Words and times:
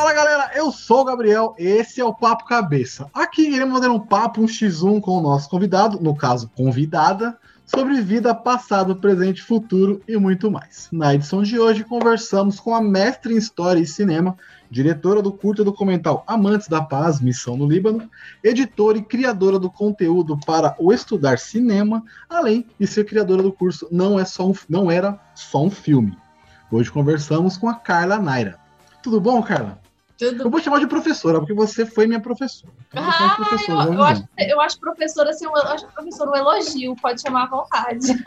Fala 0.00 0.14
galera, 0.14 0.50
eu 0.54 0.72
sou 0.72 1.02
o 1.02 1.04
Gabriel, 1.04 1.54
esse 1.58 2.00
é 2.00 2.04
o 2.04 2.14
Papo 2.14 2.46
Cabeça. 2.46 3.10
Aqui 3.12 3.42
iremos 3.42 3.74
fazer 3.74 3.90
um 3.90 4.00
papo, 4.00 4.40
um 4.40 4.46
x1 4.46 4.98
com 4.98 5.18
o 5.18 5.20
nosso 5.20 5.50
convidado, 5.50 6.00
no 6.00 6.16
caso, 6.16 6.50
convidada, 6.56 7.36
sobre 7.66 8.00
vida, 8.00 8.34
passado, 8.34 8.96
presente, 8.96 9.42
futuro 9.42 10.00
e 10.08 10.16
muito 10.16 10.50
mais. 10.50 10.88
Na 10.90 11.14
edição 11.14 11.42
de 11.42 11.58
hoje, 11.58 11.84
conversamos 11.84 12.58
com 12.58 12.74
a 12.74 12.80
mestre 12.80 13.34
em 13.34 13.36
História 13.36 13.78
e 13.78 13.86
Cinema, 13.86 14.38
diretora 14.70 15.20
do 15.20 15.30
curta 15.30 15.62
documental 15.62 16.24
Amantes 16.26 16.66
da 16.66 16.80
Paz, 16.80 17.20
Missão 17.20 17.58
no 17.58 17.68
Líbano, 17.68 18.10
editora 18.42 18.96
e 18.96 19.02
criadora 19.02 19.58
do 19.58 19.70
conteúdo 19.70 20.40
para 20.46 20.74
o 20.78 20.94
Estudar 20.94 21.38
Cinema, 21.38 22.02
além 22.26 22.66
de 22.78 22.86
ser 22.86 23.04
criadora 23.04 23.42
do 23.42 23.52
curso 23.52 23.86
Não, 23.92 24.18
é 24.18 24.24
só 24.24 24.48
um, 24.48 24.54
não 24.66 24.90
Era 24.90 25.20
Só 25.34 25.62
um 25.62 25.70
Filme. 25.70 26.16
Hoje 26.72 26.90
conversamos 26.90 27.58
com 27.58 27.68
a 27.68 27.74
Carla 27.74 28.18
Naira. 28.18 28.58
Tudo 29.02 29.20
bom, 29.20 29.42
Carla? 29.42 29.79
Tudo. 30.20 30.44
Eu 30.44 30.50
vou 30.50 30.60
chamar 30.60 30.80
de 30.80 30.86
professora, 30.86 31.38
porque 31.38 31.54
você 31.54 31.86
foi 31.86 32.06
minha 32.06 32.20
professora. 32.20 32.70
Então, 32.90 33.02
ah, 33.02 33.36
professora, 33.36 33.88
eu, 33.88 33.94
eu, 33.94 34.02
acho, 34.02 34.28
eu, 34.38 34.60
acho, 34.60 34.78
professora 34.78 35.30
assim, 35.30 35.46
eu 35.46 35.56
acho 35.56 35.86
professora 35.86 36.30
um 36.30 36.36
elogio, 36.36 36.94
pode 36.96 37.22
chamar 37.22 37.44
à 37.44 37.46
vontade. 37.46 38.06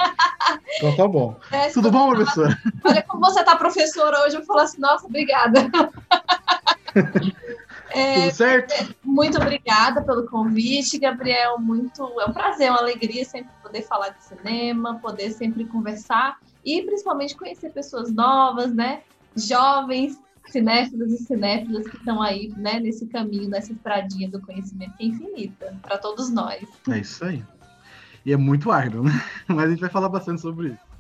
Então 0.78 0.96
tá 0.96 1.08
bom. 1.08 1.36
É, 1.52 1.70
Tudo 1.70 1.90
bom, 1.90 2.10
professora? 2.10 2.58
Olha 2.84 3.02
como 3.04 3.22
você 3.22 3.44
tá 3.44 3.56
professora 3.56 4.26
hoje, 4.26 4.36
eu 4.36 4.44
falo 4.44 4.60
assim, 4.60 4.82
nossa, 4.82 5.06
obrigada. 5.06 5.70
É, 7.96 8.22
Tudo 8.22 8.36
certo? 8.36 8.72
É, 8.72 8.88
muito 9.04 9.38
obrigada 9.38 10.02
pelo 10.02 10.26
convite, 10.26 10.98
Gabriel. 10.98 11.60
Muito, 11.60 12.02
é 12.20 12.26
um 12.26 12.34
prazer, 12.34 12.72
uma 12.72 12.80
alegria 12.80 13.24
sempre 13.24 13.52
poder 13.62 13.84
falar 13.84 14.10
de 14.10 14.24
cinema, 14.24 15.00
poder 15.00 15.32
sempre 15.32 15.64
conversar 15.66 16.38
e 16.66 16.82
principalmente 16.82 17.36
conhecer 17.36 17.70
pessoas 17.70 18.12
novas, 18.12 18.74
né? 18.74 19.02
Jovens 19.36 20.20
cinéfilos 20.48 21.12
e 21.12 21.18
cinéfilas 21.18 21.88
que 21.88 21.98
estão 21.98 22.22
aí, 22.22 22.54
né, 22.58 22.80
nesse 22.80 23.06
caminho, 23.08 23.50
nessa 23.50 23.72
estradinha 23.72 24.30
do 24.30 24.40
conhecimento 24.42 24.96
que 24.98 25.04
é 25.04 25.08
infinita 25.08 25.76
para 25.82 25.98
todos 25.98 26.30
nós. 26.30 26.64
É 26.90 27.00
isso 27.00 27.24
aí. 27.26 27.44
E 28.26 28.32
é 28.32 28.38
muito 28.38 28.72
árduo, 28.72 29.04
né? 29.04 29.24
Mas 29.48 29.66
a 29.66 29.70
gente 29.70 29.82
vai 29.82 29.90
falar 29.90 30.10
bastante 30.10 30.42
sobre 30.42 30.70
isso. 30.70 30.94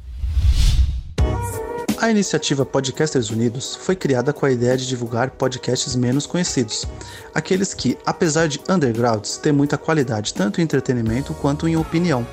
A 2.01 2.09
iniciativa 2.11 2.65
Podcasters 2.65 3.29
Unidos 3.29 3.77
foi 3.77 3.95
criada 3.95 4.33
com 4.33 4.45
a 4.45 4.51
ideia 4.51 4.75
de 4.75 4.85
divulgar 4.85 5.31
podcasts 5.31 5.95
menos 5.95 6.25
conhecidos, 6.25 6.85
aqueles 7.33 7.73
que, 7.73 7.97
apesar 8.05 8.49
de 8.49 8.59
undergrounds, 8.69 9.37
têm 9.37 9.53
muita 9.53 9.77
qualidade 9.77 10.33
tanto 10.33 10.59
em 10.59 10.65
entretenimento 10.65 11.33
quanto 11.35 11.65
em 11.65 11.77
opinião 11.77 12.27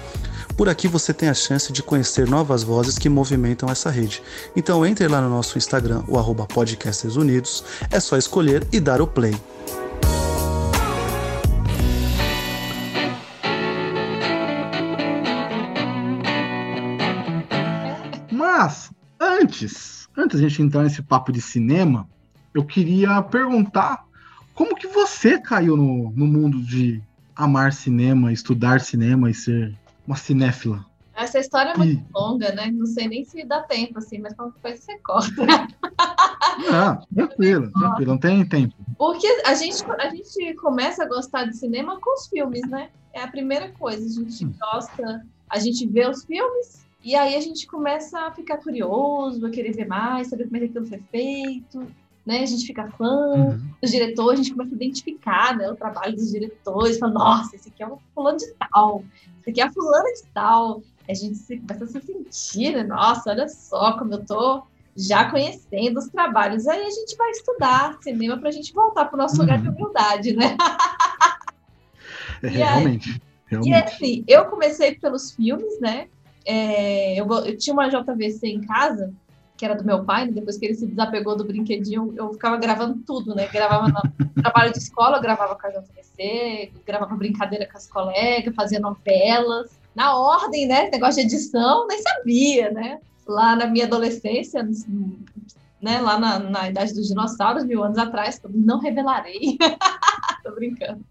por 0.57 0.69
aqui 0.69 0.89
você 0.89 1.13
tem 1.13 1.29
a 1.29 1.35
chance 1.35 1.73
de 1.73 1.83
conhecer 1.83 2.29
novas 2.29 2.63
vozes 2.63 2.99
que 2.99 3.09
movimentam 3.09 3.69
essa 3.69 3.91
rede. 3.91 4.23
Então 4.55 4.85
entre 4.85 5.07
lá 5.09 5.21
no 5.21 5.29
nosso 5.29 5.59
Instagram, 5.59 6.03
o 6.07 6.19
arroba 6.19 6.47
Podcasters 6.47 7.17
Unidos, 7.17 7.65
é 7.91 7.99
só 8.01 8.17
escolher 8.17 8.67
e 8.73 8.81
dar 8.81 9.01
o 9.01 9.07
play. 9.07 9.35
Mas, 18.31 18.91
antes, 19.19 20.09
antes 20.17 20.39
a 20.39 20.43
gente 20.43 20.63
entrar 20.63 20.83
nesse 20.83 21.03
papo 21.03 21.33
de 21.33 21.41
cinema, 21.41 22.09
eu 22.55 22.65
queria 22.65 23.23
perguntar 23.23 24.05
como 24.55 24.77
que 24.77 24.87
você 24.87 25.41
caiu 25.41 25.77
no, 25.77 26.11
no 26.11 26.27
mundo 26.27 26.61
de 26.63 27.01
amar 27.35 27.73
cinema, 27.73 28.33
estudar 28.33 28.81
cinema 28.81 29.31
e 29.31 29.35
ser 29.35 29.75
uma 30.11 30.17
cinéfila. 30.17 30.85
Essa 31.15 31.39
história 31.39 31.71
é 31.71 31.77
muito 31.77 32.01
e... 32.01 32.13
longa, 32.13 32.53
né? 32.53 32.71
Não 32.71 32.87
sei 32.87 33.07
nem 33.07 33.25
se 33.25 33.45
dá 33.45 33.63
tempo, 33.63 33.99
assim, 33.99 34.19
mas 34.19 34.35
qualquer 34.35 34.61
coisa 34.61 34.83
você 34.83 34.99
corta. 34.99 35.47
Não, 36.71 37.07
tranquilo, 37.15 37.71
tranquilo, 37.73 38.11
não 38.13 38.19
tem 38.19 38.45
tempo. 38.45 38.75
Porque 38.99 39.27
a 39.47 39.55
gente, 39.55 39.83
a 39.85 40.09
gente 40.11 40.55
começa 40.55 41.05
a 41.05 41.07
gostar 41.09 41.45
de 41.45 41.57
cinema 41.57 41.99
com 42.01 42.15
os 42.15 42.27
filmes, 42.27 42.63
né? 42.69 42.91
É 43.13 43.23
a 43.23 43.29
primeira 43.29 43.71
coisa. 43.73 44.05
A 44.05 44.25
gente 44.25 44.45
hum. 44.45 44.53
gosta, 44.59 45.27
a 45.49 45.59
gente 45.59 45.87
vê 45.87 46.07
os 46.09 46.25
filmes 46.25 46.87
e 47.03 47.15
aí 47.15 47.35
a 47.35 47.41
gente 47.41 47.67
começa 47.67 48.19
a 48.19 48.33
ficar 48.33 48.59
curioso, 48.59 49.47
a 49.47 49.51
querer 49.51 49.73
ver 49.73 49.87
mais, 49.87 50.29
saber 50.29 50.45
como 50.45 50.57
é 50.57 50.61
que 50.61 50.67
aquilo 50.67 50.87
foi 50.87 51.03
feito 51.11 51.87
né? 52.25 52.41
A 52.43 52.47
gente 52.47 52.67
fica 52.67 52.91
fã 52.93 53.07
uhum. 53.07 53.61
dos 53.81 53.91
diretores, 53.91 54.41
a 54.41 54.43
gente 54.43 54.55
começa 54.55 54.75
a 54.75 54.77
identificar 54.77 55.57
né, 55.57 55.71
o 55.71 55.77
trabalho 55.77 56.15
dos 56.15 56.31
diretores, 56.31 56.99
fala, 56.99 57.13
nossa, 57.13 57.57
esse 57.57 57.69
aqui 57.69 57.83
é 57.83 57.89
o 57.89 57.99
fulano 58.15 58.39
de 58.39 58.53
tal, 58.55 59.05
esse 59.41 59.51
aqui 59.51 59.61
é 59.61 59.65
a 59.65 59.73
fulana 59.73 60.09
de 60.13 60.23
tal. 60.33 60.83
A 61.09 61.15
gente 61.15 61.37
se, 61.37 61.57
começa 61.59 61.85
a 61.85 61.89
se 61.89 62.01
sentir, 62.01 62.73
né? 62.73 62.85
Nossa, 62.85 63.31
olha 63.31 63.49
só 63.49 63.99
como 63.99 64.15
eu 64.15 64.25
tô 64.25 64.63
já 64.97 65.29
conhecendo 65.31 65.99
os 65.99 66.09
trabalhos. 66.09 66.69
Aí 66.69 66.83
a 66.83 66.91
gente 66.91 67.17
vai 67.17 67.31
estudar 67.31 67.99
cinema 68.01 68.39
para 68.39 68.49
a 68.49 68.53
gente 68.53 68.73
voltar 68.73 69.07
para 69.07 69.17
o 69.17 69.19
nosso 69.19 69.37
uhum. 69.37 69.43
lugar 69.43 69.61
de 69.61 69.69
uhum. 69.69 69.75
humildade, 69.75 70.33
né? 70.35 70.57
É, 72.43 72.49
realmente, 72.49 73.21
realmente. 73.47 73.71
E 73.71 73.75
assim, 73.75 74.25
eu 74.27 74.47
comecei 74.47 74.95
pelos 74.95 75.33
filmes, 75.33 75.79
né? 75.79 76.09
É, 76.47 77.21
eu, 77.21 77.29
eu 77.29 77.59
tinha 77.59 77.75
uma 77.75 77.89
JVC 77.89 78.47
em 78.47 78.63
casa 78.63 79.13
que 79.61 79.65
era 79.67 79.75
do 79.75 79.85
meu 79.85 80.03
pai, 80.07 80.25
né? 80.25 80.33
depois 80.33 80.57
que 80.57 80.65
ele 80.65 80.75
se 80.75 80.87
desapegou 80.87 81.37
do 81.37 81.45
brinquedinho, 81.45 82.15
eu 82.17 82.33
ficava 82.33 82.57
gravando 82.57 82.99
tudo, 83.07 83.35
né? 83.35 83.47
Gravava 83.47 83.89
no 83.89 84.43
trabalho 84.43 84.73
de 84.73 84.79
escola, 84.79 85.21
gravava 85.21 85.55
com 85.55 85.67
a 85.67 85.71
JVC, 85.71 86.73
gravava 86.87 87.15
brincadeira 87.15 87.69
com 87.71 87.77
as 87.77 87.87
colegas, 87.87 88.55
fazia 88.55 88.81
novelas, 88.81 89.79
na 89.95 90.17
ordem, 90.17 90.67
né? 90.67 90.89
Negócio 90.91 91.17
de 91.17 91.29
edição, 91.29 91.87
nem 91.87 92.01
sabia, 92.01 92.71
né? 92.71 93.01
Lá 93.29 93.55
na 93.55 93.67
minha 93.67 93.85
adolescência, 93.85 94.67
né? 95.79 96.01
Lá 96.01 96.19
na, 96.19 96.39
na 96.39 96.71
idade 96.71 96.95
dos 96.95 97.09
dinossauros, 97.09 97.63
mil 97.63 97.85
anos 97.85 97.99
atrás, 97.99 98.41
não 98.49 98.81
revelarei. 98.81 99.59
Tô 100.43 100.53
brincando. 100.53 101.05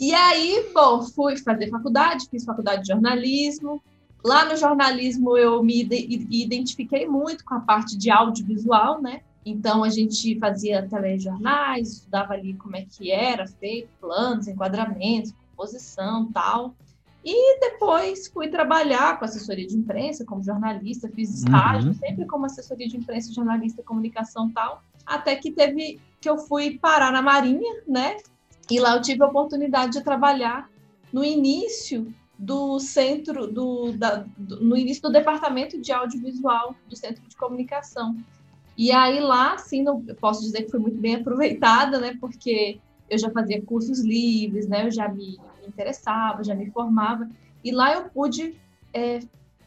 E 0.00 0.14
aí, 0.14 0.70
bom, 0.72 1.02
fui 1.02 1.36
fazer 1.36 1.68
faculdade, 1.68 2.26
fiz 2.30 2.42
faculdade 2.42 2.84
de 2.84 2.88
jornalismo, 2.88 3.82
Lá 4.24 4.46
no 4.46 4.56
jornalismo 4.56 5.36
eu 5.36 5.62
me 5.62 5.86
identifiquei 6.30 7.06
muito 7.06 7.44
com 7.44 7.54
a 7.54 7.60
parte 7.60 7.96
de 7.96 8.10
audiovisual, 8.10 9.00
né? 9.02 9.20
Então 9.44 9.84
a 9.84 9.90
gente 9.90 10.38
fazia 10.38 10.88
telejornais, 10.88 11.92
estudava 11.92 12.32
ali 12.32 12.54
como 12.54 12.74
é 12.74 12.86
que 12.86 13.10
era 13.10 13.46
feito, 13.46 13.88
planos, 14.00 14.48
enquadramentos, 14.48 15.34
composição, 15.50 16.32
tal. 16.32 16.74
E 17.22 17.60
depois 17.60 18.28
fui 18.28 18.48
trabalhar 18.48 19.18
com 19.18 19.24
assessoria 19.24 19.66
de 19.66 19.76
imprensa, 19.76 20.24
como 20.24 20.42
jornalista, 20.42 21.08
fiz 21.08 21.34
estágio, 21.34 21.88
uhum. 21.88 21.94
sempre 21.94 22.26
como 22.26 22.46
assessoria 22.46 22.88
de 22.88 22.96
imprensa, 22.96 23.32
jornalista, 23.32 23.82
comunicação, 23.82 24.50
tal. 24.50 24.82
Até 25.04 25.36
que 25.36 25.50
teve 25.50 26.00
que 26.20 26.28
eu 26.28 26.38
fui 26.38 26.78
parar 26.78 27.12
na 27.12 27.20
Marinha, 27.20 27.82
né? 27.86 28.16
E 28.70 28.80
lá 28.80 28.96
eu 28.96 29.02
tive 29.02 29.22
a 29.22 29.26
oportunidade 29.26 29.92
de 29.92 30.02
trabalhar 30.02 30.70
no 31.12 31.22
início 31.22 32.12
do 32.38 32.78
centro, 32.80 33.46
do, 33.46 33.92
da, 33.92 34.24
do, 34.36 34.64
no 34.64 34.76
início 34.76 35.02
do 35.02 35.10
departamento 35.12 35.80
de 35.80 35.92
audiovisual 35.92 36.74
do 36.88 36.96
centro 36.96 37.22
de 37.28 37.36
comunicação. 37.36 38.16
E 38.76 38.90
aí 38.90 39.20
lá, 39.20 39.56
sim, 39.58 39.82
não, 39.82 40.04
eu 40.06 40.16
posso 40.16 40.42
dizer 40.42 40.62
que 40.62 40.70
foi 40.70 40.80
muito 40.80 40.98
bem 40.98 41.16
aproveitada, 41.16 42.00
né? 42.00 42.16
Porque 42.20 42.80
eu 43.08 43.18
já 43.18 43.30
fazia 43.30 43.62
cursos 43.62 44.00
livres, 44.00 44.66
né? 44.66 44.86
Eu 44.86 44.90
já 44.90 45.08
me, 45.08 45.38
interessava, 45.66 46.42
já 46.42 46.54
me 46.54 46.70
formava. 46.70 47.28
E 47.62 47.70
lá 47.70 47.94
eu 47.94 48.08
pude 48.10 48.56
é, 48.92 49.20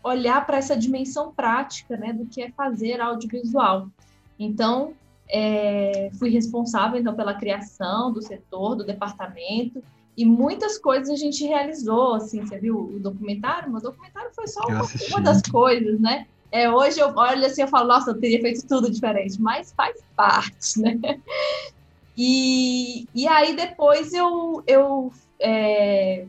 olhar 0.03 0.45
para 0.45 0.57
essa 0.57 0.75
dimensão 0.75 1.31
prática, 1.33 1.95
né? 1.95 2.11
Do 2.11 2.25
que 2.25 2.41
é 2.41 2.51
fazer 2.51 2.99
audiovisual. 2.99 3.89
Então, 4.37 4.93
é, 5.29 6.09
fui 6.19 6.29
responsável, 6.29 6.99
então, 6.99 7.15
pela 7.15 7.33
criação 7.33 8.11
do 8.11 8.21
setor, 8.21 8.75
do 8.75 8.85
departamento, 8.85 9.81
e 10.17 10.25
muitas 10.25 10.79
coisas 10.79 11.09
a 11.11 11.15
gente 11.15 11.45
realizou, 11.45 12.15
assim, 12.15 12.41
você 12.41 12.57
viu 12.57 12.75
o 12.75 12.99
documentário? 12.99 13.71
O 13.71 13.79
documentário 13.79 14.31
foi 14.33 14.47
só 14.47 14.61
uma, 14.67 14.81
uma, 15.11 15.21
das 15.21 15.43
coisas, 15.43 15.99
né? 15.99 16.25
É, 16.51 16.67
hoje 16.69 16.99
eu 16.99 17.13
olho 17.15 17.45
assim 17.45 17.61
e 17.61 17.67
falo, 17.67 17.89
nossa, 17.89 18.09
eu 18.09 18.19
teria 18.19 18.41
feito 18.41 18.65
tudo 18.67 18.89
diferente, 18.89 19.39
mas 19.39 19.71
faz 19.73 20.03
parte, 20.15 20.81
né? 20.81 20.97
E, 22.19 23.07
e 23.13 23.27
aí 23.27 23.55
depois 23.55 24.11
eu, 24.11 24.63
eu 24.65 25.13
é, 25.39 26.25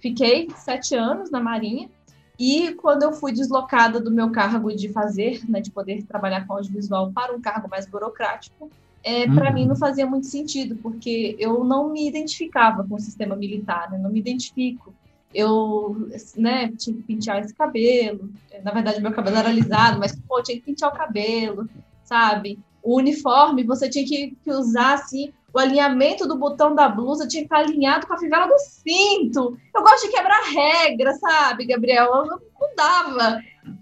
fiquei 0.00 0.48
sete 0.54 0.94
anos 0.94 1.32
na 1.32 1.40
Marinha, 1.40 1.90
e 2.38 2.74
quando 2.74 3.02
eu 3.02 3.12
fui 3.12 3.32
deslocada 3.32 4.00
do 4.00 4.08
meu 4.08 4.30
cargo 4.30 4.72
de 4.72 4.88
fazer, 4.88 5.42
né, 5.50 5.60
de 5.60 5.72
poder 5.72 6.04
trabalhar 6.04 6.46
com 6.46 6.52
audiovisual 6.52 7.10
para 7.10 7.34
um 7.34 7.40
cargo 7.40 7.68
mais 7.68 7.86
burocrático, 7.86 8.70
é, 9.02 9.26
para 9.26 9.48
uhum. 9.48 9.54
mim 9.54 9.66
não 9.66 9.76
fazia 9.76 10.06
muito 10.06 10.26
sentido, 10.26 10.76
porque 10.76 11.36
eu 11.38 11.64
não 11.64 11.90
me 11.90 12.06
identificava 12.06 12.86
com 12.86 12.94
o 12.94 13.00
sistema 13.00 13.34
militar, 13.34 13.90
né? 13.90 13.98
não 13.98 14.10
me 14.10 14.20
identifico. 14.20 14.94
Eu 15.32 16.08
né, 16.36 16.72
tinha 16.76 16.96
que 16.96 17.02
pentear 17.02 17.38
esse 17.38 17.54
cabelo, 17.54 18.30
na 18.64 18.72
verdade 18.72 19.00
meu 19.00 19.12
cabelo 19.12 19.36
era 19.36 19.48
alisado, 19.48 19.98
mas 19.98 20.14
pô, 20.28 20.42
tinha 20.42 20.58
que 20.58 20.64
pentear 20.64 20.92
o 20.92 20.96
cabelo, 20.96 21.68
sabe? 22.04 22.58
O 22.82 22.96
uniforme, 22.96 23.62
você 23.62 23.88
tinha 23.88 24.04
que, 24.04 24.36
que 24.42 24.50
usar 24.50 24.94
assim, 24.94 25.32
o 25.52 25.58
alinhamento 25.58 26.26
do 26.26 26.36
botão 26.36 26.74
da 26.74 26.88
blusa 26.88 27.26
tinha 27.26 27.42
que 27.42 27.46
estar 27.46 27.58
alinhado 27.58 28.06
com 28.06 28.14
a 28.14 28.18
fivela 28.18 28.46
do 28.46 28.58
cinto. 28.58 29.56
Eu 29.74 29.82
gosto 29.82 30.06
de 30.06 30.12
quebrar 30.12 30.42
regra, 30.44 31.12
sabe, 31.14 31.66
Gabriel? 31.66 32.06
Eu 32.06 32.26
não 32.26 32.74
dava. 32.76 33.40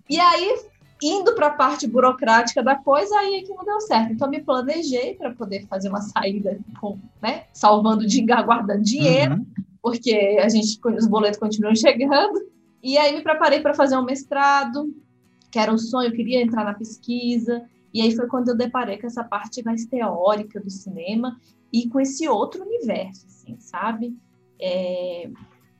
E 0.08 0.18
aí 0.18 0.58
indo 1.02 1.34
para 1.34 1.48
a 1.48 1.52
parte 1.52 1.86
burocrática 1.86 2.62
da 2.62 2.74
coisa, 2.74 3.16
aí 3.18 3.36
é 3.36 3.42
que 3.42 3.54
não 3.54 3.64
deu 3.64 3.80
certo. 3.80 4.12
Então, 4.12 4.28
me 4.28 4.42
planejei 4.42 5.14
para 5.14 5.32
poder 5.32 5.66
fazer 5.66 5.88
uma 5.88 6.00
saída 6.00 6.58
com, 6.80 6.98
né, 7.22 7.44
salvando, 7.52 8.04
guardando 8.44 8.82
dinheiro, 8.82 9.34
uhum. 9.34 9.46
porque 9.82 10.38
a 10.42 10.48
gente, 10.48 10.78
os 10.96 11.06
boletos 11.06 11.38
continuam 11.38 11.74
chegando. 11.74 12.46
E 12.82 12.96
aí 12.96 13.14
me 13.14 13.22
preparei 13.22 13.60
para 13.60 13.74
fazer 13.74 13.96
um 13.96 14.04
mestrado, 14.04 14.94
que 15.50 15.58
era 15.58 15.72
um 15.72 15.78
sonho, 15.78 16.08
eu 16.08 16.14
queria 16.14 16.42
entrar 16.42 16.64
na 16.64 16.74
pesquisa. 16.74 17.64
E 17.92 18.02
aí 18.02 18.14
foi 18.14 18.26
quando 18.26 18.48
eu 18.48 18.56
deparei 18.56 18.98
com 18.98 19.06
essa 19.06 19.24
parte 19.24 19.64
mais 19.64 19.86
teórica 19.86 20.60
do 20.60 20.70
cinema 20.70 21.40
e 21.72 21.88
com 21.88 22.00
esse 22.00 22.28
outro 22.28 22.62
universo, 22.62 23.26
assim, 23.26 23.56
sabe? 23.58 24.16
É, 24.60 25.30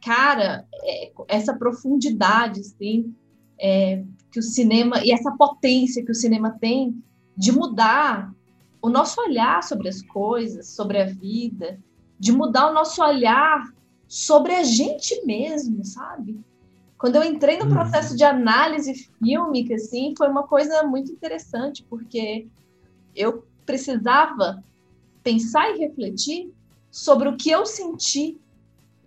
cara, 0.05 0.67
é, 0.85 1.13
essa 1.29 1.55
profundidade, 1.55 2.61
assim, 2.61 3.15
é, 3.61 4.03
que 4.31 4.39
o 4.39 4.43
cinema 4.43 5.03
e 5.05 5.13
essa 5.13 5.33
potência 5.33 6.05
que 6.05 6.13
o 6.13 6.15
cinema 6.15 6.57
tem 6.61 7.03
de 7.37 7.53
mudar 7.53 8.33
o 8.81 8.89
nosso 8.89 9.21
olhar 9.21 9.63
sobre 9.63 9.89
as 9.89 10.03
coisas, 10.03 10.69
sobre 10.69 11.01
a 11.01 11.07
vida, 11.07 11.79
de 12.19 12.33
mudar 12.33 12.71
o 12.71 12.75
nosso 12.75 13.03
olhar 13.03 13.65
sobre 14.07 14.55
a 14.55 14.63
gente 14.63 15.25
mesmo, 15.25 15.85
sabe? 15.85 16.41
Quando 16.97 17.17
eu 17.17 17.23
entrei 17.23 17.59
no 17.59 17.67
uhum. 17.67 17.75
processo 17.75 18.17
de 18.17 18.25
análise 18.25 18.93
fílmica, 18.95 19.75
assim, 19.75 20.15
foi 20.17 20.29
uma 20.29 20.43
coisa 20.43 20.83
muito 20.83 21.13
interessante, 21.13 21.85
porque 21.89 22.47
eu 23.15 23.45
precisava 23.65 24.63
pensar 25.23 25.71
e 25.71 25.79
refletir 25.79 26.53
sobre 26.91 27.29
o 27.29 27.37
que 27.37 27.51
eu 27.51 27.65
senti 27.67 28.39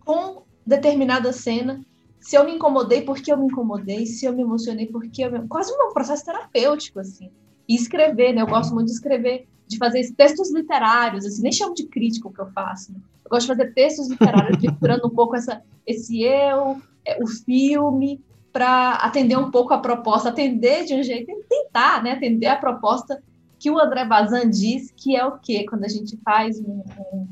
com 0.05 0.43
determinada 0.65 1.33
cena 1.33 1.83
se 2.21 2.35
eu 2.35 2.45
me 2.45 2.53
incomodei, 2.53 3.01
por 3.01 3.17
que 3.17 3.33
eu 3.33 3.37
me 3.37 3.47
incomodei, 3.47 4.05
se 4.05 4.25
eu 4.25 4.33
me 4.33 4.43
emocionei, 4.43 4.85
por 4.85 5.01
que 5.09 5.23
eu 5.23 5.31
me... 5.31 5.47
Quase 5.47 5.73
um 5.73 5.91
processo 5.91 6.23
terapêutico, 6.23 6.99
assim. 6.99 7.31
E 7.67 7.75
escrever, 7.75 8.31
né? 8.31 8.43
Eu 8.43 8.47
gosto 8.47 8.73
muito 8.75 8.87
de 8.87 8.93
escrever, 8.93 9.47
de 9.67 9.77
fazer 9.77 10.09
textos 10.13 10.53
literários, 10.53 11.25
assim, 11.25 11.41
nem 11.41 11.51
chamo 11.51 11.73
de 11.73 11.87
crítico 11.87 12.29
o 12.29 12.33
que 12.33 12.39
eu 12.39 12.51
faço. 12.51 12.93
Né? 12.93 12.99
Eu 13.25 13.31
gosto 13.31 13.47
de 13.47 13.57
fazer 13.57 13.73
textos 13.73 14.07
literários, 14.07 14.61
misturando 14.61 15.07
um 15.07 15.09
pouco 15.09 15.35
essa, 15.35 15.63
esse 15.85 16.21
eu, 16.21 16.79
é, 17.03 17.21
o 17.23 17.27
filme, 17.27 18.23
para 18.53 18.93
atender 18.95 19.37
um 19.37 19.49
pouco 19.49 19.73
a 19.73 19.79
proposta, 19.79 20.29
atender 20.29 20.85
de 20.85 20.93
um 20.93 21.01
jeito, 21.01 21.31
tentar, 21.49 22.03
né? 22.03 22.11
Atender 22.11 22.47
a 22.47 22.55
proposta 22.55 23.21
que 23.57 23.71
o 23.71 23.79
André 23.79 24.05
Bazin 24.05 24.49
diz 24.49 24.91
que 24.95 25.15
é 25.15 25.25
o 25.25 25.39
quê? 25.39 25.65
Quando 25.67 25.85
a 25.85 25.87
gente 25.87 26.17
faz 26.23 26.59
um, 26.59 26.83
um 27.13 27.27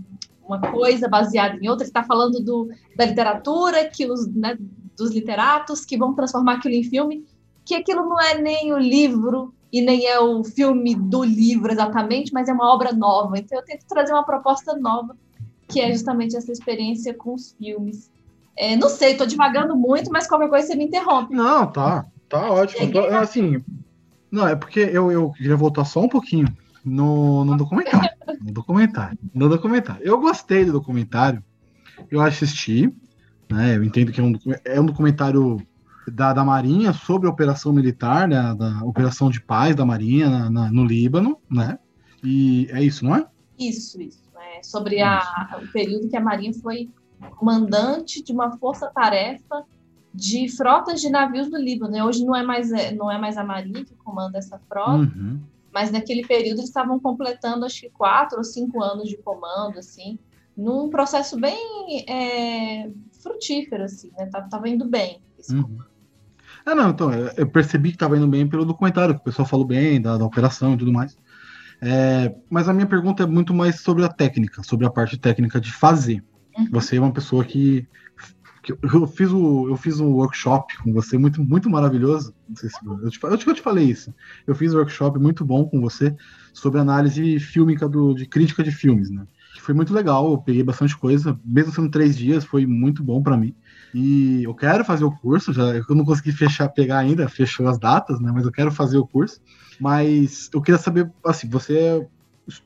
uma 0.50 0.60
coisa 0.60 1.08
baseada 1.08 1.60
em 1.62 1.70
outra, 1.70 1.86
está 1.86 2.04
falando 2.04 2.44
do, 2.44 2.70
da 2.96 3.06
literatura, 3.06 3.88
que 3.88 4.10
os, 4.10 4.28
né, 4.34 4.58
dos 5.00 5.12
literatos 5.12 5.84
que 5.84 5.98
vão 5.98 6.14
transformar 6.14 6.56
aquilo 6.56 6.76
em 6.76 6.84
filme, 6.84 7.26
que 7.66 7.76
aquilo 7.76 8.08
não 8.08 8.20
é 8.20 8.38
nem 8.38 8.74
o 8.74 8.78
livro 8.78 9.54
e 9.72 9.82
nem 9.82 10.06
é 10.06 10.20
o 10.20 10.44
filme 10.44 10.96
do 10.96 11.24
livro 11.24 11.72
exatamente, 11.72 12.34
mas 12.34 12.48
é 12.48 12.54
uma 12.54 12.74
obra 12.74 12.92
nova. 12.92 13.38
Então 13.38 13.58
eu 13.58 13.66
tento 13.66 13.86
trazer 13.88 14.14
uma 14.14 14.24
proposta 14.24 14.76
nova, 14.76 15.16
que 15.68 15.80
é 15.80 15.92
justamente 15.92 16.36
essa 16.36 16.52
experiência 16.52 17.14
com 17.14 17.34
os 17.34 17.54
filmes. 17.54 18.12
É, 18.58 18.76
não 18.76 18.90
sei, 18.90 19.12
estou 19.12 19.26
divagando 19.26 19.76
muito, 19.76 20.12
mas 20.12 20.28
qualquer 20.28 20.50
coisa 20.50 20.68
você 20.68 20.76
me 20.76 20.86
interrompe. 20.86 21.34
Não, 21.34 21.66
tá, 21.68 22.06
tá 22.28 22.52
ótimo. 22.52 22.92
Tô, 22.92 23.00
assim, 23.06 23.64
não, 24.32 24.48
é 24.48 24.56
porque 24.56 24.80
eu, 24.80 25.12
eu 25.12 25.32
queria 25.32 25.56
voltar 25.56 25.86
só 25.86 26.02
um 26.02 26.10
pouquinho 26.10 26.48
no, 26.84 27.46
no 27.46 27.58
documentário. 27.58 28.10
No 28.42 28.52
documentário. 28.52 29.18
No 29.34 29.50
documentário. 29.50 30.02
Eu 30.04 30.20
gostei 30.20 30.66
do 30.66 30.72
documentário. 30.72 31.44
Eu 32.10 32.22
assisti. 32.22 32.94
Né, 33.50 33.76
eu 33.76 33.84
entendo 33.84 34.12
que 34.12 34.22
é 34.22 34.24
um, 34.24 34.34
é 34.64 34.80
um 34.80 34.86
documentário 34.86 35.58
da, 36.08 36.34
da 36.34 36.44
Marinha 36.44 36.94
sobre 36.94 37.28
a 37.28 37.32
operação 37.32 37.74
militar, 37.74 38.28
né, 38.28 38.56
da 38.56 38.84
operação 38.84 39.30
de 39.30 39.42
paz 39.42 39.76
da 39.76 39.86
Marinha 39.86 40.30
na, 40.30 40.50
na, 40.50 40.72
no 40.72 40.86
Líbano, 40.86 41.38
né? 41.50 41.80
E 42.24 42.68
é 42.72 42.84
isso, 42.84 43.06
não 43.06 43.16
é? 43.16 43.26
Isso, 43.58 44.02
isso. 44.02 44.30
É 44.56 44.64
sobre 44.64 45.02
a, 45.02 45.22
o 45.62 45.72
período 45.72 46.10
que 46.10 46.18
a 46.18 46.22
Marinha 46.22 46.54
foi 46.54 46.90
comandante 47.38 48.24
de 48.24 48.32
uma 48.32 48.58
força-tarefa 48.58 49.64
de 50.14 50.50
frotas 50.50 51.02
de 51.02 51.10
navios 51.10 51.50
do 51.50 51.58
Líbano. 51.58 51.92
Né? 51.92 52.04
Hoje 52.04 52.26
não 52.26 52.36
é 52.36 52.44
mais, 52.44 52.72
é, 52.72 52.94
não 52.94 53.12
é 53.12 53.18
mais 53.18 53.38
a 53.38 53.44
Marinha 53.44 53.86
que 53.86 53.96
comanda 53.96 54.38
essa 54.38 54.60
frota, 54.68 55.04
uhum 55.04 55.40
mas 55.74 55.92
naquele 55.92 56.26
período 56.26 56.60
eles 56.60 56.70
estavam 56.70 57.00
completando 57.00 57.66
acho 57.66 57.82
que 57.82 57.90
quatro 57.90 58.38
ou 58.38 58.44
cinco 58.44 58.82
anos 58.82 59.08
de 59.08 59.18
comando, 59.18 59.80
assim, 59.80 60.18
num 60.56 60.90
processo 60.90 61.40
bem 61.40 62.06
é, 62.08 62.90
frutífero, 63.22 63.84
assim, 63.84 64.12
né? 64.18 64.26
Tava, 64.28 64.50
tava 64.50 64.70
indo 64.70 64.86
bem. 64.86 65.22
Uhum. 65.50 65.80
Ah, 66.66 66.76
não, 66.76 66.90
então, 66.90 67.12
eu 67.14 67.48
percebi 67.48 67.90
que 67.90 67.96
estava 67.96 68.18
indo 68.18 68.28
bem 68.28 68.48
pelo 68.48 68.66
documentário, 68.66 69.16
que 69.16 69.22
o 69.22 69.24
pessoal 69.24 69.48
falou 69.48 69.66
bem 69.66 70.02
da, 70.02 70.18
da 70.18 70.26
operação 70.26 70.74
e 70.74 70.78
tudo 70.78 70.92
mais. 70.92 71.18
É, 71.82 72.36
mas 72.50 72.68
a 72.68 72.74
minha 72.74 72.86
pergunta 72.86 73.24
é 73.24 73.26
muito 73.26 73.54
mais 73.54 73.80
sobre 73.80 74.04
a 74.04 74.10
técnica, 74.10 74.62
sobre 74.64 74.86
a 74.86 74.90
parte 74.90 75.18
técnica 75.18 75.60
de 75.62 75.72
fazer. 75.72 76.24
Uhum. 76.58 76.68
Você 76.72 76.98
é 76.98 77.00
uma 77.00 77.14
pessoa 77.14 77.46
que 77.46 77.88
eu 78.94 79.08
fiz 79.08 79.32
o 79.32 79.70
eu 79.70 79.78
fiz 79.78 80.00
um 80.00 80.12
workshop 80.12 80.78
com 80.80 80.94
você 80.94 81.18
muito 81.18 81.44
muito 81.44 81.70
maravilhoso. 81.70 82.36
Não 82.48 82.56
sei 82.56 82.70
se 82.70 82.78
eu 82.86 83.10
te, 83.10 83.20
eu 83.24 83.38
te, 83.38 83.48
eu 83.48 83.54
te 83.54 83.62
falei 83.62 83.86
isso. 83.86 84.14
Eu 84.46 84.54
fiz 84.54 84.74
um 84.74 84.78
workshop 84.78 85.18
muito 85.18 85.46
bom 85.46 85.66
com 85.66 85.80
você 85.80 86.16
sobre 86.54 86.80
análise 86.80 87.40
fílmica 87.40 87.88
do, 87.88 88.14
de 88.14 88.26
crítica 88.26 88.62
de 88.62 88.72
filmes, 88.72 89.10
né? 89.10 89.26
Foi 89.70 89.76
muito 89.76 89.94
legal. 89.94 90.32
Eu 90.32 90.40
peguei 90.40 90.64
bastante 90.64 90.98
coisa, 90.98 91.40
mesmo 91.46 91.72
sendo 91.72 91.92
três 91.92 92.18
dias, 92.18 92.44
foi 92.44 92.66
muito 92.66 93.04
bom 93.04 93.22
para 93.22 93.38
mim. 93.38 93.54
E 93.94 94.44
eu 94.44 94.56
quero 94.56 94.84
fazer 94.84 95.06
o 95.06 95.16
curso. 95.16 95.54
Já 95.54 95.62
eu 95.76 95.96
não 95.96 96.04
consegui 96.04 96.32
fechar, 96.32 96.70
pegar 96.70 96.98
ainda, 96.98 97.30
fechou 97.30 97.68
as 97.68 97.78
datas, 97.78 98.20
né? 98.20 98.32
Mas 98.34 98.46
eu 98.46 98.52
quero 98.52 98.72
fazer 98.72 98.98
o 98.98 99.06
curso. 99.06 99.40
Mas 99.80 100.50
eu 100.52 100.60
queria 100.60 100.80
saber, 100.80 101.12
assim, 101.24 101.48
você 101.48 102.04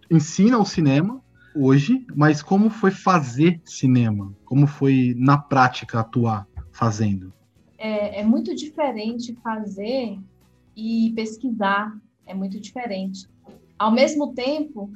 ensina 0.10 0.58
o 0.58 0.64
cinema 0.64 1.22
hoje, 1.54 2.06
mas 2.16 2.42
como 2.42 2.70
foi 2.70 2.92
fazer 2.92 3.60
cinema? 3.66 4.34
Como 4.46 4.66
foi 4.66 5.14
na 5.18 5.38
prática 5.38 6.00
atuar 6.00 6.48
fazendo? 6.72 7.34
É, 7.78 8.22
é 8.22 8.24
muito 8.24 8.56
diferente 8.56 9.36
fazer 9.44 10.18
e 10.74 11.12
pesquisar. 11.14 11.94
É 12.26 12.34
muito 12.34 12.62
diferente. 12.62 13.28
Ao 13.78 13.92
mesmo 13.92 14.34
tempo 14.34 14.90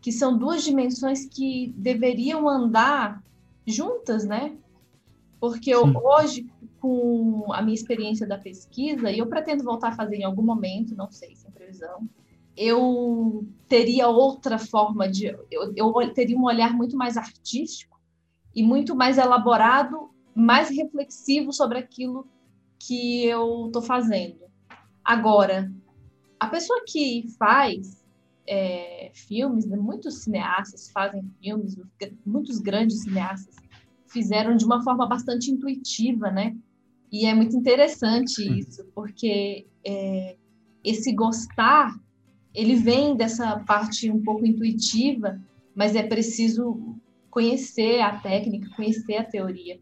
que 0.00 0.10
são 0.10 0.36
duas 0.36 0.62
dimensões 0.62 1.26
que 1.26 1.74
deveriam 1.76 2.48
andar 2.48 3.22
juntas, 3.66 4.24
né? 4.24 4.56
Porque 5.38 5.70
eu, 5.70 5.84
hoje, 5.84 6.50
com 6.80 7.52
a 7.52 7.62
minha 7.62 7.74
experiência 7.74 8.26
da 8.26 8.38
pesquisa, 8.38 9.10
e 9.10 9.18
eu 9.18 9.26
pretendo 9.26 9.64
voltar 9.64 9.88
a 9.88 9.96
fazer 9.96 10.16
em 10.16 10.24
algum 10.24 10.42
momento, 10.42 10.94
não 10.94 11.10
sei, 11.10 11.34
sem 11.34 11.50
previsão, 11.50 12.08
eu 12.56 13.46
teria 13.68 14.08
outra 14.08 14.58
forma 14.58 15.08
de. 15.08 15.26
Eu, 15.50 15.72
eu 15.74 16.14
teria 16.14 16.36
um 16.36 16.44
olhar 16.44 16.74
muito 16.74 16.96
mais 16.96 17.16
artístico 17.16 17.98
e 18.54 18.62
muito 18.62 18.94
mais 18.94 19.18
elaborado, 19.18 20.10
mais 20.34 20.68
reflexivo 20.68 21.52
sobre 21.52 21.78
aquilo 21.78 22.26
que 22.78 23.24
eu 23.24 23.66
estou 23.66 23.82
fazendo. 23.82 24.40
Agora, 25.04 25.72
a 26.38 26.46
pessoa 26.46 26.82
que 26.86 27.26
faz 27.38 27.99
é, 28.50 29.12
filmes, 29.14 29.64
né, 29.64 29.76
muitos 29.76 30.24
cineastas 30.24 30.90
fazem 30.90 31.22
filmes, 31.40 31.80
muitos 32.26 32.58
grandes 32.58 33.02
cineastas 33.02 33.54
fizeram 34.08 34.56
de 34.56 34.64
uma 34.64 34.82
forma 34.82 35.06
bastante 35.06 35.52
intuitiva, 35.52 36.32
né? 36.32 36.56
E 37.12 37.26
é 37.26 37.32
muito 37.32 37.56
interessante 37.56 38.42
isso, 38.58 38.84
porque 38.92 39.68
é, 39.86 40.36
esse 40.82 41.12
gostar 41.14 41.94
ele 42.52 42.74
vem 42.74 43.16
dessa 43.16 43.60
parte 43.60 44.10
um 44.10 44.20
pouco 44.20 44.44
intuitiva, 44.44 45.40
mas 45.72 45.94
é 45.94 46.02
preciso 46.02 46.96
conhecer 47.30 48.00
a 48.00 48.18
técnica, 48.18 48.68
conhecer 48.74 49.16
a 49.16 49.24
teoria. 49.24 49.78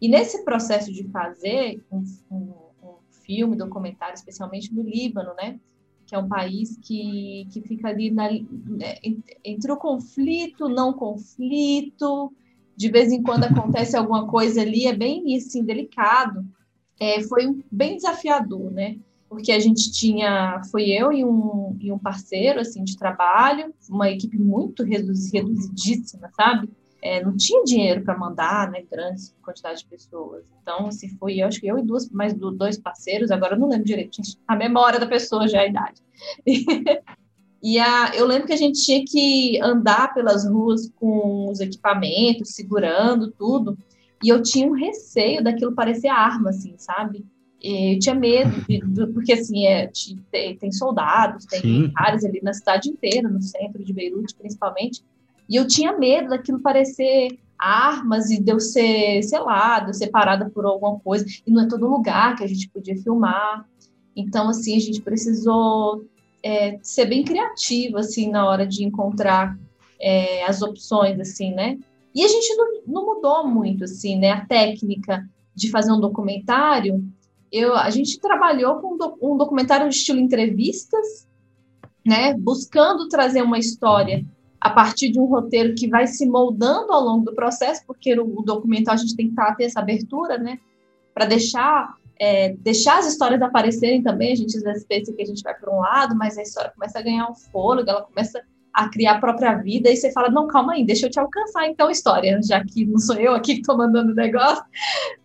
E 0.00 0.08
nesse 0.08 0.44
processo 0.44 0.92
de 0.92 1.08
fazer 1.08 1.82
um, 1.90 2.04
um, 2.30 2.54
um 2.84 2.94
filme, 3.26 3.56
documentário, 3.56 4.14
especialmente 4.14 4.72
no 4.72 4.82
Líbano, 4.82 5.34
né? 5.34 5.58
Que 6.12 6.16
é 6.16 6.18
um 6.18 6.28
país 6.28 6.76
que, 6.82 7.48
que 7.50 7.62
fica 7.62 7.88
ali 7.88 8.10
na, 8.10 8.30
né, 8.30 8.96
entre 9.42 9.72
o 9.72 9.78
conflito, 9.78 10.68
não 10.68 10.92
conflito, 10.92 12.30
de 12.76 12.90
vez 12.90 13.10
em 13.10 13.22
quando 13.22 13.44
acontece 13.44 13.96
alguma 13.96 14.28
coisa 14.28 14.60
ali, 14.60 14.86
é 14.86 14.92
bem 14.94 15.34
assim, 15.34 15.64
delicado. 15.64 16.44
É, 17.00 17.22
foi 17.22 17.58
bem 17.70 17.96
desafiador, 17.96 18.70
né? 18.70 18.98
porque 19.26 19.50
a 19.50 19.58
gente 19.58 19.90
tinha, 19.90 20.60
foi 20.70 20.90
eu 20.90 21.10
e 21.10 21.24
um, 21.24 21.74
e 21.80 21.90
um 21.90 21.98
parceiro, 21.98 22.60
assim, 22.60 22.84
de 22.84 22.98
trabalho, 22.98 23.72
uma 23.88 24.10
equipe 24.10 24.38
muito 24.38 24.82
reduzidíssima, 24.82 26.30
sabe? 26.36 26.68
É, 27.02 27.22
não 27.22 27.36
tinha 27.36 27.64
dinheiro 27.64 28.02
para 28.02 28.16
mandar, 28.16 28.70
né, 28.70 28.84
grandes 28.90 29.34
quantidades 29.42 29.80
de 29.80 29.88
pessoas. 29.88 30.44
Então, 30.62 30.86
assim, 30.86 31.08
foi 31.18 31.38
eu, 31.38 31.48
acho 31.48 31.60
que 31.60 31.66
eu 31.66 31.78
e 31.78 31.82
duas, 31.82 32.08
mais 32.10 32.32
dois 32.32 32.78
parceiros, 32.78 33.30
agora 33.32 33.54
eu 33.54 33.58
não 33.58 33.68
lembro 33.68 33.84
direito, 33.84 34.22
a 34.46 34.54
memória 34.54 35.00
da 35.00 35.06
pessoa 35.06 35.48
já 35.48 35.58
é 35.58 35.62
a 35.62 35.68
idade. 35.68 36.00
e 37.60 37.78
a, 37.78 38.12
eu 38.14 38.24
lembro 38.24 38.46
que 38.46 38.52
a 38.52 38.56
gente 38.56 38.80
tinha 38.84 39.04
que 39.04 39.60
andar 39.60 40.14
pelas 40.14 40.48
ruas 40.48 40.88
com 40.94 41.50
os 41.50 41.58
equipamentos, 41.58 42.54
segurando 42.54 43.32
tudo, 43.32 43.76
e 44.22 44.28
eu 44.28 44.40
tinha 44.40 44.68
um 44.68 44.72
receio 44.72 45.42
daquilo 45.42 45.74
parecer 45.74 46.06
arma, 46.06 46.50
assim, 46.50 46.74
sabe? 46.78 47.26
eu 47.62 47.98
tinha 47.98 48.14
medo, 48.14 48.50
de, 48.66 48.80
porque 49.14 49.32
assim, 49.32 49.66
é, 49.66 49.90
tem, 50.30 50.56
tem 50.56 50.72
soldados, 50.72 51.46
tem 51.46 51.62
militares 51.62 52.24
ali 52.24 52.40
na 52.42 52.52
cidade 52.52 52.88
inteira, 52.88 53.28
no 53.28 53.40
centro 53.40 53.82
de 53.84 53.92
Beirute 53.92 54.34
principalmente, 54.34 55.02
e 55.48 55.56
eu 55.56 55.66
tinha 55.66 55.96
medo 55.96 56.30
daquilo 56.30 56.60
parecer 56.60 57.38
armas 57.58 58.30
e 58.30 58.42
de 58.42 58.50
eu 58.50 58.58
ser, 58.58 59.22
sei 59.22 59.38
lá, 59.38 59.78
de 59.80 59.90
eu 59.90 59.94
ser 59.94 60.08
parada 60.08 60.50
por 60.50 60.64
alguma 60.64 60.98
coisa, 60.98 61.24
e 61.46 61.50
não 61.50 61.62
é 61.62 61.68
todo 61.68 61.88
lugar 61.88 62.36
que 62.36 62.42
a 62.42 62.46
gente 62.46 62.68
podia 62.68 62.96
filmar. 62.96 63.64
Então, 64.16 64.48
assim, 64.48 64.76
a 64.76 64.80
gente 64.80 65.00
precisou 65.00 66.04
é, 66.42 66.78
ser 66.82 67.06
bem 67.06 67.24
criativa, 67.24 68.00
assim, 68.00 68.28
na 68.30 68.46
hora 68.46 68.66
de 68.66 68.84
encontrar 68.84 69.56
é, 70.00 70.44
as 70.44 70.60
opções, 70.60 71.20
assim, 71.20 71.54
né? 71.54 71.78
E 72.14 72.24
a 72.24 72.28
gente 72.28 72.54
não, 72.56 72.66
não, 72.86 73.06
mudou 73.06 73.46
muito, 73.46 73.84
assim, 73.84 74.18
né? 74.18 74.32
A 74.32 74.44
técnica 74.44 75.26
de 75.54 75.70
fazer 75.70 75.92
um 75.92 76.00
documentário, 76.00 77.02
eu, 77.50 77.74
a 77.76 77.90
gente 77.90 78.18
trabalhou 78.18 78.76
com 78.76 78.98
um 79.22 79.36
documentário 79.36 79.88
de 79.88 79.94
estilo 79.94 80.18
entrevistas, 80.18 81.28
né? 82.04 82.34
Buscando 82.34 83.08
trazer 83.08 83.42
uma 83.42 83.58
história 83.58 84.24
a 84.62 84.70
partir 84.70 85.10
de 85.10 85.18
um 85.18 85.24
roteiro 85.24 85.74
que 85.74 85.88
vai 85.88 86.06
se 86.06 86.24
moldando 86.24 86.92
ao 86.92 87.02
longo 87.02 87.24
do 87.24 87.34
processo, 87.34 87.82
porque 87.84 88.16
o 88.16 88.42
documental 88.42 88.94
a 88.94 88.96
gente 88.96 89.16
tem 89.16 89.28
que 89.28 89.34
ter 89.56 89.64
essa 89.64 89.80
abertura, 89.80 90.38
né? 90.38 90.60
Para 91.12 91.24
deixar 91.24 91.96
é, 92.16 92.50
deixar 92.60 93.00
as 93.00 93.06
histórias 93.08 93.42
aparecerem 93.42 94.04
também. 94.04 94.32
A 94.32 94.36
gente 94.36 94.56
às 94.56 94.62
vezes 94.62 94.84
pensa 94.84 95.12
que 95.12 95.20
a 95.20 95.26
gente 95.26 95.42
vai 95.42 95.52
para 95.52 95.74
um 95.74 95.80
lado, 95.80 96.14
mas 96.14 96.38
a 96.38 96.42
história 96.42 96.70
começa 96.70 97.00
a 97.00 97.02
ganhar 97.02 97.28
um 97.28 97.34
fôlego, 97.34 97.90
ela 97.90 98.02
começa 98.02 98.40
a 98.72 98.88
criar 98.88 99.16
a 99.16 99.20
própria 99.20 99.54
vida, 99.54 99.90
e 99.90 99.96
você 99.96 100.12
fala: 100.12 100.30
não, 100.30 100.46
calma 100.46 100.74
aí, 100.74 100.86
deixa 100.86 101.06
eu 101.06 101.10
te 101.10 101.18
alcançar 101.18 101.66
então 101.66 101.90
história, 101.90 102.40
já 102.40 102.64
que 102.64 102.86
não 102.86 102.98
sou 102.98 103.16
eu 103.16 103.34
aqui 103.34 103.54
que 103.54 103.60
estou 103.62 103.76
mandando 103.76 104.12
o 104.12 104.14
negócio, 104.14 104.62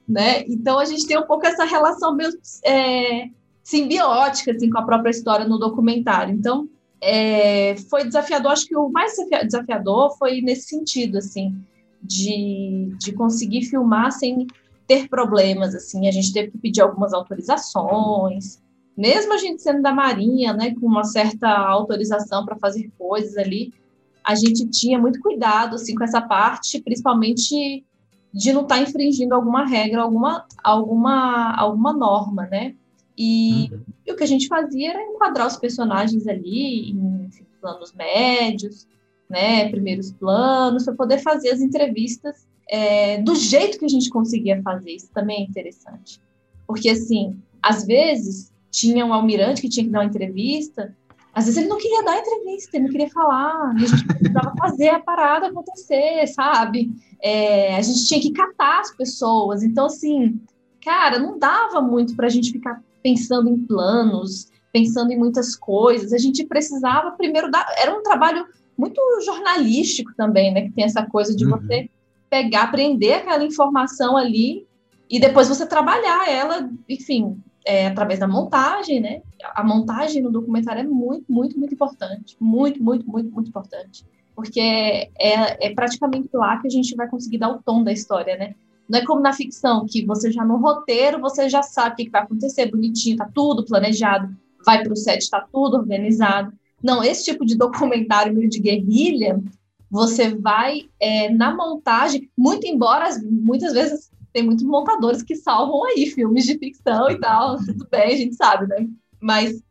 né? 0.10 0.42
Então 0.48 0.80
a 0.80 0.86
gente 0.86 1.06
tem 1.06 1.16
um 1.16 1.28
pouco 1.28 1.46
essa 1.46 1.64
relação 1.64 2.16
mesmo 2.16 2.40
é, 2.66 3.28
simbiótica 3.64 4.52
assim, 4.52 4.72
com 4.72 4.80
a 4.80 4.86
própria 4.86 5.12
história 5.12 5.48
no 5.48 5.60
documentário. 5.60 6.34
Então 6.34 6.68
é, 7.02 7.76
foi 7.90 8.06
desafiador, 8.06 8.52
acho 8.52 8.68
que 8.68 8.76
o 8.76 8.90
mais 8.90 9.14
desafiador 9.44 10.18
foi 10.18 10.42
nesse 10.42 10.68
sentido, 10.68 11.18
assim, 11.18 11.56
de, 12.02 12.94
de 13.00 13.12
conseguir 13.14 13.64
filmar 13.64 14.12
sem 14.12 14.48
ter 14.88 15.10
problemas, 15.10 15.76
assim, 15.76 16.08
a 16.08 16.12
gente 16.12 16.32
teve 16.32 16.52
que 16.52 16.58
pedir 16.58 16.82
algumas 16.82 17.14
autorizações, 17.14 18.62
mesmo 18.98 19.34
a 19.34 19.38
gente 19.38 19.62
sendo 19.62 19.82
da 19.82 19.94
Marinha, 19.94 20.54
né, 20.54 20.74
com 20.74 20.88
uma 20.88 21.04
certa 21.04 21.50
autorização 21.50 22.46
para 22.46 22.58
fazer 22.58 22.90
coisas 22.98 23.38
ali, 23.38 23.74
a 24.24 24.34
gente 24.34 24.68
tinha 24.70 24.98
muito 24.98 25.20
cuidado, 25.20 25.76
assim, 25.76 25.94
com 25.94 26.04
essa 26.04 26.22
parte, 26.22 26.82
principalmente 26.82 27.86
de 28.34 28.52
não 28.52 28.64
estar 28.64 28.76
tá 28.76 28.82
infringindo 28.82 29.34
alguma 29.34 29.66
regra, 29.66 30.02
alguma, 30.02 30.46
alguma, 30.64 31.56
alguma 31.56 31.94
norma, 31.94 32.46
né? 32.48 32.76
E, 33.18 33.70
uhum. 33.72 33.82
e, 34.06 34.12
o 34.12 34.16
que 34.16 34.24
a 34.24 34.28
gente 34.28 34.48
fazia 34.48 34.92
era 34.92 35.02
enquadrar 35.02 35.48
os 35.48 35.58
personagens 35.58 36.28
ali 36.28 36.92
em 36.92 37.30
planos 37.60 37.94
médios, 37.94 38.88
né, 39.30 39.70
primeiros 39.70 40.12
planos, 40.12 40.86
para 40.86 40.94
poder 40.94 41.18
fazer 41.20 41.50
as 41.50 41.60
entrevistas 41.60 42.48
é, 42.70 43.22
do 43.22 43.36
jeito 43.36 43.80
que 43.80 43.86
a 43.86 43.90
gente 43.90 44.10
conseguia 44.10 44.62
fazer. 44.62 44.92
Isso 44.92 45.10
também 45.14 45.42
é 45.42 45.44
interessante. 45.44 46.22
Porque, 46.68 46.90
assim, 46.90 47.38
às 47.62 47.86
vezes 47.86 48.54
tinha 48.70 49.06
um 49.06 49.14
almirante 49.14 49.62
que 49.62 49.70
tinha 49.70 49.86
que 49.86 49.92
dar 49.92 50.00
uma 50.00 50.06
entrevista, 50.06 50.96
às 51.34 51.46
vezes 51.46 51.60
ele 51.60 51.70
não 51.70 51.78
queria 51.78 52.04
dar 52.04 52.18
entrevista, 52.18 52.76
ele 52.76 52.86
não 52.86 52.92
queria 52.92 53.10
falar, 53.10 53.72
a 53.72 53.78
gente 53.78 54.06
precisava 54.08 54.54
fazer 54.58 54.90
a 54.90 55.00
parada 55.00 55.48
acontecer, 55.48 56.28
sabe? 56.28 56.92
É, 57.22 57.76
a 57.76 57.82
gente 57.82 58.06
tinha 58.08 58.22
que 58.22 58.32
catar 58.32 58.82
as 58.82 58.96
pessoas. 58.96 59.64
Então, 59.64 59.86
assim, 59.86 60.40
cara, 60.84 61.20
não 61.20 61.38
dava 61.38 61.82
muito 61.82 62.16
para 62.16 62.28
a 62.28 62.30
gente 62.30 62.52
ficar 62.52 62.82
pensando 63.02 63.50
em 63.50 63.58
planos, 63.58 64.52
pensando 64.72 65.12
em 65.12 65.18
muitas 65.18 65.56
coisas. 65.56 66.14
A 66.14 66.18
gente 66.18 66.46
precisava 66.46 67.12
primeiro 67.12 67.50
dar. 67.50 67.66
Era 67.82 67.98
um 67.98 68.04
trabalho 68.04 68.46
muito 68.78 69.02
jornalístico 69.26 70.12
também, 70.16 70.54
né? 70.54 70.62
Que 70.64 70.72
tem 70.72 70.84
essa 70.84 71.06
coisa 71.06 71.36
de 71.36 71.46
uhum. 71.46 71.52
você 71.52 71.90
pegar, 72.30 72.64
aprender 72.64 73.14
aquela 73.14 73.44
informação 73.44 74.18
ali 74.18 74.68
e 75.10 75.20
depois 75.20 75.48
você 75.48 75.66
trabalhar 75.66 76.30
ela, 76.30 76.70
enfim, 76.88 77.42
é, 77.66 77.88
através 77.88 78.20
da 78.20 78.28
montagem, 78.28 79.00
né? 79.00 79.22
A 79.56 79.64
montagem 79.64 80.22
no 80.22 80.32
documentário 80.32 80.82
é 80.82 80.84
muito, 80.84 81.26
muito, 81.32 81.58
muito 81.58 81.74
importante. 81.74 82.36
Muito, 82.40 82.84
muito, 82.84 83.10
muito, 83.10 83.32
muito 83.32 83.50
importante. 83.50 84.06
Porque 84.36 84.60
é, 84.60 85.68
é 85.68 85.74
praticamente 85.74 86.30
lá 86.34 86.58
que 86.62 86.68
a 86.68 86.70
gente 86.70 86.96
vai 86.96 87.10
conseguir 87.10 87.40
dar 87.40 87.50
o 87.50 87.62
tom 87.62 87.84
da 87.84 87.92
história, 87.92 88.38
né? 88.38 88.54
Não 88.90 89.00
é 89.00 89.06
como 89.06 89.22
na 89.22 89.34
ficção, 89.34 89.86
que 89.86 90.06
você 90.06 90.32
já 90.32 90.46
no 90.46 90.58
roteiro, 90.58 91.20
você 91.20 91.50
já 91.50 91.62
sabe 91.62 91.94
o 91.94 91.96
que, 91.96 92.06
que 92.06 92.12
vai 92.12 92.22
acontecer, 92.22 92.72
bonitinho, 92.72 93.18
tá 93.18 93.30
tudo 93.34 93.66
planejado, 93.66 94.36
vai 94.66 94.84
para 94.84 94.94
o 94.94 94.96
set, 94.96 95.30
tá 95.30 95.46
tudo 95.52 95.78
organizado. 95.78 96.54
Não, 96.82 97.04
esse 97.04 97.26
tipo 97.26 97.46
de 97.46 97.58
documentário 97.58 98.34
meio 98.34 98.50
de 98.50 98.60
guerrilha, 98.60 99.42
você 99.90 100.36
vai 100.36 100.90
é, 101.00 101.30
na 101.30 101.56
montagem, 101.56 102.30
muito 102.38 102.68
embora 102.68 103.10
muitas 103.24 103.74
vezes 103.74 104.12
tem 104.34 104.44
muitos 104.44 104.64
montadores 104.64 105.24
que 105.24 105.36
salvam 105.36 105.84
aí 105.86 106.06
filmes 106.08 106.46
de 106.46 106.58
ficção 106.58 107.10
e 107.10 107.20
tal, 107.20 107.58
tudo 107.58 107.88
bem, 107.90 108.14
a 108.14 108.18
gente 108.18 108.36
sabe, 108.36 108.68
né? 108.68 108.88
Mas 109.20 109.62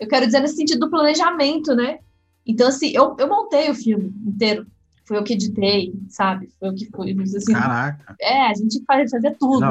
eu 0.00 0.08
quero 0.08 0.26
dizer 0.26 0.40
nesse 0.40 0.56
sentido 0.56 0.80
do 0.80 0.90
planejamento, 0.90 1.74
né? 1.74 1.98
Então, 2.46 2.68
assim, 2.68 2.90
eu, 2.94 3.16
eu 3.18 3.28
montei 3.28 3.70
o 3.70 3.74
filme 3.74 4.14
inteiro, 4.26 4.66
foi 5.04 5.18
eu 5.18 5.24
que 5.24 5.34
editei, 5.34 5.92
sabe? 6.08 6.48
Foi 6.58 6.70
o 6.70 6.74
que 6.74 6.88
foi. 6.90 7.12
Assim, 7.12 7.52
Caraca! 7.52 8.16
É, 8.20 8.46
a 8.46 8.54
gente 8.54 8.82
fazia, 8.86 9.36
tudo. 9.38 9.64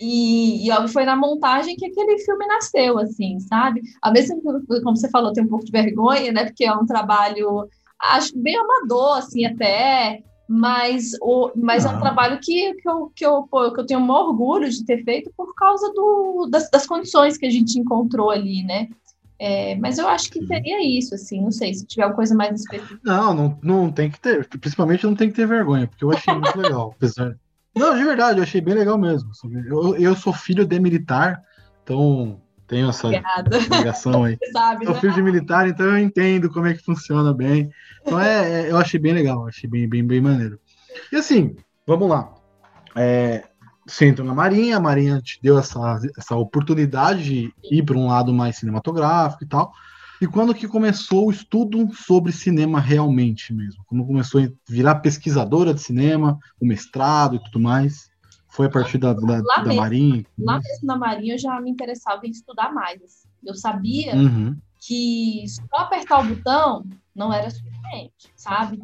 E, 0.00 0.68
e 0.68 0.88
foi 0.88 1.04
na 1.04 1.14
montagem 1.14 1.76
que 1.76 1.86
aquele 1.86 2.18
filme 2.18 2.46
nasceu, 2.46 2.98
assim, 2.98 3.38
sabe? 3.40 3.82
Mesmo 4.12 4.42
tempo, 4.42 4.82
como 4.82 4.96
você 4.96 5.08
falou, 5.08 5.32
tem 5.32 5.44
um 5.44 5.48
pouco 5.48 5.64
de 5.64 5.70
vergonha, 5.70 6.32
né? 6.32 6.44
Porque 6.44 6.64
é 6.64 6.74
um 6.74 6.86
trabalho 6.86 7.68
acho 8.02 8.36
bem 8.36 8.56
amador, 8.56 9.18
assim, 9.18 9.44
até, 9.44 10.22
mas, 10.48 11.12
o, 11.22 11.50
mas 11.56 11.84
é 11.84 11.88
um 11.88 12.00
trabalho 12.00 12.38
que, 12.42 12.74
que, 12.74 12.88
eu, 12.88 13.12
que, 13.14 13.24
eu, 13.24 13.46
pô, 13.50 13.72
que 13.72 13.80
eu 13.80 13.86
tenho 13.86 14.00
um 14.00 14.10
orgulho 14.10 14.68
de 14.68 14.84
ter 14.84 15.04
feito 15.04 15.32
por 15.36 15.54
causa 15.54 15.90
do, 15.94 16.48
das, 16.50 16.68
das 16.70 16.86
condições 16.86 17.38
que 17.38 17.46
a 17.46 17.50
gente 17.50 17.78
encontrou 17.78 18.30
ali, 18.30 18.62
né? 18.64 18.88
É, 19.44 19.74
mas 19.74 19.98
eu 19.98 20.06
acho 20.06 20.30
que 20.30 20.46
seria 20.46 20.80
isso, 20.86 21.16
assim, 21.16 21.40
não 21.40 21.50
sei, 21.50 21.74
se 21.74 21.84
tiver 21.84 22.04
alguma 22.04 22.14
coisa 22.14 22.32
mais 22.32 22.60
específica. 22.60 23.00
Não, 23.02 23.34
não, 23.34 23.58
não 23.60 23.90
tem 23.90 24.08
que 24.08 24.20
ter, 24.20 24.46
principalmente 24.46 25.04
não 25.04 25.16
tem 25.16 25.30
que 25.30 25.34
ter 25.34 25.48
vergonha, 25.48 25.88
porque 25.88 26.04
eu 26.04 26.12
achei 26.12 26.32
muito 26.32 26.56
legal, 26.56 26.92
apesar. 26.94 27.36
Não, 27.74 27.96
de 27.98 28.04
verdade, 28.04 28.38
eu 28.38 28.44
achei 28.44 28.60
bem 28.60 28.74
legal 28.74 28.96
mesmo. 28.96 29.32
Eu, 29.66 29.96
eu 29.96 30.14
sou 30.14 30.32
filho 30.32 30.64
de 30.64 30.78
militar, 30.78 31.42
então 31.82 32.40
tenho 32.68 32.88
essa 32.88 33.08
Obrigada. 33.08 33.58
ligação 33.58 34.22
aí. 34.22 34.38
Sabe, 34.52 34.84
Sou 34.84 34.94
né? 34.94 35.00
filho 35.00 35.14
de 35.14 35.22
militar, 35.22 35.66
então 35.66 35.86
eu 35.86 35.98
entendo 35.98 36.48
como 36.48 36.68
é 36.68 36.74
que 36.74 36.84
funciona 36.84 37.34
bem. 37.34 37.68
Então 38.00 38.20
é, 38.20 38.66
é, 38.66 38.70
eu 38.70 38.76
achei 38.76 39.00
bem 39.00 39.12
legal, 39.12 39.48
achei 39.48 39.68
bem, 39.68 39.88
bem, 39.88 40.06
bem 40.06 40.20
maneiro. 40.20 40.56
E 41.10 41.16
assim, 41.16 41.56
vamos 41.84 42.08
lá. 42.08 42.32
É, 42.94 43.42
você 43.92 44.06
entrou 44.06 44.26
na 44.26 44.34
Marinha, 44.34 44.78
a 44.78 44.80
Marinha 44.80 45.20
te 45.20 45.38
deu 45.42 45.58
essa, 45.58 46.00
essa 46.16 46.34
oportunidade 46.34 47.22
de 47.22 47.54
ir 47.70 47.84
para 47.84 47.96
um 47.96 48.06
lado 48.06 48.32
mais 48.32 48.56
cinematográfico 48.56 49.44
e 49.44 49.46
tal. 49.46 49.72
E 50.20 50.26
quando 50.26 50.54
que 50.54 50.68
começou 50.68 51.26
o 51.26 51.30
estudo 51.30 51.92
sobre 51.94 52.32
cinema 52.32 52.80
realmente 52.80 53.52
mesmo? 53.52 53.84
Quando 53.86 54.06
começou 54.06 54.40
a 54.40 54.48
virar 54.68 54.96
pesquisadora 54.96 55.74
de 55.74 55.80
cinema, 55.80 56.38
o 56.60 56.66
mestrado 56.66 57.36
e 57.36 57.44
tudo 57.44 57.60
mais? 57.60 58.10
Foi 58.48 58.66
a 58.66 58.70
partir 58.70 58.98
da, 58.98 59.12
da, 59.12 59.40
da 59.40 59.62
mesmo, 59.62 59.80
Marinha? 59.80 60.24
Lá 60.38 60.58
mesmo 60.58 60.86
na 60.86 60.96
Marinha 60.96 61.34
eu 61.34 61.38
já 61.38 61.60
me 61.60 61.70
interessava 61.70 62.26
em 62.26 62.30
estudar 62.30 62.72
mais. 62.72 63.02
Assim. 63.02 63.28
Eu 63.44 63.54
sabia 63.54 64.14
uhum. 64.14 64.56
que 64.80 65.44
só 65.48 65.82
apertar 65.82 66.20
o 66.20 66.34
botão 66.34 66.86
não 67.14 67.32
era 67.32 67.50
suficiente, 67.50 68.32
sabe? 68.36 68.80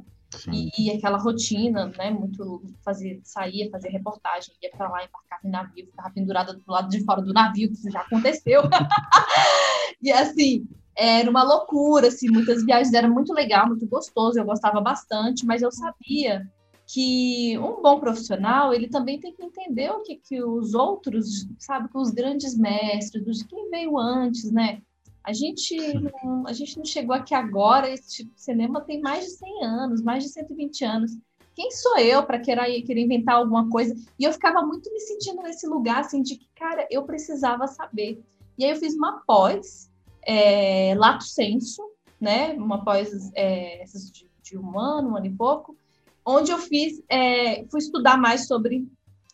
E, 0.52 0.70
e, 0.76 0.90
aquela 0.90 1.18
rotina, 1.18 1.90
né? 1.97 2.11
Muito 2.11 2.62
fazer, 2.85 3.20
saía, 3.25 3.70
fazer 3.70 3.88
reportagem, 3.88 4.54
ia 4.62 4.70
para 4.70 4.88
lá, 4.88 5.04
embarcava 5.04 5.40
em 5.44 5.50
navio, 5.50 5.87
ficava 5.87 6.11
pendurada 6.11 6.52
do 6.54 6.62
lado 6.66 6.88
de 6.88 7.02
fora 7.04 7.23
do 7.23 7.32
navio, 7.32 7.68
que 7.68 7.75
isso 7.75 7.90
já 7.90 8.00
aconteceu. 8.00 8.62
e 10.02 10.12
assim, 10.12 10.66
era 10.94 11.30
uma 11.30 11.42
loucura, 11.42 12.08
assim, 12.08 12.28
muitas 12.28 12.64
viagens 12.64 12.92
eram 12.92 13.11
muito 13.11 13.32
legal, 13.32 13.66
muito 13.66 13.87
gostoso, 13.87 14.38
eu 14.38 14.44
gostava 14.44 14.80
bastante, 14.80 15.47
mas 15.47 15.62
eu 15.62 15.70
sabia 15.70 16.47
que 16.87 17.58
um 17.58 17.82
bom 17.82 18.00
profissional 18.00 18.73
ele 18.73 18.88
também 18.88 19.20
tem 19.20 19.35
que 19.35 19.44
entender 19.44 19.90
o 19.90 20.02
que, 20.02 20.16
que 20.16 20.42
os 20.42 20.75
outros, 20.75 21.47
sabe, 21.58 21.88
que 21.88 21.99
os 21.99 22.11
grandes 22.11 22.56
mestres, 22.56 23.25
dos 23.25 23.42
quem 23.42 23.70
veio 23.70 23.99
antes, 23.99 24.50
né? 24.50 24.82
A 25.28 25.32
gente, 25.35 25.76
não, 26.25 26.47
a 26.47 26.54
gente 26.54 26.78
não 26.78 26.87
chegou 26.87 27.14
aqui 27.14 27.35
agora, 27.35 27.90
esse 27.90 28.16
tipo 28.16 28.35
de 28.35 28.40
cinema 28.40 28.80
tem 28.80 28.99
mais 28.99 29.26
de 29.26 29.32
100 29.32 29.64
anos, 29.64 30.02
mais 30.02 30.25
de 30.25 30.30
120 30.30 30.85
anos. 30.87 31.18
Quem 31.54 31.70
sou 31.70 31.99
eu 31.99 32.23
para 32.23 32.38
querer, 32.38 32.80
querer 32.82 33.02
inventar 33.02 33.35
alguma 33.35 33.68
coisa? 33.68 33.94
E 34.18 34.25
eu 34.25 34.32
ficava 34.32 34.62
muito 34.62 34.90
me 34.90 35.00
sentindo 35.00 35.42
nesse 35.42 35.66
lugar, 35.66 36.00
assim, 36.00 36.23
de 36.23 36.37
que, 36.37 36.49
cara, 36.56 36.87
eu 36.90 37.02
precisava 37.02 37.66
saber. 37.66 38.25
E 38.56 38.64
aí 38.64 38.70
eu 38.70 38.76
fiz 38.76 38.94
uma 38.94 39.23
pós, 39.26 39.90
é, 40.26 40.94
lato 40.97 41.25
senso, 41.25 41.82
né? 42.18 42.54
Uma 42.54 42.82
pós 42.82 43.30
é, 43.35 43.85
de, 43.85 44.30
de 44.42 44.58
um 44.58 44.78
ano, 44.80 45.11
um 45.11 45.16
ano 45.16 45.26
e 45.26 45.35
pouco, 45.35 45.76
onde 46.25 46.50
eu 46.50 46.58
fiz, 46.58 47.02
é, 47.06 47.66
fui 47.70 47.80
estudar 47.80 48.16
mais 48.16 48.47
sobre 48.47 48.88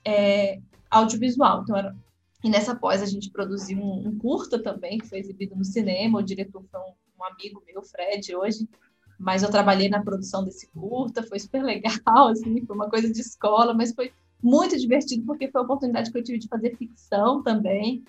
é, 0.05 0.59
audiovisual. 0.91 1.63
Então, 1.63 1.77
era 1.77 1.95
E 2.45 2.51
nessa 2.51 2.75
pós 2.75 3.01
a 3.01 3.07
gente 3.07 3.31
produziu 3.31 3.79
um, 3.79 4.07
um, 4.07 4.19
curta 4.19 4.63
também, 4.63 4.99
que 4.99 5.09
foi 5.09 5.19
exibido 5.19 5.57
no 5.57 5.65
cinema. 5.65 6.19
O 6.19 6.23
diretor 6.23 6.63
foi 6.71 6.79
um, 6.79 6.93
um, 7.19 7.25
amigo 7.25 7.63
meu, 7.67 7.83
Fred, 7.83 8.37
hoje. 8.37 8.69
Mas 9.19 9.43
eu 9.43 9.51
trabalhei 9.51 9.89
na 9.89 10.03
produção 10.03 10.45
desse 10.45 10.69
curta, 10.69 11.23
foi 11.23 11.39
super 11.39 11.63
legal, 11.63 12.29
assim, 12.29 12.63
foi 12.67 12.77
uma 12.77 12.91
coisa 12.91 13.11
de 13.11 13.19
escola, 13.19 13.73
mas 13.73 13.95
foi 13.95 14.13
muito 14.43 14.79
divertido 14.79 15.25
porque 15.25 15.51
foi 15.51 15.63
a 15.63 15.65
oportunidade 15.65 16.13
que 16.13 16.19
eu 16.19 16.23
tive 16.23 16.39
de 16.39 16.49
fazer 16.49 16.77
ficção 16.77 17.43
também. 17.43 18.05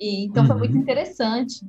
E, 0.00 0.24
então 0.24 0.44
uhum. 0.44 0.48
foi 0.48 0.58
muito 0.60 0.78
interessante. 0.78 1.60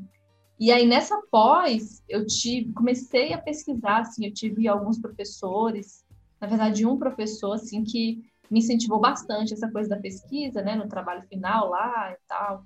E 0.58 0.72
aí 0.72 0.86
nessa 0.86 1.22
pós 1.30 2.02
eu 2.08 2.26
tive, 2.26 2.72
comecei 2.72 3.34
a 3.34 3.38
pesquisar, 3.38 4.00
assim, 4.00 4.26
eu 4.26 4.34
tive 4.34 4.70
alguns 4.70 4.98
professores, 4.98 6.06
na 6.40 6.48
verdade 6.48 6.86
um 6.86 6.98
professor 6.98 7.56
assim 7.56 7.84
que 7.84 8.24
me 8.50 8.60
incentivou 8.60 9.00
bastante 9.00 9.54
essa 9.54 9.70
coisa 9.72 9.90
da 9.90 9.98
pesquisa, 9.98 10.62
né, 10.62 10.76
no 10.76 10.88
trabalho 10.88 11.24
final 11.24 11.70
lá 11.70 12.12
e 12.12 12.18
tal. 12.28 12.64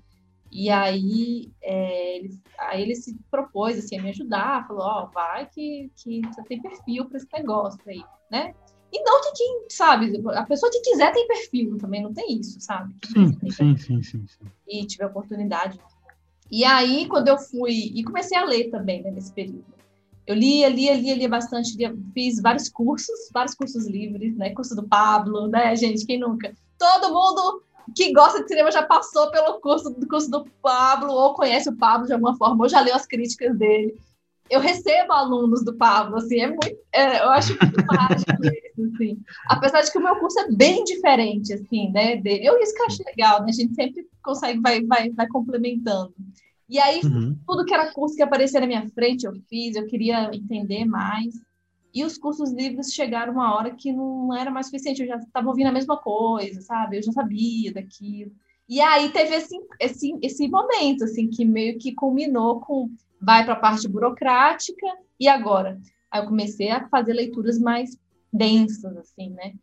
E 0.52 0.68
aí, 0.68 1.52
é, 1.62 2.16
ele, 2.16 2.40
aí 2.58 2.82
ele 2.82 2.94
se 2.96 3.16
propôs 3.30 3.78
assim, 3.78 3.98
a 3.98 4.02
me 4.02 4.10
ajudar, 4.10 4.66
falou, 4.66 4.82
ó, 4.82 5.04
oh, 5.04 5.10
vai 5.12 5.46
que, 5.46 5.90
que 5.96 6.20
você 6.26 6.42
tem 6.42 6.60
perfil 6.60 7.06
para 7.06 7.18
esse 7.18 7.28
negócio 7.32 7.80
aí, 7.86 8.02
né? 8.30 8.52
E 8.92 9.02
não 9.04 9.20
que 9.20 9.32
quem, 9.32 9.66
sabe, 9.68 10.20
a 10.34 10.44
pessoa 10.44 10.70
que 10.72 10.80
quiser 10.80 11.12
tem 11.12 11.28
perfil, 11.28 11.78
também 11.78 12.02
não 12.02 12.12
tem 12.12 12.40
isso, 12.40 12.60
sabe? 12.60 12.92
Sim, 13.04 13.32
sim, 13.48 13.76
sim, 13.76 14.02
sim, 14.02 14.26
sim, 14.26 14.46
E 14.66 14.84
tive 14.84 15.04
a 15.04 15.06
oportunidade. 15.06 15.78
E 16.50 16.64
aí, 16.64 17.06
quando 17.06 17.28
eu 17.28 17.38
fui, 17.38 17.92
e 17.94 18.02
comecei 18.02 18.36
a 18.36 18.44
ler 18.44 18.70
também, 18.70 19.02
né, 19.02 19.12
nesse 19.12 19.32
período. 19.32 19.79
Eu 20.26 20.34
lia, 20.34 20.68
lia, 20.68 20.94
lia, 20.94 21.14
lia 21.14 21.28
bastante, 21.28 21.76
lia, 21.76 21.94
fiz 22.14 22.40
vários 22.40 22.68
cursos, 22.68 23.30
vários 23.32 23.54
cursos 23.54 23.86
livres, 23.86 24.36
né, 24.36 24.50
curso 24.50 24.76
do 24.76 24.86
Pablo, 24.86 25.48
né, 25.48 25.74
gente, 25.76 26.06
quem 26.06 26.18
nunca? 26.18 26.54
Todo 26.78 27.12
mundo 27.12 27.62
que 27.96 28.12
gosta 28.12 28.42
de 28.42 28.48
cinema 28.48 28.70
já 28.70 28.82
passou 28.82 29.30
pelo 29.30 29.60
curso 29.60 29.90
do 29.90 30.06
curso 30.06 30.30
do 30.30 30.44
Pablo, 30.62 31.12
ou 31.12 31.34
conhece 31.34 31.68
o 31.68 31.76
Pablo 31.76 32.06
de 32.06 32.12
alguma 32.12 32.36
forma, 32.36 32.64
ou 32.64 32.68
já 32.68 32.80
leu 32.80 32.94
as 32.94 33.06
críticas 33.06 33.56
dele 33.58 33.98
eu 34.50 34.58
recebo 34.58 35.12
alunos 35.12 35.64
do 35.64 35.74
Pablo, 35.76 36.16
assim, 36.16 36.40
é 36.40 36.48
muito, 36.48 36.76
é, 36.92 37.22
eu 37.22 37.30
acho 37.30 37.56
muito 37.62 37.86
mágico 37.86 38.32
isso, 38.44 38.94
assim. 38.94 39.18
Apesar 39.48 39.80
de 39.82 39.92
que 39.92 39.98
o 39.98 40.02
meu 40.02 40.16
curso 40.16 40.40
é 40.40 40.50
bem 40.50 40.82
diferente, 40.82 41.54
assim, 41.54 41.90
né, 41.92 42.16
dele. 42.16 42.44
Eu 42.44 42.60
isso 42.60 42.74
que 42.74 42.82
acho 42.82 43.02
legal, 43.06 43.40
né, 43.40 43.46
a 43.48 43.52
gente 43.52 43.74
sempre 43.74 44.04
consegue, 44.22 44.60
vai, 44.60 44.84
vai, 44.84 45.10
vai 45.10 45.28
complementando. 45.28 46.12
E 46.70 46.78
aí, 46.78 47.00
uhum. 47.02 47.36
tudo 47.44 47.64
que 47.64 47.74
era 47.74 47.92
curso 47.92 48.14
que 48.14 48.22
aparecia 48.22 48.60
na 48.60 48.66
minha 48.68 48.88
frente, 48.90 49.26
eu 49.26 49.32
fiz, 49.48 49.74
eu 49.74 49.88
queria 49.88 50.30
entender 50.32 50.84
mais. 50.84 51.34
E 51.92 52.04
os 52.04 52.16
cursos 52.16 52.52
livres 52.52 52.94
chegaram 52.94 53.32
uma 53.32 53.56
hora 53.56 53.74
que 53.74 53.92
não 53.92 54.32
era 54.32 54.52
mais 54.52 54.66
suficiente, 54.66 55.02
eu 55.02 55.08
já 55.08 55.16
estava 55.16 55.48
ouvindo 55.48 55.66
a 55.66 55.72
mesma 55.72 55.96
coisa, 55.96 56.60
sabe? 56.60 56.98
Eu 56.98 57.02
já 57.02 57.10
sabia 57.10 57.74
daquilo. 57.74 58.30
E 58.68 58.80
aí 58.80 59.10
teve 59.10 59.34
esse, 59.34 59.60
esse, 59.80 60.16
esse 60.22 60.48
momento, 60.48 61.02
assim, 61.02 61.28
que 61.28 61.44
meio 61.44 61.76
que 61.76 61.92
culminou 61.92 62.60
com 62.60 62.88
vai 63.20 63.44
para 63.44 63.54
a 63.54 63.60
parte 63.60 63.88
burocrática 63.88 64.86
e 65.18 65.26
agora? 65.26 65.76
Aí 66.08 66.22
eu 66.22 66.26
comecei 66.28 66.70
a 66.70 66.88
fazer 66.88 67.14
leituras 67.14 67.58
mais 67.58 67.98
densas, 68.32 68.96
assim, 68.96 69.30
né? 69.30 69.54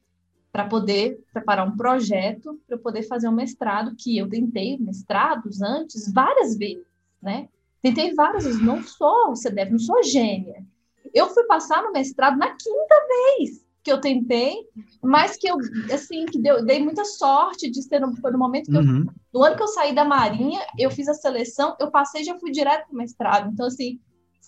Para 0.51 0.67
poder 0.67 1.23
preparar 1.31 1.65
um 1.65 1.77
projeto, 1.77 2.59
para 2.67 2.77
poder 2.77 3.03
fazer 3.03 3.29
um 3.29 3.33
mestrado, 3.33 3.95
que 3.95 4.17
eu 4.17 4.27
tentei 4.27 4.77
mestrados 4.77 5.61
antes 5.61 6.11
várias 6.11 6.57
vezes, 6.57 6.85
né? 7.21 7.49
Tentei 7.81 8.13
várias 8.13 8.43
vezes, 8.43 8.61
não 8.61 8.83
sou, 8.83 9.29
você 9.29 9.49
deve, 9.49 9.71
não 9.71 9.79
sou 9.79 10.03
gênia. 10.03 10.65
Eu 11.13 11.29
fui 11.29 11.43
passar 11.43 11.83
no 11.83 11.91
mestrado 11.91 12.37
na 12.37 12.49
quinta 12.55 12.95
vez 13.07 13.65
que 13.83 13.91
eu 13.91 14.01
tentei, 14.01 14.67
mas 15.01 15.37
que 15.37 15.47
eu, 15.47 15.55
assim, 15.93 16.25
que 16.25 16.37
deu, 16.37 16.65
dei 16.65 16.83
muita 16.83 17.05
sorte 17.05 17.71
de 17.71 17.81
ser 17.81 18.01
no, 18.01 18.13
foi 18.17 18.31
no 18.31 18.37
momento 18.37 18.69
que 18.69 18.77
uhum. 18.77 19.05
eu, 19.05 19.13
no 19.33 19.43
ano 19.43 19.55
que 19.55 19.63
eu 19.63 19.67
saí 19.69 19.95
da 19.95 20.03
Marinha, 20.03 20.59
eu 20.77 20.91
fiz 20.91 21.07
a 21.07 21.13
seleção, 21.13 21.75
eu 21.79 21.89
passei 21.89 22.23
já 22.23 22.37
fui 22.37 22.51
direto 22.51 22.87
para 22.87 22.93
o 22.93 22.97
mestrado. 22.97 23.49
Então, 23.49 23.65
assim, 23.65 23.97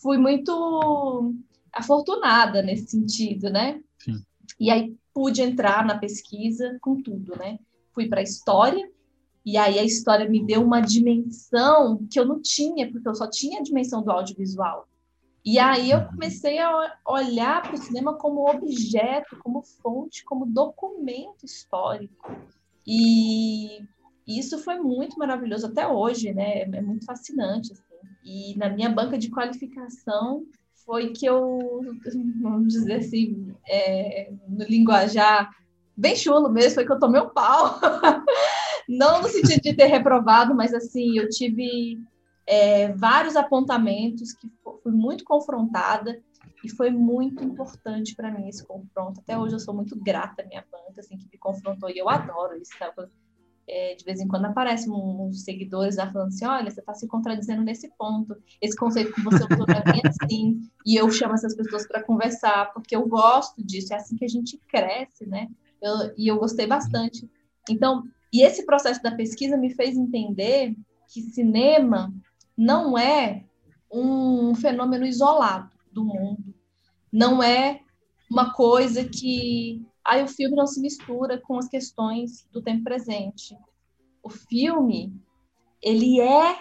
fui 0.01 0.17
muito 0.17 1.33
afortunada 1.71 2.61
nesse 2.61 2.87
sentido, 2.87 3.49
né? 3.49 3.79
Sim. 3.99 4.21
E 4.59 4.69
aí 4.69 4.93
pude 5.13 5.41
entrar 5.41 5.85
na 5.85 5.97
pesquisa 5.97 6.77
com 6.81 7.01
tudo, 7.01 7.37
né? 7.37 7.59
Fui 7.93 8.09
para 8.09 8.21
história, 8.21 8.89
e 9.45 9.57
aí 9.57 9.79
a 9.79 9.83
história 9.83 10.29
me 10.29 10.45
deu 10.45 10.61
uma 10.61 10.81
dimensão 10.81 12.05
que 12.11 12.19
eu 12.19 12.25
não 12.25 12.41
tinha, 12.41 12.91
porque 12.91 13.07
eu 13.07 13.15
só 13.15 13.29
tinha 13.29 13.59
a 13.59 13.63
dimensão 13.63 14.03
do 14.03 14.11
audiovisual. 14.11 14.87
E 15.43 15.57
aí 15.57 15.91
eu 15.91 16.05
comecei 16.05 16.59
a 16.59 16.97
olhar 17.07 17.61
para 17.61 17.73
o 17.73 17.77
cinema 17.77 18.13
como 18.13 18.49
objeto, 18.49 19.37
como 19.41 19.63
fonte, 19.63 20.23
como 20.25 20.45
documento 20.45 21.45
histórico. 21.45 22.29
E 22.85 23.81
isso 24.27 24.59
foi 24.59 24.77
muito 24.77 25.17
maravilhoso 25.17 25.67
até 25.67 25.87
hoje, 25.87 26.33
né? 26.33 26.61
É 26.61 26.81
muito 26.81 27.05
fascinante. 27.05 27.71
Assim. 27.71 27.83
E 28.23 28.57
na 28.57 28.69
minha 28.69 28.89
banca 28.89 29.17
de 29.17 29.29
qualificação 29.29 30.43
foi 30.85 31.11
que 31.13 31.25
eu, 31.25 31.81
vamos 32.41 32.73
dizer 32.73 32.95
assim, 32.95 33.55
é, 33.67 34.31
no 34.47 34.65
linguajar 34.65 35.49
bem 35.95 36.15
chulo 36.15 36.49
mesmo, 36.49 36.75
foi 36.75 36.85
que 36.85 36.91
eu 36.91 36.99
tomei 36.99 37.21
um 37.21 37.29
pau. 37.29 37.79
Não 38.89 39.21
no 39.21 39.27
sentido 39.27 39.61
de 39.61 39.75
ter 39.75 39.85
reprovado, 39.85 40.55
mas 40.55 40.73
assim, 40.73 41.15
eu 41.15 41.29
tive 41.29 42.01
é, 42.47 42.91
vários 42.93 43.35
apontamentos 43.35 44.33
que 44.33 44.51
fui 44.81 44.91
muito 44.91 45.23
confrontada 45.23 46.19
e 46.63 46.69
foi 46.69 46.89
muito 46.89 47.43
importante 47.43 48.15
para 48.15 48.31
mim 48.31 48.49
esse 48.49 48.65
confronto. 48.65 49.19
Até 49.19 49.37
hoje 49.37 49.53
eu 49.53 49.59
sou 49.59 49.75
muito 49.75 49.95
grata 49.95 50.41
à 50.41 50.45
minha 50.47 50.65
banca, 50.71 51.01
assim, 51.01 51.17
que 51.17 51.27
me 51.31 51.37
confrontou, 51.37 51.87
e 51.87 51.99
eu 51.99 52.09
adoro 52.09 52.57
isso, 52.59 52.71
sabe? 52.79 53.07
É, 53.67 53.93
de 53.93 54.03
vez 54.03 54.19
em 54.19 54.27
quando 54.27 54.45
aparecem 54.45 54.91
uns 54.91 55.43
seguidores 55.43 55.97
lá 55.97 56.11
falando 56.11 56.29
assim, 56.29 56.47
olha, 56.47 56.71
você 56.71 56.79
está 56.79 56.95
se 56.95 57.07
contradizendo 57.07 57.61
nesse 57.61 57.87
ponto, 57.95 58.35
esse 58.59 58.75
conceito 58.75 59.13
que 59.13 59.21
você 59.23 59.43
usou 59.43 59.67
para 59.67 59.93
mim 59.93 60.01
é 60.03 60.07
assim, 60.07 60.61
e 60.83 60.95
eu 60.95 61.11
chamo 61.11 61.35
essas 61.35 61.55
pessoas 61.55 61.87
para 61.87 62.01
conversar, 62.01 62.73
porque 62.73 62.95
eu 62.95 63.07
gosto 63.07 63.63
disso, 63.63 63.93
é 63.93 63.97
assim 63.97 64.15
que 64.15 64.25
a 64.25 64.29
gente 64.29 64.57
cresce, 64.67 65.27
né? 65.27 65.47
Eu, 65.79 66.11
e 66.17 66.27
eu 66.27 66.39
gostei 66.39 66.65
bastante. 66.65 67.29
Então, 67.69 68.03
e 68.31 68.41
esse 68.41 68.65
processo 68.65 69.01
da 69.01 69.15
pesquisa 69.15 69.57
me 69.57 69.73
fez 69.73 69.97
entender 69.97 70.75
que 71.07 71.21
cinema 71.21 72.13
não 72.55 72.97
é 72.97 73.45
um 73.91 74.53
fenômeno 74.53 75.05
isolado 75.05 75.71
do 75.91 76.03
mundo, 76.03 76.53
não 77.11 77.41
é 77.41 77.81
uma 78.29 78.53
coisa 78.53 79.03
que 79.03 79.83
aí 80.05 80.23
o 80.23 80.27
filme 80.27 80.55
não 80.55 80.67
se 80.67 80.79
mistura 80.79 81.39
com 81.39 81.57
as 81.57 81.67
questões 81.67 82.47
do 82.51 82.61
tempo 82.61 82.83
presente. 82.83 83.57
O 84.21 84.29
filme 84.29 85.13
ele 85.81 86.19
é 86.19 86.57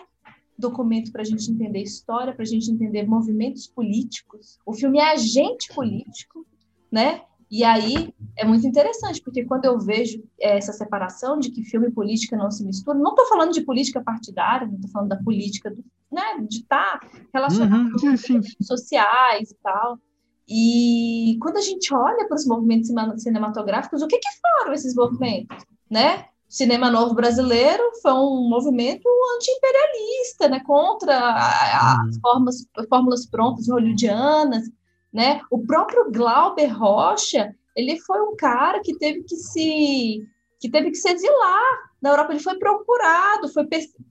documento 0.58 1.12
para 1.12 1.22
a 1.22 1.24
gente 1.24 1.50
entender 1.50 1.82
história, 1.82 2.34
para 2.34 2.42
a 2.42 2.46
gente 2.46 2.70
entender 2.70 3.06
movimentos 3.06 3.66
políticos. 3.66 4.58
O 4.66 4.72
filme 4.72 4.98
é 4.98 5.12
agente 5.12 5.72
político, 5.74 6.46
né? 6.90 7.22
E 7.50 7.64
aí 7.64 8.14
é 8.36 8.44
muito 8.44 8.66
interessante, 8.66 9.22
porque 9.22 9.44
quando 9.44 9.64
eu 9.64 9.78
vejo 9.78 10.22
é, 10.38 10.58
essa 10.58 10.72
separação 10.72 11.38
de 11.38 11.50
que 11.50 11.64
filme 11.64 11.88
e 11.88 11.92
política 11.92 12.36
não 12.36 12.50
se 12.50 12.64
misturam, 12.64 13.00
não 13.00 13.10
estou 13.10 13.26
falando 13.26 13.52
de 13.52 13.62
política 13.62 14.02
partidária, 14.02 14.66
não 14.66 14.74
estou 14.74 14.90
falando 14.90 15.08
da 15.08 15.22
política 15.22 15.70
do, 15.70 15.82
né, 16.12 16.22
de 16.46 16.58
estar 16.58 17.00
tá 17.00 17.08
relacionado 17.32 17.92
uhum, 18.02 18.16
sim, 18.16 18.42
sim. 18.42 18.62
sociais 18.62 19.50
e 19.50 19.56
tal. 19.62 19.98
E 20.46 21.38
quando 21.40 21.58
a 21.58 21.62
gente 21.62 21.92
olha 21.94 22.26
para 22.26 22.36
os 22.36 22.46
movimentos 22.46 22.90
cinematográficos, 23.22 24.02
o 24.02 24.06
que, 24.06 24.18
que 24.18 24.28
foram 24.40 24.72
esses 24.72 24.94
movimentos? 24.94 25.56
Né? 25.90 26.26
Cinema 26.48 26.90
Novo 26.90 27.14
Brasileiro 27.14 27.82
foi 28.00 28.12
um 28.12 28.48
movimento 28.48 29.06
anti-imperialista, 29.36 30.48
né? 30.48 30.60
contra 30.60 31.34
as 31.34 32.14
uhum. 32.14 32.20
formas, 32.22 32.66
fórmulas 32.88 33.26
prontas 33.26 33.68
hollywoodianas, 33.68 34.70
né? 35.18 35.40
O 35.50 35.66
próprio 35.66 36.12
Glauber 36.12 36.66
Rocha, 36.66 37.52
ele 37.74 37.98
foi 37.98 38.20
um 38.20 38.36
cara 38.36 38.78
que 38.80 38.96
teve 38.96 39.24
que 39.24 39.34
se 39.34 40.24
que 40.60 40.70
teve 40.70 40.92
que 40.92 40.96
se 40.96 41.08
exilar 41.10 41.90
na 42.00 42.10
Europa. 42.10 42.32
Ele 42.32 42.40
foi 42.40 42.56
procurado, 42.56 43.48
foi, 43.48 43.66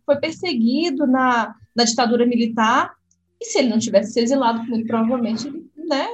foi 0.05 0.17
perseguido 0.17 1.07
na, 1.07 1.55
na 1.73 1.85
ditadura 1.85 2.25
militar. 2.25 2.93
E 3.39 3.45
se 3.45 3.57
ele 3.57 3.69
não 3.69 3.79
tivesse 3.79 4.11
se 4.11 4.19
exilado, 4.19 4.61
ele 4.73 4.83
provavelmente 4.83 5.47
ele, 5.47 5.65
né, 5.77 6.09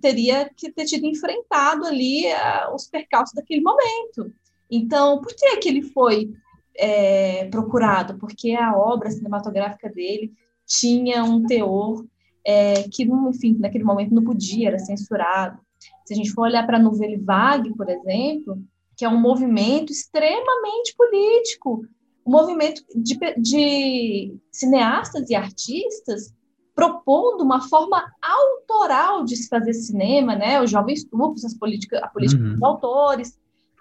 teria 0.00 0.48
que 0.56 0.70
ter 0.70 0.84
tido 0.84 1.06
enfrentado 1.06 1.84
ali 1.84 2.26
uh, 2.26 2.72
os 2.72 2.86
percalços 2.86 3.34
daquele 3.34 3.62
momento. 3.62 4.32
Então, 4.70 5.20
por 5.20 5.34
que, 5.34 5.56
que 5.56 5.68
ele 5.68 5.82
foi 5.82 6.30
é, 6.76 7.46
procurado? 7.46 8.16
Porque 8.16 8.52
a 8.52 8.76
obra 8.76 9.10
cinematográfica 9.10 9.88
dele 9.88 10.32
tinha 10.64 11.24
um 11.24 11.44
teor 11.44 12.04
é, 12.46 12.84
que, 12.84 13.02
enfim, 13.02 13.56
naquele 13.58 13.82
momento 13.82 14.14
não 14.14 14.22
podia, 14.22 14.68
era 14.68 14.78
censurado. 14.78 15.58
Se 16.04 16.14
a 16.14 16.16
gente 16.16 16.30
for 16.30 16.42
olhar 16.42 16.64
para 16.64 16.76
a 16.76 16.82
Nouvelle 16.82 17.16
Vague, 17.16 17.74
por 17.74 17.88
exemplo, 17.88 18.62
que 18.96 19.04
é 19.04 19.08
um 19.08 19.20
movimento 19.20 19.90
extremamente 19.90 20.94
político, 20.96 21.84
um 22.24 22.30
movimento 22.30 22.82
de, 22.94 23.18
de 23.36 24.36
cineastas 24.52 25.28
e 25.28 25.34
artistas 25.34 26.32
propondo 26.72 27.42
uma 27.42 27.60
forma 27.62 28.04
autoral 28.22 29.24
de 29.24 29.34
se 29.34 29.48
fazer 29.48 29.72
cinema, 29.72 30.36
né? 30.36 30.62
Os 30.62 30.70
jovens 30.70 31.04
turcos, 31.04 31.44
as 31.44 31.54
políticas, 31.54 32.00
a 32.02 32.08
política 32.08 32.42
uhum. 32.42 32.52
dos 32.52 32.62
autores. 32.62 33.38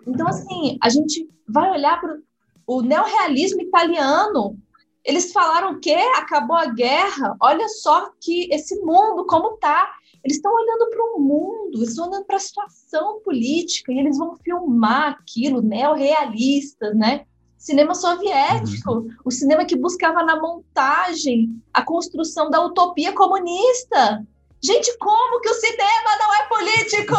Então, 0.07 0.27
assim, 0.27 0.77
a 0.81 0.89
gente 0.89 1.29
vai 1.47 1.69
olhar 1.71 1.99
para 1.99 2.17
o 2.65 2.81
neorrealismo 2.81 3.61
italiano. 3.61 4.57
Eles 5.05 5.31
falaram 5.31 5.79
que 5.79 5.93
acabou 5.93 6.57
a 6.57 6.65
guerra, 6.65 7.35
olha 7.39 7.69
só 7.69 8.09
que 8.19 8.51
esse 8.51 8.75
mundo 8.81 9.25
como 9.27 9.57
tá. 9.57 9.93
Eles 10.23 10.37
estão 10.37 10.51
olhando 10.51 10.89
para 10.89 11.05
o 11.05 11.19
mundo, 11.19 11.77
eles 11.77 11.89
estão 11.89 12.09
olhando 12.09 12.25
para 12.25 12.37
a 12.37 12.39
situação 12.39 13.21
política 13.23 13.93
e 13.93 13.99
eles 13.99 14.17
vão 14.17 14.35
filmar 14.37 15.09
aquilo, 15.09 15.61
neorrealistas, 15.61 16.95
né? 16.95 17.25
Cinema 17.59 17.93
soviético, 17.93 18.91
uhum. 18.91 19.09
o 19.23 19.29
cinema 19.29 19.65
que 19.65 19.77
buscava 19.77 20.23
na 20.23 20.41
montagem 20.41 21.61
a 21.71 21.83
construção 21.83 22.49
da 22.49 22.59
utopia 22.65 23.13
comunista. 23.13 24.25
Gente, 24.63 24.97
como 24.97 25.41
que 25.41 25.49
o 25.49 25.53
cinema 25.53 26.17
não 26.19 26.33
é 26.33 26.47
político? 26.47 27.15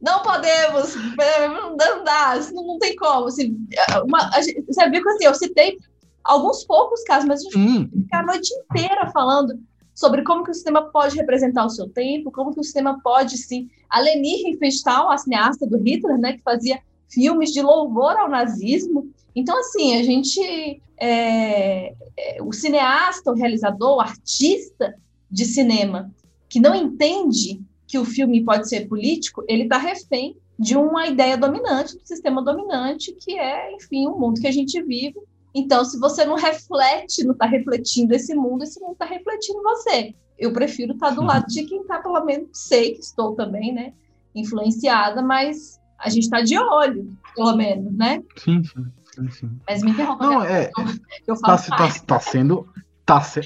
Não 0.00 0.22
podemos, 0.22 0.94
não 0.94 2.04
dá, 2.04 2.38
não, 2.52 2.78
tem 2.78 2.94
como. 2.94 3.26
Assim, 3.26 3.56
uma, 4.04 4.30
gente, 4.40 4.62
você 4.62 4.88
viu 4.88 5.02
que 5.02 5.08
assim, 5.08 5.24
eu 5.24 5.34
citei 5.34 5.78
alguns 6.24 6.64
poucos 6.64 7.02
casos, 7.04 7.28
mas 7.28 7.40
a 7.40 7.44
gente 7.44 7.58
hum. 7.58 7.88
ficar 8.02 8.20
a 8.20 8.26
noite 8.26 8.52
inteira 8.54 9.10
falando 9.10 9.58
sobre 9.94 10.22
como 10.22 10.42
que 10.42 10.50
o 10.50 10.54
sistema 10.54 10.82
pode 10.82 11.16
representar 11.16 11.64
o 11.64 11.70
seu 11.70 11.88
tempo, 11.88 12.32
como 12.32 12.52
que 12.52 12.60
o 12.60 12.64
sistema 12.64 12.98
pode, 13.02 13.38
sim. 13.38 13.68
A 13.88 14.00
Leni 14.00 14.42
Riefenstahl, 14.42 15.10
a 15.10 15.18
cineasta 15.18 15.66
do 15.66 15.78
Hitler, 15.78 16.18
né, 16.18 16.32
que 16.32 16.42
fazia 16.42 16.80
filmes 17.08 17.52
de 17.52 17.62
louvor 17.62 18.16
ao 18.16 18.28
nazismo. 18.28 19.08
Então, 19.36 19.56
assim, 19.58 19.96
a 19.96 20.02
gente, 20.02 20.82
é, 20.98 21.94
é, 22.16 22.42
o 22.42 22.52
cineasta, 22.52 23.30
o 23.30 23.34
realizador, 23.34 23.96
o 23.96 24.00
artista 24.00 24.94
de 25.30 25.44
cinema, 25.44 26.10
que 26.48 26.58
não 26.58 26.74
entende 26.74 27.60
que 27.86 27.98
o 27.98 28.04
filme 28.04 28.42
pode 28.44 28.68
ser 28.68 28.88
político, 28.88 29.44
ele 29.48 29.64
está 29.64 29.78
refém 29.78 30.36
de 30.58 30.76
uma 30.76 31.06
ideia 31.06 31.36
dominante, 31.36 31.96
do 31.96 32.06
sistema 32.06 32.42
dominante, 32.42 33.12
que 33.12 33.38
é, 33.38 33.72
enfim, 33.74 34.06
o 34.06 34.18
mundo 34.18 34.40
que 34.40 34.46
a 34.46 34.52
gente 34.52 34.80
vive. 34.82 35.16
Então, 35.54 35.84
se 35.84 35.98
você 35.98 36.24
não 36.24 36.36
reflete, 36.36 37.24
não 37.24 37.32
está 37.32 37.46
refletindo 37.46 38.12
esse 38.14 38.34
mundo, 38.34 38.64
esse 38.64 38.80
mundo 38.80 38.92
está 38.92 39.04
refletindo 39.04 39.62
você. 39.62 40.14
Eu 40.38 40.52
prefiro 40.52 40.94
estar 40.94 41.10
tá 41.10 41.14
do 41.14 41.22
lado 41.22 41.46
de 41.46 41.64
quem 41.64 41.80
está, 41.80 42.00
pelo 42.00 42.24
menos, 42.24 42.48
sei 42.52 42.94
que 42.94 43.00
estou 43.00 43.34
também, 43.34 43.72
né, 43.72 43.92
influenciada, 44.34 45.22
mas 45.22 45.80
a 45.98 46.08
gente 46.08 46.24
está 46.24 46.40
de 46.40 46.58
olho, 46.58 47.16
pelo 47.36 47.56
menos, 47.56 47.94
né? 47.96 48.20
Sim, 48.36 48.64
sim. 48.64 48.84
sim, 49.14 49.30
sim. 49.30 49.50
Mas 49.68 49.82
me 49.82 49.92
interrompa. 49.92 50.26
Não, 50.26 50.42
é, 50.42 50.70
eu 51.26 51.36
falo 51.36 51.56
tá, 51.56 51.76
tá, 51.76 51.88
tá, 52.06 52.20
sendo 52.20 52.68
Tá, 53.06 53.20
se... 53.20 53.40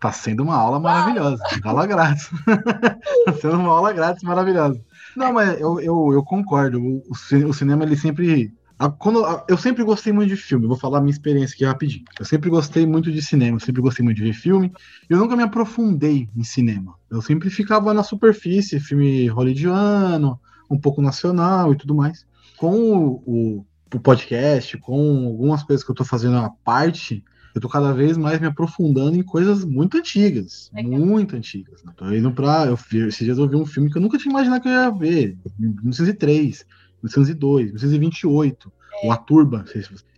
tá 0.00 0.10
sendo 0.10 0.42
uma 0.42 0.56
aula 0.56 0.80
maravilhosa. 0.80 1.42
Aula 1.62 1.86
grátis. 1.86 2.30
tá 3.26 3.32
sendo 3.34 3.58
uma 3.58 3.72
aula 3.72 3.92
grátis 3.92 4.22
maravilhosa. 4.22 4.80
Não, 5.14 5.32
mas 5.32 5.60
eu, 5.60 5.78
eu, 5.80 6.12
eu 6.14 6.24
concordo. 6.24 6.80
O, 6.80 7.02
o, 7.10 7.52
cinema, 7.52 7.84
ele 7.84 7.96
sempre. 7.96 8.50
A, 8.78 8.88
quando, 8.88 9.24
a, 9.24 9.44
eu 9.48 9.58
sempre 9.58 9.82
gostei 9.82 10.12
muito 10.12 10.28
de 10.28 10.36
filme. 10.36 10.66
Vou 10.66 10.76
falar 10.76 10.98
a 10.98 11.00
minha 11.00 11.10
experiência 11.10 11.54
aqui 11.54 11.64
rapidinho. 11.64 12.04
Eu 12.18 12.24
sempre 12.24 12.48
gostei 12.48 12.86
muito 12.86 13.10
de 13.10 13.20
cinema. 13.20 13.58
Sempre 13.58 13.82
gostei 13.82 14.04
muito 14.04 14.18
de 14.18 14.22
ver 14.22 14.32
filme. 14.32 14.72
Eu 15.08 15.18
nunca 15.18 15.36
me 15.36 15.42
aprofundei 15.42 16.28
em 16.36 16.44
cinema. 16.44 16.94
Eu 17.10 17.20
sempre 17.20 17.50
ficava 17.50 17.92
na 17.92 18.02
superfície, 18.02 18.78
filme 18.78 19.26
hollywoodiano, 19.26 20.38
um 20.70 20.78
pouco 20.78 21.02
nacional 21.02 21.72
e 21.72 21.76
tudo 21.76 21.94
mais. 21.94 22.24
Com 22.56 22.76
o, 22.76 23.22
o, 23.26 23.66
o 23.94 24.00
podcast, 24.00 24.78
com 24.78 25.26
algumas 25.26 25.62
coisas 25.62 25.84
que 25.84 25.90
eu 25.90 25.94
tô 25.94 26.04
fazendo 26.04 26.36
à 26.36 26.50
parte 26.50 27.24
eu 27.58 27.60
tô 27.60 27.68
cada 27.68 27.92
vez 27.92 28.16
mais 28.16 28.38
me 28.38 28.46
aprofundando 28.46 29.16
em 29.16 29.22
coisas 29.22 29.64
muito 29.64 29.96
antigas. 29.96 30.70
É 30.74 30.82
muito 30.82 31.34
antigas. 31.34 31.82
Né? 31.82 31.92
Tô 31.96 32.12
indo 32.12 32.30
pra. 32.30 32.66
Eu, 32.66 32.78
esses 33.08 33.18
dias 33.18 33.36
eu 33.36 33.48
vi 33.48 33.56
um 33.56 33.66
filme 33.66 33.90
que 33.90 33.98
eu 33.98 34.02
nunca 34.02 34.16
tinha 34.16 34.30
imaginado 34.30 34.62
que 34.62 34.68
eu 34.68 34.72
ia 34.72 34.90
ver. 34.90 35.36
1903, 35.58 36.64
1902, 37.02 37.66
1928. 37.66 38.72
É. 39.02 39.06
O 39.06 39.12
A 39.12 39.16
Turba. 39.16 39.64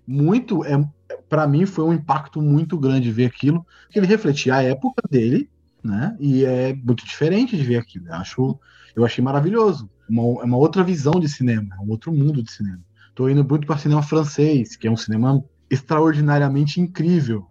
Muito. 0.06 0.64
É, 0.64 0.82
para 1.28 1.46
mim 1.46 1.66
foi 1.66 1.84
um 1.84 1.92
impacto 1.92 2.40
muito 2.40 2.78
grande 2.78 3.10
ver 3.10 3.26
aquilo. 3.26 3.66
Que 3.90 3.98
ele 3.98 4.06
refletia 4.06 4.56
a 4.56 4.62
época 4.62 5.02
dele, 5.10 5.48
né? 5.82 6.16
E 6.18 6.44
é 6.44 6.74
muito 6.74 7.04
diferente 7.04 7.56
de 7.56 7.62
ver 7.62 7.76
aquilo. 7.76 8.08
Eu, 8.08 8.14
acho, 8.14 8.58
eu 8.96 9.04
achei 9.04 9.22
maravilhoso. 9.22 9.90
Uma, 10.08 10.42
é 10.42 10.44
uma 10.44 10.56
outra 10.56 10.82
visão 10.82 11.20
de 11.20 11.28
cinema, 11.28 11.76
é 11.76 11.80
um 11.80 11.90
outro 11.90 12.12
mundo 12.12 12.42
de 12.42 12.50
cinema. 12.50 12.80
Tô 13.14 13.28
indo 13.28 13.44
muito 13.44 13.66
para 13.66 13.78
cinema 13.78 14.02
francês, 14.02 14.76
que 14.76 14.88
é 14.88 14.90
um 14.90 14.96
cinema 14.96 15.44
extraordinariamente 15.70 16.80
incrível. 16.80 17.46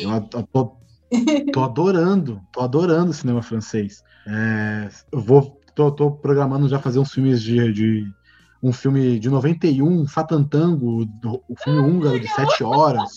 Eu 0.00 0.20
tô, 0.46 0.76
tô 1.52 1.62
adorando, 1.62 2.40
tô 2.52 2.60
adorando 2.60 3.10
o 3.10 3.14
cinema 3.14 3.42
francês. 3.42 4.02
É, 4.26 4.88
eu 5.12 5.20
vou, 5.20 5.60
tô, 5.74 5.90
tô, 5.92 6.10
programando 6.10 6.68
já 6.68 6.80
fazer 6.80 6.98
uns 6.98 7.12
filmes 7.12 7.40
de, 7.40 7.72
de 7.72 8.12
um 8.62 8.72
filme 8.72 9.18
de 9.18 9.28
91, 9.28 10.06
Fatantango, 10.06 11.06
o 11.48 11.56
filme 11.62 11.80
húngaro 11.80 12.18
de 12.18 12.28
sete 12.28 12.64
horas. 12.64 13.12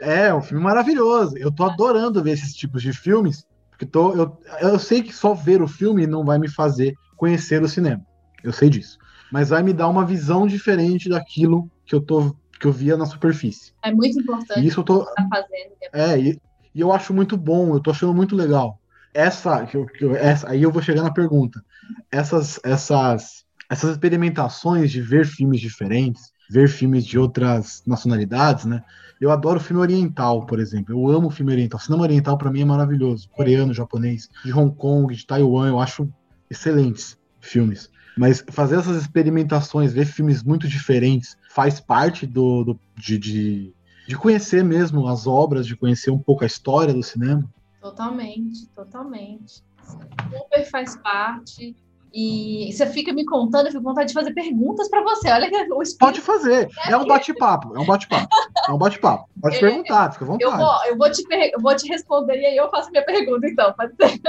É, 0.00 0.32
um 0.32 0.42
filme 0.42 0.62
maravilhoso. 0.62 1.36
Eu 1.38 1.50
tô 1.50 1.64
adorando 1.64 2.22
ver 2.22 2.32
esses 2.32 2.54
tipos 2.54 2.82
de 2.82 2.92
filmes, 2.92 3.46
porque 3.70 3.86
tô, 3.86 4.12
eu, 4.12 4.38
eu 4.60 4.78
sei 4.78 5.02
que 5.02 5.12
só 5.12 5.34
ver 5.34 5.62
o 5.62 5.68
filme 5.68 6.06
não 6.06 6.24
vai 6.24 6.38
me 6.38 6.48
fazer 6.48 6.94
conhecer 7.16 7.62
o 7.62 7.68
cinema. 7.68 8.02
Eu 8.42 8.52
sei 8.52 8.68
disso. 8.68 8.98
Mas 9.32 9.48
vai 9.48 9.62
me 9.62 9.72
dar 9.72 9.88
uma 9.88 10.04
visão 10.04 10.46
diferente 10.46 11.08
daquilo 11.08 11.70
que 11.84 11.94
eu 11.94 12.00
tô 12.00 12.34
que 12.58 12.66
eu 12.66 12.72
via 12.72 12.96
na 12.96 13.06
superfície. 13.06 13.72
É 13.82 13.92
muito 13.92 14.18
importante 14.20 14.60
e 14.60 14.66
isso 14.66 14.80
eu 14.80 14.84
tô 14.84 15.04
tá 15.04 15.26
fazendo. 15.28 15.72
É, 15.92 16.18
e, 16.18 16.40
e, 16.74 16.80
eu 16.80 16.92
acho 16.92 17.12
muito 17.12 17.36
bom, 17.36 17.74
eu 17.74 17.80
tô 17.80 17.90
achando 17.90 18.14
muito 18.14 18.34
legal. 18.34 18.80
Essa, 19.12 19.64
que 19.66 19.76
eu, 19.76 19.86
que 19.86 20.04
eu, 20.04 20.14
essa 20.14 20.50
aí 20.50 20.62
eu 20.62 20.72
vou 20.72 20.82
chegar 20.82 21.02
na 21.02 21.12
pergunta. 21.12 21.62
Essas, 22.10 22.60
essas, 22.64 23.44
essas 23.68 23.92
experimentações 23.92 24.90
de 24.90 25.00
ver 25.00 25.26
filmes 25.26 25.60
diferentes, 25.60 26.32
ver 26.50 26.68
filmes 26.68 27.04
de 27.04 27.18
outras 27.18 27.82
nacionalidades, 27.86 28.64
né? 28.64 28.82
Eu 29.20 29.30
adoro 29.30 29.58
filme 29.58 29.80
oriental, 29.80 30.44
por 30.44 30.60
exemplo. 30.60 30.94
Eu 30.94 31.10
amo 31.10 31.30
filme 31.30 31.52
oriental. 31.52 31.80
cinema 31.80 32.02
oriental 32.02 32.36
para 32.36 32.50
mim 32.50 32.60
é 32.60 32.64
maravilhoso. 32.64 33.28
Coreano, 33.30 33.72
japonês, 33.72 34.28
de 34.44 34.52
Hong 34.52 34.74
Kong, 34.76 35.14
de 35.14 35.26
Taiwan, 35.26 35.68
eu 35.68 35.80
acho 35.80 36.08
excelentes 36.50 37.18
filmes. 37.40 37.90
Mas 38.16 38.44
fazer 38.50 38.78
essas 38.78 38.96
experimentações, 38.96 39.92
ver 39.92 40.06
filmes 40.06 40.42
muito 40.42 40.68
diferentes, 40.68 41.36
faz 41.50 41.80
parte 41.80 42.26
do, 42.26 42.64
do 42.64 42.80
de, 42.96 43.18
de, 43.18 43.74
de, 44.08 44.16
conhecer 44.16 44.64
mesmo 44.64 45.06
as 45.06 45.26
obras, 45.26 45.66
de 45.66 45.76
conhecer 45.76 46.10
um 46.10 46.18
pouco 46.18 46.44
a 46.44 46.46
história 46.46 46.94
do 46.94 47.02
cinema. 47.02 47.48
Totalmente, 47.80 48.66
totalmente. 48.68 49.62
Super 49.82 50.64
faz 50.70 50.96
parte. 50.96 51.76
E 52.18 52.72
você 52.72 52.86
fica 52.86 53.12
me 53.12 53.26
contando, 53.26 53.66
eu 53.66 53.72
fico 53.72 53.82
com 53.82 53.90
vontade 53.90 54.08
de 54.08 54.14
fazer 54.14 54.32
perguntas 54.32 54.88
para 54.88 55.02
você. 55.02 55.28
Olha 55.28 55.50
que 55.50 55.54
o 55.54 55.82
espírito... 55.82 55.98
Pode 55.98 56.20
fazer. 56.22 56.70
É, 56.88 56.96
um 56.96 57.06
bate-papo. 57.06 57.76
É 57.76 57.78
um 57.78 57.84
bate-papo. 57.84 58.28
É 58.66 58.72
um 58.72 58.78
bate-papo. 58.78 59.28
Pode 59.38 59.60
perguntar, 59.60 60.12
fica 60.12 60.24
à 60.24 60.28
vontade. 60.28 60.50
Eu 60.50 60.56
vou, 60.56 60.84
eu 60.86 60.96
vou, 60.96 61.10
te, 61.10 61.22
eu 61.52 61.60
vou 61.60 61.76
te 61.76 61.86
responder 61.88 62.40
e 62.40 62.46
aí 62.46 62.56
eu 62.56 62.70
faço 62.70 62.90
minha 62.90 63.04
pergunta, 63.04 63.46
então. 63.46 63.70
Pode 63.74 63.94
ser. 63.96 64.18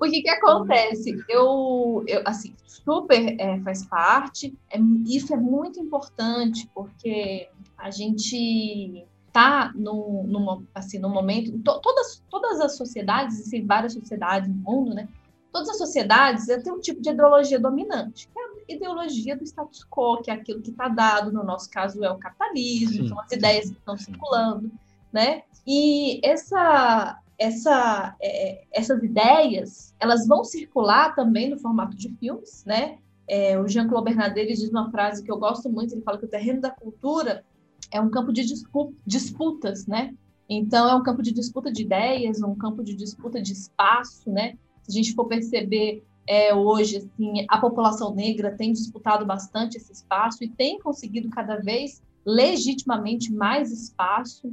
O 0.00 0.04
que 0.04 0.22
que 0.22 0.30
acontece? 0.30 1.12
Eu, 1.28 2.04
eu 2.06 2.22
assim, 2.24 2.54
super 2.64 3.34
é, 3.36 3.58
faz 3.62 3.84
parte. 3.84 4.56
É, 4.70 4.78
isso 5.06 5.34
é 5.34 5.36
muito 5.36 5.80
importante 5.80 6.70
porque 6.72 7.48
a 7.76 7.90
gente 7.90 9.04
tá 9.32 9.72
no, 9.74 10.22
no, 10.22 10.62
assim, 10.72 11.00
no 11.00 11.08
momento, 11.08 11.58
to, 11.58 11.80
todas, 11.80 12.22
todas 12.30 12.60
as 12.60 12.76
sociedades, 12.76 13.40
existem 13.40 13.66
várias 13.66 13.92
sociedades 13.92 14.48
no 14.48 14.54
mundo, 14.54 14.94
né? 14.94 15.08
Todas 15.52 15.70
as 15.70 15.78
sociedades 15.78 16.46
têm 16.62 16.72
um 16.72 16.80
tipo 16.80 17.00
de 17.00 17.10
ideologia 17.10 17.58
dominante, 17.58 18.28
que 18.28 18.38
é 18.38 18.42
a 18.42 18.76
ideologia 18.76 19.36
do 19.36 19.44
status 19.44 19.84
quo, 19.90 20.20
que 20.22 20.30
é 20.30 20.34
aquilo 20.34 20.60
que 20.60 20.70
está 20.70 20.88
dado, 20.88 21.32
no 21.32 21.42
nosso 21.42 21.70
caso 21.70 22.04
é 22.04 22.10
o 22.10 22.18
capitalismo, 22.18 23.04
sim, 23.04 23.08
são 23.08 23.20
as 23.20 23.32
ideias 23.32 23.70
que 23.70 23.78
estão 23.78 23.96
circulando, 23.96 24.70
né? 25.12 25.42
E 25.66 26.20
essa, 26.22 27.18
essa, 27.38 28.16
é, 28.20 28.64
essas 28.72 29.02
ideias 29.02 29.94
elas 29.98 30.26
vão 30.26 30.44
circular 30.44 31.14
também 31.14 31.48
no 31.50 31.58
formato 31.58 31.96
de 31.96 32.10
filmes, 32.16 32.64
né? 32.64 32.98
É, 33.26 33.58
o 33.58 33.68
Jean-Claude 33.68 34.06
Bernardet 34.06 34.54
diz 34.54 34.70
uma 34.70 34.90
frase 34.90 35.22
que 35.22 35.30
eu 35.30 35.38
gosto 35.38 35.68
muito, 35.68 35.94
ele 35.94 36.02
fala 36.02 36.18
que 36.18 36.24
o 36.24 36.28
terreno 36.28 36.60
da 36.60 36.70
cultura 36.70 37.44
é 37.90 38.00
um 38.00 38.10
campo 38.10 38.32
de 38.32 38.42
disputas, 39.06 39.86
né? 39.86 40.14
Então 40.48 40.88
é 40.88 40.94
um 40.94 41.02
campo 41.02 41.22
de 41.22 41.32
disputa 41.32 41.70
de 41.70 41.82
ideias, 41.82 42.42
um 42.42 42.54
campo 42.54 42.82
de 42.82 42.94
disputa 42.94 43.40
de 43.40 43.52
espaço, 43.52 44.30
né? 44.30 44.56
Se 44.88 44.98
a 44.98 45.02
gente 45.02 45.14
for 45.14 45.26
perceber 45.26 46.02
é, 46.26 46.54
hoje, 46.54 46.98
assim, 46.98 47.46
a 47.48 47.58
população 47.58 48.14
negra 48.14 48.50
tem 48.50 48.72
disputado 48.72 49.24
bastante 49.24 49.76
esse 49.76 49.92
espaço 49.92 50.44
e 50.44 50.48
tem 50.48 50.78
conseguido 50.78 51.30
cada 51.30 51.56
vez 51.56 52.02
legitimamente 52.24 53.32
mais 53.32 53.72
espaço. 53.72 54.52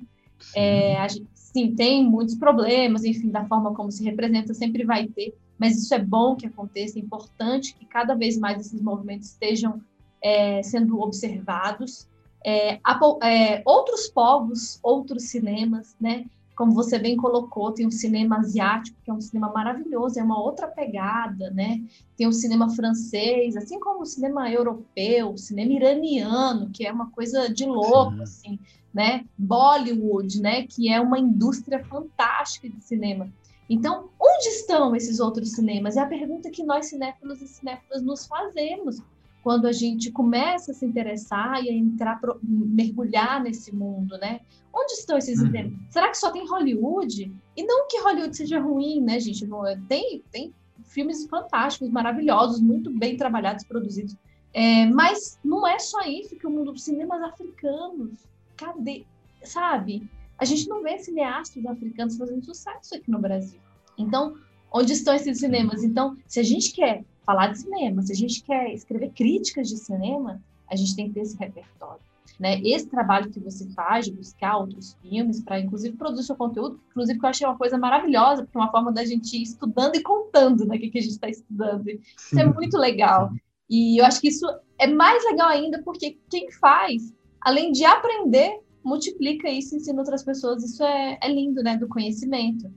É, 0.56 0.98
a 0.98 1.08
gente, 1.08 1.28
sim, 1.34 1.76
tem 1.76 2.04
muitos 2.04 2.36
problemas, 2.36 3.04
enfim, 3.04 3.30
da 3.30 3.46
forma 3.46 3.74
como 3.74 3.92
se 3.92 4.04
representa, 4.04 4.54
sempre 4.54 4.86
vai 4.86 5.08
ter, 5.08 5.36
mas 5.58 5.78
isso 5.82 5.94
é 5.94 6.00
bom 6.00 6.36
que 6.36 6.46
aconteça, 6.46 6.98
é 6.98 7.02
importante 7.02 7.76
que 7.76 7.86
cada 7.86 8.14
vez 8.14 8.38
mais 8.38 8.60
esses 8.60 8.82
movimentos 8.82 9.30
estejam 9.30 9.82
é, 10.22 10.64
sendo 10.64 11.00
observados. 11.02 12.08
É, 12.46 12.80
a, 12.84 13.00
é, 13.24 13.62
outros 13.66 14.08
povos, 14.08 14.80
outros 14.84 15.24
cinemas, 15.24 15.96
né, 16.00 16.26
como 16.56 16.74
você 16.74 16.98
bem 16.98 17.18
colocou, 17.18 17.72
tem 17.72 17.86
o 17.86 17.92
cinema 17.92 18.38
asiático, 18.38 18.98
que 19.04 19.12
é 19.12 19.14
um 19.14 19.20
cinema 19.20 19.52
maravilhoso, 19.52 20.20
é 20.20 20.24
uma 20.24 20.42
outra 20.42 20.68
pegada, 20.68 21.52
né? 21.52 21.84
Tem 22.16 22.28
o 22.28 22.32
cinema 22.32 22.70
francês, 22.70 23.58
assim 23.58 23.80
como 23.80 24.02
o 24.02 24.06
cinema 24.06 24.50
europeu, 24.50 25.32
o 25.32 25.38
cinema 25.38 25.74
iraniano, 25.74 26.70
que 26.74 26.86
é 26.86 26.92
uma 26.92 27.12
coisa 27.12 27.50
de 27.54 27.66
louco, 27.66 28.16
Sim. 28.18 28.24
assim, 28.24 28.60
né? 28.94 29.26
Bollywood, 29.38 30.42
né? 30.42 30.66
Que 30.66 30.90
é 30.90 31.00
uma 31.02 31.20
indústria 31.20 31.84
fantástica 31.86 32.70
de 32.70 32.82
cinema. 32.84 33.30
Então, 33.70 34.10
onde 34.20 34.48
estão 34.50 34.96
esses 34.96 35.20
outros 35.20 35.52
cinemas? 35.52 35.98
É 35.98 36.00
a 36.00 36.08
pergunta 36.08 36.50
que 36.50 36.64
nós 36.64 36.88
cinéfilos 36.88 37.42
e 37.42 37.48
cinéfilas 37.48 38.02
nos 38.02 38.26
fazemos 38.26 39.02
quando 39.46 39.68
a 39.68 39.72
gente 39.72 40.12
começa 40.12 40.72
a 40.72 40.74
se 40.74 40.84
interessar 40.84 41.64
e 41.64 41.70
a 41.70 41.72
entrar, 41.72 42.20
mergulhar 42.42 43.44
nesse 43.44 43.72
mundo, 43.72 44.18
né? 44.18 44.40
Onde 44.74 44.94
estão 44.94 45.20
esses 45.20 45.40
uhum. 45.40 45.78
Será 45.88 46.10
que 46.10 46.18
só 46.18 46.32
tem 46.32 46.50
Hollywood? 46.50 47.32
E 47.56 47.64
não 47.64 47.88
que 47.88 48.02
Hollywood 48.02 48.36
seja 48.36 48.60
ruim, 48.60 49.00
né, 49.02 49.20
gente? 49.20 49.48
Tem, 49.88 50.24
tem 50.32 50.52
filmes 50.86 51.28
fantásticos, 51.28 51.92
maravilhosos, 51.92 52.60
muito 52.60 52.90
bem 52.90 53.18
trabalhados, 53.18 53.64
produzidos. 53.64 54.18
É, 54.52 54.88
mas 54.88 55.38
não 55.44 55.68
é 55.68 55.78
só 55.78 56.02
isso 56.02 56.36
que 56.36 56.48
o 56.48 56.50
mundo 56.50 56.72
dos 56.72 56.82
cinemas 56.82 57.22
africanos, 57.22 58.14
cadê? 58.58 59.06
Sabe? 59.44 60.10
A 60.40 60.46
gente 60.46 60.68
não 60.68 60.82
vê 60.82 60.98
cineastas 60.98 61.64
africanos 61.68 62.18
fazendo 62.18 62.44
sucesso 62.44 62.96
aqui 62.96 63.12
no 63.12 63.20
Brasil. 63.20 63.60
Então, 63.96 64.38
onde 64.74 64.94
estão 64.94 65.14
esses 65.14 65.38
cinemas? 65.38 65.84
Então, 65.84 66.18
se 66.26 66.40
a 66.40 66.44
gente 66.44 66.74
quer 66.74 67.06
falar 67.26 67.48
de 67.48 67.60
cinema. 67.60 68.02
Se 68.02 68.12
a 68.12 68.16
gente 68.16 68.44
quer 68.44 68.74
escrever 68.74 69.12
críticas 69.12 69.68
de 69.68 69.78
cinema, 69.78 70.42
a 70.70 70.76
gente 70.76 70.96
tem 70.96 71.08
que 71.08 71.16
ter 71.16 71.22
esse 71.22 71.38
repertório. 71.38 72.02
Né? 72.40 72.62
Esse 72.64 72.88
trabalho 72.88 73.30
que 73.30 73.40
você 73.40 73.66
faz 73.72 74.06
de 74.06 74.12
buscar 74.12 74.58
outros 74.58 74.98
filmes 75.02 75.42
para, 75.42 75.60
inclusive, 75.60 75.96
produzir 75.96 76.26
seu 76.26 76.36
conteúdo, 76.36 76.80
inclusive, 76.90 77.20
que 77.20 77.26
eu 77.26 77.30
achei 77.30 77.48
uma 77.48 77.58
coisa 77.58 77.78
maravilhosa, 77.78 78.44
porque 78.44 78.58
é 78.58 78.62
uma 78.62 78.72
forma 78.72 78.92
da 78.92 79.06
gente 79.06 79.38
ir 79.38 79.44
estudando 79.44 79.96
e 79.96 80.04
contando 80.04 80.66
né, 80.66 80.76
o 80.76 80.80
que, 80.80 80.90
que 80.90 81.00
a 81.00 81.02
gente 81.02 81.12
está 81.12 81.30
estudando. 81.30 81.88
Isso 81.88 82.40
é 82.40 82.46
muito 82.46 82.78
legal. 82.78 83.32
E 83.70 84.00
eu 84.00 84.06
acho 84.06 84.20
que 84.20 84.28
isso 84.28 84.46
é 84.78 84.88
mais 84.88 85.24
legal 85.26 85.50
ainda 85.50 85.82
porque 85.84 86.18
quem 86.30 86.52
faz, 86.52 87.14
além 87.42 87.72
de 87.72 87.86
aprender, 87.86 88.60
multiplica 88.84 89.50
isso 89.50 89.74
e 89.74 89.78
ensina 89.78 90.00
outras 90.00 90.24
pessoas. 90.24 90.64
Isso 90.64 90.84
é, 90.84 91.18
é 91.22 91.32
lindo, 91.32 91.64
né? 91.64 91.78
Do 91.78 91.88
conhecimento. 91.88 92.72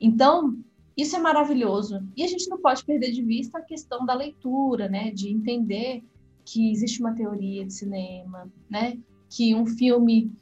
Então, 0.00 0.56
isso 0.98 1.14
é 1.14 1.20
maravilhoso. 1.20 2.02
E 2.16 2.24
a 2.24 2.26
gente 2.26 2.50
não 2.50 2.58
pode 2.58 2.84
perder 2.84 3.12
de 3.12 3.22
vista 3.22 3.58
a 3.58 3.62
questão 3.62 4.04
da 4.04 4.14
leitura, 4.14 4.88
né? 4.88 5.12
De 5.12 5.28
entender 5.28 6.02
que 6.44 6.72
existe 6.72 7.00
uma 7.00 7.14
teoria 7.14 7.64
de 7.64 7.72
cinema, 7.72 8.50
né? 8.68 8.98
Que 9.30 9.54
um 9.54 9.64
filme 9.64 10.32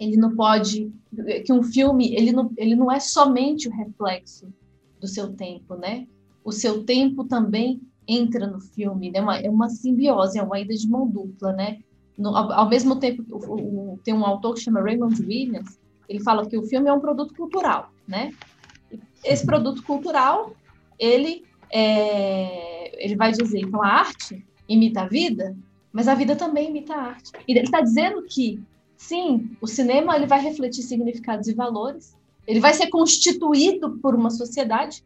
ele 0.00 0.16
não 0.16 0.34
pode, 0.34 0.90
que 1.44 1.52
um 1.52 1.62
filme 1.62 2.14
ele 2.14 2.32
não, 2.32 2.50
ele 2.56 2.74
não 2.74 2.90
é 2.90 2.98
somente 2.98 3.68
o 3.68 3.72
reflexo 3.72 4.50
do 4.98 5.06
seu 5.06 5.34
tempo, 5.34 5.74
né? 5.74 6.06
O 6.42 6.50
seu 6.50 6.82
tempo 6.84 7.24
também 7.24 7.82
entra 8.08 8.46
no 8.46 8.60
filme, 8.60 9.10
né? 9.10 9.20
Uma, 9.20 9.38
é 9.38 9.50
uma 9.50 9.68
simbiose, 9.68 10.38
é 10.38 10.42
uma 10.42 10.58
ida 10.58 10.74
de 10.74 10.88
mão 10.88 11.06
dupla, 11.06 11.52
né? 11.52 11.80
No, 12.16 12.34
ao, 12.34 12.50
ao, 12.52 12.68
mesmo 12.68 12.96
tempo, 12.96 13.22
o, 13.30 13.92
o, 13.92 13.98
tem 14.02 14.14
um 14.14 14.24
autor 14.24 14.54
que 14.54 14.60
chama 14.60 14.80
Raymond 14.80 15.20
Williams, 15.20 15.78
ele 16.08 16.20
fala 16.20 16.46
que 16.46 16.56
o 16.56 16.62
filme 16.62 16.88
é 16.88 16.92
um 16.92 17.00
produto 17.00 17.34
cultural, 17.34 17.90
né? 18.08 18.32
Esse 19.24 19.44
produto 19.44 19.82
cultural, 19.82 20.54
ele, 20.98 21.44
é, 21.70 23.04
ele 23.04 23.16
vai 23.16 23.32
dizer, 23.32 23.60
então 23.60 23.82
a 23.82 23.88
arte 23.88 24.44
imita 24.68 25.02
a 25.02 25.08
vida, 25.08 25.56
mas 25.92 26.08
a 26.08 26.14
vida 26.14 26.36
também 26.36 26.70
imita 26.70 26.94
a 26.94 27.02
arte. 27.02 27.32
E 27.46 27.52
ele 27.52 27.60
está 27.60 27.80
dizendo 27.80 28.22
que, 28.22 28.60
sim, 28.96 29.50
o 29.60 29.66
cinema 29.66 30.16
ele 30.16 30.26
vai 30.26 30.40
refletir 30.40 30.82
significados 30.82 31.48
e 31.48 31.54
valores, 31.54 32.16
ele 32.46 32.60
vai 32.60 32.72
ser 32.72 32.88
constituído 32.88 33.98
por 33.98 34.14
uma 34.14 34.30
sociedade, 34.30 35.02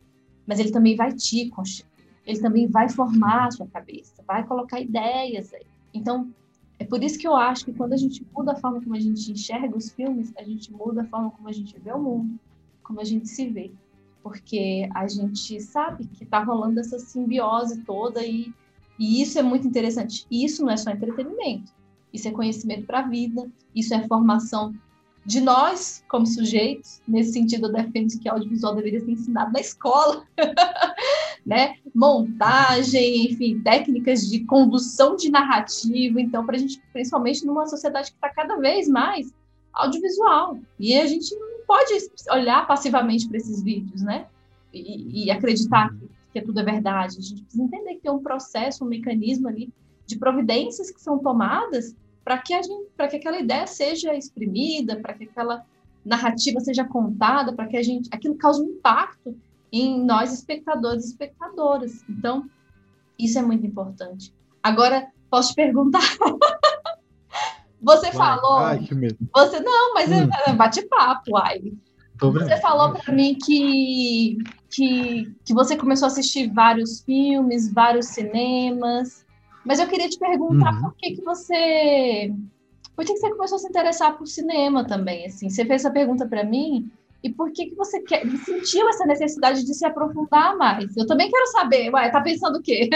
mas 0.47 0.59
ele 0.59 0.71
também 0.71 0.97
vai 0.97 1.13
te 1.13 1.49
constituir. 1.49 1.89
Ele 2.27 2.41
também 2.41 2.67
vai 2.67 2.89
formar 2.89 3.47
a 3.47 3.51
sua 3.51 3.67
cabeça, 3.67 4.23
vai 4.27 4.47
colocar 4.47 4.81
ideias 4.81 5.53
aí. 5.55 5.65
Então, 5.93 6.31
é 6.79 6.85
por 6.85 7.03
isso 7.03 7.19
que 7.19 7.27
eu 7.27 7.35
acho 7.35 7.65
que 7.65 7.73
quando 7.73 7.93
a 7.93 7.97
gente 7.97 8.25
muda 8.35 8.53
a 8.53 8.57
forma 8.57 8.81
como 8.81 8.95
a 8.95 9.01
gente 9.01 9.31
enxerga 9.31 9.77
os 9.77 9.91
filmes, 9.91 10.33
a 10.37 10.43
gente 10.43 10.73
muda 10.73 11.03
a 11.03 11.05
forma 11.05 11.31
como 11.31 11.49
a 11.49 11.53
gente 11.53 11.79
vê 11.79 11.93
o 11.93 11.99
mundo, 11.99 12.39
como 12.91 13.01
a 13.01 13.05
gente 13.05 13.29
se 13.29 13.49
vê 13.49 13.71
porque 14.23 14.89
a 14.95 15.07
gente 15.09 15.61
sabe 15.61 16.07
que 16.07 16.25
está 16.25 16.43
rolando 16.43 16.81
essa 16.81 16.99
simbiose 16.99 17.83
toda 17.85 18.25
e, 18.25 18.53
e 18.99 19.23
isso 19.23 19.39
é 19.39 19.43
muito 19.43 19.67
interessante. 19.67 20.27
Isso 20.31 20.65
não 20.65 20.73
é 20.73 20.77
só 20.77 20.91
entretenimento, 20.91 21.73
isso 22.13 22.29
é 22.29 22.31
conhecimento 22.31 22.87
para 22.87 23.01
a 23.01 23.09
vida, 23.09 23.49
isso 23.75 23.95
é 23.95 24.07
formação 24.07 24.75
de 25.25 25.41
nós 25.41 26.05
como 26.09 26.27
sujeitos. 26.27 27.01
Nesse 27.07 27.33
sentido, 27.33 27.67
eu 27.67 27.73
defendo 27.73 28.19
que 28.19 28.29
audiovisual 28.29 28.75
deveria 28.75 29.01
ser 29.01 29.13
ensinado 29.13 29.53
na 29.53 29.61
escola, 29.61 30.25
né? 31.45 31.77
Montagem, 31.95 33.27
enfim, 33.27 33.61
técnicas 33.61 34.29
de 34.29 34.45
condução 34.45 35.17
de 35.17 35.31
narrativa. 35.31 36.21
Então, 36.21 36.45
para 36.45 36.57
a 36.57 36.59
gente, 36.59 36.83
principalmente 36.93 37.45
numa 37.47 37.67
sociedade 37.67 38.11
que 38.11 38.17
está 38.17 38.31
cada 38.31 38.57
vez 38.57 38.89
mais 38.89 39.33
audiovisual. 39.73 40.59
E 40.79 40.95
a 40.95 41.07
gente 41.07 41.35
não 41.35 41.65
pode 41.67 41.93
olhar 42.31 42.67
passivamente 42.67 43.29
para 43.29 43.37
esses 43.37 43.63
vídeos, 43.63 44.03
né? 44.03 44.27
E, 44.73 45.27
e 45.27 45.31
acreditar 45.31 45.91
que, 45.95 46.09
que 46.33 46.39
é 46.39 46.43
tudo 46.43 46.61
é 46.61 46.65
verdade. 46.65 47.19
A 47.19 47.23
gente 47.23 47.43
precisa 47.43 47.63
entender 47.63 47.95
que 47.95 48.01
tem 48.01 48.11
um 48.11 48.23
processo, 48.23 48.85
um 48.85 48.89
mecanismo 48.89 49.49
ali 49.49 49.73
de 50.07 50.19
providências 50.19 50.91
que 50.91 51.01
são 51.01 51.19
tomadas 51.19 51.95
para 52.25 52.39
que 52.39 52.53
a 52.55 52.63
gente, 52.63 52.89
para 52.97 53.09
que 53.09 53.17
aquela 53.17 53.39
ideia 53.39 53.67
seja 53.67 54.15
exprimida, 54.15 54.97
para 54.97 55.15
que 55.15 55.25
aquela 55.25 55.65
narrativa 56.05 56.61
seja 56.61 56.85
contada, 56.85 57.53
para 57.53 57.67
que 57.67 57.77
a 57.77 57.83
gente, 57.83 58.09
aquilo 58.13 58.37
cause 58.37 58.63
um 58.63 58.71
impacto 58.71 59.37
em 59.73 60.05
nós 60.05 60.33
espectadores 60.33 61.05
e 61.05 61.09
espectadoras. 61.09 62.05
Então, 62.09 62.49
isso 63.19 63.39
é 63.39 63.43
muito 63.43 63.67
importante. 63.67 64.35
Agora, 64.63 65.09
posso 65.31 65.51
te 65.51 65.57
perguntar 65.57 66.03
Você 67.83 68.11
vai, 68.11 68.13
falou. 68.13 68.59
Ai, 68.59 68.79
que 68.81 68.95
medo. 68.95 69.17
Você 69.35 69.61
não, 69.61 69.95
mas 69.95 70.11
é 70.11 70.25
hum. 70.25 70.29
é 70.47 70.53
bate-papo, 70.53 71.37
ai. 71.37 71.61
Você 72.21 72.57
falou 72.59 72.93
para 72.93 73.15
mim 73.15 73.35
que, 73.35 74.37
que, 74.71 75.35
que 75.43 75.55
você 75.55 75.75
começou 75.75 76.07
a 76.07 76.11
assistir 76.11 76.53
vários 76.53 77.01
filmes, 77.01 77.73
vários 77.73 78.09
cinemas. 78.09 79.25
Mas 79.65 79.79
eu 79.79 79.89
queria 79.89 80.09
te 80.09 80.19
perguntar 80.19 80.75
uhum. 80.75 80.83
por 80.83 80.95
que, 80.97 81.13
que 81.13 81.23
você. 81.23 82.33
Por 82.95 83.07
que, 83.07 83.15
que 83.15 83.21
você 83.21 83.31
começou 83.31 83.57
a 83.57 83.59
se 83.59 83.69
interessar 83.69 84.19
por 84.19 84.27
cinema 84.27 84.85
também? 84.85 85.27
Assim, 85.27 85.49
você 85.49 85.65
fez 85.65 85.83
essa 85.83 85.91
pergunta 85.91 86.27
para 86.27 86.45
mim 86.45 86.91
e 87.23 87.31
por 87.31 87.53
que, 87.53 87.67
que 87.67 87.75
você 87.75 88.01
quer, 88.01 88.27
sentiu 88.45 88.89
essa 88.89 89.07
necessidade 89.07 89.65
de 89.65 89.75
se 89.75 89.85
aprofundar 89.87 90.57
mais? 90.57 90.95
Eu 90.97 91.07
também 91.07 91.31
quero 91.31 91.47
saber. 91.49 91.91
Ué, 91.91 92.11
tá 92.11 92.21
pensando 92.21 92.59
o 92.59 92.63
quê? 92.63 92.89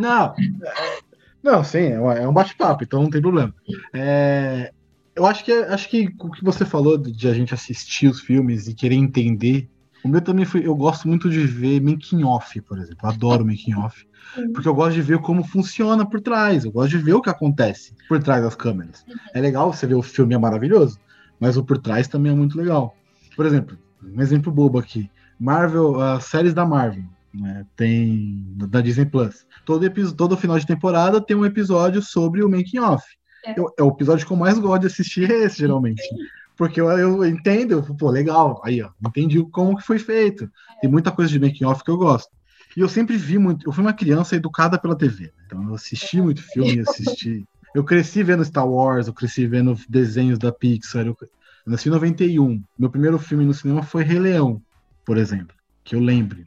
Não, 0.00 0.34
não, 1.50 1.64
sim, 1.64 1.78
é, 1.78 1.94
é 1.94 2.28
um 2.28 2.32
bate-papo, 2.32 2.84
então 2.84 3.02
não 3.02 3.10
tem 3.10 3.20
problema. 3.20 3.54
É, 3.92 4.72
eu 5.14 5.26
acho 5.26 5.44
que 5.44 5.52
acho 5.52 5.88
que 5.88 6.14
o 6.20 6.30
que 6.30 6.44
você 6.44 6.64
falou 6.64 6.96
de 6.96 7.28
a 7.28 7.34
gente 7.34 7.54
assistir 7.54 8.06
os 8.08 8.20
filmes 8.20 8.68
e 8.68 8.74
querer 8.74 8.94
entender, 8.94 9.68
o 10.04 10.08
meu 10.08 10.20
também 10.20 10.44
foi. 10.44 10.66
Eu 10.66 10.76
gosto 10.76 11.08
muito 11.08 11.28
de 11.28 11.40
ver 11.40 11.80
making 11.80 12.22
off, 12.22 12.60
por 12.60 12.78
exemplo. 12.78 12.98
Eu 13.02 13.08
adoro 13.08 13.44
making 13.44 13.74
off. 13.74 14.06
Porque 14.52 14.68
eu 14.68 14.74
gosto 14.74 14.94
de 14.94 15.02
ver 15.02 15.18
como 15.18 15.42
funciona 15.42 16.08
por 16.08 16.20
trás. 16.20 16.64
Eu 16.64 16.70
gosto 16.70 16.90
de 16.90 16.98
ver 16.98 17.14
o 17.14 17.22
que 17.22 17.30
acontece 17.30 17.94
por 18.08 18.22
trás 18.22 18.42
das 18.42 18.54
câmeras. 18.54 19.04
É 19.34 19.40
legal 19.40 19.72
você 19.72 19.86
ver 19.86 19.94
o 19.94 20.02
filme, 20.02 20.34
é 20.34 20.38
maravilhoso, 20.38 20.98
mas 21.40 21.56
o 21.56 21.64
por 21.64 21.78
trás 21.78 22.06
também 22.06 22.30
é 22.30 22.34
muito 22.34 22.56
legal. 22.56 22.94
Por 23.34 23.46
exemplo, 23.46 23.76
um 24.02 24.20
exemplo 24.20 24.52
bobo 24.52 24.78
aqui: 24.78 25.10
Marvel, 25.40 26.00
as 26.00 26.24
séries 26.24 26.54
da 26.54 26.64
Marvel. 26.64 27.04
Né? 27.32 27.66
Tem 27.76 28.44
da 28.56 28.80
Disney 28.80 29.06
Plus. 29.06 29.46
Todo, 29.64 29.88
todo 30.14 30.36
final 30.36 30.58
de 30.58 30.66
temporada 30.66 31.20
tem 31.20 31.36
um 31.36 31.44
episódio 31.44 32.02
sobre 32.02 32.42
o 32.42 32.48
making 32.48 32.78
off. 32.78 33.04
É. 33.44 33.54
é 33.78 33.82
o 33.82 33.88
episódio 33.88 34.26
que 34.26 34.32
eu 34.32 34.36
mais 34.36 34.58
gosto 34.58 34.82
de 34.82 34.86
assistir 34.88 35.30
é 35.30 35.44
esse, 35.44 35.58
geralmente. 35.58 36.02
Porque 36.56 36.80
eu, 36.80 36.90
eu 36.90 37.24
entendo, 37.24 37.72
eu, 37.72 37.96
pô, 37.96 38.10
legal, 38.10 38.60
aí, 38.64 38.82
ó, 38.82 38.90
entendi 39.06 39.42
como 39.50 39.76
que 39.76 39.84
foi 39.84 39.98
feito. 39.98 40.44
É. 40.44 40.80
Tem 40.80 40.90
muita 40.90 41.12
coisa 41.12 41.30
de 41.30 41.38
making 41.38 41.64
off 41.64 41.84
que 41.84 41.90
eu 41.90 41.96
gosto. 41.96 42.30
E 42.76 42.80
eu 42.80 42.88
sempre 42.88 43.16
vi 43.16 43.38
muito, 43.38 43.66
eu 43.68 43.72
fui 43.72 43.82
uma 43.82 43.92
criança 43.92 44.36
educada 44.36 44.78
pela 44.78 44.96
TV, 44.96 45.24
né? 45.24 45.30
então 45.46 45.68
eu 45.68 45.74
assisti 45.74 46.20
muito 46.20 46.42
filme, 46.42 46.80
assisti. 46.80 47.44
Eu 47.74 47.84
cresci 47.84 48.22
vendo 48.22 48.44
Star 48.44 48.68
Wars, 48.68 49.06
eu 49.06 49.14
cresci 49.14 49.46
vendo 49.46 49.78
desenhos 49.88 50.38
da 50.38 50.52
Pixar. 50.52 51.06
Eu, 51.06 51.16
eu 51.20 51.28
nasci 51.70 51.88
em 51.88 51.92
91. 51.92 52.62
Meu 52.78 52.90
primeiro 52.90 53.18
filme 53.18 53.44
no 53.44 53.54
cinema 53.54 53.82
foi 53.82 54.02
Rei 54.02 54.18
Leão, 54.18 54.62
por 55.04 55.16
exemplo, 55.16 55.54
que 55.84 55.94
eu 55.94 56.00
lembro. 56.00 56.44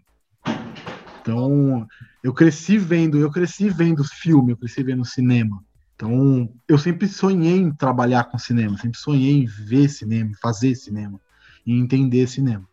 Então, 1.22 1.88
eu 2.24 2.34
cresci 2.34 2.78
vendo, 2.78 3.18
eu 3.18 3.30
cresci 3.30 3.70
vendo 3.70 4.04
filme, 4.04 4.54
eu 4.54 4.58
cresci 4.58 4.84
vendo 4.84 5.06
cinema. 5.06 5.64
Então, 5.96 6.50
eu 6.68 6.78
sempre 6.80 7.08
sonhei 7.08 7.58
em 7.58 7.72
trabalhar 7.72 8.24
com 8.24 8.38
cinema, 8.38 8.78
sempre 8.78 8.98
sonhei 8.98 9.44
em 9.44 9.46
ver 9.46 9.88
cinema, 9.88 10.32
fazer 10.42 10.74
cinema, 10.76 11.20
e 11.66 11.78
entender 11.78 12.28
cinema. 12.28 12.68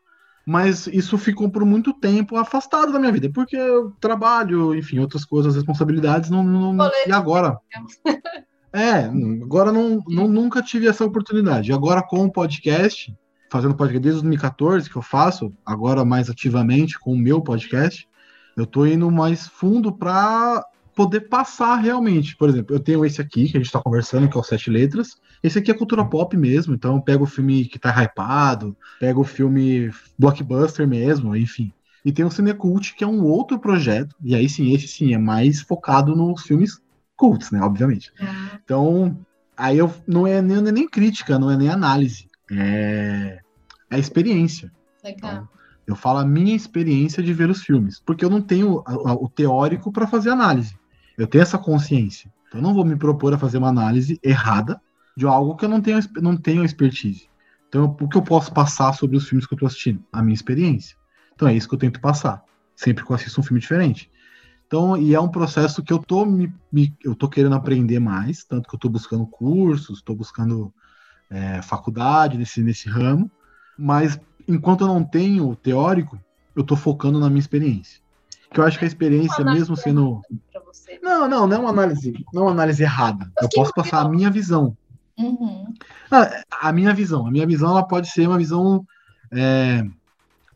Mas 0.47 0.87
isso 0.87 1.19
ficou 1.19 1.51
por 1.51 1.63
muito 1.67 1.93
tempo 1.93 2.37
afastado 2.37 2.91
da 2.91 2.99
minha 2.99 3.13
vida, 3.13 3.31
porque 3.31 3.55
eu 3.55 3.91
trabalho, 4.01 4.75
enfim, 4.75 4.99
outras 4.99 5.27
coisas, 5.27 5.55
responsabilidades, 5.55 6.31
não, 6.31 6.43
não, 6.43 6.73
não 6.73 6.91
e 7.07 7.13
agora? 7.13 7.59
É, 8.71 9.07
agora 9.43 9.73
não, 9.73 10.03
não, 10.07 10.29
nunca 10.29 10.63
tive 10.63 10.87
essa 10.87 11.05
oportunidade. 11.05 11.73
Agora 11.73 12.03
com 12.03 12.25
o 12.25 12.31
podcast, 12.31 13.15
fazendo 13.51 13.75
podcast 13.75 14.01
desde 14.01 14.21
2014 14.21 14.91
que 14.91 14.97
eu 14.97 15.03
faço, 15.03 15.53
agora 15.65 16.05
mais 16.05 16.29
ativamente 16.29 16.99
com 16.99 17.15
o 17.15 17.19
meu 17.19 17.41
podcast, 17.41 18.08
eu 18.59 18.67
tô 18.67 18.85
indo 18.87 19.11
mais 19.11 19.47
fundo 19.47 19.93
para 19.93 20.65
poder 20.95 21.29
passar 21.29 21.77
realmente. 21.77 22.37
Por 22.37 22.49
exemplo, 22.49 22.75
eu 22.75 22.81
tenho 22.81 23.05
esse 23.05 23.21
aqui 23.21 23.45
que 23.49 23.57
a 23.57 23.61
gente 23.61 23.67
está 23.67 23.81
conversando, 23.81 24.29
que 24.29 24.37
é 24.37 24.41
o 24.41 24.43
Sete 24.43 24.69
Letras. 24.69 25.17
Esse 25.43 25.61
aqui 25.61 25.71
é 25.71 25.75
cultura 25.75 26.05
pop 26.05 26.37
mesmo, 26.37 26.75
então 26.75 26.97
eu 26.97 27.03
pego 27.03 27.23
o 27.23 27.27
filme 27.29 27.65
que 27.67 27.79
tá 27.79 27.91
hypado, 28.03 28.77
pego 28.99 29.21
o 29.21 29.25
filme 29.25 29.93
blockbuster 30.19 30.89
mesmo, 30.89 31.37
enfim. 31.37 31.73
E 32.05 32.13
tem 32.13 32.25
o 32.25 32.31
Cinecult, 32.31 32.95
que 32.97 33.05
é 33.05 33.07
um 33.07 33.23
outro 33.23 33.61
projeto, 33.61 34.17
e 34.23 34.35
aí 34.35 34.49
sim, 34.49 34.73
esse 34.75 34.89
sim 34.89 35.15
é 35.15 35.19
mais 35.19 35.61
focado 35.61 36.17
nos 36.17 36.43
filmes 36.43 36.81
cults, 37.17 37.51
né, 37.53 37.61
obviamente. 37.61 38.13
Ah, 38.21 38.59
Então, 38.65 39.17
aí 39.57 39.79
eu 39.79 39.93
não 40.07 40.27
é 40.27 40.43
nem, 40.43 40.61
não 40.61 40.69
é 40.69 40.73
nem 40.73 40.89
crítica, 40.89 41.39
não 41.39 41.51
é 41.51 41.57
nem 41.57 41.69
análise, 41.69 42.29
é, 42.51 43.39
é 43.91 43.99
experiência. 43.99 44.73
legal. 45.05 45.49
Eu 45.89 45.97
falo 45.97 46.19
a 46.21 46.25
minha 46.27 46.55
experiência 46.55 47.23
de 47.23 47.33
ver 47.33 47.51
os 47.51 47.63
filmes, 47.63 48.01
porque 48.07 48.25
eu 48.25 48.31
não 48.31 48.43
tenho 48.43 48.83
o 48.87 49.29
teórico 49.31 49.93
para 49.93 50.07
fazer 50.07 50.31
análise. 50.31 50.79
Eu 51.17 51.27
tenho 51.27 51.43
essa 51.43 51.59
consciência. 51.59 52.33
Então, 52.49 52.61
eu 52.61 52.63
não 52.65 52.75
vou 52.75 52.85
me 52.85 52.97
propor 52.97 53.35
a 53.35 53.39
fazer 53.39 53.59
uma 53.59 53.69
análise 53.69 54.21
errada 54.23 54.81
de 55.17 55.27
algo 55.27 55.57
que 55.57 55.65
eu 55.65 55.69
não 55.69 55.81
tenho, 55.81 55.99
não 56.23 56.37
tenho 56.37 56.65
expertise. 56.65 57.29
Então, 57.69 57.97
o 58.01 58.09
que 58.09 58.17
eu 58.19 58.23
posso 58.23 58.53
passar 58.53 58.93
sobre 58.95 59.17
os 59.17 59.29
filmes 59.29 59.47
que 59.47 59.55
eu 59.55 59.57
estou 59.57 59.67
assistindo? 59.67 60.05
A 60.13 60.23
minha 60.23 60.35
experiência. 60.35 60.97
Então, 61.35 61.49
é 61.49 61.55
isso 61.55 61.69
que 61.69 61.75
eu 61.75 61.79
tento 61.79 62.01
passar, 62.01 62.43
sempre 62.77 63.05
que 63.05 63.11
eu 63.11 63.17
assisto 63.17 63.41
um 63.41 63.45
filme 63.45 63.61
diferente. 63.61 64.11
Então, 64.67 64.97
e 64.97 65.15
é 65.15 65.21
um 65.21 65.31
processo 65.31 65.83
que 65.83 65.93
eu 65.93 65.99
tô 65.99 66.27
me, 66.27 66.53
me- 66.73 66.95
eu 67.05 67.15
tô 67.15 67.29
querendo 67.29 67.55
aprender 67.57 67.99
mais, 68.01 68.45
tanto 68.45 68.69
que 68.69 68.75
eu 68.77 68.81
tô 68.81 68.89
buscando 68.89 69.27
cursos, 69.27 69.99
estou 69.99 70.17
buscando 70.17 70.73
é, 71.31 71.63
faculdade 71.63 72.39
nesse, 72.39 72.63
nesse 72.63 72.89
ramo, 72.89 73.31
mas 73.77 74.19
enquanto 74.49 74.81
eu 74.83 74.89
não 74.89 75.05
tenho 75.05 75.55
teórico, 75.57 76.19
eu 76.57 76.65
tô 76.65 76.75
focando 76.75 77.21
na 77.21 77.29
minha 77.29 77.41
experiência. 77.41 78.01
Que 78.53 78.61
eu 78.61 78.65
acho 78.65 78.79
que 78.79 78.85
a 78.85 78.89
experiência, 78.89 79.45
mesmo 79.45 79.77
sendo. 79.77 80.21
Não, 81.03 81.29
não, 81.29 81.47
não 81.47 81.57
é 81.57 81.61
uma 81.61 81.71
análise, 81.71 82.15
não 82.33 82.43
é 82.43 82.45
uma 82.47 82.53
análise 82.53 82.83
errada. 82.83 83.31
Eu 83.41 83.49
posso 83.55 83.73
passar 83.75 84.01
a 84.01 84.09
minha 84.09 84.31
visão. 84.31 84.75
Uhum. 85.19 85.73
Ah, 86.11 86.43
a 86.63 86.73
minha 86.73 86.95
visão. 86.95 87.27
A 87.27 87.31
minha 87.31 87.47
visão 87.47 87.71
ela 87.71 87.87
pode 87.87 88.09
ser 88.11 88.27
uma 88.27 88.39
visão. 88.39 88.85
é, 89.33 89.85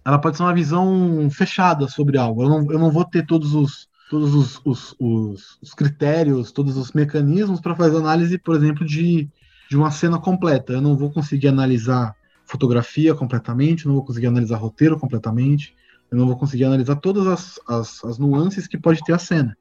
ela 0.05 0.19
pode 0.19 0.37
ser 0.37 0.43
uma 0.43 0.55
visão 0.55 1.29
fechada 1.31 1.87
sobre 1.87 2.17
algo. 2.19 2.43
Eu 2.43 2.49
não, 2.49 2.73
eu 2.73 2.79
não 2.79 2.91
vou 2.91 3.05
ter 3.05 3.27
todos 3.27 3.55
os 3.55 3.89
todos 4.11 4.35
os, 4.35 4.61
os, 4.65 4.95
os- 5.01 5.59
os 5.63 5.73
critérios, 5.75 6.53
todos 6.53 6.77
os 6.77 6.93
mecanismos 6.93 7.61
para 7.63 7.75
fazer 7.75 7.97
análise, 7.97 8.37
por 8.39 8.55
exemplo, 8.55 8.85
de, 8.85 9.27
de 9.71 9.77
uma 9.77 9.91
cena 9.91 10.19
completa. 10.19 10.75
Eu 10.75 10.83
não 10.83 10.97
vou 10.99 11.11
conseguir 11.11 11.49
analisar 11.49 12.15
fotografia 12.53 13.15
completamente, 13.15 13.87
não 13.87 13.95
vou 13.95 14.05
conseguir 14.05 14.27
analisar 14.27 14.59
roteiro 14.59 14.99
completamente, 14.99 15.75
eu 16.11 16.19
não 16.19 16.27
vou 16.27 16.37
conseguir 16.37 16.65
analisar 16.65 16.97
todas 16.97 17.27
as, 17.27 17.59
as, 17.67 18.05
as 18.05 18.19
nuances 18.19 18.67
que 18.67 18.77
pode 18.77 19.03
ter 19.03 19.15
a 19.15 19.19
cena. 19.19 19.57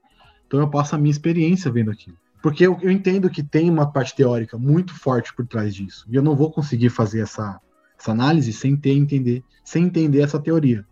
Então 0.46 0.60
eu 0.60 0.70
passo 0.70 0.94
a 0.94 0.98
minha 0.98 1.12
experiência 1.12 1.72
vendo 1.72 1.90
aquilo. 1.90 2.18
Porque 2.44 2.68
eu, 2.68 2.78
eu 2.82 2.92
entendo 2.92 3.30
que 3.30 3.42
tem 3.42 3.70
uma 3.70 3.90
parte 3.90 4.14
teórica 4.14 4.58
muito 4.58 4.94
forte 4.94 5.34
por 5.34 5.48
trás 5.48 5.74
disso. 5.74 6.06
E 6.10 6.16
eu 6.16 6.22
não 6.22 6.36
vou 6.36 6.52
conseguir 6.52 6.90
fazer 6.90 7.22
essa, 7.22 7.62
essa 7.98 8.12
análise 8.12 8.52
sem 8.52 8.76
ter 8.76 8.92
entender, 8.92 9.42
sem 9.64 9.86
entender 9.86 10.20
essa 10.20 10.40
teoria. 10.40 10.86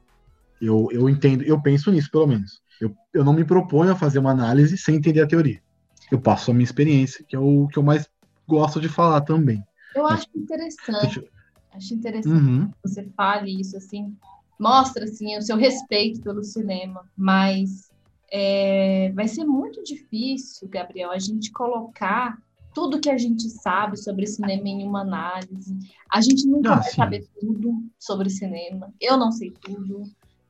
Eu, 0.62 0.88
eu 0.92 1.10
entendo, 1.10 1.44
eu 1.44 1.62
penso 1.62 1.92
nisso, 1.92 2.10
pelo 2.10 2.28
menos. 2.28 2.62
Eu, 2.80 2.96
eu 3.14 3.26
não 3.26 3.34
me 3.34 3.44
proponho 3.44 3.92
a 3.92 3.96
fazer 3.96 4.20
uma 4.20 4.32
análise 4.32 4.78
sem 4.78 4.96
entender 4.96 5.22
a 5.22 5.28
teoria. 5.28 5.62
Eu 6.10 6.22
passo 6.22 6.52
a 6.52 6.54
minha 6.54 6.64
experiência, 6.64 7.26
que 7.28 7.36
é 7.36 7.40
o 7.40 7.68
que 7.68 7.78
eu 7.78 7.84
mais 7.84 8.08
gosto 8.48 8.80
de 8.80 8.88
falar 8.88 9.22
também. 9.22 9.62
Eu 9.94 10.08
acho 10.08 10.28
interessante, 10.34 11.30
acho 11.74 11.94
interessante 11.94 12.34
Uhum. 12.36 12.68
que 12.70 12.76
você 12.90 13.04
fale 13.16 13.60
isso, 13.60 13.78
assim, 13.78 14.16
mostra, 14.60 15.04
assim, 15.06 15.38
o 15.38 15.42
seu 15.42 15.56
respeito 15.58 16.22
pelo 16.22 16.44
cinema, 16.44 17.06
mas 17.18 17.90
é, 18.32 19.12
vai 19.16 19.28
ser 19.28 19.44
muito 19.46 19.84
difícil, 19.84 20.68
Gabriel, 20.68 21.12
a 21.12 21.18
gente 21.20 21.52
colocar 21.52 22.38
tudo 22.74 23.00
que 23.00 23.10
a 23.10 23.18
gente 23.18 23.50
sabe 23.50 23.98
sobre 23.98 24.28
cinema 24.28 24.68
em 24.68 24.84
uma 24.88 25.02
análise. 25.02 25.76
A 26.12 26.22
gente 26.22 26.46
nunca 26.46 26.74
Ah, 26.74 26.76
vai 26.76 26.90
sim. 26.90 26.96
saber 26.98 27.28
tudo 27.40 27.84
sobre 27.98 28.30
cinema. 28.30 28.94
Eu 29.02 29.18
não 29.18 29.32
sei 29.32 29.52
tudo. 29.52 30.04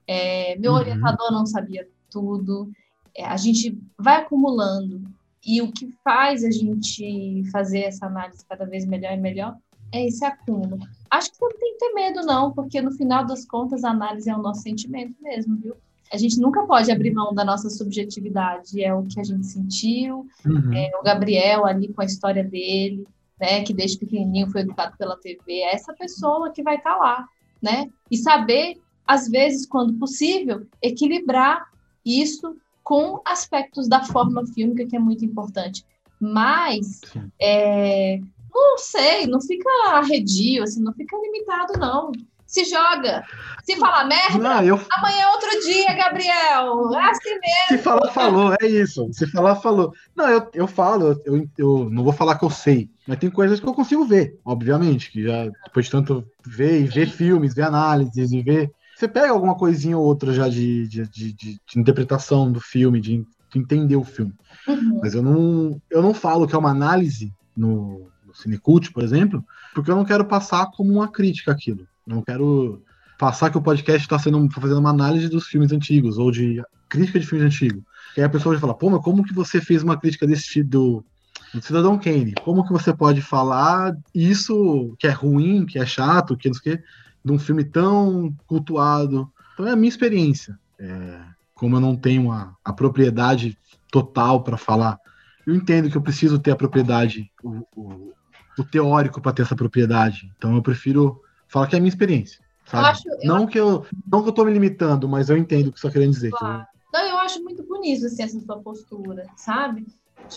É, 0.06 0.58
meu 0.58 0.74
Uhum. 0.74 0.78
orientador 0.80 1.32
não 1.32 1.46
sabia 1.46 1.88
tudo. 2.12 2.70
É, 3.16 3.26
a 3.26 3.38
gente 3.38 3.78
vai 3.98 4.18
acumulando. 4.22 5.02
E 5.46 5.62
o 5.62 5.72
que 5.72 5.88
faz 6.04 6.44
a 6.44 6.52
gente 6.52 7.44
fazer 7.52 7.80
essa 7.84 8.06
análise 8.08 8.46
cada 8.46 8.66
vez 8.66 8.86
melhor 8.86 9.14
e 9.14 9.18
melhor 9.18 9.56
é 9.94 10.06
esse 10.06 10.26
acúmulo. 10.26 10.80
Acho 11.12 11.32
que 11.32 11.38
você 11.38 11.46
não 11.46 11.60
tem 11.60 11.74
que 11.74 11.80
ter 11.80 11.94
medo, 11.94 12.22
não, 12.26 12.52
porque 12.52 12.82
no 12.82 12.92
final 12.92 13.26
das 13.26 13.46
contas 13.46 13.84
a 13.84 13.90
análise 13.92 14.30
é 14.30 14.36
o 14.36 14.42
nosso 14.42 14.62
sentimento 14.62 15.16
mesmo, 15.22 15.58
viu? 15.58 15.76
A 16.12 16.18
gente 16.18 16.40
nunca 16.40 16.64
pode 16.66 16.92
abrir 16.92 17.14
mão 17.14 17.34
da 17.34 17.46
nossa 17.46 17.70
subjetividade, 17.70 18.84
é 18.84 18.94
o 18.94 19.04
que 19.04 19.20
a 19.20 19.24
gente 19.24 19.46
sentiu, 19.46 20.26
Uhum. 20.46 20.74
é 20.74 20.92
o 21.00 21.04
Gabriel 21.04 21.66
ali 21.66 21.94
com 21.94 22.02
a 22.02 22.06
história 22.06 22.44
dele, 22.44 23.08
né, 23.40 23.64
que 23.64 23.74
desde 23.74 23.98
pequenininho 23.98 24.50
foi 24.50 24.62
educado 24.62 24.98
pela 24.98 25.16
TV, 25.18 25.40
é 25.48 25.74
essa 25.74 25.94
pessoa 25.94 26.52
que 26.52 26.64
vai 26.64 26.76
estar 26.78 26.96
lá, 26.98 27.26
né? 27.62 27.90
E 28.12 28.18
saber, 28.18 28.78
às 29.08 29.30
vezes, 29.30 29.66
quando 29.66 29.94
possível, 29.94 30.66
equilibrar 30.82 31.68
isso 32.06 32.58
com 32.84 33.22
aspectos 33.24 33.88
da 33.88 34.04
forma 34.04 34.46
fílmica, 34.48 34.86
que 34.86 34.96
é 34.96 35.00
muito 35.00 35.24
importante. 35.24 35.86
Mas, 36.20 37.02
é, 37.40 38.20
não 38.54 38.78
sei, 38.78 39.28
não 39.28 39.42
fica 39.42 39.70
arredio, 39.94 40.64
assim, 40.64 40.82
não 40.82 40.94
fica 40.94 41.18
limitado, 41.18 41.74
não. 41.80 42.12
Se 42.46 42.66
joga. 42.66 43.24
Se 43.64 43.76
falar 43.76 44.06
merda, 44.06 44.40
Não, 44.40 44.64
eu, 44.64 44.80
amanhã 44.92 45.22
é 45.22 45.28
outro 45.28 45.50
dia, 45.62 45.94
Gabriel. 45.94 46.92
É 46.96 47.10
assim 47.12 47.30
mesmo. 47.30 47.68
se 47.70 47.78
falar, 47.78 48.12
falou, 48.12 48.56
é 48.60 48.66
isso. 48.66 49.08
Se 49.14 49.28
falar, 49.28 49.56
falou. 49.58 49.94
Não, 50.16 50.28
eu, 50.28 50.50
eu 50.56 50.68
falo, 50.68 51.22
eu, 51.26 51.48
eu 51.56 51.90
não 51.92 52.04
vou 52.04 52.12
falar 52.12 52.40
que 52.40 52.44
eu 52.44 52.50
sei, 52.50 52.90
mas 53.08 53.20
tem 53.20 53.30
coisas 53.30 53.60
que 53.60 53.68
eu 53.68 53.74
consigo 53.74 54.04
ver, 54.04 54.36
obviamente, 54.44 55.12
que 55.12 55.22
já 55.24 55.46
depois 55.64 55.86
de 55.86 55.92
tanto 55.92 56.26
ver 56.44 56.82
e 56.82 56.86
ver 56.86 57.08
filmes, 57.08 57.54
ver 57.54 57.64
análises 57.66 58.32
e 58.32 58.42
ver. 58.42 58.72
Você 58.96 59.08
pega 59.08 59.30
alguma 59.30 59.56
coisinha 59.56 59.96
ou 59.96 60.04
outra 60.04 60.34
já 60.34 60.50
de, 60.50 60.88
de, 60.88 61.08
de, 61.08 61.34
de- 61.34 61.60
interpretação 61.78 62.52
do 62.52 62.60
filme, 62.60 63.00
de, 63.00 63.18
de 63.54 63.60
entender 63.60 63.96
o 63.96 64.04
filme. 64.04 64.34
Uhum. 64.68 65.00
Mas 65.04 65.14
eu 65.14 65.22
não, 65.22 65.80
eu 65.90 66.02
não 66.02 66.16
falo 66.16 66.48
que 66.48 66.56
é 66.56 66.58
uma 66.58 66.72
análise 66.72 67.32
no 67.56 68.10
Cinecult, 68.42 68.92
por 68.92 69.04
exemplo, 69.04 69.44
porque 69.74 69.92
eu 69.92 69.96
não 69.96 70.06
quero 70.06 70.26
passar 70.26 70.68
como 70.72 70.94
uma 70.94 71.12
crítica 71.12 71.52
aquilo. 71.52 71.88
Não 72.06 72.22
quero 72.22 72.82
passar 73.18 73.50
que 73.50 73.58
o 73.58 73.62
podcast 73.62 74.02
está 74.02 74.18
sendo 74.18 74.48
tá 74.48 74.62
fazendo 74.62 74.80
uma 74.80 74.90
análise 74.90 75.28
dos 75.28 75.48
filmes 75.48 75.72
antigos 75.72 76.18
ou 76.18 76.32
de 76.32 76.64
crítica 76.88 77.20
de 77.20 77.28
filmes 77.28 77.46
antigos. 77.46 77.84
E 78.16 78.22
aí 78.22 78.26
a 78.26 78.30
pessoa 78.30 78.54
vai 78.54 78.62
falar, 78.62 78.74
pô, 78.74 78.90
mas 78.90 79.04
como 79.04 79.24
que 79.24 79.34
você 79.34 79.62
fez 79.62 79.84
uma 79.84 79.98
crítica 79.98 80.26
desse 80.26 80.48
tipo 80.48 80.70
do, 80.70 81.06
do 81.54 81.62
Cidadão 81.62 82.00
Kane? 82.00 82.34
Como 82.44 82.66
que 82.66 82.72
você 82.72 82.94
pode 82.94 83.22
falar 83.22 83.96
isso 84.16 84.96
que 84.98 85.06
é 85.06 85.12
ruim, 85.12 85.66
que 85.66 85.78
é 85.78 85.86
chato, 85.86 86.38
que 86.38 86.48
não 86.48 86.56
sei 86.56 86.74
o 86.74 86.78
quê, 86.78 86.84
de 87.24 87.32
um 87.32 87.38
filme 87.38 87.64
tão 87.64 88.34
cultuado? 88.48 89.30
Então 89.54 89.68
é 89.68 89.72
a 89.72 89.76
minha 89.76 89.90
experiência. 89.90 90.58
É, 90.80 91.20
como 91.54 91.76
eu 91.76 91.82
não 91.82 91.96
tenho 91.96 92.32
a, 92.32 92.56
a 92.64 92.72
propriedade 92.72 93.58
total 93.92 94.44
para 94.44 94.58
falar, 94.58 94.98
eu 95.46 95.54
entendo 95.54 95.90
que 95.90 95.98
eu 95.98 96.02
preciso 96.02 96.40
ter 96.40 96.52
a 96.52 96.56
propriedade, 96.56 97.30
o, 97.44 98.14
o 98.62 98.66
teórico 98.66 99.22
para 99.22 99.34
ter 99.34 99.42
essa 99.44 99.56
propriedade. 99.56 100.32
Então 100.38 100.56
eu 100.56 100.62
prefiro 100.62 101.22
falar 101.48 101.68
que 101.68 101.76
é 101.76 101.78
a 101.78 101.82
minha 101.82 101.90
experiência. 101.90 102.40
Sabe? 102.66 102.84
Eu 102.84 102.90
acho, 102.90 103.10
eu 103.10 103.18
Não 103.24 103.48
que 103.48 103.60
eu 103.60 103.86
não 104.12 104.24
que 104.24 104.30
eu 104.30 104.34
tô 104.34 104.46
me 104.46 104.52
limitando, 104.52 105.08
mas 105.08 105.30
eu 105.30 105.38
entendo 105.38 105.68
o 105.68 105.72
que 105.72 105.80
você 105.80 105.88
está 105.88 105.94
querendo 106.00 106.14
dizer. 106.14 106.32
Claro. 106.32 106.66
Não, 106.94 107.06
eu 107.06 107.18
acho 107.18 107.44
muito 107.44 107.64
bonito 107.64 108.06
assim, 108.06 108.24
essa 108.24 108.40
sua 108.40 108.60
postura, 108.60 109.26
sabe? 109.36 109.86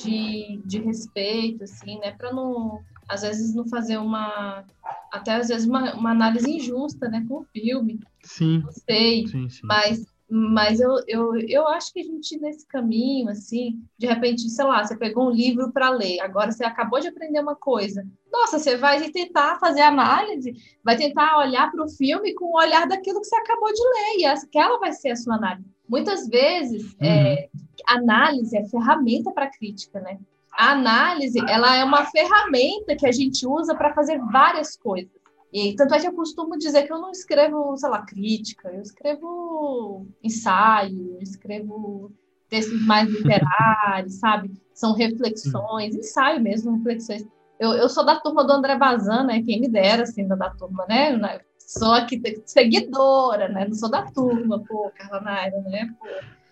De, 0.02 0.60
de 0.64 0.78
respeito, 0.78 1.64
assim, 1.64 1.98
né? 1.98 2.12
Para 2.12 2.32
não, 2.32 2.80
às 3.08 3.22
vezes, 3.22 3.54
não 3.54 3.66
fazer 3.66 3.98
uma. 3.98 4.64
Até 5.12 5.34
às 5.34 5.48
vezes 5.48 5.66
uma, 5.66 5.94
uma 5.94 6.10
análise 6.10 6.50
injusta, 6.50 7.08
né? 7.08 7.24
Com 7.28 7.40
o 7.40 7.46
filme. 7.52 8.00
Sim, 8.22 8.62
Não 8.64 8.72
sei. 8.72 9.26
sim, 9.26 9.48
sim. 9.48 9.60
Mas, 9.64 10.04
mas 10.34 10.80
eu, 10.80 10.96
eu, 11.06 11.36
eu 11.46 11.68
acho 11.68 11.92
que 11.92 12.00
a 12.00 12.02
gente, 12.02 12.40
nesse 12.40 12.66
caminho, 12.66 13.28
assim, 13.28 13.78
de 13.98 14.06
repente, 14.06 14.48
sei 14.48 14.64
lá, 14.64 14.82
você 14.82 14.96
pegou 14.96 15.26
um 15.26 15.30
livro 15.30 15.70
para 15.70 15.90
ler, 15.90 16.20
agora 16.20 16.50
você 16.50 16.64
acabou 16.64 16.98
de 17.00 17.08
aprender 17.08 17.38
uma 17.38 17.54
coisa. 17.54 18.02
Nossa, 18.32 18.58
você 18.58 18.78
vai 18.78 19.10
tentar 19.10 19.58
fazer 19.58 19.82
análise, 19.82 20.54
vai 20.82 20.96
tentar 20.96 21.36
olhar 21.36 21.70
para 21.70 21.84
o 21.84 21.88
filme 21.90 22.32
com 22.32 22.46
o 22.46 22.56
olhar 22.56 22.88
daquilo 22.88 23.20
que 23.20 23.26
você 23.26 23.36
acabou 23.36 23.70
de 23.70 23.82
ler, 23.82 24.20
e 24.20 24.24
aquela 24.24 24.78
vai 24.78 24.94
ser 24.94 25.10
a 25.10 25.16
sua 25.16 25.34
análise. 25.34 25.68
Muitas 25.86 26.26
vezes, 26.26 26.96
é, 26.98 27.50
análise 27.86 28.56
é 28.56 28.64
ferramenta 28.64 29.30
para 29.32 29.50
crítica, 29.50 30.00
né? 30.00 30.18
A 30.50 30.72
análise, 30.72 31.38
ela 31.46 31.76
é 31.76 31.84
uma 31.84 32.06
ferramenta 32.06 32.96
que 32.96 33.06
a 33.06 33.12
gente 33.12 33.46
usa 33.46 33.74
para 33.74 33.92
fazer 33.92 34.18
várias 34.32 34.78
coisas. 34.78 35.21
E 35.52 35.76
tanto 35.76 35.94
é 35.94 36.00
que 36.00 36.08
eu 36.08 36.14
costumo 36.14 36.56
dizer 36.56 36.84
que 36.84 36.92
eu 36.92 36.98
não 36.98 37.10
escrevo, 37.10 37.76
sei 37.76 37.90
lá, 37.90 38.02
crítica, 38.02 38.70
eu 38.70 38.80
escrevo 38.80 40.06
ensaio, 40.22 41.16
eu 41.16 41.20
escrevo 41.20 42.10
textos 42.48 42.84
mais 42.86 43.08
literários, 43.08 44.14
sabe? 44.14 44.50
São 44.72 44.94
reflexões, 44.94 45.94
ensaio 45.94 46.40
mesmo, 46.40 46.76
reflexões. 46.76 47.26
Eu, 47.60 47.72
eu 47.72 47.88
sou 47.88 48.04
da 48.04 48.18
turma 48.18 48.44
do 48.44 48.52
André 48.52 48.76
Bazan, 48.76 49.24
né? 49.24 49.42
Quem 49.42 49.60
me 49.60 49.68
dera, 49.68 50.04
assim, 50.04 50.26
da, 50.26 50.34
da 50.34 50.50
turma, 50.50 50.86
né? 50.88 51.40
Sou 51.58 51.92
aqui 51.92 52.20
seguidora, 52.44 53.48
né? 53.48 53.66
Não 53.66 53.74
sou 53.74 53.90
da 53.90 54.10
turma, 54.10 54.62
pô, 54.66 54.90
Carla 54.96 55.20
Naira, 55.20 55.60
né? 55.60 55.94
Pô. 55.98 56.06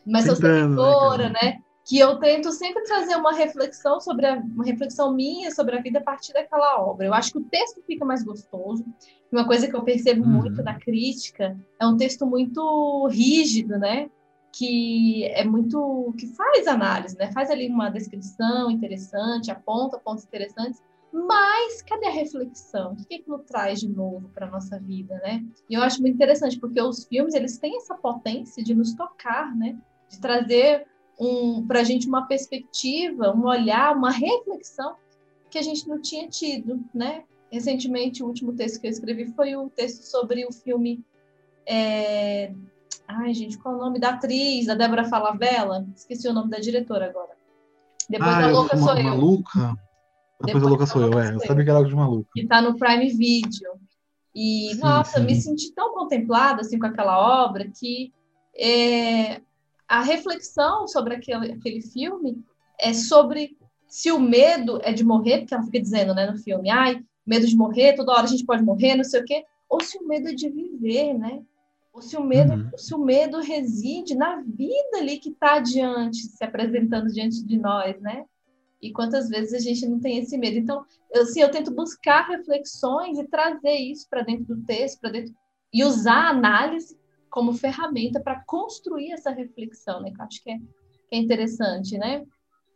Mas 0.06 0.26
sou 0.26 0.34
né, 0.34 0.60
seguidora, 0.60 1.28
né? 1.30 1.60
Que 1.86 1.98
eu 1.98 2.18
tento 2.18 2.52
sempre 2.52 2.82
trazer 2.84 3.16
uma 3.16 3.32
reflexão 3.32 4.00
sobre 4.00 4.26
a, 4.26 4.36
uma 4.36 4.64
reflexão 4.64 5.14
minha 5.14 5.50
sobre 5.50 5.76
a 5.76 5.80
vida 5.82 5.98
a 5.98 6.02
partir 6.02 6.32
daquela 6.32 6.80
obra. 6.80 7.06
Eu 7.06 7.14
acho 7.14 7.32
que 7.32 7.38
o 7.38 7.44
texto 7.44 7.82
fica 7.86 8.04
mais 8.04 8.22
gostoso. 8.22 8.84
Uma 9.32 9.46
coisa 9.46 9.68
que 9.68 9.74
eu 9.74 9.82
percebo 9.82 10.22
uhum. 10.22 10.30
muito 10.30 10.62
na 10.62 10.78
crítica 10.78 11.58
é 11.80 11.86
um 11.86 11.96
texto 11.96 12.26
muito 12.26 13.08
rígido, 13.08 13.78
né? 13.78 14.10
que 14.52 15.24
é 15.26 15.44
muito 15.44 16.12
que 16.18 16.26
faz 16.26 16.66
análise, 16.66 17.16
né? 17.16 17.30
Faz 17.32 17.50
ali 17.50 17.68
uma 17.68 17.88
descrição 17.88 18.70
interessante, 18.70 19.50
aponta 19.50 19.98
pontos 19.98 20.24
interessantes, 20.24 20.82
mas 21.12 21.82
cadê 21.82 22.06
a 22.06 22.10
reflexão? 22.10 22.92
O 22.92 22.96
que 22.96 23.16
aquilo 23.16 23.38
traz 23.40 23.80
de 23.80 23.88
novo 23.88 24.28
para 24.28 24.46
a 24.46 24.50
nossa 24.50 24.78
vida, 24.78 25.14
né? 25.22 25.44
E 25.68 25.74
eu 25.74 25.82
acho 25.82 26.00
muito 26.00 26.14
interessante, 26.14 26.58
porque 26.58 26.80
os 26.80 27.04
filmes, 27.04 27.34
eles 27.34 27.58
têm 27.58 27.76
essa 27.76 27.94
potência 27.94 28.62
de 28.62 28.74
nos 28.74 28.94
tocar, 28.94 29.54
né? 29.56 29.78
De 30.08 30.20
trazer 30.20 30.86
um, 31.20 31.66
para 31.66 31.80
a 31.80 31.84
gente 31.84 32.08
uma 32.08 32.26
perspectiva, 32.26 33.30
um 33.36 33.44
olhar, 33.44 33.94
uma 33.94 34.10
reflexão 34.10 34.96
que 35.50 35.58
a 35.58 35.62
gente 35.62 35.86
não 35.86 36.00
tinha 36.00 36.26
tido, 36.28 36.80
né? 36.94 37.24
Recentemente, 37.52 38.22
o 38.22 38.26
último 38.26 38.54
texto 38.54 38.80
que 38.80 38.86
eu 38.86 38.90
escrevi 38.90 39.26
foi 39.34 39.54
o 39.54 39.68
texto 39.68 40.02
sobre 40.04 40.46
o 40.46 40.52
filme... 40.52 41.04
É... 41.66 42.52
Ai, 43.06 43.34
gente, 43.34 43.58
qual 43.58 43.74
é 43.74 43.78
o 43.78 43.80
nome 43.80 43.98
da 43.98 44.10
atriz, 44.10 44.66
da 44.66 44.74
Débora 44.74 45.04
Falabella? 45.04 45.86
Esqueci 45.94 46.28
o 46.28 46.32
nome 46.32 46.48
da 46.48 46.58
diretora 46.58 47.06
agora. 47.06 47.36
Depois 48.08 48.30
ah, 48.30 48.40
da 48.40 48.48
Louca 48.48 48.76
Sou 48.76 48.96
Eu. 48.96 49.04
Maluca? 49.04 49.76
Depois, 50.42 50.64
a 50.64 50.68
louca 50.68 50.86
sou 50.86 51.02
eu, 51.02 51.18
é. 51.18 51.34
Eu 51.34 51.40
sabia 51.40 51.64
que 51.64 51.70
era 51.70 51.78
algo 51.78 51.90
de 51.90 51.94
maluco. 51.94 52.30
Que 52.34 52.46
tá 52.46 52.62
no 52.62 52.78
Prime 52.78 53.10
Video. 53.10 53.72
E, 54.34 54.70
sim, 54.72 54.80
nossa, 54.80 55.18
sim. 55.18 55.26
me 55.26 55.34
senti 55.34 55.72
tão 55.74 55.92
contemplada, 55.92 56.62
assim, 56.62 56.78
com 56.78 56.86
aquela 56.86 57.44
obra, 57.44 57.68
que 57.68 58.10
é, 58.56 59.42
a 59.90 60.02
reflexão 60.02 60.86
sobre 60.86 61.16
aquele, 61.16 61.50
aquele 61.50 61.82
filme 61.82 62.44
é 62.78 62.94
sobre 62.94 63.58
se 63.88 64.12
o 64.12 64.20
medo 64.20 64.78
é 64.84 64.92
de 64.92 65.02
morrer, 65.02 65.38
porque 65.38 65.52
ela 65.52 65.64
fica 65.64 65.80
dizendo, 65.80 66.14
né, 66.14 66.30
no 66.30 66.38
filme, 66.38 66.70
ai, 66.70 67.02
medo 67.26 67.44
de 67.44 67.56
morrer, 67.56 67.96
toda 67.96 68.12
hora 68.12 68.22
a 68.22 68.28
gente 68.28 68.46
pode 68.46 68.62
morrer, 68.62 68.94
não 68.94 69.02
sei 69.02 69.20
o 69.20 69.24
quê, 69.24 69.44
ou 69.68 69.80
se 69.80 69.98
o 69.98 70.06
medo 70.06 70.28
é 70.28 70.32
de 70.32 70.48
viver, 70.48 71.14
né? 71.14 71.42
Ou 71.92 72.00
se 72.00 72.16
o 72.16 72.22
medo, 72.22 72.52
uhum. 72.52 72.70
se 72.76 72.94
o 72.94 72.98
medo 72.98 73.40
reside 73.40 74.14
na 74.14 74.36
vida 74.36 74.98
ali 74.98 75.18
que 75.18 75.30
está 75.30 75.58
diante, 75.58 76.18
se 76.18 76.44
apresentando 76.44 77.08
diante 77.08 77.44
de 77.44 77.58
nós, 77.58 78.00
né? 78.00 78.26
E 78.80 78.92
quantas 78.92 79.28
vezes 79.28 79.52
a 79.54 79.58
gente 79.58 79.88
não 79.88 79.98
tem 79.98 80.18
esse 80.18 80.38
medo? 80.38 80.56
Então, 80.56 80.84
eu, 81.12 81.22
assim, 81.22 81.40
eu 81.40 81.50
tento 81.50 81.74
buscar 81.74 82.28
reflexões 82.28 83.18
e 83.18 83.26
trazer 83.26 83.74
isso 83.74 84.08
para 84.08 84.22
dentro 84.22 84.54
do 84.54 84.62
texto, 84.62 85.00
para 85.00 85.10
dentro 85.10 85.34
e 85.72 85.82
usar 85.82 86.26
a 86.26 86.30
análise 86.30 86.96
como 87.30 87.52
ferramenta 87.52 88.20
para 88.20 88.42
construir 88.44 89.12
essa 89.12 89.30
reflexão, 89.30 90.00
né? 90.00 90.10
Que 90.10 90.20
eu 90.20 90.24
acho 90.24 90.42
que 90.42 90.50
é, 90.50 90.58
que 90.58 91.14
é 91.14 91.18
interessante, 91.18 91.96
né? 91.96 92.24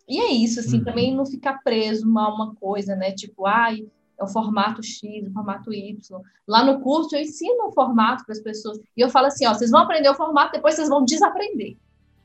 E 0.08 0.20
é 0.20 0.30
isso, 0.32 0.60
assim, 0.60 0.78
uhum. 0.78 0.84
também 0.84 1.14
não 1.14 1.26
ficar 1.26 1.62
preso 1.62 2.06
a 2.18 2.34
uma 2.34 2.54
coisa, 2.54 2.94
né? 2.94 3.12
Tipo, 3.12 3.46
ai, 3.46 3.86
é 4.18 4.24
o 4.24 4.28
formato 4.28 4.82
X, 4.82 5.26
o 5.26 5.32
formato 5.32 5.72
Y. 5.72 5.98
Lá 6.46 6.64
no 6.64 6.80
curso 6.80 7.16
eu 7.16 7.20
ensino 7.20 7.66
o 7.66 7.72
formato 7.72 8.24
para 8.24 8.32
as 8.32 8.40
pessoas. 8.40 8.78
E 8.96 9.00
eu 9.00 9.08
falo 9.08 9.26
assim, 9.26 9.46
ó, 9.46 9.54
vocês 9.54 9.70
vão 9.70 9.80
aprender 9.80 10.08
o 10.08 10.14
formato, 10.14 10.52
depois 10.52 10.74
vocês 10.74 10.88
vão 10.88 11.04
desaprender. 11.04 11.76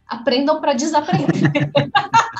Aprendam 0.05 0.59
para 0.59 0.73
desaprender. 0.73 1.27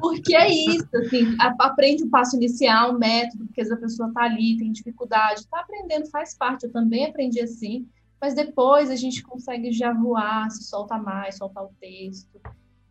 Porque 0.00 0.34
é 0.34 0.48
isso, 0.48 0.88
assim, 0.94 1.36
aprende 1.58 2.04
o 2.04 2.08
passo 2.08 2.34
inicial, 2.36 2.92
o 2.94 2.98
método, 2.98 3.44
porque 3.44 3.60
a 3.60 3.76
pessoa 3.76 4.08
está 4.08 4.22
ali, 4.22 4.56
tem 4.56 4.72
dificuldade, 4.72 5.40
está 5.40 5.60
aprendendo, 5.60 6.08
faz 6.10 6.34
parte, 6.34 6.64
eu 6.64 6.72
também 6.72 7.04
aprendi 7.04 7.38
assim, 7.38 7.86
mas 8.20 8.34
depois 8.34 8.90
a 8.90 8.96
gente 8.96 9.22
consegue 9.22 9.72
já 9.72 9.92
voar, 9.92 10.50
se 10.50 10.64
solta 10.64 10.98
mais, 10.98 11.36
soltar 11.36 11.64
o 11.64 11.70
texto. 11.80 12.40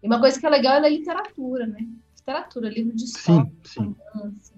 E 0.02 0.08
uma 0.08 0.20
coisa 0.20 0.40
que 0.40 0.46
é 0.46 0.50
legal 0.50 0.76
é 0.76 0.86
a 0.86 0.90
literatura, 0.90 1.68
né? 1.68 1.88
Literatura, 2.18 2.70
livro 2.70 2.96
de 2.96 3.04
história. 3.04 3.52
Sim, 3.64 3.84
sim. 3.84 3.96
Romance, 4.14 4.54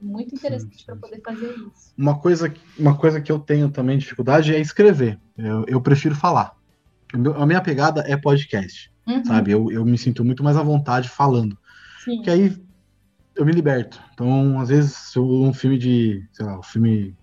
é 0.00 0.04
muito 0.04 0.34
interessante 0.34 0.84
para 0.84 0.96
poder 0.96 1.20
fazer 1.22 1.50
isso. 1.50 1.94
Uma 1.96 2.18
coisa, 2.18 2.52
uma 2.78 2.96
coisa 2.96 3.20
que 3.20 3.30
eu 3.30 3.38
tenho 3.38 3.70
também 3.70 3.98
dificuldade 3.98 4.54
é 4.54 4.60
escrever. 4.60 5.18
Eu, 5.36 5.64
eu 5.66 5.80
prefiro 5.80 6.14
falar. 6.14 6.56
A 7.36 7.46
minha 7.46 7.60
pegada 7.60 8.02
é 8.06 8.16
podcast, 8.16 8.92
uhum. 9.06 9.24
sabe? 9.24 9.50
Eu, 9.50 9.70
eu 9.70 9.84
me 9.84 9.98
sinto 9.98 10.24
muito 10.24 10.44
mais 10.44 10.56
à 10.56 10.62
vontade 10.62 11.08
falando. 11.08 11.58
Sim. 12.04 12.22
Que 12.22 12.30
aí 12.30 12.56
eu 13.34 13.44
me 13.44 13.52
liberto. 13.52 14.00
Então, 14.12 14.58
às 14.60 14.68
vezes, 14.68 15.16
um 15.16 15.52
filme 15.52 15.78
de, 15.78 16.28
sei 16.32 16.46
lá, 16.46 16.58
o 16.58 16.62
filme 16.62 17.16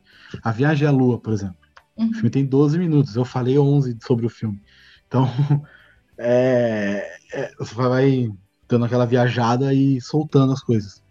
A 0.44 0.52
Viagem 0.52 0.88
à 0.88 0.92
Lua, 0.92 1.20
por 1.20 1.32
exemplo. 1.32 1.67
Uhum. 1.98 2.10
O 2.10 2.14
filme 2.14 2.30
tem 2.30 2.46
12 2.46 2.78
minutos, 2.78 3.16
eu 3.16 3.26
falei 3.26 3.58
11 3.58 3.98
sobre 4.02 4.26
o 4.26 4.30
filme. 4.30 4.62
Então, 5.08 5.28
é, 6.18 7.18
é, 7.34 7.52
você 7.58 7.74
vai 7.74 8.30
dando 8.68 8.86
aquela 8.86 9.06
viajada 9.06 9.74
e 9.74 10.00
soltando 10.02 10.54
as 10.54 10.62
coisas. 10.62 11.02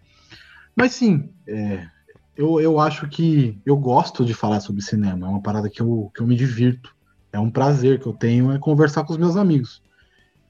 Mas 0.74 0.92
sim, 0.92 1.30
é, 1.46 1.86
eu, 2.36 2.60
eu 2.60 2.78
acho 2.78 3.08
que 3.08 3.58
eu 3.64 3.76
gosto 3.76 4.24
de 4.24 4.34
falar 4.34 4.60
sobre 4.60 4.82
cinema. 4.82 5.26
É 5.26 5.30
uma 5.30 5.42
parada 5.42 5.70
que 5.70 5.80
eu, 5.80 6.10
que 6.14 6.20
eu 6.20 6.26
me 6.26 6.36
divirto. 6.36 6.94
É 7.32 7.38
um 7.38 7.50
prazer 7.50 7.98
que 7.98 8.06
eu 8.06 8.12
tenho 8.12 8.52
é 8.52 8.58
conversar 8.58 9.04
com 9.04 9.12
os 9.12 9.18
meus 9.18 9.36
amigos 9.36 9.82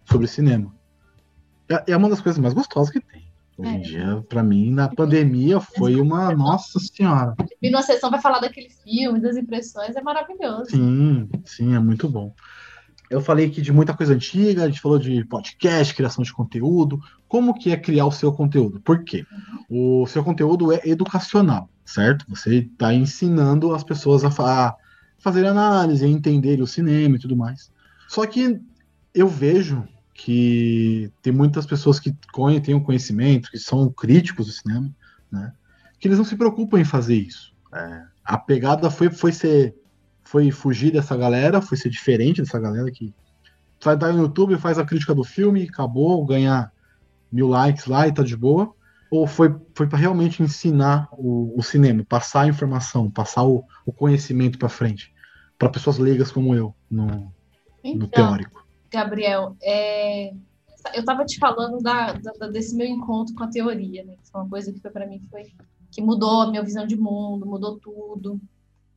sobre 0.04 0.26
cinema. 0.26 0.74
É, 1.68 1.92
é 1.92 1.96
uma 1.96 2.10
das 2.10 2.20
coisas 2.20 2.40
mais 2.40 2.54
gostosas 2.54 2.90
que 2.92 3.00
tem. 3.00 3.25
Hoje 3.56 3.70
em 3.70 3.76
é. 3.76 3.80
dia, 3.80 4.24
para 4.28 4.42
mim, 4.42 4.70
na 4.70 4.88
pandemia, 4.88 5.58
foi 5.78 5.96
uma. 5.96 6.34
Nossa 6.34 6.78
Senhora! 6.78 7.34
E 7.62 7.70
na 7.70 7.82
sessão 7.82 8.10
vai 8.10 8.20
falar 8.20 8.40
daquele 8.40 8.68
filme, 8.68 9.20
das 9.20 9.36
impressões, 9.36 9.96
é 9.96 10.02
maravilhoso. 10.02 10.70
Sim, 10.70 11.28
sim, 11.44 11.74
é 11.74 11.78
muito 11.78 12.08
bom. 12.08 12.34
Eu 13.08 13.20
falei 13.20 13.46
aqui 13.46 13.62
de 13.62 13.72
muita 13.72 13.94
coisa 13.94 14.14
antiga, 14.14 14.64
a 14.64 14.66
gente 14.66 14.80
falou 14.80 14.98
de 14.98 15.24
podcast, 15.24 15.94
criação 15.94 16.24
de 16.24 16.32
conteúdo. 16.32 17.00
Como 17.28 17.54
que 17.54 17.70
é 17.70 17.76
criar 17.76 18.06
o 18.06 18.12
seu 18.12 18.32
conteúdo? 18.32 18.80
Por 18.80 19.04
quê? 19.04 19.24
Uhum. 19.70 20.02
O 20.02 20.06
seu 20.06 20.24
conteúdo 20.24 20.72
é 20.72 20.80
educacional, 20.84 21.70
certo? 21.84 22.24
Você 22.28 22.56
está 22.56 22.92
ensinando 22.92 23.72
as 23.72 23.84
pessoas 23.84 24.24
a, 24.24 24.28
a 24.28 24.76
fazer 25.18 25.46
análise, 25.46 26.04
a 26.04 26.08
entender 26.08 26.60
o 26.60 26.66
cinema 26.66 27.14
e 27.14 27.18
tudo 27.18 27.36
mais. 27.36 27.70
Só 28.08 28.26
que 28.26 28.60
eu 29.14 29.28
vejo 29.28 29.86
que 30.16 31.12
tem 31.20 31.32
muitas 31.32 31.66
pessoas 31.66 32.00
que 32.00 32.14
têm 32.64 32.74
o 32.74 32.80
conhecimento, 32.80 33.50
que 33.50 33.58
são 33.58 33.90
críticos 33.90 34.46
do 34.46 34.52
cinema, 34.52 34.90
né? 35.30 35.52
Que 36.00 36.08
eles 36.08 36.18
não 36.18 36.24
se 36.24 36.36
preocupam 36.36 36.80
em 36.80 36.84
fazer 36.84 37.16
isso. 37.16 37.54
É, 37.74 38.02
a 38.24 38.38
pegada 38.38 38.90
foi, 38.90 39.10
foi 39.10 39.32
ser, 39.32 39.76
foi 40.24 40.50
fugir 40.50 40.92
dessa 40.92 41.16
galera, 41.16 41.60
foi 41.60 41.76
ser 41.76 41.90
diferente 41.90 42.40
dessa 42.40 42.58
galera 42.58 42.90
que 42.90 43.14
vai 43.82 43.96
dar 43.96 44.12
no 44.12 44.22
YouTube, 44.22 44.56
faz 44.56 44.78
a 44.78 44.84
crítica 44.84 45.14
do 45.14 45.22
filme, 45.22 45.64
acabou, 45.64 46.24
ganhar 46.24 46.72
mil 47.30 47.48
likes 47.48 47.84
lá 47.84 48.08
e 48.08 48.12
tá 48.12 48.22
de 48.22 48.36
boa. 48.36 48.74
Ou 49.10 49.26
foi, 49.26 49.54
foi 49.74 49.86
para 49.86 49.98
realmente 49.98 50.42
ensinar 50.42 51.08
o, 51.12 51.54
o, 51.56 51.62
cinema, 51.62 52.04
passar 52.08 52.42
a 52.42 52.48
informação, 52.48 53.10
passar 53.10 53.44
o, 53.44 53.62
o 53.84 53.92
conhecimento 53.92 54.58
para 54.58 54.68
frente, 54.68 55.14
para 55.58 55.68
pessoas 55.68 55.98
leigas 55.98 56.32
como 56.32 56.54
eu, 56.54 56.74
no, 56.90 57.32
então, 57.84 57.98
no 58.00 58.08
teórico. 58.08 58.65
Gabriel, 58.96 59.56
é, 59.62 60.32
eu 60.94 61.00
estava 61.00 61.24
te 61.24 61.38
falando 61.38 61.78
da, 61.82 62.12
da, 62.12 62.48
desse 62.48 62.74
meu 62.74 62.86
encontro 62.86 63.34
com 63.34 63.44
a 63.44 63.50
teoria, 63.50 64.04
né? 64.04 64.14
Que 64.22 64.30
foi 64.30 64.40
uma 64.40 64.50
coisa 64.50 64.72
que 64.72 64.80
foi 64.80 64.90
para 64.90 65.06
mim 65.06 65.20
foi 65.30 65.52
que 65.90 66.02
mudou 66.02 66.42
a 66.42 66.50
minha 66.50 66.62
visão 66.62 66.86
de 66.86 66.96
mundo, 66.96 67.46
mudou 67.46 67.78
tudo. 67.78 68.40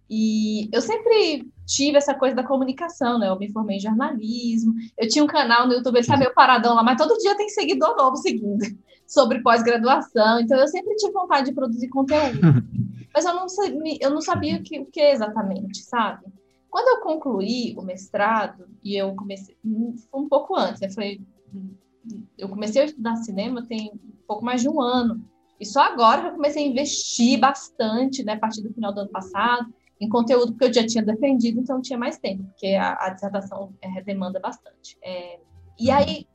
E 0.10 0.70
eu 0.74 0.82
sempre 0.82 1.47
tive 1.66 1.97
essa 1.97 2.16
coisa 2.16 2.36
da 2.36 2.43
comunicação, 2.43 3.20
né? 3.20 3.30
Eu 3.30 3.38
me 3.38 3.52
formei 3.52 3.78
em 3.78 3.82
jornalismo. 3.82 4.74
Eu 4.97 5.08
tinha 5.08 5.24
um 5.24 5.28
canal 5.28 5.68
no 5.68 5.74
YouTube, 5.74 5.97
ele 5.97 6.08
tá 6.08 6.18
meio 6.18 6.34
paradão 6.34 6.74
lá, 6.76 6.84
mas 6.84 6.97
todo 6.97 7.18
dia 7.20 7.38
tem 7.38 7.47
seguidor 7.50 7.95
novo 7.95 8.18
seguindo 8.18 8.66
sobre 9.08 9.41
pós-graduação. 9.41 10.39
Então 10.39 10.58
eu 10.58 10.68
sempre 10.68 10.95
tive 10.95 11.14
vontade 11.14 11.50
de 11.50 11.56
produzir 11.56 11.89
conteúdo. 11.89 12.39
Mas 13.12 13.26
eu 13.26 13.34
não 13.34 13.50
sabia, 13.50 13.97
eu 14.02 14.12
não 14.12 14.22
sabia 14.22 14.58
o 14.58 14.62
que, 14.62 14.80
o 14.80 14.86
que 14.86 15.02
exatamente, 15.02 15.80
sabe? 15.80 16.28
Quando 16.70 16.98
eu 16.98 17.04
concluí 17.04 17.76
o 17.78 17.82
mestrado, 17.82 18.68
e 18.84 18.96
eu 18.96 19.16
comecei, 19.16 19.58
foi 19.64 20.22
um 20.22 20.30
pouco 20.30 20.56
antes, 20.56 20.82
né? 20.82 20.90
Foi, 20.92 21.22
eu 22.38 22.48
comecei 22.48 22.82
a 22.82 22.86
estudar 22.86 23.16
cinema 23.18 23.66
tem 23.66 23.92
pouco 24.28 24.46
mais 24.46 24.62
de 24.62 24.70
um 24.70 24.80
ano. 24.80 25.26
E 25.60 25.66
só 25.66 25.82
agora 25.82 26.22
que 26.22 26.28
eu 26.28 26.34
comecei 26.34 26.64
a 26.64 26.68
investir 26.68 27.40
bastante, 27.40 28.24
né, 28.24 28.34
a 28.34 28.40
partir 28.40 28.62
do 28.62 28.74
final 28.74 28.94
do 28.94 29.02
ano 29.02 29.10
passado, 29.10 29.74
em 30.00 30.08
conteúdo 30.08 30.56
que 30.56 30.64
eu 30.64 30.72
já 30.72 30.86
tinha 30.86 31.04
defendido, 31.04 31.60
então 31.60 31.82
tinha 31.82 32.00
mais 32.00 32.18
tempo, 32.18 32.44
porque 32.44 32.68
a, 32.68 32.94
a 32.94 33.10
dissertação 33.10 33.74
é, 33.82 34.02
demanda 34.02 34.40
bastante. 34.40 34.98
É, 35.04 35.40
e 35.78 35.92
aí, 35.92 36.26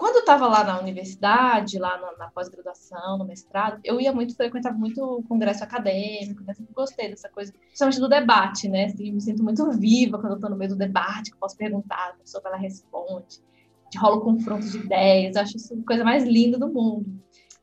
quando 0.00 0.14
eu 0.14 0.20
estava 0.20 0.48
lá 0.48 0.64
na 0.64 0.80
universidade, 0.80 1.78
lá 1.78 1.98
na, 1.98 2.16
na 2.16 2.30
pós-graduação, 2.30 3.18
no 3.18 3.26
mestrado, 3.26 3.78
eu 3.84 4.00
ia 4.00 4.10
muito, 4.14 4.34
frequentava 4.34 4.74
muito 4.74 5.22
congresso 5.28 5.62
acadêmico, 5.62 6.42
né? 6.42 6.54
sempre 6.54 6.72
gostei 6.72 7.10
dessa 7.10 7.28
coisa, 7.28 7.52
principalmente 7.52 8.00
do 8.00 8.08
debate, 8.08 8.66
né? 8.66 8.86
Assim, 8.86 9.12
me 9.12 9.20
sinto 9.20 9.44
muito 9.44 9.70
viva 9.72 10.18
quando 10.18 10.32
eu 10.32 10.36
estou 10.36 10.48
no 10.48 10.56
meio 10.56 10.70
do 10.70 10.76
debate, 10.76 11.30
que 11.30 11.36
eu 11.36 11.40
posso 11.40 11.54
perguntar, 11.54 12.12
a 12.14 12.14
pessoa 12.14 12.42
ela 12.46 12.56
responde, 12.56 13.42
rola 13.98 14.16
o 14.16 14.20
confronto 14.22 14.66
de 14.66 14.78
ideias, 14.78 15.36
acho 15.36 15.58
isso 15.58 15.74
a 15.74 15.86
coisa 15.86 16.02
mais 16.02 16.24
linda 16.24 16.58
do 16.58 16.72
mundo. 16.72 17.20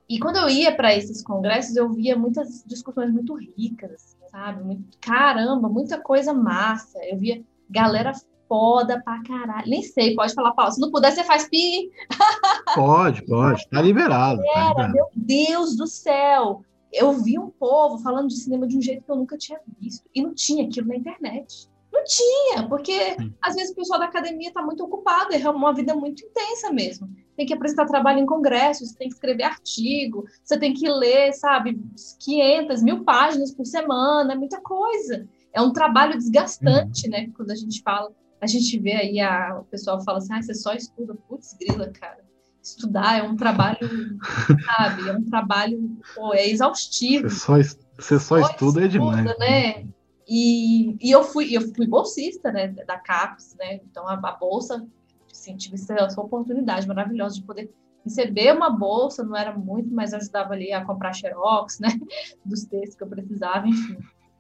E 0.07 0.19
quando 0.19 0.35
eu 0.35 0.47
ia 0.47 0.75
para 0.75 0.95
esses 0.95 1.23
congressos, 1.23 1.75
eu 1.75 1.91
via 1.91 2.15
muitas 2.15 2.63
discussões 2.67 3.11
muito 3.11 3.33
ricas, 3.33 3.91
assim, 3.93 4.17
sabe? 4.29 4.63
Muito, 4.63 4.95
caramba, 5.01 5.67
muita 5.67 5.99
coisa 5.99 6.35
massa. 6.35 7.03
Eu 7.03 7.17
via 7.17 7.43
galera 7.67 8.11
foda 8.47 9.01
pra 9.03 9.21
caralho. 9.23 9.69
Nem 9.69 9.83
sei, 9.83 10.15
pode 10.15 10.33
falar, 10.33 10.51
Paulo. 10.51 10.71
Se 10.71 10.79
não 10.79 10.91
puder, 10.91 11.11
você 11.11 11.23
faz 11.23 11.47
pi. 11.49 11.91
Pode, 12.75 13.25
pode. 13.25 13.67
Tá 13.69 13.81
liberado. 13.81 14.41
Tá 14.41 14.59
Era, 14.59 14.69
liberado. 14.69 14.93
meu 14.93 15.05
Deus 15.15 15.75
do 15.75 15.87
céu. 15.87 16.63
Eu 16.91 17.13
vi 17.13 17.37
um 17.37 17.49
povo 17.49 17.97
falando 17.99 18.27
de 18.27 18.37
cinema 18.37 18.67
de 18.67 18.77
um 18.77 18.81
jeito 18.81 19.03
que 19.03 19.11
eu 19.11 19.15
nunca 19.15 19.37
tinha 19.37 19.59
visto. 19.79 20.07
E 20.13 20.21
não 20.21 20.33
tinha 20.33 20.65
aquilo 20.65 20.87
na 20.87 20.95
internet. 20.95 21.69
Não 21.91 22.03
tinha, 22.03 22.67
porque 22.67 23.15
Sim. 23.15 23.33
às 23.41 23.55
vezes 23.55 23.71
o 23.71 23.75
pessoal 23.75 23.99
da 23.99 24.05
academia 24.05 24.49
está 24.49 24.61
muito 24.61 24.83
ocupado, 24.83 25.33
é 25.33 25.49
uma 25.49 25.73
vida 25.73 25.95
muito 25.95 26.23
intensa 26.23 26.71
mesmo. 26.71 27.09
Tem 27.35 27.45
que 27.45 27.53
apresentar 27.53 27.85
trabalho 27.85 28.19
em 28.19 28.25
congressos, 28.25 28.91
tem 28.91 29.07
que 29.07 29.15
escrever 29.15 29.43
artigo, 29.43 30.25
você 30.43 30.59
tem 30.59 30.73
que 30.73 30.87
ler, 30.87 31.33
sabe, 31.33 31.79
500, 32.19 32.83
mil 32.83 33.03
páginas 33.03 33.53
por 33.53 33.65
semana, 33.65 34.33
é 34.33 34.35
muita 34.35 34.61
coisa. 34.61 35.27
É 35.53 35.61
um 35.61 35.73
trabalho 35.73 36.17
desgastante, 36.17 37.09
né? 37.09 37.31
Quando 37.35 37.51
a 37.51 37.55
gente 37.55 37.81
fala, 37.81 38.11
a 38.39 38.47
gente 38.47 38.77
vê 38.79 38.93
aí, 38.93 39.19
a, 39.19 39.59
o 39.59 39.63
pessoal 39.65 40.01
fala 40.03 40.19
assim, 40.19 40.33
ah, 40.33 40.41
você 40.41 40.53
só 40.53 40.73
estuda, 40.73 41.15
putz, 41.27 41.55
grila, 41.59 41.89
cara. 41.89 42.25
Estudar 42.61 43.19
é 43.19 43.23
um 43.23 43.35
trabalho, 43.35 43.79
sabe, 44.65 45.07
é 45.07 45.13
um 45.13 45.23
trabalho, 45.23 45.97
pô, 46.13 46.33
é 46.33 46.47
exaustivo 46.49 47.29
Você 47.29 47.39
só, 47.39 47.53
você 47.97 48.19
só 48.19 48.39
estuda 48.39 48.83
é 48.83 48.87
demais. 48.87 49.25
né? 49.39 49.87
E, 50.27 50.97
e 50.99 51.09
eu 51.09 51.23
fui 51.23 51.55
eu 51.55 51.61
fui 51.73 51.87
bolsista, 51.87 52.51
né, 52.51 52.67
da 52.67 52.97
CAPES, 52.97 53.55
né? 53.57 53.75
Então 53.75 54.05
a, 54.05 54.15
a 54.15 54.31
bolsa, 54.33 54.85
assim, 55.31 55.55
tive 55.55 55.75
essa, 55.75 55.93
essa 55.93 56.19
oportunidade 56.19 56.85
maravilhosa 56.85 57.35
de 57.35 57.43
poder 57.43 57.71
receber 58.03 58.53
uma 58.53 58.69
bolsa, 58.69 59.23
não 59.23 59.35
era 59.35 59.57
muito, 59.57 59.93
mas 59.93 60.13
ajudava 60.13 60.53
ali 60.53 60.73
a 60.73 60.83
comprar 60.83 61.13
xerox, 61.13 61.79
né, 61.79 61.89
dos 62.45 62.65
textos 62.65 62.95
que 62.95 63.03
eu 63.03 63.07
precisava, 63.07 63.67
enfim. 63.67 63.97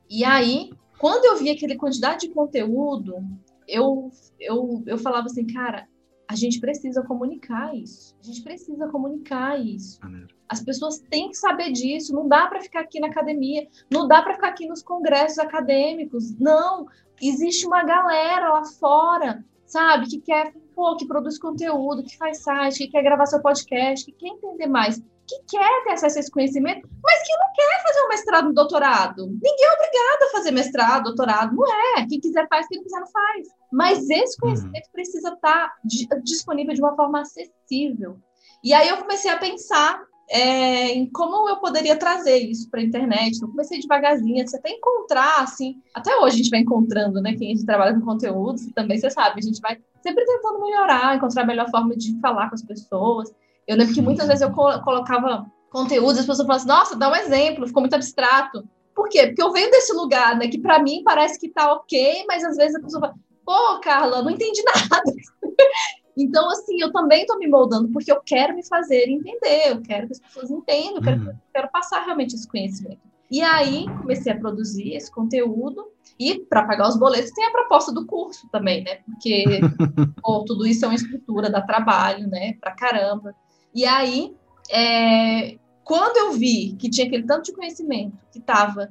E 0.09 0.23
aí, 0.23 0.71
quando 0.97 1.25
eu 1.25 1.37
vi 1.37 1.49
aquele 1.49 1.75
quantidade 1.75 2.27
de 2.27 2.33
conteúdo, 2.33 3.23
eu 3.67 4.11
eu, 4.39 4.83
eu 4.85 4.97
falava 4.97 5.25
assim, 5.25 5.45
cara, 5.47 5.87
a 6.29 6.35
gente 6.35 6.59
precisa 6.59 7.01
comunicar 7.03 7.73
isso. 7.73 8.15
A 8.21 8.23
gente 8.23 8.43
precisa 8.43 8.87
comunicar 8.89 9.59
isso. 9.59 9.99
Maneiro. 10.01 10.27
As 10.49 10.61
pessoas 10.61 10.99
têm 11.09 11.29
que 11.29 11.37
saber 11.37 11.71
disso. 11.71 12.13
Não 12.13 12.27
dá 12.27 12.47
para 12.47 12.61
ficar 12.61 12.81
aqui 12.81 12.99
na 12.99 13.07
academia, 13.07 13.67
não 13.91 14.07
dá 14.07 14.21
para 14.21 14.33
ficar 14.33 14.49
aqui 14.49 14.67
nos 14.67 14.83
congressos 14.83 15.39
acadêmicos. 15.39 16.37
Não, 16.37 16.85
existe 17.21 17.65
uma 17.65 17.83
galera 17.83 18.51
lá 18.51 18.65
fora, 18.65 19.43
sabe, 19.65 20.07
que 20.07 20.19
quer, 20.19 20.53
pô, 20.75 20.95
que 20.97 21.07
produz 21.07 21.39
conteúdo, 21.39 22.03
que 22.03 22.17
faz 22.17 22.43
site, 22.43 22.85
que 22.85 22.91
quer 22.91 23.03
gravar 23.03 23.25
seu 23.25 23.41
podcast, 23.41 24.05
que 24.05 24.11
quer 24.11 24.27
entender 24.27 24.67
mais, 24.67 24.97
que 25.25 25.39
quer 25.49 25.83
ter 25.83 25.91
acesso 25.91 26.17
a 26.17 26.19
esse 26.19 26.31
conhecimento, 26.31 26.89
mas 27.03 27.23
que 27.23 27.37
não 27.37 27.53
quer 27.53 27.83
fazer 27.83 28.05
um 28.05 28.09
mestrado, 28.09 28.49
um 28.49 28.53
doutorado. 28.53 29.27
Ninguém 29.27 29.65
é 29.65 29.73
obrigado 29.73 30.23
a 30.23 30.31
fazer 30.31 30.51
mestrado, 30.51 31.03
doutorado, 31.05 31.55
não 31.55 31.65
é. 31.97 32.05
Quem 32.07 32.19
quiser 32.19 32.47
faz, 32.49 32.67
quem 32.67 32.77
não 32.77 32.83
quiser 32.83 32.99
não 32.99 33.07
faz. 33.07 33.47
Mas 33.71 34.09
esse 34.09 34.37
conhecimento 34.39 34.89
precisa 34.91 35.29
estar 35.33 35.73
di- 35.83 36.07
disponível 36.23 36.73
de 36.73 36.81
uma 36.81 36.95
forma 36.95 37.21
acessível. 37.21 38.17
E 38.63 38.73
aí 38.73 38.87
eu 38.89 38.97
comecei 38.97 39.29
a 39.29 39.37
pensar 39.37 40.01
é, 40.29 40.89
em 40.93 41.09
como 41.09 41.47
eu 41.47 41.57
poderia 41.57 41.95
trazer 41.97 42.37
isso 42.37 42.69
para 42.69 42.81
a 42.81 42.83
internet. 42.83 43.41
Eu 43.41 43.47
comecei 43.49 43.79
devagarzinho, 43.79 44.45
você 44.47 44.57
até 44.57 44.69
encontrar, 44.71 45.41
assim, 45.41 45.75
até 45.93 46.15
hoje 46.17 46.35
a 46.35 46.37
gente 46.37 46.49
vai 46.49 46.59
encontrando, 46.59 47.21
né? 47.21 47.33
Quem 47.33 47.51
a 47.51 47.55
gente 47.55 47.65
trabalha 47.65 47.93
com 47.93 48.01
conteúdos, 48.01 48.65
também 48.73 48.97
você 48.97 49.09
sabe, 49.09 49.39
a 49.39 49.41
gente 49.41 49.61
vai 49.61 49.77
sempre 50.01 50.25
tentando 50.25 50.59
melhorar, 50.61 51.15
encontrar 51.15 51.43
a 51.43 51.45
melhor 51.45 51.69
forma 51.69 51.95
de 51.95 52.19
falar 52.19 52.49
com 52.49 52.55
as 52.55 52.63
pessoas. 52.63 53.31
Eu 53.67 53.77
lembro 53.77 53.93
que 53.93 54.01
muitas 54.01 54.27
vezes 54.27 54.41
eu 54.41 54.51
colo- 54.51 54.81
colocava 54.81 55.45
conteúdos, 55.69 56.19
as 56.19 56.25
pessoas 56.25 56.47
falavam 56.47 56.55
assim, 56.57 56.67
nossa, 56.67 56.95
dá 56.95 57.09
um 57.11 57.15
exemplo, 57.15 57.67
ficou 57.67 57.81
muito 57.81 57.95
abstrato. 57.95 58.67
Por 58.95 59.09
quê? 59.09 59.27
Porque 59.27 59.41
eu 59.43 59.51
venho 59.51 59.69
desse 59.69 59.93
lugar, 59.93 60.35
né, 60.37 60.47
que 60.47 60.57
para 60.59 60.81
mim 60.81 61.03
parece 61.05 61.39
que 61.39 61.49
tá 61.49 61.71
ok, 61.73 62.25
mas 62.27 62.43
às 62.43 62.57
vezes 62.57 62.75
a 62.75 62.79
pessoa 62.81 63.01
fala, 63.01 63.15
pô, 63.47 63.79
Carla, 63.79 64.21
não 64.21 64.29
entendi 64.29 64.61
nada. 64.63 65.01
Então, 66.19 66.49
assim, 66.49 66.81
eu 66.81 66.91
também 66.91 67.21
estou 67.21 67.37
me 67.37 67.47
moldando 67.47 67.89
porque 67.89 68.11
eu 68.11 68.19
quero 68.25 68.55
me 68.55 68.65
fazer 68.65 69.07
entender, 69.07 69.69
eu 69.69 69.81
quero 69.83 70.07
que 70.07 70.13
as 70.13 70.19
pessoas 70.19 70.49
entendam, 70.49 70.95
eu 70.95 71.01
quero, 71.03 71.21
Uhum. 71.21 71.27
eu 71.27 71.35
quero 71.53 71.69
passar 71.71 72.03
realmente 72.03 72.33
esse 72.33 72.47
conhecimento. 72.47 72.99
E 73.29 73.39
aí, 73.43 73.85
comecei 74.01 74.31
a 74.33 74.39
produzir 74.39 74.95
esse 74.95 75.11
conteúdo 75.11 75.85
e, 76.19 76.39
para 76.39 76.65
pagar 76.65 76.89
os 76.89 76.97
boletos, 76.97 77.29
tem 77.33 77.45
a 77.45 77.51
proposta 77.51 77.93
do 77.93 78.03
curso 78.07 78.49
também, 78.51 78.83
né? 78.83 78.95
Porque 79.05 79.45
pô, 80.23 80.43
tudo 80.43 80.65
isso 80.65 80.85
é 80.85 80.87
uma 80.87 80.95
estrutura, 80.95 81.51
dá 81.51 81.61
trabalho, 81.61 82.27
né? 82.27 82.53
Pra 82.59 82.71
caramba. 82.71 83.35
E 83.71 83.85
aí, 83.85 84.35
é, 84.71 85.55
quando 85.83 86.17
eu 86.17 86.31
vi 86.31 86.75
que 86.79 86.89
tinha 86.89 87.05
aquele 87.05 87.27
tanto 87.27 87.45
de 87.45 87.53
conhecimento 87.53 88.17
que 88.31 88.39
estava 88.39 88.89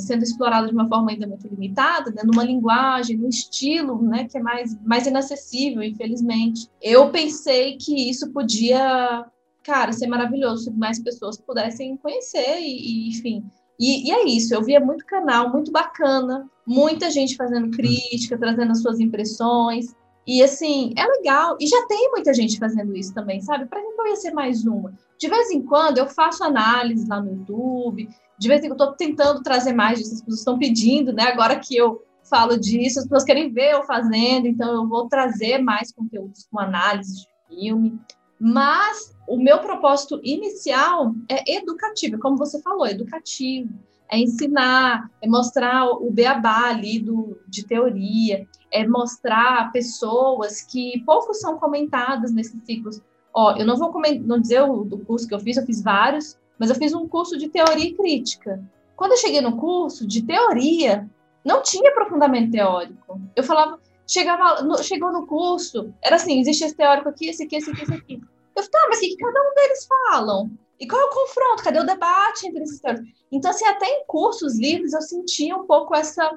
sendo 0.00 0.22
explorado 0.22 0.68
de 0.68 0.74
uma 0.74 0.88
forma 0.88 1.10
ainda 1.10 1.26
muito 1.26 1.46
limitada, 1.46 2.10
né, 2.10 2.22
numa 2.24 2.44
linguagem, 2.44 3.16
num 3.16 3.28
estilo, 3.28 4.00
né, 4.02 4.26
que 4.28 4.38
é 4.38 4.40
mais, 4.40 4.76
mais 4.84 5.06
inacessível, 5.06 5.82
infelizmente, 5.82 6.68
eu 6.80 7.10
pensei 7.10 7.76
que 7.76 8.08
isso 8.08 8.30
podia, 8.32 9.26
cara, 9.62 9.92
ser 9.92 10.06
maravilhoso 10.06 10.64
se 10.64 10.70
mais 10.70 10.98
pessoas 10.98 11.36
pudessem 11.38 11.96
conhecer 11.96 12.58
e, 12.60 13.06
e, 13.06 13.08
enfim. 13.08 13.44
E, 13.78 14.08
e 14.08 14.12
é 14.12 14.24
isso, 14.26 14.54
eu 14.54 14.62
via 14.62 14.80
muito 14.80 15.04
canal, 15.04 15.50
muito 15.50 15.70
bacana, 15.70 16.48
muita 16.66 17.10
gente 17.10 17.36
fazendo 17.36 17.70
crítica, 17.70 18.36
trazendo 18.36 18.72
as 18.72 18.82
suas 18.82 18.98
impressões, 18.98 19.94
e 20.28 20.42
assim, 20.42 20.92
é 20.94 21.06
legal. 21.06 21.56
E 21.58 21.66
já 21.66 21.86
tem 21.86 22.10
muita 22.10 22.34
gente 22.34 22.58
fazendo 22.58 22.94
isso 22.94 23.14
também, 23.14 23.40
sabe? 23.40 23.64
Para 23.64 23.80
que 23.80 23.86
eu 23.86 24.06
ia 24.08 24.16
ser 24.16 24.30
mais 24.32 24.66
uma? 24.66 24.92
De 25.18 25.26
vez 25.26 25.50
em 25.50 25.62
quando 25.62 25.96
eu 25.96 26.06
faço 26.06 26.44
análise 26.44 27.08
lá 27.08 27.18
no 27.18 27.30
YouTube, 27.30 28.06
de 28.38 28.48
vez 28.48 28.62
em 28.62 28.68
quando 28.68 28.80
eu 28.80 28.90
estou 28.90 28.96
tentando 28.96 29.42
trazer 29.42 29.72
mais 29.72 29.98
disso, 29.98 30.14
as 30.14 30.20
pessoas 30.20 30.38
estão 30.38 30.58
pedindo, 30.58 31.12
né? 31.12 31.24
Agora 31.24 31.58
que 31.58 31.76
eu 31.76 32.04
falo 32.28 32.58
disso, 32.58 33.00
as 33.00 33.04
pessoas 33.04 33.24
querem 33.24 33.50
ver 33.50 33.72
eu 33.72 33.82
fazendo, 33.82 34.46
então 34.46 34.72
eu 34.72 34.86
vou 34.86 35.08
trazer 35.08 35.58
mais 35.58 35.92
conteúdos 35.92 36.46
com 36.50 36.60
análise 36.60 37.22
de 37.22 37.26
filme. 37.48 37.98
Mas 38.38 39.14
o 39.26 39.36
meu 39.36 39.58
propósito 39.58 40.20
inicial 40.22 41.14
é 41.28 41.56
educativo, 41.56 42.18
como 42.18 42.36
você 42.36 42.60
falou, 42.62 42.86
educativo. 42.86 43.70
É 44.10 44.18
ensinar, 44.18 45.10
é 45.20 45.28
mostrar 45.28 45.86
o 45.86 46.10
beabá 46.10 46.68
ali 46.68 46.98
do, 46.98 47.38
de 47.46 47.66
teoria, 47.66 48.46
é 48.70 48.86
mostrar 48.86 49.70
pessoas 49.70 50.62
que 50.62 51.02
pouco 51.04 51.34
são 51.34 51.58
comentadas 51.58 52.32
nesses 52.32 52.62
ciclos. 52.64 53.02
Ó, 53.34 53.54
eu 53.56 53.66
não 53.66 53.76
vou 53.76 53.92
não 54.24 54.40
dizer 54.40 54.62
o 54.62 54.82
do 54.84 54.98
curso 54.98 55.28
que 55.28 55.34
eu 55.34 55.40
fiz, 55.40 55.58
eu 55.58 55.66
fiz 55.66 55.82
vários, 55.82 56.38
mas 56.58 56.70
eu 56.70 56.76
fiz 56.76 56.92
um 56.92 57.06
curso 57.06 57.38
de 57.38 57.48
teoria 57.48 57.86
e 57.86 57.94
crítica. 57.94 58.62
Quando 58.96 59.12
eu 59.12 59.18
cheguei 59.18 59.40
no 59.40 59.56
curso 59.56 60.06
de 60.06 60.22
teoria, 60.22 61.08
não 61.44 61.62
tinha 61.62 61.90
aprofundamento 61.90 62.50
teórico. 62.50 63.20
Eu 63.36 63.44
falava, 63.44 63.80
chegava, 64.06 64.62
no, 64.62 64.82
chegou 64.82 65.12
no 65.12 65.26
curso, 65.26 65.94
era 66.02 66.16
assim, 66.16 66.40
existe 66.40 66.64
esse 66.64 66.74
teórico 66.74 67.08
aqui, 67.08 67.28
esse 67.28 67.44
aqui, 67.44 67.56
esse 67.56 67.70
aqui, 67.70 67.82
esse 67.82 67.94
aqui. 67.94 68.14
Eu 68.56 68.62
falei, 68.62 68.70
tá, 68.70 68.86
mas 68.88 68.98
o 68.98 69.00
que 69.02 69.16
cada 69.16 69.40
um 69.40 69.54
deles 69.54 69.86
falam? 69.86 70.50
E 70.80 70.86
qual 70.86 71.00
é 71.00 71.04
o 71.04 71.10
confronto? 71.10 71.62
Cadê 71.62 71.78
o 71.80 71.86
debate 71.86 72.46
entre 72.46 72.62
esses 72.62 72.80
teóricos? 72.80 73.08
Então, 73.30 73.50
assim, 73.50 73.66
até 73.66 73.86
em 73.86 74.04
cursos 74.06 74.58
livres 74.58 74.92
eu 74.92 75.02
sentia 75.02 75.56
um 75.56 75.66
pouco 75.66 75.94
essa 75.94 76.30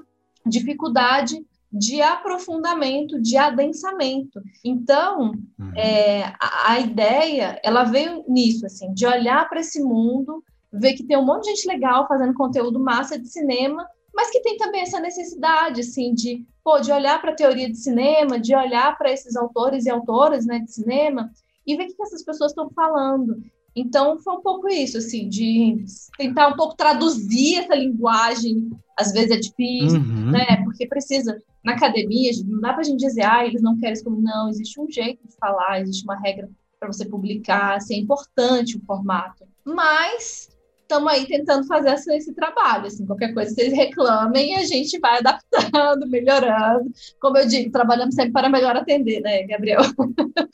dificuldade 0.45 1.45
de 1.71 2.01
aprofundamento, 2.01 3.21
de 3.21 3.37
adensamento. 3.37 4.41
Então, 4.63 5.31
uhum. 5.57 5.71
é, 5.75 6.23
a, 6.39 6.73
a, 6.73 6.79
ideia, 6.79 7.59
ela 7.63 7.83
veio 7.83 8.25
nisso, 8.27 8.65
assim, 8.65 8.93
de 8.93 9.05
olhar 9.05 9.47
para 9.47 9.61
esse 9.61 9.81
mundo, 9.81 10.43
ver 10.71 10.93
que 10.93 11.05
tem 11.05 11.17
um 11.17 11.25
monte 11.25 11.45
de 11.45 11.55
gente 11.55 11.67
legal 11.67 12.07
fazendo 12.07 12.33
conteúdo 12.33 12.79
massa 12.79 13.17
de 13.17 13.27
cinema, 13.27 13.87
mas 14.13 14.29
que 14.29 14.41
tem 14.41 14.57
também 14.57 14.81
essa 14.81 14.99
necessidade, 14.99 15.79
assim, 15.79 16.13
de, 16.13 16.45
pô, 16.63 16.79
de 16.79 16.91
olhar 16.91 17.21
para 17.21 17.31
a 17.31 17.35
teoria 17.35 17.69
de 17.69 17.77
cinema, 17.77 18.37
de 18.37 18.53
olhar 18.53 18.97
para 18.97 19.11
esses 19.11 19.37
autores 19.37 19.85
e 19.85 19.89
autoras, 19.89 20.45
né, 20.45 20.59
de 20.59 20.71
cinema, 20.71 21.31
e 21.65 21.77
ver 21.77 21.85
o 21.85 21.95
que 21.95 22.03
essas 22.03 22.23
pessoas 22.23 22.51
estão 22.51 22.69
falando. 22.71 23.37
Então, 23.75 24.19
foi 24.19 24.33
um 24.33 24.41
pouco 24.41 24.67
isso, 24.67 24.97
assim, 24.97 25.29
de 25.29 25.83
tentar 26.17 26.49
um 26.49 26.55
pouco 26.55 26.75
traduzir 26.75 27.59
essa 27.59 27.75
linguagem. 27.75 28.69
Às 28.97 29.13
vezes 29.13 29.31
é 29.31 29.37
difícil, 29.37 29.99
uhum. 29.99 30.31
né? 30.31 30.61
Porque 30.63 30.85
precisa, 30.85 31.37
na 31.63 31.73
academia, 31.73 32.31
não 32.45 32.59
dá 32.59 32.73
pra 32.73 32.83
gente 32.83 32.99
dizer, 32.99 33.23
ah, 33.23 33.45
eles 33.45 33.61
não 33.61 33.79
querem 33.79 33.93
isso. 33.93 34.09
Não, 34.09 34.49
existe 34.49 34.79
um 34.79 34.89
jeito 34.89 35.25
de 35.27 35.35
falar, 35.37 35.81
existe 35.81 36.03
uma 36.03 36.19
regra 36.19 36.49
para 36.79 36.91
você 36.91 37.05
publicar, 37.05 37.75
assim, 37.75 37.95
é 37.95 37.99
importante 37.99 38.75
o 38.75 38.81
formato. 38.81 39.45
Mas 39.63 40.49
estamos 40.81 41.13
aí 41.13 41.25
tentando 41.25 41.65
fazer 41.67 41.93
esse, 41.93 42.13
esse, 42.13 42.33
trabalho, 42.33 42.87
assim, 42.87 43.05
qualquer 43.05 43.33
coisa 43.33 43.53
vocês 43.53 43.71
reclamem 43.71 44.53
e 44.53 44.55
a 44.55 44.65
gente 44.65 44.99
vai 44.99 45.19
adaptando, 45.19 46.05
melhorando. 46.09 46.91
Como 47.19 47.37
eu 47.37 47.47
digo, 47.47 47.71
trabalhamos 47.71 48.15
sempre 48.15 48.33
para 48.33 48.49
melhor 48.49 48.75
atender, 48.75 49.21
né, 49.21 49.43
Gabriel? 49.43 49.81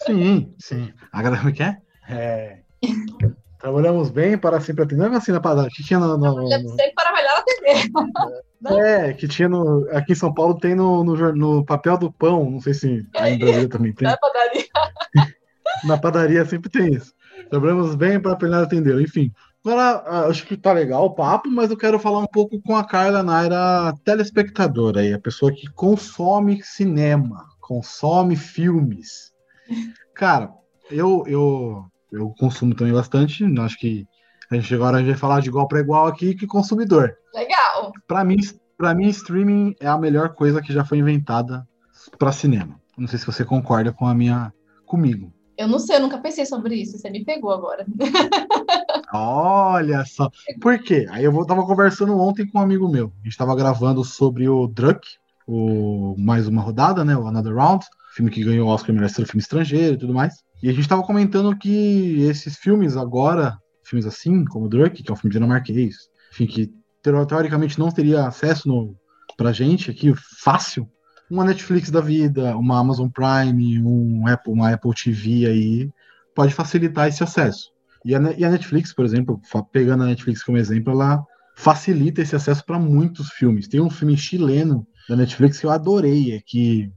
Sim, 0.06 0.54
sim. 0.60 0.94
Agora, 1.12 1.38
como 1.38 1.50
é 1.50 1.54
que 1.54 1.64
é? 1.64 1.78
É... 2.10 2.67
Trabalhamos 3.60 4.12
bem 4.12 4.38
para 4.38 4.62
sempre 4.62 4.84
atender. 4.84 5.08
Não 5.08 5.16
é 5.16 5.18
assim 5.18 5.32
na 5.32 5.40
padaria. 5.40 5.72
Que 5.76 5.84
tinha 5.84 6.00
no, 6.00 6.16
no, 6.18 6.22
Trabalhamos 6.22 6.72
sempre 6.72 6.94
para 6.94 7.12
melhor 7.12 7.40
atender. 7.40 8.42
É, 8.86 9.14
que 9.14 9.28
tinha 9.28 9.50
no. 9.50 9.88
Aqui 9.92 10.14
em 10.14 10.16
São 10.16 10.34
Paulo 10.34 10.58
tem 10.60 10.76
no, 10.76 11.04
no, 11.04 11.34
no 11.34 11.66
papel 11.66 11.98
do 11.98 12.12
pão. 12.12 12.50
Não 12.50 12.62
sei 12.62 12.74
se 12.74 13.06
aí 13.16 13.34
em 13.34 13.40
Brasília 13.40 13.70
também 13.70 13.94
tem. 13.94 14.08
Na 14.08 14.18
padaria. 14.18 14.66
Na 15.86 15.98
padaria 15.98 16.46
sempre 16.46 16.70
tem 16.70 16.94
isso. 16.94 17.14
Sobramos 17.52 17.96
bem 17.96 18.20
para 18.20 18.34
a 18.34 18.62
atender. 18.62 19.00
Enfim, 19.02 19.32
agora 19.66 20.04
ah, 20.06 20.28
acho 20.28 20.46
que 20.46 20.58
tá 20.58 20.74
legal 20.74 21.06
o 21.06 21.16
papo, 21.16 21.50
mas 21.50 21.70
eu 21.70 21.78
quero 21.78 22.00
falar 22.00 22.20
um 22.20 22.28
pouco 22.28 22.62
com 22.62 22.76
a 22.76 22.86
Carla 22.86 23.24
Naira, 23.24 23.94
telespectadora 24.04 25.02
aí, 25.02 25.14
a 25.14 25.20
pessoa 25.20 25.52
que 25.52 25.68
consome 25.72 26.62
cinema, 26.64 27.46
consome 27.60 28.36
filmes. 28.36 29.32
Cara, 30.14 30.52
eu, 30.90 31.24
eu, 31.28 31.86
eu 32.12 32.34
consumo 32.38 32.76
também 32.76 32.94
bastante, 32.94 33.44
acho 33.64 33.78
que 33.78 34.08
a 34.50 34.56
gente 34.56 34.74
agora 34.74 35.04
vai 35.04 35.16
falar 35.16 35.42
de 35.42 35.50
igual 35.50 35.68
para 35.68 35.80
igual 35.80 36.08
aqui 36.08 36.34
que 36.34 36.48
consumidor. 36.48 37.16
Legal. 37.34 37.92
Para 38.08 38.24
mim, 38.24 38.38
para 38.78 38.96
mim 38.96 39.10
streaming 39.10 39.76
é 39.80 39.88
a 39.88 39.98
melhor 39.98 40.34
coisa 40.34 40.62
que 40.62 40.72
já 40.72 40.86
foi 40.86 41.00
inventada 41.00 41.68
para 42.18 42.32
cinema. 42.32 42.80
Não 42.98 43.08
sei 43.08 43.20
se 43.20 43.26
você 43.26 43.44
concorda 43.44 43.92
com 43.92 44.08
a 44.08 44.16
minha 44.16 44.54
comigo. 44.86 45.32
Eu 45.58 45.68
não 45.68 45.80
sei, 45.80 45.98
eu 45.98 46.02
nunca 46.02 46.20
pensei 46.20 46.46
sobre 46.46 46.76
isso. 46.76 46.98
Você 46.98 47.10
me 47.10 47.26
pegou 47.26 47.52
agora. 47.52 47.86
Olha 49.12 50.06
só. 50.06 50.30
Por 50.62 50.80
quê? 50.80 51.08
Aí 51.10 51.24
eu 51.24 51.46
tava 51.46 51.66
conversando 51.66 52.18
ontem 52.18 52.48
com 52.48 52.60
um 52.60 52.62
amigo 52.62 52.88
meu. 52.88 53.12
A 53.22 53.24
gente 53.26 53.38
tava 53.38 53.56
gravando 53.56 54.04
sobre 54.04 54.48
o 54.48 54.68
Druck, 54.68 55.02
o 55.48 56.16
mais 56.18 56.48
uma 56.48 56.62
rodada, 56.62 57.04
né? 57.04 57.18
O 57.18 57.26
Another 57.26 57.56
Round, 57.56 57.84
filme 58.14 58.30
que 58.30 58.44
ganhou 58.44 58.68
o 58.68 58.72
Oscar 58.72 58.94
melhor 58.94 59.10
filme 59.10 59.40
estrangeiro 59.40 59.96
e 59.96 59.98
tudo 59.98 60.14
mais. 60.14 60.44
E 60.62 60.70
a 60.70 60.74
gente 60.74 60.88
tava 60.88 61.04
comentando 61.04 61.56
que 61.58 62.22
esses 62.22 62.58
filmes 62.58 62.98
agora, 62.98 63.58
filmes 63.84 64.06
assim, 64.06 64.44
como 64.46 64.66
o 64.66 64.70
Druck, 64.70 65.04
que 65.04 65.10
é 65.10 65.14
um 65.14 65.18
filme 65.18 65.34
dinamarquês, 65.34 65.96
enfim, 66.32 66.48
que 66.48 66.72
teoricamente 67.02 67.80
não 67.80 67.92
teria 67.92 68.28
acesso 68.28 68.68
no, 68.68 68.96
pra 69.38 69.52
gente 69.52 69.92
aqui 69.92 70.14
fácil, 70.42 70.90
uma 71.30 71.46
Netflix 71.46 71.92
da 71.92 72.02
vida, 72.02 72.56
uma 72.58 72.80
Amazon 72.80 73.10
Prime, 73.10 73.82
um 73.82 74.28
Apple, 74.28 74.54
uma 74.54 74.72
Apple 74.72 74.94
TV 74.94 75.46
aí, 75.46 75.92
pode 76.34 76.54
facilitar 76.54 77.08
esse 77.08 77.24
acesso. 77.24 77.70
E 78.06 78.16
a, 78.16 78.20
e 78.38 78.46
a 78.46 78.50
Netflix, 78.50 78.94
por 78.94 79.04
exemplo, 79.04 79.42
pegando 79.72 80.04
a 80.04 80.08
Netflix 80.08 80.44
como 80.44 80.58
exemplo, 80.58 80.94
ela 80.94 81.24
facilita 81.58 82.22
esse 82.22 82.36
acesso 82.36 82.64
para 82.66 82.80
muitos 82.80 83.30
filmes. 83.30 83.68
Tem 83.68 83.82
um 83.82 83.90
filme 83.90 84.16
chileno 84.16 84.88
da 85.10 85.16
Netflix 85.16 85.60
que 85.60 85.66
eu 85.66 85.72
adorei, 85.72 86.34
é 86.34 86.42
que, 86.46 86.92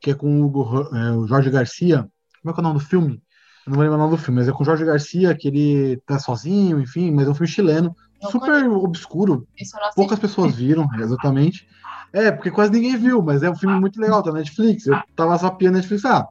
que 0.00 0.10
é 0.10 0.14
com 0.14 0.40
o, 0.40 0.44
Hugo, 0.44 0.94
é, 0.94 1.12
o 1.12 1.26
Jorge 1.26 1.50
Garcia. 1.50 2.06
Como 2.42 2.50
é 2.50 2.52
que 2.52 2.60
é 2.60 2.62
o 2.62 2.64
nome 2.64 2.78
do 2.78 2.84
filme? 2.84 3.22
Eu 3.66 3.70
não 3.70 3.74
vou 3.74 3.82
lembrar 3.82 3.98
o 3.98 4.00
nome 4.00 4.16
do 4.16 4.22
filme, 4.22 4.40
mas 4.40 4.48
é 4.48 4.52
com 4.52 4.62
o 4.62 4.66
Jorge 4.66 4.84
Garcia, 4.84 5.34
que 5.34 5.48
ele 5.48 5.96
tá 6.06 6.18
sozinho, 6.18 6.80
enfim, 6.80 7.10
mas 7.10 7.26
é 7.26 7.30
um 7.30 7.34
filme 7.34 7.48
chileno, 7.48 7.94
não 8.22 8.30
super 8.30 8.62
conheço. 8.62 8.84
obscuro. 8.84 9.46
Poucas 9.94 10.18
pessoas 10.18 10.54
viram, 10.54 10.88
exatamente. 10.98 11.68
É, 12.12 12.32
porque 12.32 12.50
quase 12.50 12.72
ninguém 12.72 12.96
viu, 12.96 13.22
mas 13.22 13.42
é 13.42 13.50
um 13.50 13.56
filme 13.56 13.78
muito 13.78 14.00
legal, 14.00 14.22
tá 14.22 14.32
na 14.32 14.38
Netflix. 14.38 14.86
Eu 14.86 15.00
tava 15.14 15.36
zapiando 15.36 15.74
na 15.74 15.78
Netflix, 15.78 16.04
ah, 16.04 16.26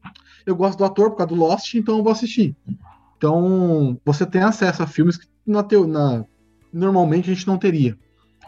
eu 0.45 0.55
gosto 0.55 0.77
do 0.77 0.85
ator 0.85 1.11
por 1.11 1.17
causa 1.17 1.33
do 1.33 1.39
Lost, 1.39 1.73
então 1.75 1.97
eu 1.97 2.03
vou 2.03 2.11
assistir. 2.11 2.55
Então, 3.17 3.99
você 4.03 4.25
tem 4.25 4.41
acesso 4.41 4.81
a 4.81 4.87
filmes 4.87 5.17
que 5.17 5.27
na, 5.45 5.63
teo, 5.63 5.87
na 5.87 6.25
normalmente 6.71 7.29
a 7.29 7.33
gente 7.33 7.47
não 7.47 7.57
teria. 7.57 7.97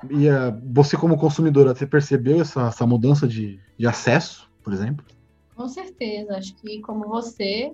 E 0.10 0.28
uh, 0.30 0.60
você, 0.74 0.98
como 0.98 1.18
consumidora, 1.18 1.76
você 1.76 1.86
percebeu 1.86 2.42
essa, 2.42 2.68
essa 2.68 2.88
mudança 2.88 3.28
de, 3.28 3.60
de 3.78 3.88
acesso, 3.88 4.50
por 4.64 4.74
exemplo? 4.74 5.06
Com 5.62 5.68
certeza. 5.68 6.38
Acho 6.38 6.56
que, 6.56 6.82
como 6.82 7.08
você, 7.08 7.72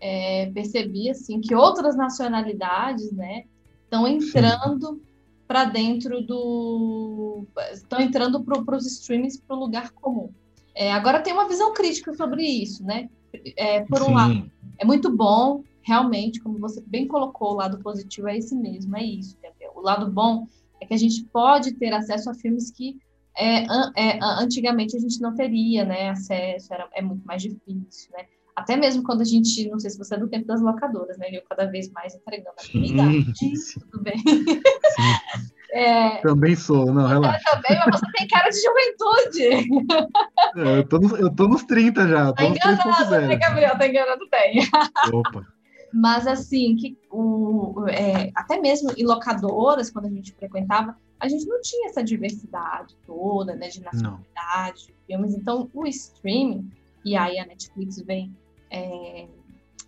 é, 0.00 0.50
percebi 0.52 1.10
assim, 1.10 1.40
que 1.40 1.54
outras 1.54 1.94
nacionalidades 1.94 3.12
né, 3.12 3.44
estão 3.84 4.08
entrando 4.08 5.02
para 5.46 5.64
dentro 5.64 6.22
do. 6.22 7.44
estão 7.72 8.00
entrando 8.00 8.42
para 8.42 8.76
os 8.76 8.86
streamings 8.86 9.38
para 9.38 9.56
o 9.56 9.60
lugar 9.60 9.90
comum. 9.92 10.30
É, 10.74 10.90
agora 10.92 11.20
tem 11.20 11.34
uma 11.34 11.48
visão 11.48 11.74
crítica 11.74 12.14
sobre 12.14 12.42
isso, 12.42 12.82
né? 12.82 13.10
É, 13.56 13.80
por 13.84 14.00
um 14.00 14.06
Sim. 14.06 14.14
lado, 14.14 14.50
é 14.78 14.84
muito 14.86 15.14
bom, 15.14 15.62
realmente, 15.82 16.40
como 16.40 16.58
você 16.58 16.82
bem 16.86 17.06
colocou, 17.06 17.52
o 17.52 17.56
lado 17.56 17.78
positivo 17.80 18.28
é 18.28 18.38
esse 18.38 18.54
mesmo, 18.54 18.96
é 18.96 19.04
isso. 19.04 19.36
Entendeu? 19.36 19.72
O 19.74 19.82
lado 19.82 20.10
bom 20.10 20.46
é 20.80 20.86
que 20.86 20.94
a 20.94 20.98
gente 20.98 21.24
pode 21.24 21.72
ter 21.72 21.92
acesso 21.92 22.30
a 22.30 22.34
filmes 22.34 22.70
que 22.70 22.96
é, 23.38 23.66
é, 23.96 24.18
antigamente 24.22 24.96
a 24.96 25.00
gente 25.00 25.20
não 25.20 25.34
teria 25.34 25.84
né, 25.84 26.10
acesso, 26.10 26.72
era, 26.74 26.88
é 26.92 27.02
muito 27.02 27.24
mais 27.24 27.42
difícil, 27.42 28.10
né? 28.12 28.24
Até 28.56 28.76
mesmo 28.76 29.04
quando 29.04 29.20
a 29.20 29.24
gente, 29.24 29.68
não 29.68 29.78
sei 29.78 29.90
se 29.90 29.98
você 29.98 30.16
é 30.16 30.18
do 30.18 30.28
tempo 30.28 30.44
das 30.44 30.60
locadoras, 30.60 31.16
né? 31.16 31.28
Eu 31.30 31.42
cada 31.48 31.66
vez 31.66 31.90
mais 31.92 32.14
entregando 32.16 32.56
a 32.58 32.76
minha 32.76 32.92
idade, 32.92 33.34
tudo 33.90 34.02
bem. 34.02 34.16
É... 35.70 36.16
Também 36.22 36.56
sou, 36.56 36.92
não, 36.92 37.06
relaxa. 37.06 37.44
Eu 37.46 37.62
também, 37.62 37.78
mas 37.78 38.00
você 38.00 38.06
tem 38.16 38.26
cara 38.26 38.48
de 38.48 38.56
juventude. 38.58 39.68
É, 40.56 40.78
eu, 40.78 40.88
tô 40.88 40.98
nos, 40.98 41.12
eu 41.12 41.30
tô 41.34 41.46
nos 41.46 41.62
30 41.64 42.08
já. 42.08 42.32
Tá 42.32 42.44
enganado, 42.44 43.10
né, 43.10 43.36
Gabriel? 43.36 43.76
Tá 43.76 43.86
enganado, 43.86 44.26
tem. 44.30 44.60
Opa. 45.12 45.46
Mas 45.92 46.26
assim, 46.26 46.74
que 46.76 46.98
o, 47.10 47.86
é, 47.88 48.30
até 48.34 48.58
mesmo 48.60 48.92
em 48.96 49.04
locadoras, 49.04 49.90
quando 49.90 50.06
a 50.06 50.10
gente 50.10 50.32
frequentava, 50.34 50.96
a 51.20 51.28
gente 51.28 51.46
não 51.46 51.60
tinha 51.60 51.88
essa 51.88 52.02
diversidade 52.02 52.96
toda, 53.06 53.54
né, 53.54 53.68
de 53.68 53.80
nacionalidade, 53.80 54.86
de 54.86 54.94
filmes. 55.06 55.34
Então, 55.34 55.68
o 55.72 55.86
streaming, 55.86 56.70
e 57.04 57.16
aí 57.16 57.38
a 57.38 57.46
Netflix 57.46 58.00
vem 58.02 58.34
é, 58.70 59.26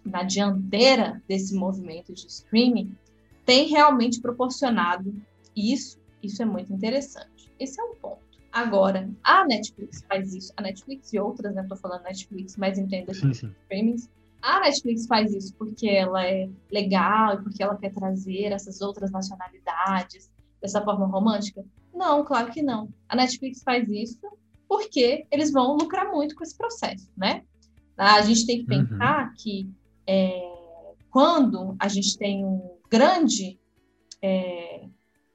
na 0.05 0.22
dianteira 0.22 1.22
desse 1.28 1.55
movimento 1.55 2.12
de 2.12 2.26
streaming, 2.26 2.95
tem 3.45 3.68
realmente 3.68 4.20
proporcionado 4.20 5.14
isso. 5.55 5.99
Isso 6.22 6.43
é 6.43 6.45
muito 6.45 6.72
interessante. 6.72 7.51
Esse 7.59 7.81
é 7.81 7.85
um 7.85 7.95
ponto. 7.95 8.20
Agora, 8.53 9.09
a 9.22 9.45
Netflix 9.45 10.03
faz 10.09 10.35
isso, 10.35 10.53
a 10.57 10.62
Netflix 10.62 11.12
e 11.12 11.20
outras, 11.20 11.55
né? 11.55 11.64
Tô 11.68 11.76
falando 11.76 12.03
Netflix, 12.03 12.57
mas 12.57 12.78
entenda 12.78 13.12
que 13.12 13.31
streamings. 13.31 14.11
A 14.43 14.61
Netflix 14.61 15.07
faz 15.07 15.33
isso 15.33 15.55
porque 15.55 15.89
ela 15.89 16.26
é 16.26 16.49
legal 16.70 17.35
e 17.35 17.43
porque 17.43 17.62
ela 17.62 17.76
quer 17.76 17.93
trazer 17.93 18.53
essas 18.53 18.81
outras 18.81 19.11
nacionalidades 19.11 20.31
dessa 20.61 20.83
forma 20.83 21.07
romântica? 21.07 21.65
Não, 21.95 22.25
claro 22.25 22.53
que 22.53 22.63
não. 22.63 22.93
A 23.09 23.17
Netflix 23.17 23.63
faz 23.63 23.89
isso 23.89 24.21
porque 24.69 25.27
eles 25.31 25.51
vão 25.51 25.77
lucrar 25.77 26.11
muito 26.13 26.35
com 26.37 26.45
esse 26.45 26.57
processo, 26.57 27.11
né? 27.17 27.43
A 27.97 28.23
gente 28.23 28.47
tem 28.47 28.65
que 28.65 28.73
uhum. 28.73 28.87
pensar 28.87 29.29
uhum. 29.29 29.35
que 29.37 29.71
é, 30.07 30.53
quando 31.11 31.77
a 31.79 31.89
gente 31.89 32.17
tem 32.17 32.45
um 32.45 32.79
grande 32.89 33.59
é, 34.23 34.87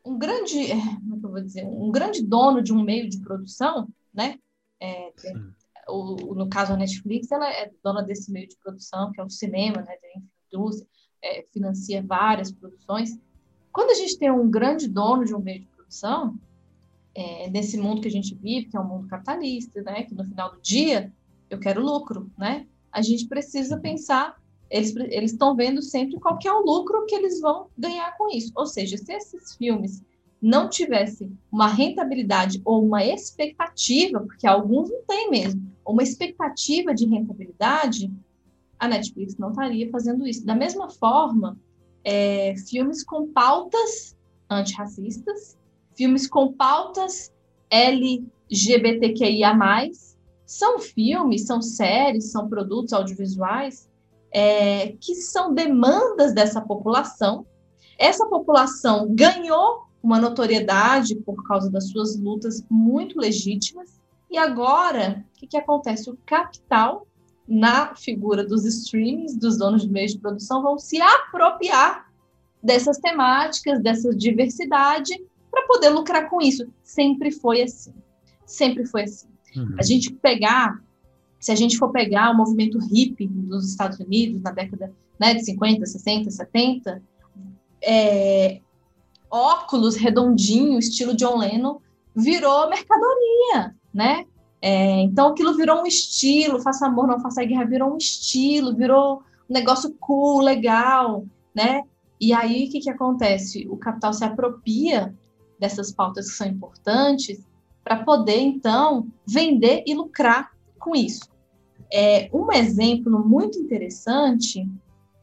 um 0.05 0.17
grande 0.17 0.71
é, 0.71 0.75
como 0.75 1.15
é 1.15 1.17
eu 1.17 1.31
vou 1.31 1.41
dizer 1.41 1.65
um 1.65 1.91
grande 1.91 2.23
dono 2.23 2.61
de 2.61 2.71
um 2.71 2.81
meio 2.81 3.09
de 3.09 3.19
produção, 3.19 3.87
né? 4.13 4.39
É, 4.81 5.11
o, 5.87 6.33
no 6.33 6.47
caso 6.49 6.73
a 6.73 6.77
Netflix, 6.77 7.31
ela 7.31 7.51
é 7.51 7.71
dona 7.83 8.01
desse 8.01 8.31
meio 8.31 8.47
de 8.47 8.57
produção 8.57 9.11
que 9.11 9.19
é 9.19 9.23
o 9.23 9.29
cinema, 9.29 9.81
né? 9.81 9.95
Da 10.01 10.21
indústria, 10.47 10.87
é, 11.21 11.45
financia 11.51 12.03
várias 12.03 12.51
produções. 12.51 13.19
Quando 13.75 13.91
a 13.91 13.95
gente 13.95 14.17
tem 14.17 14.31
um 14.31 14.49
grande 14.49 14.87
dono 14.87 15.25
de 15.25 15.35
um 15.35 15.39
meio 15.39 15.59
de 15.59 15.65
produção, 15.65 16.39
é, 17.13 17.49
nesse 17.49 17.77
mundo 17.77 17.99
que 17.99 18.07
a 18.07 18.11
gente 18.11 18.33
vive, 18.33 18.69
que 18.69 18.77
é 18.77 18.79
um 18.79 18.87
mundo 18.87 19.07
capitalista, 19.09 19.81
né? 19.81 20.03
Que 20.03 20.15
no 20.15 20.23
final 20.23 20.55
do 20.55 20.61
dia 20.61 21.11
eu 21.49 21.59
quero 21.59 21.83
lucro, 21.83 22.31
né? 22.37 22.65
A 22.89 23.01
gente 23.01 23.27
precisa 23.27 23.77
pensar, 23.77 24.41
eles 24.69 24.95
eles 24.95 25.33
estão 25.33 25.57
vendo 25.57 25.81
sempre 25.81 26.17
qual 26.21 26.37
que 26.37 26.47
é 26.47 26.53
o 26.53 26.61
lucro 26.61 27.05
que 27.05 27.15
eles 27.15 27.41
vão 27.41 27.67
ganhar 27.77 28.15
com 28.17 28.29
isso. 28.29 28.49
Ou 28.55 28.65
seja, 28.65 28.95
se 28.95 29.11
esses 29.11 29.57
filmes 29.57 30.01
não 30.41 30.69
tivessem 30.69 31.37
uma 31.51 31.67
rentabilidade 31.67 32.61
ou 32.63 32.81
uma 32.81 33.03
expectativa, 33.03 34.21
porque 34.21 34.47
alguns 34.47 34.89
não 34.89 35.01
têm 35.03 35.29
mesmo, 35.29 35.61
uma 35.85 36.01
expectativa 36.01 36.95
de 36.95 37.05
rentabilidade, 37.05 38.09
a 38.79 38.87
Netflix 38.87 39.35
não 39.35 39.49
estaria 39.49 39.89
fazendo 39.89 40.25
isso. 40.25 40.45
Da 40.45 40.55
mesma 40.55 40.89
forma, 40.89 41.57
é, 42.05 42.55
filmes 42.67 43.03
com 43.03 43.27
pautas 43.27 44.15
antirracistas 44.49 45.57
filmes 45.95 46.27
com 46.27 46.51
pautas 46.51 47.33
LGBTQIA+, 47.69 49.57
são 50.45 50.77
filmes, 50.79 51.45
são 51.47 51.61
séries, 51.61 52.31
são 52.31 52.47
produtos 52.47 52.93
audiovisuais 52.93 53.89
é, 54.31 54.89
que 55.01 55.15
são 55.15 55.53
demandas 55.53 56.33
dessa 56.33 56.61
população. 56.61 57.45
Essa 57.97 58.27
população 58.27 59.07
ganhou 59.09 59.85
uma 60.03 60.19
notoriedade 60.19 61.15
por 61.15 61.43
causa 61.47 61.71
das 61.71 61.89
suas 61.89 62.15
lutas 62.19 62.63
muito 62.69 63.17
legítimas. 63.19 63.99
E 64.29 64.37
agora, 64.37 65.25
o 65.35 65.39
que, 65.39 65.47
que 65.47 65.57
acontece? 65.57 66.09
O 66.09 66.17
capital, 66.25 67.07
na 67.47 67.95
figura 67.95 68.43
dos 68.43 68.65
streamings, 68.65 69.35
dos 69.35 69.57
donos 69.57 69.83
de 69.83 69.89
meios 69.89 70.13
de 70.13 70.19
produção, 70.19 70.61
vão 70.61 70.77
se 70.77 70.99
apropriar 70.99 72.11
dessas 72.61 72.97
temáticas, 72.97 73.81
dessa 73.81 74.13
diversidade 74.15 75.15
para 75.51 75.67
poder 75.67 75.89
lucrar 75.89 76.29
com 76.29 76.41
isso. 76.41 76.67
Sempre 76.83 77.31
foi 77.31 77.61
assim. 77.61 77.93
Sempre 78.45 78.85
foi 78.85 79.03
assim. 79.03 79.27
Uhum. 79.55 79.75
A 79.79 79.83
gente 79.83 80.11
pegar, 80.11 80.81
se 81.39 81.51
a 81.51 81.55
gente 81.55 81.77
for 81.77 81.91
pegar 81.91 82.31
o 82.31 82.37
movimento 82.37 82.79
hippie 82.79 83.27
nos 83.27 83.69
Estados 83.69 83.99
Unidos 83.99 84.41
na 84.41 84.51
década 84.51 84.91
né, 85.19 85.33
de 85.35 85.45
50, 85.45 85.85
60, 85.85 86.31
70, 86.31 87.01
é, 87.81 88.59
óculos 89.29 89.95
redondinho, 89.95 90.79
estilo 90.79 91.15
John 91.15 91.37
Lennon, 91.37 91.79
virou 92.15 92.69
mercadoria, 92.69 93.75
né? 93.93 94.25
É, 94.61 95.01
então 95.01 95.27
aquilo 95.27 95.55
virou 95.55 95.81
um 95.81 95.85
estilo, 95.85 96.61
faça 96.61 96.87
amor, 96.87 97.07
não 97.07 97.19
faça 97.19 97.43
guerra, 97.43 97.65
virou 97.65 97.93
um 97.93 97.97
estilo, 97.97 98.75
virou 98.75 99.21
um 99.49 99.53
negócio 99.53 99.93
cool, 99.99 100.41
legal. 100.41 101.25
né? 101.53 101.83
E 102.19 102.33
aí, 102.33 102.67
o 102.67 102.71
que, 102.71 102.79
que 102.79 102.89
acontece? 102.89 103.67
O 103.69 103.77
capital 103.77 104.13
se 104.13 104.23
apropria 104.23 105.13
dessas 105.59 105.91
pautas 105.91 106.29
que 106.29 106.37
são 106.37 106.47
importantes 106.47 107.43
para 107.83 108.03
poder, 108.03 108.39
então, 108.39 109.07
vender 109.27 109.83
e 109.85 109.93
lucrar 109.93 110.51
com 110.79 110.95
isso. 110.95 111.29
É, 111.93 112.29
um 112.33 112.51
exemplo 112.51 113.23
muito 113.23 113.59
interessante 113.59 114.67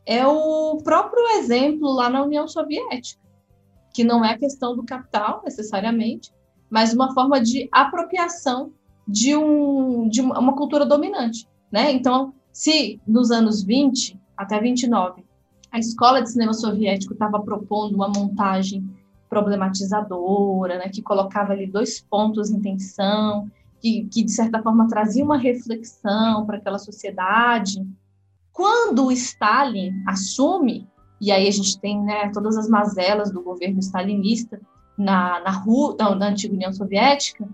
é 0.06 0.26
o 0.26 0.78
próprio 0.82 1.26
exemplo 1.38 1.92
lá 1.92 2.08
na 2.08 2.22
União 2.22 2.46
Soviética, 2.46 3.20
que 3.92 4.04
não 4.04 4.24
é 4.24 4.38
questão 4.38 4.76
do 4.76 4.84
capital, 4.84 5.42
necessariamente, 5.44 6.32
mas 6.70 6.92
uma 6.92 7.12
forma 7.12 7.40
de 7.40 7.68
apropriação 7.70 8.72
de, 9.06 9.36
um, 9.36 10.08
de 10.08 10.20
uma 10.20 10.54
cultura 10.54 10.86
dominante. 10.86 11.48
Né? 11.70 11.92
Então, 11.92 12.34
se 12.52 13.00
nos 13.06 13.30
anos 13.30 13.62
20 13.62 14.18
até 14.36 14.60
29 14.60 15.24
a 15.72 15.78
escola 15.78 16.20
de 16.22 16.30
cinema 16.30 16.52
soviético 16.52 17.14
estava 17.14 17.40
propondo 17.40 17.94
uma 17.94 18.08
montagem 18.08 18.86
problematizadora, 19.30 20.76
né, 20.76 20.90
que 20.90 21.00
colocava 21.00 21.54
ali 21.54 21.66
dois 21.66 22.02
pontos 22.02 22.50
em 22.50 22.60
tensão, 22.60 23.50
que, 23.80 24.06
que 24.12 24.22
de 24.22 24.30
certa 24.30 24.62
forma 24.62 24.86
trazia 24.86 25.24
uma 25.24 25.38
reflexão 25.38 26.44
para 26.44 26.58
aquela 26.58 26.78
sociedade. 26.78 27.82
Quando 28.52 29.06
o 29.06 29.12
Stalin 29.12 29.90
assume, 30.06 30.86
e 31.18 31.32
aí 31.32 31.48
a 31.48 31.50
gente 31.50 31.80
tem 31.80 32.02
né, 32.02 32.30
todas 32.34 32.58
as 32.58 32.68
mazelas 32.68 33.32
do 33.32 33.42
governo 33.42 33.78
stalinista 33.78 34.60
na, 34.98 35.40
na, 35.40 35.50
rua, 35.50 35.96
na, 35.98 36.14
na 36.14 36.26
antiga 36.28 36.54
União 36.54 36.72
Soviética, 36.72 37.48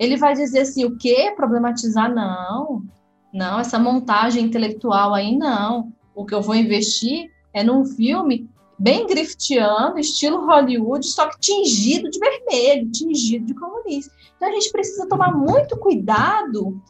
ele 0.00 0.16
vai 0.16 0.32
dizer 0.32 0.60
assim, 0.60 0.86
o 0.86 0.96
quê? 0.96 1.30
Problematizar? 1.36 2.12
Não, 2.12 2.82
não, 3.30 3.60
essa 3.60 3.78
montagem 3.78 4.42
intelectual 4.42 5.12
aí 5.12 5.36
não. 5.36 5.92
O 6.14 6.24
que 6.24 6.34
eu 6.34 6.40
vou 6.40 6.54
investir 6.54 7.30
é 7.52 7.62
num 7.62 7.84
filme 7.84 8.48
bem 8.78 9.06
griftiano, 9.06 9.98
estilo 9.98 10.46
Hollywood, 10.46 11.06
só 11.06 11.28
que 11.28 11.38
tingido 11.38 12.08
de 12.08 12.18
vermelho, 12.18 12.90
tingido 12.90 13.44
de 13.44 13.54
comunista. 13.54 14.10
Então 14.36 14.48
a 14.48 14.52
gente 14.52 14.72
precisa 14.72 15.06
tomar 15.06 15.36
muito 15.36 15.76
cuidado 15.76 16.80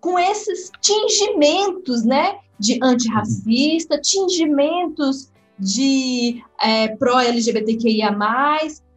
com 0.00 0.18
esses 0.18 0.70
tingimentos, 0.80 2.02
né, 2.02 2.38
de 2.58 2.78
antirracista, 2.82 4.00
tingimentos 4.00 5.30
de 5.58 6.42
é, 6.62 6.88
pró-LGBTQIA+, 6.96 8.16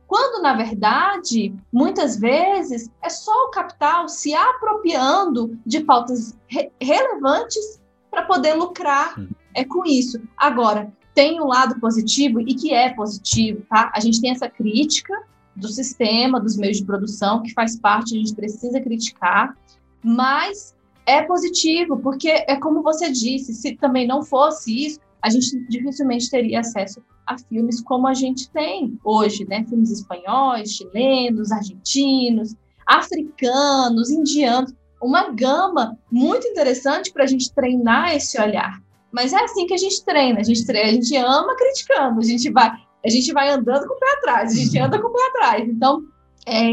quando, 0.07 0.41
na 0.41 0.53
verdade, 0.53 1.53
muitas 1.71 2.17
vezes 2.17 2.89
é 3.01 3.09
só 3.09 3.31
o 3.45 3.51
capital 3.51 4.07
se 4.07 4.33
apropriando 4.33 5.59
de 5.65 5.81
pautas 5.81 6.35
re 6.47 6.71
relevantes 6.81 7.81
para 8.09 8.23
poder 8.23 8.53
lucrar 8.53 9.15
é, 9.53 9.65
com 9.65 9.85
isso. 9.85 10.21
Agora, 10.37 10.91
tem 11.13 11.41
um 11.41 11.47
lado 11.47 11.79
positivo 11.79 12.39
e 12.39 12.55
que 12.55 12.73
é 12.73 12.93
positivo, 12.93 13.63
tá? 13.69 13.91
A 13.93 13.99
gente 13.99 14.21
tem 14.21 14.31
essa 14.31 14.49
crítica 14.49 15.13
do 15.55 15.67
sistema, 15.67 16.39
dos 16.39 16.55
meios 16.55 16.77
de 16.77 16.85
produção, 16.85 17.41
que 17.41 17.53
faz 17.53 17.77
parte, 17.77 18.15
a 18.15 18.19
gente 18.19 18.35
precisa 18.35 18.79
criticar, 18.79 19.57
mas 20.03 20.75
é 21.05 21.21
positivo, 21.23 21.97
porque 21.97 22.29
é 22.29 22.55
como 22.57 22.81
você 22.81 23.11
disse, 23.11 23.53
se 23.53 23.75
também 23.75 24.07
não 24.07 24.21
fosse 24.21 24.85
isso, 24.85 24.99
a 25.27 25.29
gente 25.29 25.59
dificilmente 25.67 26.29
teria 26.29 26.61
acesso 26.61 27.03
a 27.25 27.37
filmes 27.37 27.81
como 27.81 28.07
a 28.07 28.13
gente 28.13 28.49
tem 28.51 28.97
hoje, 29.03 29.45
né? 29.47 29.65
Filmes 29.65 29.91
espanhóis, 29.91 30.71
chilenos, 30.71 31.51
argentinos, 31.51 32.55
africanos, 32.85 34.09
indianos, 34.09 34.73
uma 35.01 35.29
gama 35.29 35.99
muito 36.09 36.47
interessante 36.47 37.11
para 37.11 37.25
a 37.25 37.27
gente 37.27 37.53
treinar 37.53 38.15
esse 38.15 38.41
olhar. 38.41 38.81
Mas 39.11 39.33
é 39.33 39.43
assim 39.43 39.67
que 39.67 39.73
a 39.73 39.77
gente 39.77 40.03
treina. 40.05 40.39
A 40.39 40.43
gente, 40.43 40.65
treina, 40.65 40.89
a 40.89 40.93
gente 40.93 41.15
ama 41.17 41.55
criticando, 41.55 42.19
a 42.19 42.23
gente 42.23 42.49
vai, 42.49 42.71
a 43.05 43.09
gente 43.09 43.33
vai 43.33 43.49
andando 43.49 43.85
com 43.85 43.93
o 43.93 43.99
pé 43.99 44.13
atrás, 44.17 44.53
a 44.53 44.55
gente 44.55 44.79
anda 44.79 44.99
com 44.99 45.09
o 45.09 45.13
pé 45.13 45.27
atrás. 45.27 45.67
Então, 45.67 46.03
é, 46.45 46.71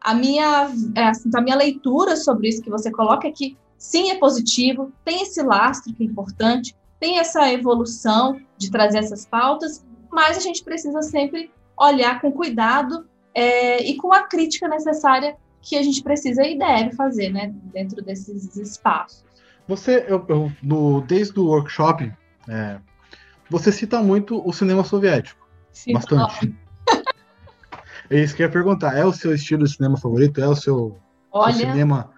a 0.00 0.14
minha, 0.14 0.70
é, 0.96 1.04
assim, 1.04 1.30
a 1.34 1.40
minha 1.42 1.56
leitura 1.56 2.16
sobre 2.16 2.48
isso 2.48 2.62
que 2.62 2.70
você 2.70 2.90
coloca 2.90 3.28
é 3.28 3.30
que 3.30 3.58
sim, 3.76 4.10
é 4.10 4.18
positivo, 4.18 4.92
tem 5.04 5.22
esse 5.22 5.42
lastro 5.42 5.94
que 5.94 6.02
é 6.02 6.06
importante, 6.06 6.74
tem 7.00 7.18
essa 7.18 7.50
evolução 7.50 8.40
de 8.58 8.70
trazer 8.70 8.98
essas 8.98 9.26
pautas, 9.26 9.84
mas 10.12 10.36
a 10.36 10.40
gente 10.40 10.62
precisa 10.62 11.00
sempre 11.00 11.50
olhar 11.76 12.20
com 12.20 12.30
cuidado 12.30 13.08
é, 13.34 13.82
e 13.82 13.96
com 13.96 14.12
a 14.12 14.22
crítica 14.22 14.68
necessária 14.68 15.36
que 15.62 15.76
a 15.76 15.82
gente 15.82 16.02
precisa 16.02 16.46
e 16.46 16.58
deve 16.58 16.94
fazer, 16.94 17.30
né, 17.30 17.52
dentro 17.72 18.02
desses 18.02 18.54
espaços. 18.56 19.24
Você, 19.66 20.04
eu, 20.08 20.24
eu, 20.28 20.52
no, 20.62 21.00
desde 21.02 21.38
o 21.38 21.46
workshop, 21.46 22.12
é, 22.48 22.78
você 23.48 23.70
cita 23.72 24.02
muito 24.02 24.46
o 24.46 24.52
cinema 24.52 24.84
soviético. 24.84 25.48
Sim, 25.72 25.92
bastante. 25.92 26.54
é 28.10 28.20
isso 28.20 28.34
que 28.34 28.42
eu 28.42 28.46
ia 28.46 28.52
perguntar. 28.52 28.96
É 28.96 29.04
o 29.04 29.12
seu 29.12 29.34
estilo 29.34 29.64
de 29.64 29.72
cinema 29.72 29.96
favorito? 29.96 30.40
É 30.40 30.48
o 30.48 30.56
seu, 30.56 30.98
Olha, 31.30 31.52
seu 31.52 31.66
cinema 31.66 32.10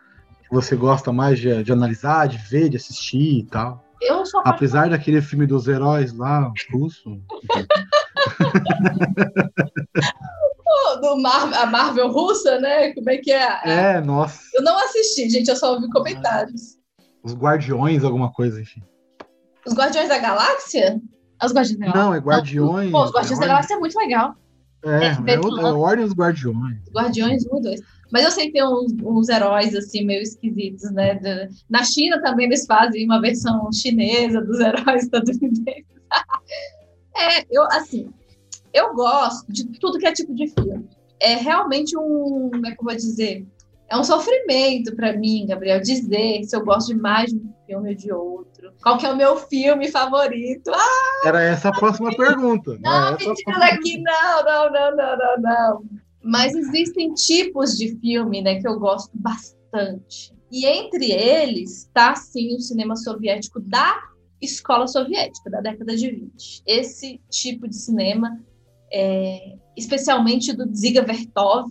que 0.42 0.54
você 0.54 0.74
gosta 0.74 1.12
mais 1.12 1.38
de, 1.38 1.62
de, 1.62 1.72
analisar, 1.72 2.26
de 2.26 2.38
ver, 2.38 2.68
de 2.68 2.76
assistir 2.76 3.40
e 3.40 3.44
tal? 3.44 3.81
Eu 4.02 4.26
sou 4.26 4.42
Apesar 4.44 4.90
daquele 4.90 5.22
filme 5.22 5.46
dos 5.46 5.68
heróis 5.68 6.12
lá, 6.16 6.52
russo. 6.72 7.20
do 11.00 11.16
Mar 11.16 11.52
a 11.54 11.66
Marvel 11.66 12.10
russa, 12.10 12.58
né? 12.60 12.92
Como 12.92 13.10
é 13.10 13.18
que 13.18 13.32
é? 13.32 13.60
É, 13.64 14.00
nossa. 14.00 14.40
Eu 14.54 14.62
não 14.62 14.78
assisti, 14.78 15.28
gente, 15.28 15.48
eu 15.48 15.56
só 15.56 15.74
ouvi 15.74 15.88
comentários. 15.90 16.78
Os 17.22 17.34
Guardiões, 17.34 18.04
alguma 18.04 18.32
coisa, 18.32 18.60
enfim. 18.60 18.82
Os 19.66 19.74
Guardiões 19.74 20.08
da 20.08 20.18
Galáxia? 20.18 21.00
Os 21.42 21.52
Guardiões 21.52 21.78
da 21.78 21.86
Galáxia. 21.86 22.02
Não, 22.02 22.14
é 22.14 22.18
Guardiões. 22.18 22.90
Pô, 22.90 23.04
os 23.04 23.12
Guardiões 23.12 23.38
é 23.38 23.40
da 23.40 23.48
Galáxia 23.48 23.74
é 23.74 23.78
muito 23.78 23.96
legal. 23.96 24.34
É, 24.84 24.90
é, 24.90 25.34
é, 25.34 25.40
o, 25.40 25.60
é 25.60 25.72
Ordem 25.72 26.04
dos 26.04 26.14
Guardiões. 26.14 26.78
Guardiões 26.92 27.46
1 27.46 27.58
e 27.58 27.62
2. 27.62 27.80
Mas 28.12 28.24
eu 28.24 28.30
sei 28.30 28.46
que 28.46 28.52
tem 28.52 28.64
uns, 28.64 28.92
uns 29.02 29.28
heróis, 29.30 29.74
assim, 29.74 30.04
meio 30.04 30.20
esquisitos, 30.20 30.90
né? 30.92 31.14
De, 31.14 31.48
na 31.68 31.82
China 31.82 32.20
também 32.20 32.46
eles 32.46 32.66
fazem 32.66 33.06
uma 33.06 33.20
versão 33.20 33.72
chinesa 33.72 34.42
dos 34.42 34.60
heróis 34.60 35.04
estadunidenses. 35.04 35.86
é, 37.16 37.46
eu, 37.50 37.62
assim, 37.72 38.10
eu 38.74 38.94
gosto 38.94 39.50
de 39.50 39.64
tudo 39.80 39.98
que 39.98 40.06
é 40.06 40.12
tipo 40.12 40.34
de 40.34 40.48
filme. 40.48 40.86
É 41.18 41.36
realmente 41.36 41.96
um, 41.96 42.50
como 42.52 42.66
é 42.66 42.72
que 42.72 42.80
eu 42.80 42.84
vou 42.84 42.94
dizer? 42.94 43.46
É 43.88 43.96
um 43.96 44.04
sofrimento 44.04 44.94
para 44.94 45.14
mim, 45.14 45.46
Gabriel, 45.46 45.80
dizer 45.80 46.44
se 46.44 46.54
eu 46.54 46.64
gosto 46.64 46.88
de 46.88 47.00
mais 47.00 47.30
de 47.30 47.36
um 47.36 47.52
filme 47.66 47.88
ou 47.90 47.94
de 47.94 48.12
outro. 48.12 48.72
Qual 48.82 48.98
que 48.98 49.06
é 49.06 49.10
o 49.10 49.16
meu 49.16 49.36
filme 49.36 49.90
favorito? 49.90 50.70
Ah, 50.74 51.28
Era 51.28 51.42
essa 51.42 51.68
a 51.68 51.72
próxima 51.72 52.14
pergunta. 52.14 52.78
Não, 52.80 53.10
não 53.12 53.18
mentira 53.18 53.64
aqui, 53.66 54.02
não, 54.02 54.44
não, 54.44 54.72
não, 54.72 54.96
não, 54.96 55.16
não, 55.16 55.40
não. 55.40 56.01
Mas 56.22 56.54
existem 56.54 57.12
tipos 57.14 57.76
de 57.76 57.96
filme, 57.96 58.40
né, 58.42 58.60
que 58.60 58.68
eu 58.68 58.78
gosto 58.78 59.10
bastante. 59.14 60.32
E 60.50 60.66
entre 60.66 61.10
eles 61.10 61.78
está, 61.78 62.14
sim, 62.14 62.54
o 62.54 62.60
cinema 62.60 62.94
soviético 62.96 63.58
da 63.60 64.00
escola 64.40 64.86
soviética, 64.86 65.50
da 65.50 65.60
década 65.60 65.96
de 65.96 66.10
20. 66.10 66.62
Esse 66.66 67.20
tipo 67.30 67.66
de 67.66 67.76
cinema, 67.76 68.38
é, 68.92 69.56
especialmente 69.76 70.52
do 70.52 70.66
Dziga 70.66 71.02
Vertov, 71.02 71.70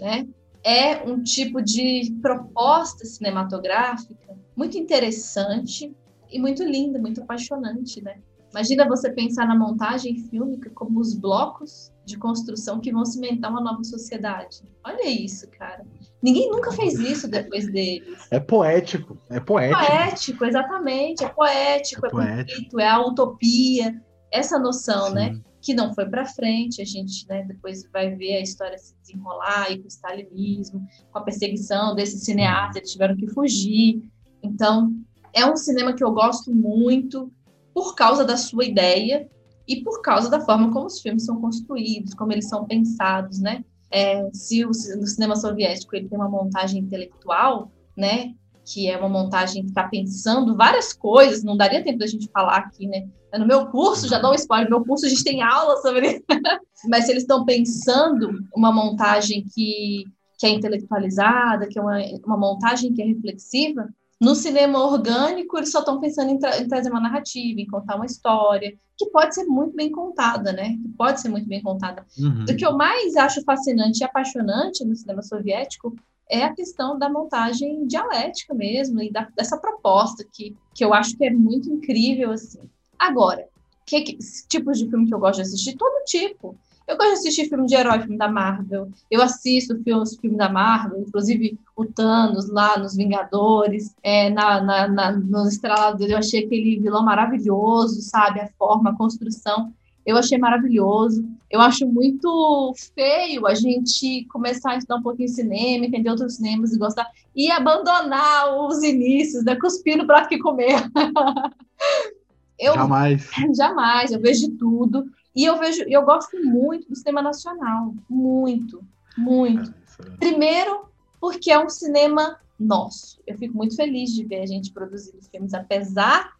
né, 0.00 0.26
é 0.64 1.02
um 1.02 1.22
tipo 1.22 1.60
de 1.60 2.16
proposta 2.22 3.04
cinematográfica 3.04 4.34
muito 4.56 4.78
interessante 4.78 5.94
e 6.30 6.38
muito 6.38 6.64
linda, 6.64 6.98
muito 6.98 7.22
apaixonante, 7.22 8.02
né? 8.02 8.18
Imagina 8.54 8.86
você 8.86 9.10
pensar 9.10 9.48
na 9.48 9.58
montagem 9.58 10.16
fílmica 10.28 10.70
como 10.70 11.00
os 11.00 11.12
blocos 11.12 11.92
de 12.04 12.16
construção 12.16 12.78
que 12.78 12.92
vão 12.92 13.04
cimentar 13.04 13.50
uma 13.50 13.60
nova 13.60 13.82
sociedade. 13.82 14.62
Olha 14.84 15.08
isso, 15.08 15.50
cara. 15.50 15.84
Ninguém 16.22 16.48
nunca 16.48 16.70
fez 16.70 16.94
isso 17.00 17.26
depois 17.26 17.66
deles. 17.72 18.28
É 18.30 18.38
poético, 18.38 19.18
é 19.28 19.40
poético. 19.40 19.82
É 19.82 19.88
poético, 19.88 20.44
exatamente. 20.44 21.24
É 21.24 21.28
poético, 21.28 22.06
é, 22.06 22.08
é 22.08 22.12
poético. 22.12 22.60
Bonito, 22.60 22.80
é 22.80 22.88
a 22.88 23.04
utopia. 23.04 24.00
Essa 24.30 24.56
noção, 24.56 25.10
né? 25.10 25.30
Sim. 25.30 25.34
né? 25.34 25.42
que 25.60 25.72
não 25.72 25.94
foi 25.94 26.06
para 26.06 26.26
frente. 26.26 26.80
A 26.80 26.84
gente 26.84 27.26
né, 27.26 27.42
depois 27.42 27.90
vai 27.90 28.14
ver 28.14 28.36
a 28.36 28.40
história 28.40 28.78
se 28.78 28.94
desenrolar 29.00 29.72
e 29.72 29.78
com 29.78 29.86
o 29.86 29.88
stalinismo, 29.88 30.86
com 31.10 31.18
a 31.18 31.22
perseguição 31.22 31.94
desses 31.94 32.22
cineastas, 32.22 32.76
eles 32.76 32.92
tiveram 32.92 33.16
que 33.16 33.26
fugir. 33.28 34.02
Então, 34.42 34.94
é 35.32 35.44
um 35.44 35.56
cinema 35.56 35.94
que 35.94 36.04
eu 36.04 36.12
gosto 36.12 36.54
muito 36.54 37.32
por 37.74 37.94
causa 37.94 38.24
da 38.24 38.36
sua 38.36 38.64
ideia 38.64 39.28
e 39.66 39.82
por 39.82 40.00
causa 40.00 40.30
da 40.30 40.40
forma 40.40 40.72
como 40.72 40.86
os 40.86 41.00
filmes 41.00 41.24
são 41.24 41.40
construídos, 41.40 42.14
como 42.14 42.32
eles 42.32 42.48
são 42.48 42.64
pensados, 42.64 43.40
né? 43.40 43.64
É, 43.90 44.28
se 44.32 44.64
o, 44.64 44.68
no 44.68 45.06
cinema 45.06 45.36
soviético 45.36 45.94
ele 45.94 46.08
tem 46.08 46.18
uma 46.18 46.28
montagem 46.28 46.80
intelectual, 46.80 47.70
né? 47.96 48.34
que 48.64 48.88
é 48.88 48.96
uma 48.96 49.08
montagem 49.08 49.62
que 49.62 49.68
está 49.68 49.86
pensando 49.86 50.56
várias 50.56 50.92
coisas, 50.92 51.44
não 51.44 51.56
daria 51.56 51.84
tempo 51.84 51.98
da 51.98 52.06
gente 52.06 52.30
falar 52.32 52.56
aqui, 52.56 52.86
né? 52.86 53.06
No 53.38 53.46
meu 53.46 53.66
curso, 53.66 54.08
já 54.08 54.18
dou 54.18 54.30
um 54.30 54.34
spoiler, 54.34 54.70
no 54.70 54.78
meu 54.78 54.86
curso 54.86 55.04
a 55.04 55.08
gente 55.08 55.24
tem 55.24 55.42
aula 55.42 55.76
sobre 55.82 56.24
mas 56.88 57.04
se 57.04 57.10
eles 57.10 57.24
estão 57.24 57.44
pensando 57.44 58.30
uma 58.54 58.72
montagem 58.72 59.44
que, 59.54 60.04
que 60.38 60.46
é 60.46 60.50
intelectualizada, 60.50 61.66
que 61.66 61.78
é 61.78 61.82
uma, 61.82 61.98
uma 62.24 62.36
montagem 62.36 62.92
que 62.94 63.02
é 63.02 63.06
reflexiva, 63.06 63.88
No 64.24 64.34
cinema 64.34 64.82
orgânico, 64.82 65.56
eles 65.58 65.70
só 65.70 65.80
estão 65.80 66.00
pensando 66.00 66.30
em, 66.30 66.38
tra 66.38 66.58
em, 66.58 66.66
trazer 66.66 66.90
uma 66.90 67.00
narrativa, 67.00 67.60
em 67.60 67.66
contar 67.66 67.96
uma 67.96 68.06
história, 68.06 68.74
que 68.96 69.06
pode 69.06 69.34
ser 69.34 69.44
muito 69.44 69.76
bem 69.76 69.90
contada, 69.90 70.52
né? 70.52 70.70
Que 70.70 70.88
pode 70.96 71.20
ser 71.20 71.28
muito 71.28 71.46
bem 71.46 71.62
contada. 71.62 72.06
Uhum. 72.18 72.44
O 72.48 72.56
que 72.56 72.64
eu 72.64 72.76
mais 72.76 73.16
acho 73.16 73.42
fascinante 73.42 74.00
e 74.00 74.04
apaixonante 74.04 74.84
no 74.84 74.96
cinema 74.96 75.22
soviético 75.22 75.94
é 76.30 76.42
a 76.42 76.54
questão 76.54 76.98
da 76.98 77.08
montagem 77.10 77.86
dialética 77.86 78.54
mesmo, 78.54 79.02
e 79.02 79.12
da, 79.12 79.28
dessa 79.36 79.58
proposta 79.58 80.24
que, 80.32 80.56
que 80.74 80.84
eu 80.84 80.94
acho 80.94 81.16
que 81.16 81.24
é 81.24 81.30
muito 81.30 81.70
incrível, 81.70 82.30
assim. 82.30 82.60
Agora, 82.98 83.46
que, 83.84 84.00
que 84.00 84.18
tipos 84.48 84.78
de 84.78 84.88
filme 84.88 85.06
que 85.06 85.14
eu 85.14 85.18
gosto 85.18 85.36
de 85.36 85.42
assistir? 85.42 85.76
Todo 85.76 86.04
tipo. 86.04 86.56
Eu 86.86 86.98
gosto 86.98 87.12
de 87.12 87.18
assistir 87.18 87.48
filme 87.48 87.66
de 87.66 87.74
herói, 87.74 88.00
filme 88.00 88.18
da 88.18 88.28
Marvel. 88.28 88.90
Eu 89.10 89.22
assisto 89.22 89.78
filmes, 89.82 90.16
filme 90.16 90.36
da 90.36 90.50
Marvel, 90.50 91.00
inclusive 91.00 91.58
o 91.74 91.86
Thanos 91.86 92.48
lá 92.50 92.78
nos 92.78 92.94
Vingadores, 92.94 93.94
é, 94.02 94.28
na, 94.28 94.60
na, 94.60 94.88
na, 94.88 95.12
no 95.12 95.48
Estrelado 95.48 95.98
dele. 95.98 96.12
Eu 96.12 96.18
achei 96.18 96.44
aquele 96.44 96.78
vilão 96.78 97.02
maravilhoso, 97.02 98.02
sabe? 98.02 98.40
A 98.40 98.48
forma, 98.58 98.90
a 98.90 98.96
construção. 98.96 99.72
Eu 100.04 100.18
achei 100.18 100.36
maravilhoso. 100.36 101.24
Eu 101.50 101.62
acho 101.62 101.86
muito 101.86 102.74
feio 102.94 103.46
a 103.46 103.54
gente 103.54 104.26
começar 104.26 104.72
a 104.72 104.76
estudar 104.76 104.96
um 104.96 105.02
pouquinho 105.02 105.28
de 105.28 105.34
cinema, 105.34 105.86
entender 105.86 106.10
outros 106.10 106.36
cinemas 106.36 106.74
e 106.74 106.78
gostar, 106.78 107.10
e 107.34 107.50
abandonar 107.50 108.54
os 108.66 108.82
inícios, 108.82 109.42
né? 109.42 109.56
Cuspir 109.56 109.96
no 109.96 110.06
prato 110.06 110.28
que 110.28 110.38
comer. 110.38 110.74
eu, 112.58 112.74
jamais. 112.74 113.30
Jamais. 113.56 114.12
Eu 114.12 114.20
vejo 114.20 114.50
de 114.50 114.50
tudo. 114.58 115.06
E 115.34 115.44
eu 115.44 115.58
vejo, 115.58 115.82
eu 115.88 116.04
gosto 116.04 116.36
muito 116.44 116.88
do 116.88 116.96
cinema 116.96 117.20
nacional, 117.20 117.92
muito, 118.08 118.82
muito. 119.16 119.74
É, 120.00 120.16
Primeiro, 120.16 120.86
porque 121.20 121.50
é 121.50 121.58
um 121.58 121.68
cinema 121.68 122.38
nosso. 122.58 123.20
Eu 123.26 123.36
fico 123.36 123.56
muito 123.56 123.74
feliz 123.74 124.12
de 124.12 124.24
ver 124.24 124.42
a 124.42 124.46
gente 124.46 124.72
produzindo 124.72 125.22
filmes, 125.30 125.54
apesar 125.54 126.32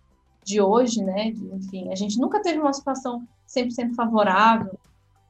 de 0.45 0.61
hoje, 0.61 1.03
né? 1.03 1.33
De, 1.33 1.45
enfim, 1.55 1.91
a 1.91 1.97
gente 1.97 2.19
nunca 2.19 2.41
teve 2.41 2.61
uma 2.61 2.73
situação 2.73 3.27
100% 3.49 3.95
favorável 3.95 4.79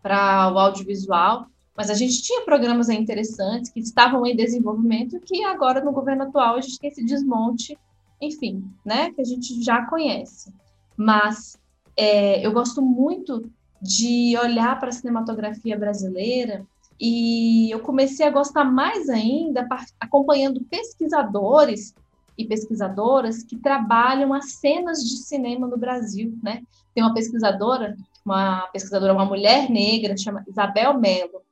para 0.02 0.52
o 0.52 0.58
audiovisual, 0.58 1.46
mas 1.76 1.88
a 1.88 1.94
gente 1.94 2.22
tinha 2.22 2.44
programas 2.44 2.88
interessantes 2.88 3.70
que 3.70 3.80
estavam 3.80 4.26
em 4.26 4.36
desenvolvimento 4.36 5.18
que 5.20 5.42
agora 5.44 5.82
no 5.82 5.92
governo 5.92 6.24
atual 6.24 6.56
a 6.56 6.60
gente 6.60 6.78
tem 6.78 6.90
esse 6.90 7.04
desmonte, 7.04 7.78
enfim, 8.20 8.64
né? 8.84 9.10
Que 9.12 9.22
a 9.22 9.24
gente 9.24 9.62
já 9.62 9.86
conhece. 9.86 10.52
Mas 10.96 11.58
é, 11.96 12.44
eu 12.44 12.52
gosto 12.52 12.82
muito 12.82 13.50
de 13.80 14.36
olhar 14.38 14.78
para 14.78 14.88
a 14.88 14.92
cinematografia 14.92 15.78
brasileira 15.78 16.64
e 16.98 17.70
eu 17.70 17.80
comecei 17.80 18.26
a 18.26 18.30
gostar 18.30 18.64
mais 18.64 19.08
ainda 19.08 19.66
acompanhando 20.00 20.62
pesquisadores 20.62 21.94
e 22.36 22.44
pesquisadoras 22.44 23.42
que 23.42 23.56
trabalham 23.56 24.32
as 24.32 24.52
cenas 24.54 25.02
de 25.04 25.18
cinema 25.18 25.66
no 25.66 25.76
Brasil, 25.76 26.36
né? 26.42 26.62
Tem 26.94 27.02
uma 27.02 27.14
pesquisadora, 27.14 27.96
uma 28.24 28.66
pesquisadora, 28.68 29.12
uma 29.12 29.24
mulher 29.24 29.70
negra, 29.70 30.16
chama 30.16 30.44
Isabel 30.48 30.98
Mello. 30.98 31.42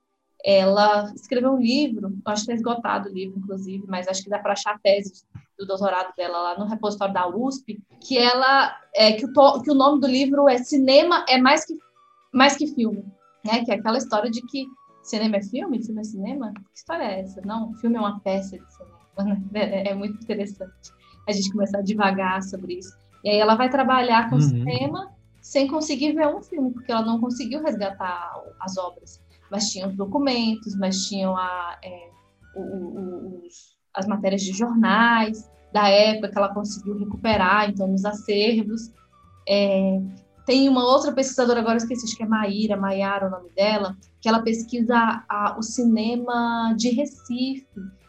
Ela 0.45 1.13
escreveu 1.15 1.53
um 1.53 1.61
livro, 1.61 2.17
acho 2.25 2.45
que 2.45 2.53
está 2.53 2.55
esgotado 2.55 3.09
o 3.09 3.13
livro, 3.13 3.39
inclusive, 3.39 3.85
mas 3.87 4.09
acho 4.09 4.25
que 4.25 4.31
dá 4.31 4.39
para 4.39 4.55
achar 4.55 4.75
a 4.75 4.79
tese 4.79 5.23
do 5.63 5.67
doutorado 5.67 6.13
dela 6.17 6.39
lá 6.39 6.59
no 6.59 6.67
repositório 6.67 7.15
da 7.15 7.29
USP, 7.29 7.81
que 8.01 8.19
ela 8.19 8.77
é 8.95 9.13
que 9.13 9.25
o, 9.25 9.63
que 9.63 9.71
o 9.71 9.75
nome 9.75 10.01
do 10.01 10.07
livro 10.07 10.49
é 10.49 10.59
Cinema 10.59 11.25
é 11.29 11.39
mais 11.39 11.65
que 11.65 11.75
mais 12.33 12.57
que 12.57 12.67
filme, 12.67 13.05
né? 13.45 13.65
Que 13.65 13.71
é 13.71 13.75
aquela 13.75 13.99
história 13.99 14.31
de 14.31 14.41
que 14.47 14.67
cinema 15.03 15.37
é 15.37 15.43
filme, 15.43 15.85
filme 15.85 16.01
é 16.01 16.05
cinema. 16.05 16.53
Que 16.55 16.79
história 16.79 17.05
é 17.05 17.21
essa? 17.21 17.41
Não, 17.43 17.75
filme 17.75 17.97
é 17.97 18.01
uma 18.01 18.21
peça 18.21 18.59
de 18.59 18.73
cinema. 18.73 18.93
Né? 19.53 19.61
É, 19.61 19.91
é 19.91 19.95
muito 19.95 20.15
interessante 20.23 20.91
a 21.29 21.33
gente 21.33 21.53
começar 21.53 21.79
a 21.79 21.83
devagar 21.83 22.43
sobre 22.43 22.79
isso. 22.79 22.97
E 23.23 23.29
aí 23.29 23.37
ela 23.37 23.55
vai 23.55 23.69
trabalhar 23.69 24.31
com 24.31 24.37
uhum. 24.37 24.41
cinema 24.41 25.15
sem 25.43 25.69
conseguir 25.69 26.13
ver 26.15 26.29
um 26.29 26.41
filme, 26.41 26.73
porque 26.73 26.91
ela 26.91 27.03
não 27.03 27.21
conseguiu 27.21 27.63
resgatar 27.63 28.33
as 28.59 28.79
obras. 28.79 29.23
Mas 29.51 29.71
tinha 29.71 29.87
os 29.87 29.95
documentos, 29.95 30.75
mas 30.77 31.07
tinham 31.07 31.37
a, 31.37 31.79
é, 31.85 32.09
o, 32.57 32.61
o, 32.63 33.47
os, 33.47 33.77
as 33.93 34.07
matérias 34.07 34.41
de 34.41 34.53
jornais 34.53 35.52
da 35.73 35.89
época 35.89 36.29
que 36.29 36.39
ela 36.39 36.53
conseguiu 36.53 36.99
recuperar, 36.99 37.71
então, 37.71 37.87
nos 37.89 38.05
acervos. 38.05 38.91
É, 39.49 40.01
tem 40.45 40.69
uma 40.69 40.85
outra 40.85 41.13
pesquisadora, 41.13 41.61
agora 41.61 41.77
esqueci, 41.77 42.05
acho 42.05 42.17
que 42.17 42.23
é 42.23 42.27
Maíra, 42.27 42.77
Maiara 42.77 43.29
o 43.29 43.31
nome 43.31 43.51
dela, 43.57 43.97
que 44.21 44.29
ela 44.29 44.43
pesquisa 44.43 45.25
a, 45.29 45.57
o 45.59 45.63
cinema 45.63 46.75
de 46.77 46.91
Recife. 46.91 47.67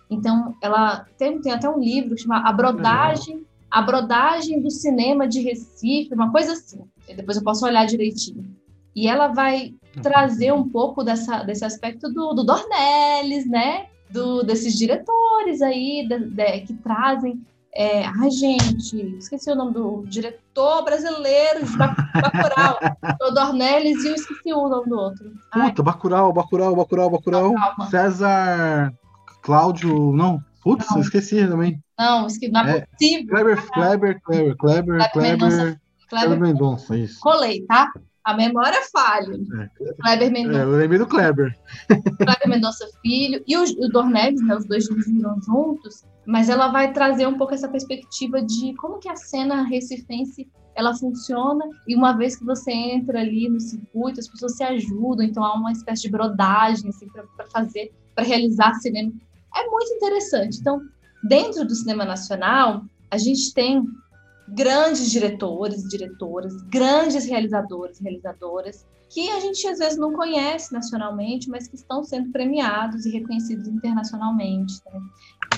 Então, 0.09 0.55
ela 0.61 1.05
tem, 1.18 1.39
tem 1.41 1.51
até 1.51 1.70
um 1.70 1.80
livro 1.80 2.16
que 2.16 2.22
chama 2.22 2.47
A 2.47 2.51
Brodagem, 2.51 3.45
a 3.70 3.82
Brodagem 3.82 4.61
do 4.61 4.70
Cinema 4.70 5.28
de 5.28 5.41
Recife, 5.41 6.14
uma 6.14 6.32
coisa 6.32 6.53
assim. 6.53 6.82
Depois 7.07 7.38
eu 7.38 7.43
posso 7.43 7.66
olhar 7.66 7.86
direitinho. 7.86 8.55
E 8.95 9.07
ela 9.07 9.30
vai 9.30 9.74
trazer 10.01 10.53
um 10.53 10.70
pouco 10.70 11.03
dessa, 11.03 11.43
desse 11.43 11.66
aspecto 11.66 12.11
do, 12.11 12.34
do 12.34 12.43
Dornelles, 12.43 13.49
né? 13.49 13.88
Do, 14.11 14.43
desses 14.43 14.78
diretores 14.78 15.61
aí 15.64 16.07
de, 16.07 16.20
de, 16.30 16.61
que 16.61 16.74
trazem 16.76 17.41
é, 17.76 18.05
ai, 18.05 18.30
gente, 18.30 19.17
esqueci 19.17 19.49
o 19.51 19.55
nome 19.55 19.74
do 19.74 20.03
diretor 20.07 20.84
brasileiro 20.84 21.65
de 21.65 21.76
Bacurau. 21.76 22.78
o 23.21 23.32
Dornelles 23.32 24.03
e 24.03 24.09
eu 24.09 24.15
esqueci 24.15 24.53
o 24.53 24.69
nome 24.69 24.89
do 24.89 24.95
outro. 24.95 25.32
Ai. 25.51 25.69
Puta, 25.69 25.82
Bacurau, 25.82 26.32
Bacurau, 26.32 26.76
Bacurau, 26.76 27.09
Bacurau. 27.09 27.53
César 27.89 28.93
Cláudio, 29.41 30.13
não. 30.13 30.39
Putz, 30.63 30.88
não. 30.91 31.01
esqueci 31.01 31.47
também. 31.47 31.84
Não, 31.97 32.28
esqueci, 32.28 32.51
não 32.51 32.61
é, 32.61 32.78
é 32.78 32.86
possível. 32.86 33.28
Kleber, 33.28 33.71
Kleber, 33.71 34.21
Kleber, 34.21 34.57
Kleber, 34.57 35.11
Kleber, 35.11 35.80
Kleber 36.09 36.39
Mendonça, 36.39 36.95
isso. 36.95 37.19
Colei, 37.19 37.65
tá? 37.65 37.91
A 38.24 38.36
memória 38.36 38.80
falha. 38.91 39.36
É. 39.36 39.93
Kleber 40.01 40.32
Mendonça. 40.32 40.59
É, 40.59 40.63
eu 40.63 40.71
lembrei 40.71 40.99
do 40.99 41.07
Kleber. 41.07 41.57
Kleber 41.88 42.47
Mendonça 42.47 42.88
Filho 43.01 43.43
e 43.47 43.57
o, 43.57 43.63
o 43.63 43.89
Dornelles, 43.89 44.41
né? 44.41 44.55
Os 44.55 44.65
dois 44.65 44.88
viram 44.88 45.39
juntos 45.41 46.05
mas 46.26 46.49
ela 46.49 46.69
vai 46.69 46.93
trazer 46.93 47.28
um 47.28 47.38
pouco 47.38 47.53
essa 47.53 47.67
perspectiva 47.67 48.41
de 48.41 48.74
como 48.76 48.99
que 48.99 49.09
a 49.09 49.15
cena 49.15 49.63
recifense 49.63 50.49
ela 50.76 50.95
funciona 50.95 51.65
e 51.88 51.95
uma 51.95 52.13
vez 52.13 52.36
que 52.36 52.45
você 52.45 52.71
entra 52.71 53.19
ali 53.19 53.49
no 53.49 53.59
circuito 53.59 54.19
as 54.19 54.28
pessoas 54.28 54.55
se 54.55 54.63
ajudam 54.63 55.26
então 55.26 55.43
há 55.43 55.53
uma 55.53 55.71
espécie 55.71 56.03
de 56.03 56.09
brodagem 56.09 56.89
assim 56.89 57.07
para 57.07 57.47
fazer 57.51 57.93
para 58.15 58.24
realizar 58.24 58.74
cinema 58.76 59.11
é 59.55 59.69
muito 59.69 59.93
interessante 59.93 60.59
então 60.59 60.82
dentro 61.24 61.65
do 61.65 61.76
cinema 61.76 62.05
nacional 62.05 62.84
a 63.11 63.17
gente 63.17 63.53
tem 63.53 63.86
grandes 64.47 65.09
diretores 65.11 65.87
diretoras 65.87 66.61
grandes 66.63 67.25
realizadores 67.25 67.99
realizadoras 67.99 68.85
que 69.09 69.29
a 69.29 69.39
gente 69.39 69.67
às 69.67 69.77
vezes 69.77 69.97
não 69.97 70.11
conhece 70.11 70.73
nacionalmente, 70.73 71.47
mas 71.47 71.67
que 71.67 71.75
estão 71.75 72.03
sendo 72.03 72.31
premiados 72.31 73.05
e 73.05 73.11
reconhecidos 73.11 73.67
internacionalmente. 73.67 74.73
Né? 74.91 74.99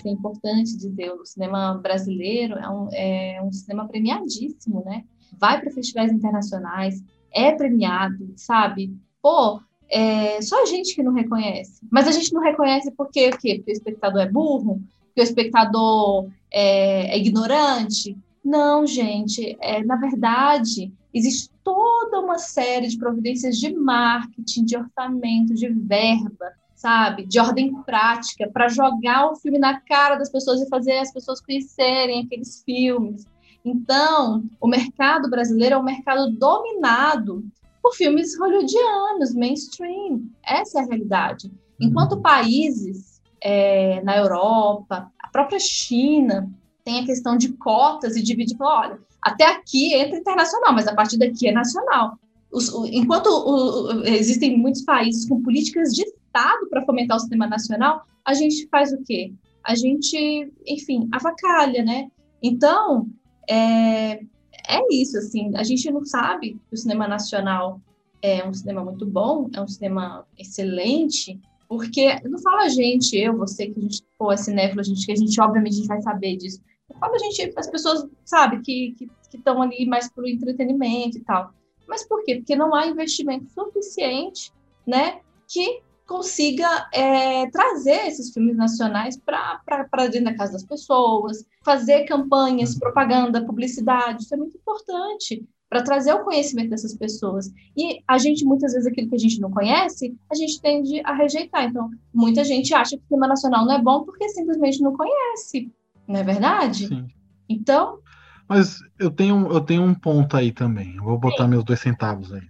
é 0.10 0.12
importante 0.12 0.78
dizer, 0.78 1.12
o 1.12 1.26
cinema 1.26 1.76
brasileiro 1.76 2.56
é 2.56 2.70
um, 2.70 2.90
é 2.92 3.42
um 3.42 3.52
cinema 3.52 3.88
premiadíssimo, 3.88 4.84
né? 4.86 5.04
Vai 5.40 5.60
para 5.60 5.72
festivais 5.72 6.12
internacionais, 6.12 7.02
é 7.32 7.52
premiado, 7.52 8.34
sabe? 8.36 8.96
Pô, 9.22 9.60
é 9.90 10.42
só 10.42 10.62
a 10.62 10.66
gente 10.66 10.96
que 10.96 11.04
não 11.04 11.14
reconhece. 11.14 11.82
Mas 11.92 12.08
a 12.08 12.12
gente 12.12 12.34
não 12.34 12.42
reconhece 12.42 12.92
porque 12.92 13.32
quê? 13.32 13.56
Porque 13.56 13.72
o 13.72 13.74
espectador 13.74 14.22
é 14.22 14.30
burro? 14.30 14.82
Porque 15.08 15.22
o 15.22 15.24
espectador 15.24 16.30
é, 16.52 17.16
é 17.16 17.18
ignorante? 17.18 18.18
Não, 18.46 18.86
gente. 18.86 19.58
É, 19.60 19.84
na 19.84 19.96
verdade, 19.96 20.94
existe 21.12 21.50
toda 21.64 22.20
uma 22.20 22.38
série 22.38 22.88
de 22.88 22.96
providências 22.96 23.58
de 23.58 23.74
marketing, 23.74 24.66
de 24.66 24.78
orçamento, 24.78 25.56
de 25.56 25.68
verba, 25.68 26.54
sabe, 26.76 27.26
de 27.26 27.40
ordem 27.40 27.74
prática, 27.82 28.48
para 28.48 28.68
jogar 28.68 29.32
o 29.32 29.36
filme 29.36 29.58
na 29.58 29.82
cara 29.82 30.16
das 30.16 30.30
pessoas 30.30 30.62
e 30.62 30.70
fazer 30.70 31.00
as 31.00 31.12
pessoas 31.12 31.42
conhecerem 31.42 32.24
aqueles 32.24 32.62
filmes. 32.64 33.26
Então, 33.66 34.44
o 34.62 34.68
mercado 34.68 35.28
brasileiro 35.28 35.74
é 35.74 35.78
um 35.80 35.84
mercado 35.84 36.30
dominado 36.30 37.44
por 37.82 37.96
filmes 37.96 38.38
hollywoodianos, 38.38 39.34
mainstream. 39.34 40.30
Essa 40.44 40.80
é 40.80 40.84
a 40.84 40.86
realidade. 40.86 41.52
Enquanto 41.80 42.14
uhum. 42.14 42.22
países 42.22 43.20
é, 43.42 44.04
na 44.04 44.18
Europa, 44.18 45.12
a 45.20 45.28
própria 45.30 45.60
China, 45.60 46.48
tem 46.86 47.00
a 47.00 47.06
questão 47.06 47.36
de 47.36 47.52
cotas 47.54 48.16
e 48.16 48.22
divide, 48.22 48.56
olha, 48.62 49.00
até 49.22 49.44
aqui 49.46 49.96
entra 49.96 50.20
internacional, 50.20 50.72
mas 50.72 50.88
a 50.88 50.94
partir 50.94 51.18
daqui 51.18 51.48
é 51.48 51.52
nacional. 51.52 52.18
Os, 52.52 52.72
enquanto 52.92 53.26
o, 53.28 54.04
existem 54.06 54.56
muitos 54.56 54.84
países 54.84 55.28
com 55.28 55.42
políticas 55.42 55.92
de 55.94 56.04
Estado 56.04 56.70
para 56.70 56.86
fomentar 56.86 57.18
o 57.18 57.20
cinema 57.20 57.48
nacional, 57.48 58.06
a 58.24 58.34
gente 58.36 58.68
faz 58.68 58.94
o 58.94 59.04
quê? 59.04 59.34
A 59.64 59.74
gente, 59.74 60.54
enfim, 60.66 61.10
avacalha, 61.12 61.84
né? 61.84 62.08
Então, 62.42 63.08
é, 63.50 64.20
é 64.68 64.82
isso, 64.92 65.18
assim, 65.18 65.52
a 65.56 65.64
gente 65.64 65.90
não 65.92 66.06
sabe 66.06 66.54
que 66.70 66.76
o 66.76 66.78
cinema 66.78 67.08
nacional 67.08 67.82
é 68.22 68.48
um 68.48 68.54
cinema 68.54 68.84
muito 68.84 69.08
bom, 69.08 69.50
é 69.54 69.62
um 69.62 69.68
cinema 69.68 70.26
excelente, 70.38 71.40
porque 71.68 72.20
não 72.24 72.38
fala 72.40 72.64
a 72.64 72.70
gente, 72.70 73.18
eu, 73.18 73.36
você, 73.38 73.68
que 73.68 73.80
a 73.80 73.82
gente, 73.82 74.04
pô, 74.18 74.32
é 74.32 74.38
cinéfilo, 74.38 74.82
a 74.82 74.84
gente, 74.84 75.04
que 75.04 75.12
a 75.12 75.16
gente 75.16 75.42
obviamente 75.42 75.74
a 75.74 75.78
gente 75.78 75.88
vai 75.88 76.02
saber 76.02 76.38
disso. 76.38 76.62
Falo 77.00 77.16
a 77.16 77.18
gente, 77.18 77.54
as 77.58 77.70
pessoas, 77.70 78.08
sabe, 78.24 78.62
que 78.62 78.96
estão 79.34 79.62
ali 79.62 79.86
mais 79.86 80.10
para 80.10 80.24
o 80.24 80.28
entretenimento 80.28 81.18
e 81.18 81.22
tal. 81.22 81.52
Mas 81.88 82.08
por 82.08 82.24
quê? 82.24 82.36
Porque 82.36 82.56
não 82.56 82.74
há 82.74 82.88
investimento 82.88 83.50
suficiente, 83.52 84.52
né, 84.86 85.20
que 85.48 85.82
consiga 86.08 86.88
é, 86.94 87.50
trazer 87.50 88.08
esses 88.08 88.32
filmes 88.32 88.56
nacionais 88.56 89.18
para 89.18 90.08
dentro 90.08 90.26
da 90.26 90.36
casa 90.36 90.54
das 90.54 90.64
pessoas, 90.64 91.44
fazer 91.64 92.06
campanhas, 92.06 92.74
uhum. 92.74 92.80
propaganda, 92.80 93.46
publicidade, 93.46 94.24
isso 94.24 94.34
é 94.34 94.38
muito 94.38 94.58
importante 94.58 95.44
para 95.68 95.84
trazer 95.84 96.14
o 96.14 96.24
conhecimento 96.24 96.70
dessas 96.70 96.96
pessoas. 96.96 97.52
E 97.76 98.00
a 98.08 98.18
gente, 98.20 98.46
muitas 98.46 98.74
vezes, 98.74 98.88
aquilo 98.88 99.10
que 99.10 99.16
a 99.16 99.20
gente 99.20 99.42
não 99.42 99.50
conhece, 99.52 100.16
a 100.32 100.36
gente 100.36 100.62
tende 100.62 101.02
a 101.04 101.14
rejeitar. 101.14 101.66
Então, 101.66 101.90
muita 102.14 102.44
gente 102.44 102.74
acha 102.74 102.96
que 102.96 103.04
o 103.04 103.08
cinema 103.08 103.28
nacional 103.28 103.66
não 103.66 103.74
é 103.74 103.82
bom 103.82 104.04
porque 104.04 104.30
simplesmente 104.30 104.82
não 104.82 104.96
conhece, 104.96 105.72
não 106.08 106.20
é 106.20 106.24
verdade? 106.24 106.88
Sim. 106.88 107.08
Então. 107.48 108.00
Mas 108.48 108.80
eu 109.00 109.10
tenho, 109.10 109.52
eu 109.52 109.62
tenho 109.62 109.84
um 109.84 109.94
ponto 109.94 110.38
aí 110.38 110.52
também. 110.52 110.96
Eu 110.96 111.04
vou 111.04 111.18
botar 111.18 111.44
Sim. 111.44 111.50
meus 111.50 111.64
dois 111.64 111.80
centavos 111.80 112.32
aí. 112.34 112.48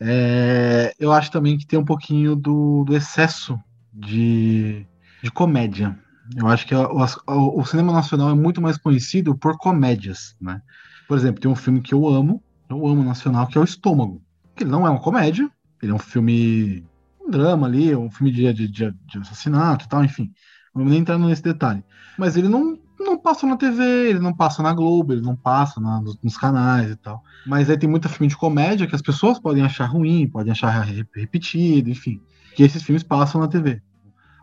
É, 0.00 0.94
eu 0.98 1.12
acho 1.12 1.30
também 1.30 1.56
que 1.56 1.66
tem 1.66 1.78
um 1.78 1.84
pouquinho 1.84 2.34
do, 2.36 2.84
do 2.84 2.96
excesso 2.96 3.58
de, 3.92 4.86
de 5.22 5.30
comédia. 5.30 5.98
Eu 6.36 6.48
acho 6.48 6.66
que 6.66 6.74
o, 6.74 7.64
cinema 7.64 7.92
nacional 7.92 8.30
é 8.30 8.34
muito 8.34 8.60
mais 8.60 8.78
conhecido 8.78 9.36
por 9.36 9.56
comédias, 9.58 10.34
né? 10.40 10.62
Por 11.06 11.18
exemplo, 11.18 11.40
tem 11.40 11.50
um 11.50 11.56
filme 11.56 11.82
que 11.82 11.92
eu 11.92 12.08
amo, 12.08 12.42
eu 12.68 12.86
amo 12.86 13.04
nacional, 13.04 13.46
que 13.46 13.58
é 13.58 13.60
o 13.60 13.64
Estômago. 13.64 14.22
Que 14.56 14.64
ele 14.64 14.70
não 14.70 14.86
é 14.86 14.90
uma 14.90 15.00
comédia, 15.00 15.50
ele 15.82 15.92
é 15.92 15.94
um 15.94 15.98
filme, 15.98 16.84
um 17.20 17.30
drama 17.30 17.66
ali, 17.66 17.94
um 17.94 18.10
filme 18.10 18.32
de, 18.32 18.52
de, 18.52 18.68
de, 18.68 18.90
de 18.90 19.18
assassinato 19.18 19.84
e 19.84 19.88
tal, 19.88 20.02
enfim. 20.02 20.32
Não 20.74 20.82
vou 20.82 20.90
nem 20.90 21.00
entrar 21.00 21.18
nesse 21.18 21.42
detalhe. 21.42 21.84
Mas 22.18 22.36
ele 22.36 22.48
não, 22.48 22.78
não 22.98 23.18
passa 23.18 23.46
na 23.46 23.56
TV, 23.56 24.10
ele 24.10 24.18
não 24.18 24.32
passa 24.32 24.62
na 24.62 24.72
Globo, 24.72 25.12
ele 25.12 25.22
não 25.22 25.34
passa 25.34 25.80
na, 25.80 26.00
nos, 26.00 26.18
nos, 26.22 26.36
canais 26.36 26.90
e 26.90 26.96
tal. 26.96 27.22
Mas 27.46 27.68
aí 27.68 27.76
tem 27.76 27.88
muita 27.88 28.08
filme 28.08 28.28
de 28.28 28.36
comédia 28.36 28.86
que 28.86 28.94
as 28.94 29.02
pessoas 29.02 29.38
podem 29.38 29.62
achar 29.62 29.86
ruim, 29.86 30.28
podem 30.28 30.52
achar 30.52 30.70
repetido, 31.14 31.90
enfim. 31.90 32.20
Que 32.54 32.62
esses 32.62 32.82
filmes 32.82 33.02
passam 33.02 33.40
na 33.40 33.48
TV. 33.48 33.82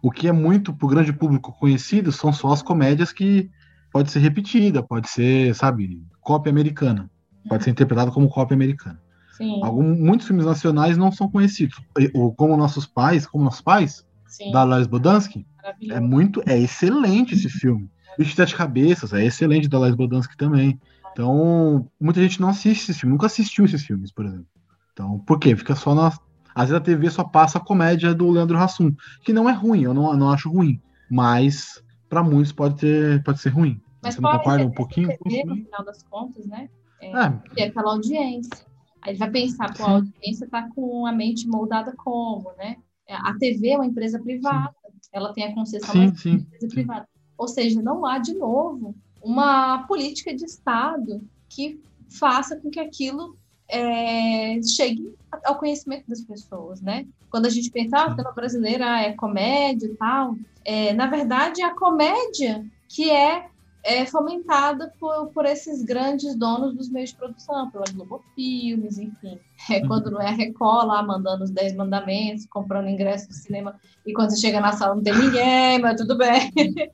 O 0.01 0.11
que 0.11 0.27
é 0.27 0.31
muito 0.31 0.73
pro 0.73 0.87
grande 0.87 1.13
público 1.13 1.53
conhecido 1.53 2.11
são 2.11 2.33
só 2.33 2.51
as 2.51 2.61
comédias 2.61 3.11
que 3.11 3.49
pode 3.91 4.11
ser 4.11 4.19
repetida, 4.19 4.81
pode 4.81 5.09
ser, 5.09 5.53
sabe, 5.55 6.01
cópia 6.19 6.49
americana. 6.49 7.09
Pode 7.47 7.63
ser 7.63 7.71
interpretado 7.71 8.11
como 8.11 8.29
cópia 8.29 8.55
americana. 8.55 8.99
Sim. 9.37 9.63
Algum, 9.63 9.95
muitos 9.95 10.27
filmes 10.27 10.45
nacionais 10.45 10.97
não 10.97 11.11
são 11.11 11.29
conhecidos. 11.29 11.79
O, 12.13 12.31
como 12.31 12.57
Nossos 12.57 12.85
Pais, 12.85 13.25
como 13.25 13.43
Nossos 13.43 13.61
Pais, 13.61 14.05
Sim. 14.27 14.51
da 14.51 14.63
Lars 14.63 14.87
Bodansky, 14.87 15.45
é 15.89 15.99
muito, 15.99 16.41
é 16.45 16.57
excelente 16.57 17.33
esse 17.33 17.49
filme. 17.49 17.89
Bicho 18.17 18.31
de 18.31 18.35
Sete 18.35 18.55
Cabeças, 18.55 19.13
é 19.13 19.25
excelente 19.25 19.67
da 19.67 19.79
Lars 19.79 19.95
Bodansky 19.95 20.35
também. 20.37 20.79
Então, 21.11 21.87
muita 21.99 22.21
gente 22.21 22.39
não 22.39 22.49
assiste 22.49 22.89
esse 22.89 22.99
filme, 22.99 23.13
nunca 23.13 23.25
assistiu 23.25 23.65
esses 23.65 23.83
filmes, 23.83 24.11
por 24.11 24.25
exemplo. 24.25 24.47
Então, 24.93 25.19
por 25.19 25.39
quê? 25.39 25.55
Fica 25.55 25.75
só 25.75 25.93
na. 25.93 26.07
Às 26.53 26.69
vezes 26.69 26.73
a 26.73 26.81
TV 26.81 27.09
só 27.09 27.23
passa 27.23 27.57
a 27.57 27.61
comédia 27.63 28.13
do 28.13 28.29
Leandro 28.29 28.57
Hassum, 28.57 28.93
que 29.23 29.31
não 29.31 29.49
é 29.49 29.53
ruim, 29.53 29.83
eu 29.83 29.93
não, 29.93 30.13
não 30.15 30.29
acho 30.31 30.49
ruim. 30.49 30.81
Mas, 31.09 31.81
para 32.09 32.23
muitos, 32.23 32.51
pode, 32.51 32.75
ter, 32.75 33.23
pode 33.23 33.39
ser 33.39 33.49
ruim. 33.49 33.81
Mas 34.01 34.15
Você 34.15 34.21
não 34.21 34.31
concorda 34.31 34.65
um 34.65 34.71
pouquinho? 34.71 35.07
TV, 35.23 35.43
no 35.45 35.55
final 35.55 35.85
das 35.85 36.03
contas, 36.03 36.45
né? 36.45 36.69
É, 36.99 37.11
é. 37.57 37.67
aquela 37.67 37.91
audiência. 37.91 38.65
Aí 39.01 39.11
ele 39.11 39.19
vai 39.19 39.31
pensar, 39.31 39.73
pô, 39.73 39.83
a 39.83 39.91
audiência 39.91 40.45
está 40.45 40.69
com 40.69 41.05
a 41.05 41.11
mente 41.11 41.47
moldada 41.47 41.93
como, 41.95 42.51
né? 42.57 42.77
É, 43.07 43.15
a 43.15 43.33
TV 43.37 43.69
é 43.69 43.75
uma 43.75 43.85
empresa 43.85 44.19
privada, 44.19 44.73
sim. 45.01 45.09
ela 45.11 45.33
tem 45.33 45.45
a 45.45 45.53
concessão 45.53 45.91
sim, 45.91 46.15
sim, 46.15 46.37
de 46.37 46.43
empresa 46.43 46.67
privada. 46.67 47.07
Ou 47.41 47.47
seja, 47.47 47.81
não 47.81 48.05
há, 48.05 48.19
de 48.19 48.35
novo, 48.35 48.93
uma 49.19 49.79
política 49.87 50.31
de 50.31 50.45
Estado 50.45 51.27
que 51.49 51.81
faça 52.07 52.55
com 52.55 52.69
que 52.69 52.79
aquilo 52.79 53.35
é, 53.67 54.61
chegue 54.61 55.11
ao 55.43 55.57
conhecimento 55.57 56.07
das 56.07 56.21
pessoas, 56.21 56.81
né? 56.81 57.07
Quando 57.31 57.47
a 57.47 57.49
gente 57.49 57.71
pensa, 57.71 57.97
ah, 57.97 58.05
a 58.05 58.09
cinema 58.11 58.31
brasileira 58.31 59.01
é 59.01 59.13
comédia 59.13 59.87
e 59.87 59.95
tal, 59.95 60.35
é, 60.63 60.93
na 60.93 61.07
verdade, 61.07 61.63
é 61.63 61.65
a 61.65 61.73
comédia 61.73 62.63
que 62.87 63.09
é 63.09 63.49
é 63.83 64.05
fomentada 64.05 64.93
por, 64.99 65.27
por 65.27 65.45
esses 65.45 65.83
grandes 65.83 66.35
donos 66.35 66.75
dos 66.75 66.89
meios 66.89 67.09
de 67.09 67.15
produção, 67.15 67.69
pela 67.71 67.85
Globo 67.93 68.23
Filmes, 68.35 68.97
enfim. 68.97 69.39
É 69.69 69.79
uhum. 69.79 69.87
quando 69.87 70.11
não 70.11 70.21
é 70.21 70.27
a 70.27 70.31
Record 70.31 70.87
lá 70.87 71.01
mandando 71.01 71.43
os 71.43 71.51
10 71.51 71.75
mandamentos, 71.75 72.45
comprando 72.45 72.89
ingresso 72.89 73.27
do 73.27 73.33
cinema, 73.33 73.79
e 74.05 74.13
quando 74.13 74.31
você 74.31 74.37
chega 74.37 74.59
na 74.59 74.73
sala 74.73 74.95
não 74.95 75.03
tem 75.03 75.17
ninguém, 75.17 75.79
mas 75.79 75.99
tudo 75.99 76.17
bem, 76.17 76.51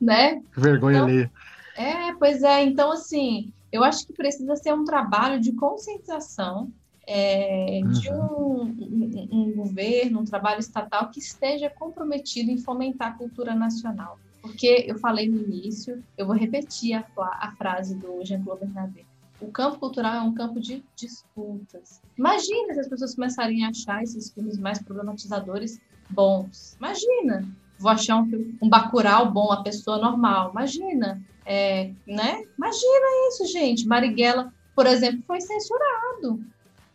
né? 0.00 0.42
Vergonha 0.56 0.98
então, 0.98 1.08
ali. 1.08 1.30
É, 1.76 2.12
pois 2.14 2.42
é. 2.42 2.64
Então, 2.64 2.92
assim, 2.92 3.52
eu 3.70 3.84
acho 3.84 4.06
que 4.06 4.12
precisa 4.12 4.56
ser 4.56 4.72
um 4.72 4.84
trabalho 4.84 5.40
de 5.40 5.52
conscientização 5.52 6.72
é, 7.06 7.80
uhum. 7.82 7.90
de 7.90 8.10
um, 8.10 8.62
um, 8.62 9.28
um 9.32 9.52
governo, 9.52 10.20
um 10.20 10.24
trabalho 10.24 10.60
estatal 10.60 11.10
que 11.10 11.18
esteja 11.18 11.68
comprometido 11.68 12.50
em 12.50 12.58
fomentar 12.58 13.08
a 13.08 13.12
cultura 13.12 13.54
nacional. 13.54 14.18
Porque 14.40 14.84
eu 14.88 14.98
falei 14.98 15.28
no 15.28 15.38
início, 15.38 16.02
eu 16.16 16.26
vou 16.26 16.34
repetir 16.34 16.94
a, 16.94 17.04
a 17.18 17.52
frase 17.56 17.94
do 17.94 18.24
Jean-Claude 18.24 18.64
Bernabé. 18.64 19.04
O 19.40 19.50
campo 19.50 19.78
cultural 19.78 20.14
é 20.14 20.20
um 20.20 20.34
campo 20.34 20.60
de 20.60 20.84
disputas. 20.94 22.00
Imagina 22.16 22.74
se 22.74 22.80
as 22.80 22.88
pessoas 22.88 23.14
começarem 23.14 23.64
a 23.64 23.70
achar 23.70 24.02
esses 24.02 24.30
filmes 24.30 24.58
mais 24.58 24.82
problematizadores 24.82 25.80
bons. 26.10 26.76
Imagina, 26.78 27.46
vou 27.78 27.90
achar 27.90 28.16
um, 28.16 28.58
um 28.60 28.68
Bacurau 28.68 29.30
bom, 29.30 29.50
a 29.50 29.62
pessoa 29.62 29.98
normal. 29.98 30.50
Imagina, 30.50 31.22
é, 31.46 31.90
né? 32.06 32.44
Imagina 32.56 33.28
isso, 33.28 33.46
gente. 33.46 33.86
Marighella, 33.86 34.52
por 34.74 34.86
exemplo, 34.86 35.22
foi 35.26 35.40
censurado. 35.40 36.44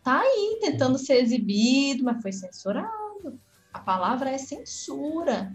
Tá 0.04 0.20
aí 0.20 0.58
tentando 0.60 0.98
ser 0.98 1.16
exibido, 1.16 2.04
mas 2.04 2.22
foi 2.22 2.32
censurado. 2.32 3.40
A 3.74 3.80
palavra 3.80 4.30
é 4.30 4.38
censura. 4.38 5.52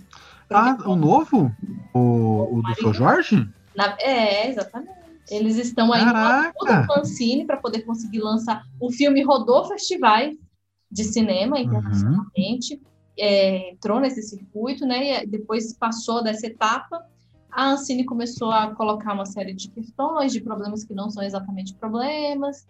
Ah, 0.53 0.77
o 0.85 0.95
novo? 0.95 1.51
O, 1.93 2.57
o 2.57 2.61
do 2.61 2.75
seu 2.75 2.93
Jorge? 2.93 3.47
Na, 3.75 3.95
é, 3.99 4.49
exatamente. 4.49 5.01
Eles 5.29 5.55
estão 5.57 5.93
aí 5.93 6.03
todo 6.57 6.85
fanzine 6.85 7.45
para 7.45 7.57
poder 7.57 7.81
conseguir 7.81 8.19
lançar. 8.19 8.63
O 8.79 8.91
filme 8.91 9.23
rodou 9.23 9.65
festivais 9.65 10.37
de 10.91 11.03
cinema 11.05 11.55
uhum. 11.55 11.63
internacionalmente, 11.63 12.73
uhum. 12.75 12.81
é, 13.17 13.69
entrou 13.71 13.99
nesse 13.99 14.21
circuito, 14.23 14.85
né? 14.85 15.23
E 15.23 15.27
depois 15.27 15.73
passou 15.73 16.21
dessa 16.23 16.47
etapa. 16.47 17.05
A 17.49 17.71
Ancine 17.71 18.03
começou 18.03 18.51
a 18.51 18.73
colocar 18.75 19.13
uma 19.13 19.25
série 19.25 19.53
de 19.53 19.69
questões, 19.69 20.33
de 20.33 20.41
problemas 20.41 20.83
que 20.83 20.93
não 20.93 21.09
são 21.09 21.23
exatamente 21.23 21.73
problemas, 21.75 22.65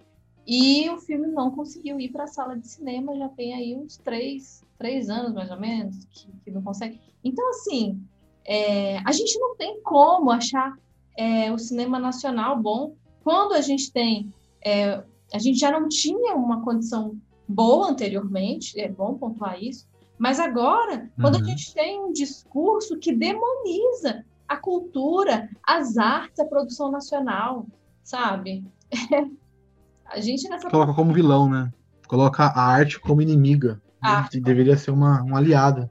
e 0.45 0.89
o 0.89 0.97
filme 0.97 1.27
não 1.27 1.51
conseguiu 1.51 1.99
ir 1.99 2.09
para 2.09 2.23
a 2.23 2.27
sala 2.27 2.57
de 2.57 2.67
cinema, 2.67 3.15
já 3.15 3.29
tem 3.29 3.53
aí 3.53 3.75
uns 3.75 3.97
três, 3.97 4.63
três 4.81 5.09
anos 5.11 5.33
mais 5.33 5.51
ou 5.51 5.59
menos, 5.59 6.05
que, 6.05 6.27
que 6.43 6.51
não 6.51 6.63
consegue. 6.63 6.99
Então, 7.23 7.47
assim, 7.51 8.01
é, 8.43 8.97
a 9.05 9.11
gente 9.11 9.37
não 9.39 9.55
tem 9.55 9.79
como 9.83 10.31
achar 10.31 10.75
é, 11.15 11.51
o 11.51 11.59
cinema 11.59 11.99
nacional 11.99 12.59
bom 12.59 12.95
quando 13.23 13.53
a 13.53 13.61
gente 13.61 13.91
tem. 13.91 14.33
É, 14.65 15.03
a 15.31 15.37
gente 15.37 15.59
já 15.59 15.71
não 15.71 15.87
tinha 15.87 16.33
uma 16.35 16.63
condição 16.63 17.15
boa 17.47 17.91
anteriormente, 17.91 18.79
é 18.81 18.89
bom 18.89 19.13
pontuar 19.13 19.61
isso, 19.61 19.87
mas 20.17 20.39
agora, 20.39 21.11
quando 21.19 21.35
uhum. 21.35 21.41
a 21.41 21.43
gente 21.45 21.73
tem 21.75 21.99
um 22.03 22.11
discurso 22.11 22.97
que 22.97 23.13
demoniza 23.13 24.25
a 24.47 24.57
cultura, 24.57 25.47
as 25.63 25.97
artes, 25.97 26.39
a 26.39 26.45
produção 26.45 26.91
nacional, 26.91 27.67
sabe? 28.03 28.65
a 30.05 30.19
gente 30.19 30.49
nessa. 30.49 30.69
Coloca 30.69 30.93
como 30.93 31.13
vilão, 31.13 31.47
né? 31.47 31.71
Coloca 32.07 32.43
a 32.43 32.61
arte 32.61 32.99
como 32.99 33.21
inimiga. 33.21 33.79
Ah, 34.01 34.27
deveria 34.31 34.77
ser 34.77 34.91
uma, 34.91 35.21
uma 35.21 35.37
aliada. 35.37 35.89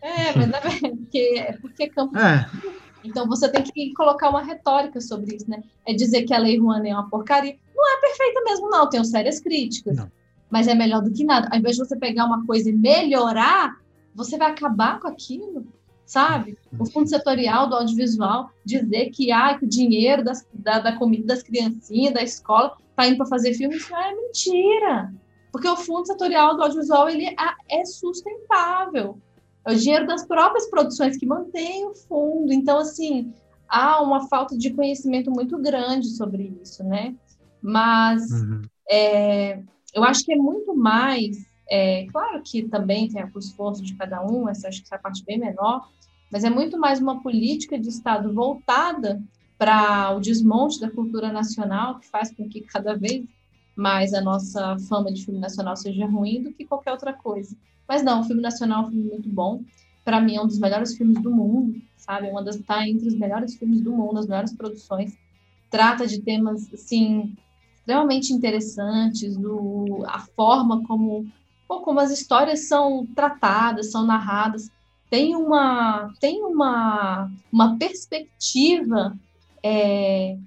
É, 0.00 0.36
mas 0.36 0.50
é 0.50 0.88
porque, 0.90 1.58
porque 1.60 1.88
campo. 1.88 2.16
É. 2.18 2.48
Então 3.04 3.28
você 3.28 3.48
tem 3.50 3.62
que 3.62 3.92
colocar 3.94 4.30
uma 4.30 4.42
retórica 4.42 5.00
sobre 5.00 5.36
isso, 5.36 5.48
né? 5.48 5.62
É 5.86 5.92
dizer 5.92 6.22
que 6.22 6.32
a 6.32 6.38
Lei 6.38 6.58
Rouanet 6.58 6.90
é 6.90 6.94
uma 6.94 7.08
porcaria. 7.08 7.56
Não 7.74 7.96
é 7.96 8.00
perfeita 8.00 8.40
mesmo, 8.44 8.70
não. 8.70 8.88
Tenho 8.88 9.04
sérias 9.04 9.40
críticas. 9.40 9.96
Não. 9.96 10.10
Mas 10.50 10.68
é 10.68 10.74
melhor 10.74 11.02
do 11.02 11.12
que 11.12 11.24
nada. 11.24 11.48
Ao 11.50 11.58
invés 11.58 11.76
de 11.76 11.84
você 11.84 11.96
pegar 11.96 12.24
uma 12.24 12.46
coisa 12.46 12.70
e 12.70 12.72
melhorar, 12.72 13.76
você 14.14 14.38
vai 14.38 14.50
acabar 14.50 15.00
com 15.00 15.08
aquilo, 15.08 15.66
sabe? 16.06 16.56
O 16.78 16.86
fundo 16.86 17.08
setorial 17.08 17.68
do 17.68 17.74
audiovisual 17.76 18.50
dizer 18.64 19.10
que, 19.10 19.32
ah, 19.32 19.58
que 19.58 19.64
o 19.64 19.68
dinheiro 19.68 20.22
das, 20.22 20.46
da, 20.52 20.78
da 20.78 20.96
comida 20.96 21.26
das 21.26 21.42
criancinhas, 21.42 22.14
da 22.14 22.22
escola, 22.22 22.76
tá 22.94 23.06
indo 23.06 23.16
para 23.16 23.26
fazer 23.26 23.54
filme, 23.54 23.76
isso 23.76 23.94
é 23.94 24.14
mentira. 24.14 25.12
Porque 25.54 25.68
o 25.68 25.76
fundo 25.76 26.04
setorial 26.04 26.56
do 26.56 26.64
audiovisual 26.64 27.08
ele 27.08 27.26
é, 27.26 27.36
é 27.80 27.84
sustentável. 27.84 29.16
É 29.64 29.72
o 29.72 29.76
dinheiro 29.76 30.04
das 30.04 30.26
próprias 30.26 30.68
produções 30.68 31.16
que 31.16 31.24
mantém 31.24 31.86
o 31.86 31.94
fundo. 31.94 32.52
Então, 32.52 32.76
assim, 32.76 33.32
há 33.68 34.02
uma 34.02 34.26
falta 34.26 34.58
de 34.58 34.74
conhecimento 34.74 35.30
muito 35.30 35.56
grande 35.56 36.08
sobre 36.08 36.58
isso, 36.60 36.82
né? 36.82 37.14
Mas 37.62 38.28
uhum. 38.32 38.62
é, 38.90 39.62
eu 39.94 40.02
acho 40.02 40.24
que 40.24 40.32
é 40.32 40.36
muito 40.36 40.74
mais. 40.74 41.46
É, 41.70 42.04
claro 42.06 42.42
que 42.42 42.64
também 42.64 43.08
tem 43.08 43.24
o 43.24 43.38
esforço 43.38 43.80
de 43.80 43.94
cada 43.94 44.26
um, 44.26 44.48
essa 44.48 44.66
acho 44.66 44.80
que 44.80 44.86
essa 44.86 44.98
parte 44.98 45.24
bem 45.24 45.38
menor, 45.38 45.88
mas 46.32 46.42
é 46.42 46.50
muito 46.50 46.76
mais 46.76 47.00
uma 47.00 47.22
política 47.22 47.78
de 47.78 47.90
Estado 47.90 48.34
voltada 48.34 49.22
para 49.56 50.16
o 50.16 50.20
desmonte 50.20 50.80
da 50.80 50.90
cultura 50.90 51.30
nacional, 51.30 52.00
que 52.00 52.08
faz 52.08 52.34
com 52.34 52.48
que 52.48 52.60
cada 52.62 52.96
vez 52.96 53.24
mais 53.76 54.14
a 54.14 54.20
nossa 54.20 54.76
fama 54.88 55.12
de 55.12 55.24
filme 55.24 55.40
nacional 55.40 55.76
seja 55.76 56.06
ruim 56.06 56.42
do 56.42 56.52
que 56.52 56.64
qualquer 56.64 56.92
outra 56.92 57.12
coisa. 57.12 57.56
Mas 57.88 58.02
não, 58.02 58.20
o 58.20 58.24
filme 58.24 58.40
nacional 58.40 58.84
é 58.84 58.86
um 58.86 58.90
filme 58.90 59.10
muito 59.10 59.28
bom. 59.28 59.62
Para 60.04 60.20
mim, 60.20 60.36
é 60.36 60.40
um 60.40 60.46
dos 60.46 60.58
melhores 60.58 60.96
filmes 60.96 61.20
do 61.20 61.30
mundo, 61.30 61.80
sabe? 61.96 62.28
Uma 62.28 62.42
das 62.42 62.56
tá 62.58 62.86
entre 62.86 63.08
os 63.08 63.14
melhores 63.14 63.56
filmes 63.56 63.80
do 63.80 63.92
mundo, 63.92 64.18
as 64.18 64.26
melhores 64.26 64.52
produções. 64.52 65.16
Trata 65.70 66.06
de 66.06 66.20
temas 66.20 66.72
assim 66.72 67.34
extremamente 67.84 68.32
interessantes, 68.32 69.36
do, 69.36 70.04
a 70.06 70.18
forma 70.18 70.82
como, 70.86 71.26
como 71.68 72.00
as 72.00 72.10
histórias 72.10 72.66
são 72.66 73.06
tratadas, 73.14 73.90
são 73.90 74.06
narradas. 74.06 74.70
Tem 75.10 75.36
uma, 75.36 76.10
tem 76.18 76.42
uma, 76.42 77.30
uma 77.52 77.76
perspectiva 77.76 79.14
é, 79.62 80.38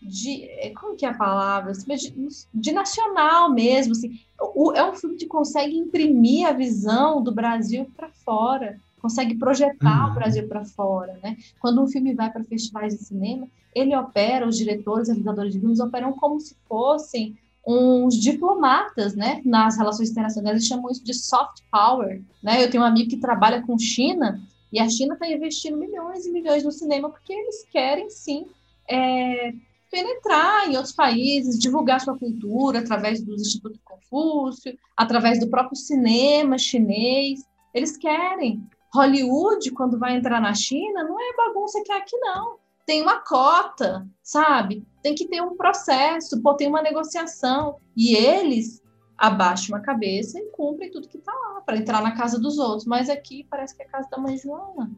de. 0.00 0.44
É, 0.44 0.70
como 0.70 0.96
que 0.96 1.04
é 1.06 1.08
a 1.08 1.14
palavra? 1.14 1.72
Assim, 1.72 1.94
de, 1.94 2.28
de 2.54 2.72
nacional 2.72 3.50
mesmo. 3.52 3.92
Assim. 3.92 4.20
O, 4.54 4.72
é 4.72 4.88
um 4.88 4.94
filme 4.94 5.16
que 5.16 5.26
consegue 5.26 5.76
imprimir 5.76 6.46
a 6.46 6.52
visão 6.52 7.22
do 7.22 7.32
Brasil 7.32 7.90
para 7.96 8.08
fora 8.10 8.80
consegue 9.00 9.36
projetar 9.36 10.06
uhum. 10.06 10.10
o 10.10 10.14
Brasil 10.14 10.48
para 10.48 10.64
fora, 10.64 11.18
né? 11.22 11.36
Quando 11.60 11.82
um 11.82 11.86
filme 11.86 12.14
vai 12.14 12.30
para 12.30 12.44
festivais 12.44 12.96
de 12.96 13.04
cinema, 13.04 13.48
ele 13.74 13.94
opera, 13.96 14.46
os 14.46 14.56
diretores, 14.56 15.08
realizadores 15.08 15.52
de 15.52 15.60
filmes 15.60 15.80
operam 15.80 16.12
como 16.12 16.40
se 16.40 16.56
fossem 16.68 17.38
uns 17.66 18.18
diplomatas, 18.18 19.14
né, 19.14 19.42
nas 19.44 19.76
relações 19.76 20.10
internacionais, 20.10 20.56
eles 20.56 20.66
chamam 20.66 20.90
isso 20.90 21.04
de 21.04 21.12
soft 21.12 21.62
power, 21.70 22.22
né? 22.42 22.64
Eu 22.64 22.70
tenho 22.70 22.82
um 22.82 22.86
amigo 22.86 23.10
que 23.10 23.18
trabalha 23.18 23.62
com 23.62 23.78
China 23.78 24.40
e 24.72 24.80
a 24.80 24.88
China 24.88 25.14
está 25.14 25.28
investindo 25.28 25.76
milhões 25.76 26.24
e 26.24 26.32
milhões 26.32 26.64
no 26.64 26.72
cinema 26.72 27.10
porque 27.10 27.32
eles 27.32 27.66
querem 27.70 28.08
sim 28.08 28.46
é, 28.88 29.52
penetrar 29.90 30.68
em 30.68 30.76
outros 30.76 30.94
países, 30.94 31.58
divulgar 31.58 32.00
sua 32.00 32.18
cultura 32.18 32.80
através 32.80 33.22
dos 33.22 33.42
institutos 33.42 33.80
Confúcio, 34.08 34.76
através 34.96 35.38
do 35.38 35.48
próprio 35.48 35.76
cinema 35.76 36.58
chinês. 36.58 37.40
Eles 37.74 37.96
querem. 37.96 38.62
Hollywood, 38.92 39.70
quando 39.72 39.98
vai 39.98 40.16
entrar 40.16 40.40
na 40.40 40.54
China, 40.54 41.04
não 41.04 41.20
é 41.20 41.36
bagunça 41.36 41.82
que 41.84 41.92
é 41.92 41.98
aqui, 41.98 42.16
não. 42.18 42.56
Tem 42.86 43.02
uma 43.02 43.20
cota, 43.20 44.08
sabe? 44.22 44.82
Tem 45.02 45.14
que 45.14 45.28
ter 45.28 45.42
um 45.42 45.56
processo, 45.56 46.40
pô, 46.42 46.54
tem 46.54 46.68
uma 46.68 46.80
negociação. 46.80 47.76
E 47.94 48.16
eles 48.16 48.82
abaixam 49.16 49.76
a 49.76 49.80
cabeça 49.80 50.38
e 50.38 50.50
cumprem 50.52 50.90
tudo 50.90 51.08
que 51.08 51.18
está 51.18 51.32
lá, 51.32 51.60
para 51.60 51.76
entrar 51.76 52.00
na 52.00 52.12
casa 52.12 52.38
dos 52.38 52.56
outros. 52.56 52.86
Mas 52.86 53.10
aqui 53.10 53.46
parece 53.50 53.76
que 53.76 53.82
é 53.82 53.86
a 53.86 53.90
casa 53.90 54.08
da 54.10 54.16
mãe 54.16 54.38
Joana. 54.38 54.90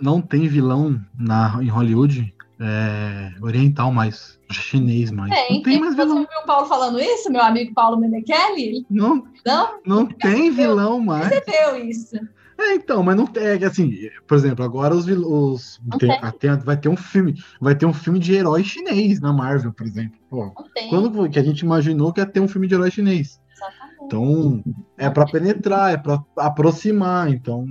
Não 0.00 0.22
tem 0.22 0.46
vilão 0.46 1.00
na, 1.18 1.58
em 1.60 1.68
Hollywood 1.68 2.32
é, 2.60 3.32
oriental 3.40 3.92
mais, 3.92 4.38
chinês 4.50 5.10
mais. 5.10 5.30
Tem, 5.30 5.56
não 5.56 5.62
tem 5.62 5.80
mais 5.80 5.94
vilão. 5.94 6.18
Você 6.18 6.28
viu 6.28 6.40
o 6.42 6.46
Paulo 6.46 6.66
falando 6.66 7.00
isso, 7.00 7.30
meu 7.30 7.42
amigo 7.42 7.74
Paulo 7.74 7.98
Menechelli? 7.98 8.86
Não, 8.90 9.24
não, 9.44 9.80
não 9.86 10.06
tem 10.06 10.50
vilão 10.50 11.00
mais. 11.00 11.28
Percebeu 11.28 11.76
isso? 11.88 12.16
É, 12.60 12.74
então, 12.74 13.04
mas 13.04 13.16
não 13.16 13.24
tem, 13.24 13.44
é 13.44 13.64
assim, 13.64 14.10
por 14.26 14.36
exemplo, 14.36 14.64
agora 14.64 14.92
os, 14.92 15.06
os 15.06 15.80
tem, 15.96 16.10
até, 16.10 16.56
vai 16.56 16.76
ter 16.76 16.88
um 16.88 16.96
filme, 16.96 17.34
vai 17.60 17.76
ter 17.76 17.86
um 17.86 17.92
filme 17.92 18.18
de 18.18 18.34
herói 18.34 18.64
chinês 18.64 19.20
na 19.20 19.32
Marvel, 19.32 19.72
por 19.72 19.86
exemplo. 19.86 20.18
Pô, 20.28 20.52
quando 20.90 21.30
que 21.30 21.38
a 21.38 21.44
gente 21.44 21.60
imaginou 21.60 22.12
que 22.12 22.20
ia 22.20 22.26
ter 22.26 22.40
um 22.40 22.48
filme 22.48 22.66
de 22.66 22.74
herói 22.74 22.90
chinês? 22.90 23.40
Exatamente. 23.54 24.04
Então, 24.04 24.64
é 24.96 25.08
para 25.08 25.24
penetrar, 25.26 25.92
é 25.92 25.96
para 25.96 26.20
aproximar, 26.36 27.30
então 27.30 27.64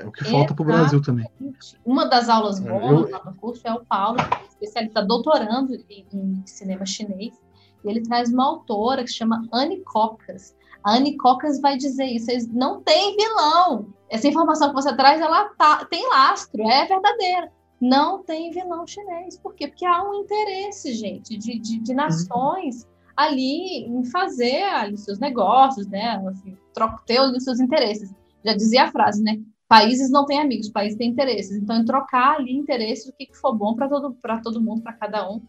é 0.00 0.06
o 0.06 0.12
que 0.12 0.24
falta 0.24 0.54
para 0.54 0.62
o 0.62 0.66
Brasil 0.66 1.02
também. 1.02 1.28
Uma 1.84 2.06
das 2.06 2.28
aulas 2.28 2.60
boas 2.60 3.10
lá 3.10 3.22
no 3.24 3.34
curso 3.34 3.66
é 3.66 3.72
o 3.72 3.84
Paulo, 3.84 4.16
que 4.16 4.34
é 4.34 4.46
especialista 4.48 5.04
doutorando 5.04 5.74
em, 5.88 6.06
em 6.12 6.46
cinema 6.46 6.84
chinês, 6.86 7.34
e 7.84 7.88
ele 7.88 8.02
traz 8.02 8.32
uma 8.32 8.44
autora 8.44 9.02
que 9.02 9.10
se 9.10 9.16
chama 9.16 9.46
Anne 9.52 9.80
Cocas. 9.82 10.54
A 10.84 10.96
Anne 10.96 11.16
Cocas 11.16 11.60
vai 11.60 11.76
dizer 11.76 12.06
isso, 12.06 12.30
não 12.52 12.80
tem 12.82 13.16
vilão. 13.16 13.92
Essa 14.08 14.28
informação 14.28 14.68
que 14.68 14.74
você 14.74 14.94
traz, 14.94 15.20
ela 15.20 15.48
tá, 15.50 15.84
tem 15.86 16.08
lastro, 16.08 16.62
é 16.62 16.86
verdadeira. 16.86 17.52
Não 17.80 18.22
tem 18.22 18.50
vilão 18.50 18.86
chinês. 18.86 19.38
Por 19.38 19.54
quê? 19.54 19.68
Porque 19.68 19.84
há 19.84 20.02
um 20.02 20.14
interesse, 20.14 20.94
gente, 20.94 21.36
de, 21.36 21.58
de, 21.58 21.80
de 21.80 21.94
nações 21.94 22.86
ali 23.16 23.84
em 23.84 24.04
fazer 24.04 24.62
ali 24.62 24.96
seus 24.96 25.18
negócios, 25.18 25.86
né? 25.86 26.22
Assim, 26.28 26.56
ter 27.06 27.20
os 27.20 27.44
seus 27.44 27.60
interesses. 27.60 28.14
Já 28.44 28.54
dizia 28.54 28.84
a 28.84 28.92
frase, 28.92 29.22
né? 29.22 29.40
Países 29.68 30.10
não 30.10 30.24
têm 30.24 30.40
amigos, 30.40 30.68
países 30.68 30.96
têm 30.96 31.10
interesses. 31.10 31.56
Então, 31.56 31.76
em 31.76 31.84
trocar 31.84 32.36
ali 32.36 32.52
interesses, 32.52 33.08
o 33.08 33.12
que, 33.12 33.26
que 33.26 33.36
for 33.36 33.54
bom 33.54 33.74
para 33.74 33.88
todo, 33.88 34.16
todo 34.42 34.60
mundo, 34.60 34.82
para 34.82 34.92
cada 34.92 35.28
um, 35.28 35.42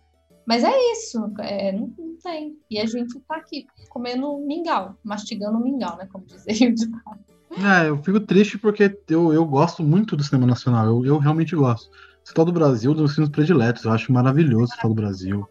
mas 0.48 0.64
é 0.64 0.72
isso, 0.94 1.30
é, 1.40 1.74
não, 1.74 1.94
não, 2.00 2.16
tem. 2.24 2.56
E 2.72 2.80
a 2.80 2.86
gente 2.86 3.20
tá 3.28 3.36
aqui 3.36 3.68
comendo 3.90 4.38
mingau, 4.48 4.96
mastigando 5.04 5.60
mingau, 5.60 5.98
né? 5.98 6.08
Como 6.10 6.26
dizia 6.26 6.70
o 6.72 6.74
ditado. 6.74 7.20
É, 7.52 7.90
eu 7.90 8.02
fico 8.02 8.20
triste 8.22 8.58
porque 8.58 8.98
eu, 9.10 9.34
eu 9.34 9.46
gosto 9.46 9.84
muito 9.84 10.16
do 10.16 10.24
cinema 10.24 10.48
nacional, 10.48 10.88
eu, 10.88 11.06
eu 11.06 11.18
realmente 11.18 11.54
gosto. 11.54 11.90
Citar 12.24 12.46
do 12.46 12.54
Brasil, 12.54 12.94
dos 12.94 13.14
filmes 13.14 13.30
prediletos, 13.30 13.84
eu 13.84 13.92
acho 13.92 14.12
maravilhoso 14.12 14.72
citar 14.72 14.88
do 14.88 14.96
Brasil. 14.96 15.46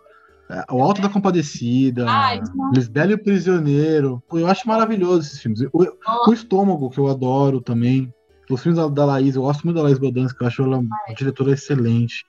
É, 0.49 0.64
o 0.71 0.83
Alto 0.83 1.03
da 1.03 1.09
Compadecida, 1.11 2.07
Ai, 2.09 2.41
Lisbela 2.73 3.11
e 3.11 3.14
o 3.14 3.23
Prisioneiro, 3.23 4.23
eu 4.33 4.47
acho 4.47 4.67
maravilhoso 4.67 5.27
esses 5.27 5.41
filmes. 5.41 5.61
O, 5.73 5.87
o, 6.27 6.33
Estômago, 6.33 6.89
que 6.89 6.99
eu 6.99 7.09
adoro 7.09 7.61
também. 7.61 8.12
Os 8.49 8.63
filmes 8.63 8.79
da, 8.79 8.87
da 8.89 9.05
Laís, 9.05 9.35
eu 9.35 9.43
gosto 9.43 9.65
muito 9.65 9.77
da 9.77 9.83
Laís 9.83 9.99
Bodansky, 9.99 10.41
eu 10.41 10.47
acho 10.47 10.63
ela 10.63 10.79
uma 10.79 10.97
diretora 11.17 11.53
excelente. 11.53 12.25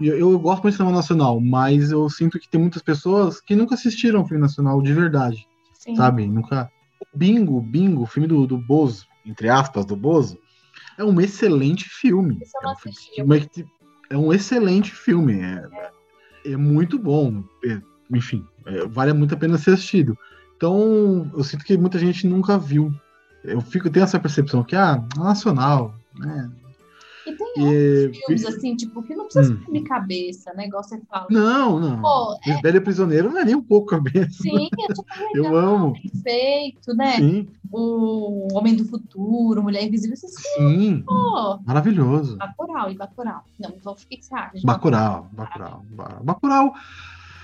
Eu, 0.00 0.18
eu 0.18 0.38
gosto 0.38 0.62
muito 0.62 0.74
de 0.74 0.78
cinema 0.78 0.96
nacional, 0.96 1.40
mas 1.40 1.90
eu 1.90 2.08
sinto 2.08 2.38
que 2.38 2.48
tem 2.48 2.60
muitas 2.60 2.82
pessoas 2.82 3.40
que 3.40 3.56
nunca 3.56 3.74
assistiram 3.74 4.26
filme 4.26 4.40
nacional 4.40 4.80
de 4.82 4.92
verdade. 4.92 5.46
Sim. 5.74 5.96
Sabe? 5.96 6.26
Nunca. 6.26 6.70
Bingo, 7.14 7.60
Bingo, 7.60 8.02
o 8.02 8.06
filme 8.06 8.28
do, 8.28 8.46
do 8.46 8.58
Bozo, 8.58 9.06
entre 9.24 9.48
aspas, 9.48 9.84
do 9.86 9.96
Bozo, 9.96 10.38
é 10.96 11.04
um 11.04 11.20
excelente 11.20 11.88
filme. 11.88 12.38
É 12.62 12.68
um, 12.68 12.76
filme 12.76 13.70
é 14.10 14.16
um, 14.16 14.32
excelente 14.32 14.92
filme. 14.92 15.40
É, 15.40 15.68
é. 16.44 16.52
é 16.52 16.56
muito 16.56 16.98
bom. 16.98 17.42
É, 17.64 17.80
enfim, 18.10 18.44
é, 18.66 18.86
vale 18.86 19.12
muito 19.12 19.34
a 19.34 19.38
pena 19.38 19.58
ser 19.58 19.72
assistido. 19.72 20.18
Então, 20.56 21.30
eu 21.34 21.44
sinto 21.44 21.64
que 21.64 21.76
muita 21.78 21.98
gente 21.98 22.26
nunca 22.26 22.58
viu. 22.58 22.92
Eu 23.48 23.60
fico, 23.60 23.90
tenho 23.90 24.04
essa 24.04 24.20
percepção 24.20 24.62
que, 24.62 24.76
ah, 24.76 25.02
nacional, 25.16 25.94
né? 26.16 26.50
E 27.26 27.36
tem 27.36 27.52
e... 27.56 28.04
outros 28.04 28.18
filmes, 28.18 28.46
assim, 28.46 28.76
tipo, 28.76 29.02
que 29.02 29.14
não 29.14 29.24
precisa 29.26 29.52
hum. 29.52 29.72
de 29.72 29.80
cabeça, 29.82 30.52
né? 30.54 30.66
Igual 30.66 30.82
você 30.82 31.00
fala. 31.08 31.26
Não, 31.30 31.78
não. 31.78 32.00
Pô, 32.00 32.38
é... 32.46 32.60
Velho 32.62 32.82
Prisioneiro 32.82 33.30
não 33.30 33.38
é 33.38 33.44
nem 33.44 33.54
um 33.54 33.62
pouco 33.62 33.88
cabeça. 33.88 34.42
Sim, 34.42 34.68
é 34.88 34.94
super 34.94 35.26
legal. 35.34 35.34
Eu 35.52 35.56
amo. 35.56 35.92
Perfeito, 35.92 36.94
né? 36.94 37.16
Sim. 37.16 37.48
O 37.70 38.48
Homem 38.56 38.74
do 38.74 38.84
Futuro, 38.86 39.62
Mulher 39.62 39.84
Invisível, 39.84 40.14
esses 40.14 40.32
Sim. 40.56 41.02
Pô. 41.06 41.58
Maravilhoso. 41.66 42.38
Bacurau 42.38 42.90
e 42.90 42.96
Bacurau. 42.96 43.42
Não, 43.58 43.70
então 43.70 43.92
o 43.92 43.96
que 43.96 44.22
você 44.22 44.34
acha? 44.34 44.60
Bacurau, 44.64 45.28
Bacurau. 45.32 45.84
Bacurau. 46.22 46.72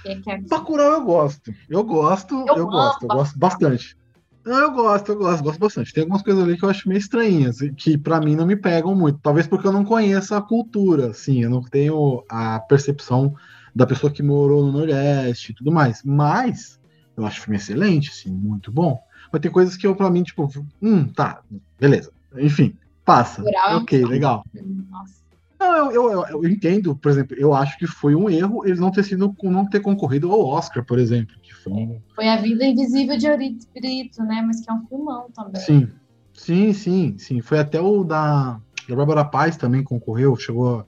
É 0.07 0.15
que 0.17 0.31
é... 0.31 0.41
Bacurau 0.41 0.93
eu 0.93 1.05
gosto. 1.05 1.55
Eu 1.69 1.85
gosto, 1.85 2.35
eu, 2.49 2.57
eu 2.57 2.67
gosto, 2.67 3.03
eu 3.03 3.09
gosto 3.09 3.39
bastante. 3.39 3.97
Eu 4.45 4.73
gosto, 4.73 5.13
eu 5.13 5.17
gosto, 5.17 5.43
gosto 5.43 5.59
bastante. 5.59 5.93
Tem 5.93 6.03
algumas 6.03 6.23
coisas 6.23 6.43
ali 6.43 6.59
que 6.59 6.65
eu 6.65 6.69
acho 6.69 6.89
meio 6.89 6.99
estranhas, 6.99 7.59
que 7.77 7.97
para 7.97 8.21
mim 8.21 8.37
não 8.37 8.47
me 8.47 8.57
pegam 8.57 8.95
muito. 8.95 9.19
Talvez 9.23 9.47
porque 9.47 9.67
eu 9.67 9.73
não 9.73 9.85
conheço 9.85 10.35
a 10.35 10.43
cultura, 10.43 11.11
assim, 11.11 11.43
eu 11.43 11.51
não 11.51 11.63
tenho 11.63 12.23
a 12.29 12.61
percepção 12.61 13.35
da 13.75 13.87
pessoa 13.87 14.13
que 14.13 14.23
morou 14.23 14.65
no 14.65 14.73
Nordeste 14.73 15.53
e 15.53 15.55
tudo 15.55 15.73
mais. 15.73 16.03
Mas 16.05 16.79
eu 17.17 17.25
acho 17.25 17.41
o 17.41 17.45
filme 17.45 17.57
excelente, 17.57 18.11
assim, 18.11 18.31
muito 18.31 18.71
bom. 18.71 19.01
Mas 19.33 19.41
tem 19.41 19.51
coisas 19.51 19.77
que 19.77 19.87
eu, 19.87 19.97
pra 19.97 20.11
mim, 20.11 20.23
tipo, 20.23 20.49
hum, 20.81 21.09
tá, 21.09 21.41
beleza. 21.81 22.13
Enfim, 22.37 22.77
passa. 23.05 23.43
ok, 23.77 24.05
legal. 24.05 24.45
Nossa. 24.91 25.24
Não, 25.65 25.91
eu, 25.91 26.11
eu, 26.11 26.27
eu, 26.27 26.47
entendo, 26.47 26.95
por 26.95 27.11
exemplo, 27.11 27.35
eu 27.39 27.55
acho 27.55 27.79
que 27.79 27.87
foi 27.87 28.15
um 28.15 28.29
erro 28.29 28.67
eles 28.67 28.79
não 28.79 28.91
ter 28.91 29.03
sido 29.03 29.35
não 29.43 29.67
ter 29.67 29.81
concorrido 29.81 30.31
ao 30.31 30.47
Oscar, 30.47 30.85
por 30.85 30.99
exemplo. 30.99 31.35
Que 31.43 31.55
foi, 31.55 31.73
um... 31.73 32.01
foi 32.15 32.29
a 32.29 32.37
vida 32.37 32.67
invisível 32.67 33.17
de 33.17 33.27
Eurito 33.27 33.67
Brito, 33.75 34.23
né? 34.23 34.43
Mas 34.47 34.61
que 34.61 34.71
é 34.71 34.75
um 34.75 34.87
filmão 34.87 35.31
também. 35.35 35.61
Sim, 35.61 35.89
sim, 36.35 36.73
sim, 36.75 37.17
sim. 37.19 37.41
Foi 37.41 37.59
até 37.59 37.81
o 37.81 38.05
da, 38.05 38.61
da 38.87 38.95
Bárbara 38.95 39.25
Paz 39.25 39.57
também 39.57 39.83
concorreu, 39.83 40.37
chegou 40.37 40.87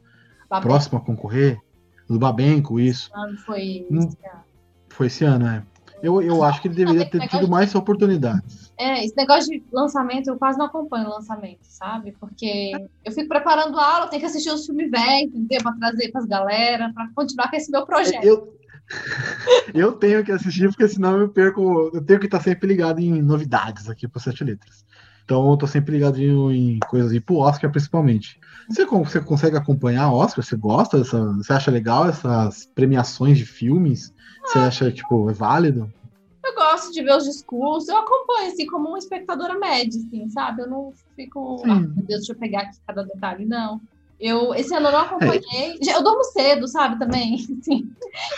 próximo 0.61 0.99
a 0.99 1.01
concorrer. 1.01 1.59
Do 2.09 2.21
Babenco, 2.21 2.79
isso. 2.79 3.11
Quando 3.11 3.37
foi 3.39 3.85
hum, 3.91 3.99
esse 3.99 4.19
ano? 4.25 4.45
Foi 4.89 5.07
esse 5.09 5.25
ano, 5.25 5.47
é. 5.49 5.63
Eu, 6.01 6.23
eu 6.23 6.45
acho 6.45 6.63
que 6.63 6.69
ele 6.69 6.77
deveria 6.77 7.11
ter 7.11 7.27
tido 7.27 7.49
mais 7.49 7.75
oportunidades. 7.75 8.66
É, 8.79 9.05
esse 9.05 9.17
negócio 9.17 9.51
de 9.51 9.65
lançamento, 9.73 10.29
eu 10.29 10.37
quase 10.37 10.59
não 10.59 10.67
acompanho 10.67 11.07
o 11.07 11.11
lançamento, 11.11 11.61
sabe? 11.63 12.13
Porque 12.21 12.73
eu 13.05 13.13
fico 13.13 13.29
preparando 13.29 13.79
a 13.79 13.95
aula, 13.95 14.09
tenho 14.09 14.21
que 14.21 14.27
assistir 14.27 14.51
os 14.51 14.67
filmes 14.67 14.91
velhos, 14.91 15.35
entendeu? 15.35 15.63
Pra 15.63 15.73
trazer 15.73 16.11
pras 16.13 16.27
galera, 16.27 16.93
pra 16.93 17.09
continuar 17.15 17.49
com 17.49 17.57
esse 17.57 17.71
meu 17.71 17.87
projeto. 17.87 18.23
Eu, 18.23 18.55
eu 19.75 19.93
tenho 19.93 20.23
que 20.23 20.31
assistir, 20.31 20.69
porque 20.69 20.89
senão 20.89 21.19
eu 21.19 21.29
perco. 21.29 21.91
Eu 21.93 22.05
tenho 22.05 22.21
que 22.21 22.27
estar 22.27 22.41
sempre 22.41 22.69
ligado 22.69 23.01
em 23.01 23.23
novidades 23.23 23.89
aqui 23.89 24.07
pro 24.07 24.21
Sete 24.21 24.45
Letras. 24.45 24.85
Então 25.25 25.51
eu 25.51 25.57
tô 25.57 25.67
sempre 25.67 25.93
ligadinho 25.93 26.53
em 26.53 26.79
coisas 26.89 27.13
e 27.13 27.21
pro 27.21 27.39
Oscar 27.39 27.71
principalmente. 27.71 28.39
Você, 28.69 28.85
você 28.85 29.21
consegue 29.21 29.57
acompanhar 29.57 30.13
Oscar? 30.13 30.45
Você 30.45 30.57
gosta 30.57 30.99
dessa. 30.99 31.19
Você 31.35 31.53
acha 31.53 31.71
legal 31.71 32.09
essas 32.09 32.67
premiações 32.75 33.39
de 33.39 33.45
filmes? 33.45 34.13
Você 34.45 34.59
acha, 34.59 34.93
tipo, 34.93 35.29
é 35.29 35.33
válido? 35.33 35.93
Eu 36.47 36.55
gosto 36.55 36.93
de 36.93 37.03
ver 37.03 37.17
os 37.17 37.25
discursos, 37.25 37.89
eu 37.89 37.97
acompanho, 37.97 38.53
assim, 38.53 38.67
como 38.67 38.89
uma 38.89 38.99
espectadora 38.99 39.59
média, 39.59 40.01
assim, 40.01 40.29
sabe? 40.29 40.63
Eu 40.63 40.71
não 40.71 40.93
fico, 41.17 41.61
ah, 41.65 41.75
meu 41.75 42.05
Deus, 42.05 42.21
deixa 42.21 42.33
eu 42.33 42.39
pegar 42.39 42.61
aqui 42.63 42.79
cada 42.87 43.03
detalhe, 43.03 43.45
não. 43.45 43.81
Eu, 44.19 44.55
esse 44.55 44.75
ano 44.75 44.89
eu 44.89 44.93
não 44.93 45.01
acompanhei. 45.01 45.79
É. 45.87 45.97
Eu 45.97 46.03
durmo 46.03 46.25
cedo, 46.25 46.67
sabe, 46.67 46.99
também. 46.99 47.35
Assim, 47.61 47.91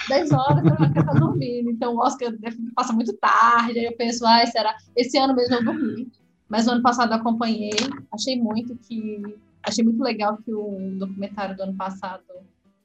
10 0.08 0.32
horas 0.32 0.64
eu 0.64 0.70
já 0.70 1.04
tá 1.04 1.12
dormindo. 1.12 1.70
Então 1.70 1.94
o 1.94 2.00
Oscar 2.00 2.32
passa 2.74 2.92
muito 2.92 3.12
tarde. 3.14 3.78
Aí 3.78 3.84
eu 3.84 3.96
penso, 3.96 4.26
ai, 4.26 4.46
será? 4.48 4.76
Esse 4.96 5.16
ano 5.18 5.34
mesmo 5.34 5.54
eu 5.54 5.64
dormi. 5.64 6.10
Mas 6.48 6.66
no 6.66 6.72
ano 6.72 6.82
passado 6.82 7.12
eu 7.12 7.18
acompanhei. 7.18 7.76
Achei 8.12 8.36
muito 8.36 8.76
que. 8.76 9.22
Achei 9.62 9.84
muito 9.84 10.02
legal 10.02 10.38
que 10.38 10.52
o 10.52 10.96
documentário 10.98 11.56
do 11.56 11.62
ano 11.62 11.76
passado, 11.76 12.24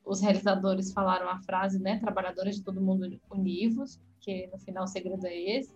os 0.05 0.21
realizadores 0.21 0.91
falaram 0.91 1.29
a 1.29 1.39
frase, 1.39 1.79
né? 1.79 1.97
Trabalhadores 1.99 2.57
de 2.57 2.61
todo 2.61 2.81
mundo 2.81 3.09
univos, 3.31 3.99
porque 4.23 4.49
no 4.51 4.57
final 4.59 4.85
o 4.85 4.87
segredo 4.87 5.27
é 5.27 5.57
esse. 5.57 5.73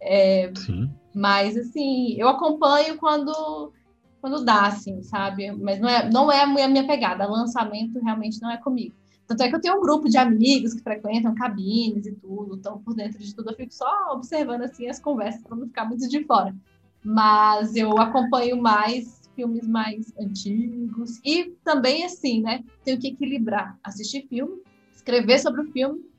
É, 0.00 0.52
Sim. 0.54 0.88
Mas, 1.12 1.56
assim, 1.56 2.14
eu 2.16 2.28
acompanho 2.28 2.96
quando 2.96 3.72
quando 4.20 4.44
dá, 4.44 4.66
assim, 4.66 5.02
sabe? 5.02 5.50
Mas 5.50 5.80
não 5.80 5.88
é, 5.88 6.08
não 6.08 6.30
é 6.30 6.42
a 6.42 6.46
minha 6.46 6.86
pegada. 6.86 7.26
Lançamento 7.26 7.98
realmente 7.98 8.40
não 8.40 8.52
é 8.52 8.56
comigo. 8.56 8.94
Tanto 9.26 9.42
é 9.42 9.48
que 9.48 9.56
eu 9.56 9.60
tenho 9.60 9.76
um 9.76 9.80
grupo 9.80 10.08
de 10.08 10.16
amigos 10.16 10.74
que 10.74 10.80
frequentam 10.80 11.34
cabines 11.34 12.06
e 12.06 12.12
tudo, 12.12 12.54
estão 12.54 12.78
por 12.78 12.94
dentro 12.94 13.18
de 13.18 13.34
tudo. 13.34 13.50
Eu 13.50 13.56
fico 13.56 13.74
só 13.74 14.12
observando 14.12 14.62
assim 14.62 14.88
as 14.88 15.00
conversas 15.00 15.42
para 15.42 15.56
não 15.56 15.66
ficar 15.66 15.86
muito 15.86 16.08
de 16.08 16.24
fora. 16.24 16.54
Mas 17.02 17.74
eu 17.74 17.98
acompanho 17.98 18.62
mais 18.62 19.20
filmes 19.34 19.66
mais 19.66 20.12
antigos 20.16 21.18
e 21.24 21.56
também 21.64 22.04
assim, 22.04 22.42
né? 22.42 22.62
Tenho 22.84 23.00
que 23.00 23.08
equilibrar, 23.08 23.76
assistir 23.82 24.28
filme, 24.28 24.62
escrever 24.94 25.40
sobre 25.40 25.62
o 25.62 25.72
filme 25.72 26.11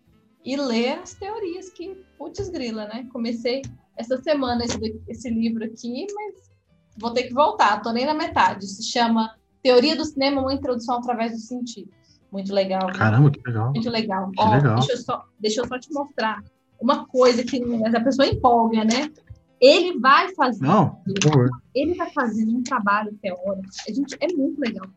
e 0.45 0.55
ler 0.55 0.99
as 0.99 1.13
teorias 1.13 1.69
que 1.69 1.95
putz 2.17 2.49
grila, 2.49 2.85
né? 2.85 3.07
Comecei 3.11 3.61
essa 3.97 4.17
semana 4.21 4.65
esse, 4.65 5.01
esse 5.07 5.29
livro 5.29 5.63
aqui, 5.63 6.05
mas 6.13 6.51
vou 6.97 7.11
ter 7.11 7.23
que 7.23 7.33
voltar, 7.33 7.81
tô 7.81 7.91
nem 7.91 8.05
na 8.05 8.13
metade. 8.13 8.67
Se 8.67 8.83
chama 8.83 9.35
Teoria 9.61 9.95
do 9.95 10.05
Cinema, 10.05 10.41
uma 10.41 10.53
introdução 10.53 10.97
através 10.97 11.31
dos 11.31 11.47
sentidos. 11.47 11.93
Muito 12.31 12.53
legal. 12.53 12.87
Caramba, 12.93 13.29
que 13.29 13.39
legal. 13.45 13.71
Muito 13.71 13.89
legal. 13.89 14.31
Que 14.31 14.41
Ó, 14.41 14.55
legal. 14.55 14.75
Deixa, 14.75 14.93
eu 14.93 14.97
só, 14.97 15.25
deixa 15.39 15.61
eu 15.61 15.67
só 15.67 15.79
te 15.79 15.93
mostrar 15.93 16.43
uma 16.81 17.05
coisa 17.05 17.43
que 17.43 17.63
a 17.95 18.01
pessoa 18.01 18.27
empolga, 18.27 18.83
né? 18.83 19.11
Ele 19.61 19.97
vai 19.99 20.33
fazer. 20.35 20.65
Não. 20.65 20.99
Ele 21.73 21.93
vai 21.93 22.11
fazendo 22.11 22.57
um 22.57 22.63
trabalho 22.63 23.17
teórico. 23.21 23.69
A 23.87 23.91
gente, 23.91 24.17
é 24.19 24.27
muito 24.33 24.59
legal. 24.59 24.87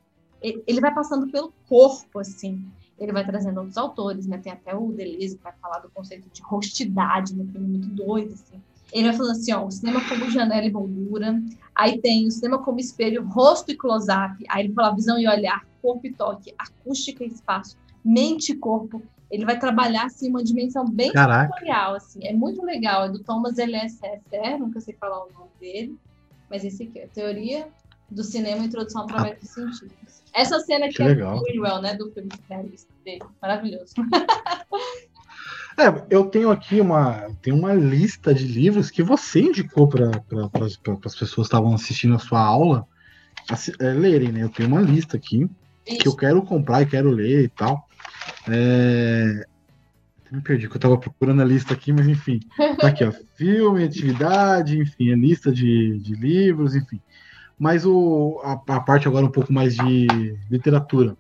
Ele, 0.43 0.65
ele 0.67 0.81
vai 0.81 0.93
passando 0.93 1.31
pelo 1.31 1.53
corpo, 1.69 2.19
assim. 2.19 2.67
Ele 2.99 3.13
vai 3.13 3.25
trazendo 3.25 3.59
outros 3.59 3.77
autores, 3.77 4.27
né? 4.27 4.39
Tem 4.39 4.53
até 4.53 4.75
o 4.75 4.93
Deleuze 4.93 5.37
que 5.37 5.43
vai 5.43 5.53
falar 5.61 5.81
do 5.81 5.91
conceito 5.91 6.29
de 6.33 6.43
rostidade 6.43 7.35
no 7.35 7.45
né? 7.45 7.53
filme, 7.53 7.69
muito 7.69 7.89
doido, 7.89 8.33
assim. 8.33 8.61
Ele 8.93 9.09
vai 9.09 9.17
falando 9.17 9.33
assim, 9.33 9.53
ó, 9.53 9.67
o 9.67 9.71
cinema 9.71 10.01
como 10.09 10.31
janela 10.31 10.65
e 10.65 10.73
moldura, 10.73 11.43
aí 11.75 12.01
tem 12.01 12.27
o 12.27 12.31
cinema 12.31 12.59
como 12.59 12.79
espelho, 12.79 13.25
rosto 13.25 13.73
e 13.73 13.77
close-up, 13.77 14.43
aí 14.49 14.65
ele 14.65 14.73
fala 14.73 14.95
visão 14.95 15.19
e 15.19 15.27
olhar, 15.27 15.67
corpo 15.83 16.07
e 16.07 16.13
toque, 16.13 16.55
acústica 16.57 17.25
e 17.25 17.29
espaço, 17.29 17.77
mente 18.05 18.53
e 18.53 18.57
corpo. 18.57 19.03
Ele 19.29 19.45
vai 19.45 19.59
trabalhar, 19.59 20.05
assim, 20.05 20.31
uma 20.31 20.43
dimensão 20.43 20.89
bem 20.89 21.11
sensorial, 21.11 21.97
assim. 21.97 22.25
É 22.25 22.33
muito 22.33 22.65
legal, 22.65 23.07
é 23.07 23.09
do 23.09 23.19
Thomas 23.19 23.59
L.S.S.R., 23.59 24.59
nunca 24.59 24.81
sei 24.81 24.95
falar 24.95 25.25
o 25.25 25.33
nome 25.33 25.51
dele, 25.61 25.99
mas 26.49 26.65
esse 26.65 26.85
aqui 26.85 27.01
é 27.01 27.09
Teoria 27.09 27.69
do 28.09 28.23
Cinema 28.23 28.65
Introdução 28.65 29.03
através 29.03 29.37
ah. 29.37 29.41
dos 29.41 29.51
Sentidos. 29.51 30.23
Essa 30.37 30.61
cena 30.61 30.85
aqui 30.85 30.97
que 30.97 31.03
é 31.03 31.07
legal. 31.07 31.41
do 31.41 31.83
né, 31.83 31.95
do 31.95 32.13
filme 32.13 32.29
dele, 33.03 33.23
maravilhoso. 33.41 33.95
É, 35.79 36.07
eu 36.09 36.25
tenho 36.25 36.51
aqui 36.51 36.81
uma, 36.81 37.29
tenho 37.43 37.55
uma 37.55 37.75
lista 37.75 38.33
de 38.33 38.47
livros 38.47 38.91
que 38.91 39.03
você 39.03 39.41
indicou 39.41 39.87
para 39.87 40.11
pra, 40.21 40.49
as 41.05 41.15
pessoas 41.15 41.35
que 41.35 41.41
estavam 41.43 41.75
assistindo 41.75 42.15
a 42.15 42.19
sua 42.19 42.41
aula 42.41 42.87
é, 43.79 43.93
lerem, 43.93 44.33
né? 44.33 44.43
Eu 44.43 44.49
tenho 44.49 44.71
uma 44.71 44.81
lista 44.81 45.19
aqui 45.19 45.47
Isso. 45.87 45.99
que 45.99 46.09
eu 46.09 46.17
quero 46.17 46.43
comprar 46.43 46.81
e 46.81 46.87
quero 46.87 47.11
ler 47.11 47.45
e 47.45 47.49
tal. 47.49 47.87
É... 48.49 49.47
Me 50.31 50.41
perdi, 50.41 50.67
que 50.67 50.75
eu 50.75 50.79
estava 50.79 50.99
procurando 50.99 51.43
a 51.43 51.45
lista 51.45 51.75
aqui, 51.75 51.93
mas 51.93 52.09
enfim. 52.09 52.41
Tá 52.81 52.89
aqui, 52.89 53.05
ó. 53.05 53.13
Filme, 53.37 53.85
atividade, 53.85 54.79
enfim, 54.79 55.13
a 55.13 55.17
lista 55.17 55.53
de, 55.53 55.99
de 55.99 56.15
livros, 56.15 56.75
enfim. 56.75 57.01
Mas 57.59 57.87
o, 57.87 58.41
a, 58.45 58.53
a 58.77 58.81
parte 58.81 59.09
agora 59.09 59.27
um 59.27 59.31
pouco 59.31 59.53
mais 59.53 59.75
de 59.75 60.37
literatura. 60.51 61.17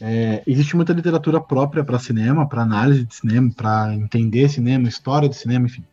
É, 0.00 0.42
existe 0.46 0.76
muita 0.76 0.92
literatura 0.92 1.40
própria 1.40 1.82
para 1.82 1.98
cinema, 1.98 2.46
para 2.46 2.62
análise 2.62 3.04
de 3.04 3.14
cinema, 3.14 3.50
para 3.56 3.94
entender 3.94 4.48
cinema, 4.48 4.88
história 4.88 5.28
de 5.28 5.36
cinema, 5.36 5.66
enfim. 5.66 5.84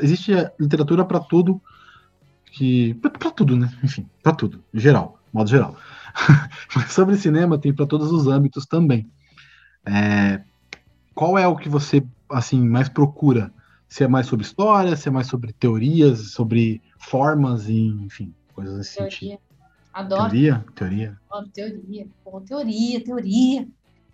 Existe 0.00 0.32
literatura 0.58 1.04
para 1.04 1.20
tudo, 1.20 1.60
que 2.52 2.94
para 2.94 3.30
tudo, 3.30 3.56
né? 3.56 3.72
Enfim, 3.82 4.08
para 4.22 4.34
tudo, 4.34 4.62
geral, 4.72 5.18
modo 5.32 5.48
geral. 5.48 5.76
Mas 6.74 6.92
sobre 6.92 7.16
cinema 7.16 7.58
tem 7.58 7.72
para 7.72 7.86
todos 7.86 8.10
os 8.10 8.26
âmbitos 8.26 8.66
também. 8.66 9.08
É, 9.86 10.40
qual 11.14 11.38
é 11.38 11.46
o 11.46 11.56
que 11.56 11.68
você 11.68 12.04
assim 12.30 12.60
mais 12.68 12.88
procura? 12.88 13.52
Se 13.88 14.02
é 14.02 14.08
mais 14.08 14.26
sobre 14.26 14.44
história, 14.44 14.96
se 14.96 15.08
é 15.08 15.12
mais 15.12 15.28
sobre 15.28 15.52
teorias, 15.52 16.32
sobre 16.32 16.82
formas, 16.98 17.68
enfim, 17.68 18.34
coisas 18.54 18.76
nesse 18.76 18.94
Teoria. 18.94 19.10
sentido. 19.10 19.40
Adoro. 19.92 20.30
Teoria? 20.30 20.64
Teoria. 20.74 21.18
Adoro 21.30 21.48
teoria. 21.50 22.06
Pô, 22.24 22.40
teoria, 22.40 23.04
teoria. 23.04 23.68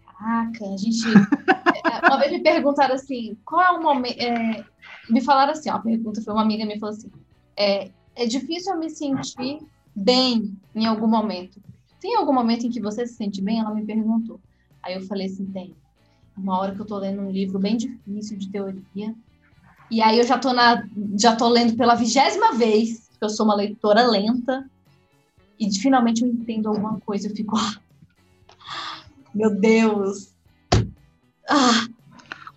Caraca, 0.07 0.65
a 0.65 0.77
gente. 0.77 1.01
É, 1.83 2.07
uma 2.07 2.19
vez 2.19 2.31
me 2.31 2.43
perguntaram 2.43 2.95
assim: 2.95 3.39
qual 3.45 3.62
é 3.62 3.71
o 3.71 3.83
momento. 3.83 4.21
É... 4.21 4.65
Me 5.09 5.23
falaram 5.23 5.53
assim: 5.53 5.71
ó, 5.71 5.77
a 5.77 5.79
pergunta 5.79 6.21
foi 6.21 6.35
uma 6.35 6.43
amiga 6.43 6.67
me 6.67 6.79
falou 6.79 6.95
assim: 6.95 7.11
é, 7.57 7.91
é 8.15 8.27
difícil 8.27 8.75
eu 8.75 8.79
me 8.79 8.91
sentir 8.91 9.61
bem 9.95 10.55
em 10.75 10.87
algum 10.87 11.07
momento. 11.07 11.59
Tem 12.01 12.17
algum 12.17 12.35
momento 12.35 12.67
em 12.67 12.71
que 12.71 12.81
você 12.81 13.07
se 13.07 13.15
sente 13.15 13.41
bem? 13.41 13.61
Ela 13.61 13.75
me 13.75 13.85
perguntou. 13.85 14.39
Aí 14.83 14.95
eu 14.95 15.03
falei 15.03 15.27
assim: 15.27 15.47
tem. 15.47 15.75
Uma 16.37 16.59
hora 16.59 16.75
que 16.75 16.81
eu 16.81 16.87
tô 16.87 16.99
lendo 16.99 17.23
um 17.23 17.31
livro 17.31 17.59
bem 17.59 17.77
difícil 17.77 18.37
de 18.37 18.51
teoria. 18.51 19.15
E 19.91 20.01
aí 20.01 20.19
eu 20.19 20.25
já 20.25 20.39
tô, 20.39 20.53
na, 20.53 20.87
já 21.19 21.35
tô 21.35 21.49
lendo 21.49 21.77
pela 21.77 21.97
vigésima 21.97 22.55
vez, 22.55 23.10
porque 23.21 23.25
eu 23.27 23.29
sou 23.29 23.45
uma 23.45 23.55
leitora 23.55 24.07
lenta 24.07 24.69
e 25.59 25.71
finalmente 25.79 26.23
eu 26.23 26.29
entendo 26.29 26.69
alguma 26.71 26.99
coisa, 27.01 27.29
eu 27.29 27.37
fico, 27.37 27.55
ah, 27.55 27.77
meu 29.35 29.55
Deus. 29.55 30.35
Ah. 31.47 31.87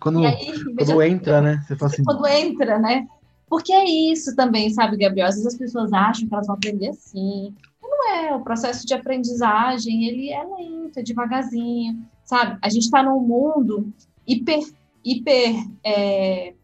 Quando, 0.00 0.24
aí, 0.24 0.52
quando 0.74 1.02
entra, 1.02 1.40
né? 1.42 1.62
Você 1.66 1.76
fala 1.76 1.92
assim, 1.92 2.04
quando 2.04 2.26
entra, 2.26 2.78
né? 2.78 3.06
Porque 3.46 3.72
é 3.72 3.84
isso 3.84 4.34
também, 4.34 4.70
sabe, 4.70 4.96
Gabriel? 4.96 5.28
Às 5.28 5.34
vezes 5.34 5.52
as 5.52 5.58
pessoas 5.58 5.92
acham 5.92 6.26
que 6.26 6.34
elas 6.34 6.46
vão 6.46 6.56
aprender 6.56 6.88
assim. 6.88 7.54
Não 7.82 8.14
é. 8.14 8.34
O 8.34 8.42
processo 8.42 8.86
de 8.86 8.94
aprendizagem, 8.94 10.06
ele 10.06 10.30
é 10.30 10.42
lento, 10.44 10.98
é 10.98 11.02
devagarzinho, 11.02 12.06
sabe? 12.24 12.58
A 12.62 12.68
gente 12.70 12.84
está 12.84 13.02
num 13.02 13.20
mundo 13.20 13.92
hiper, 14.26 14.62
hiper 15.04 15.54
é... 15.84 16.54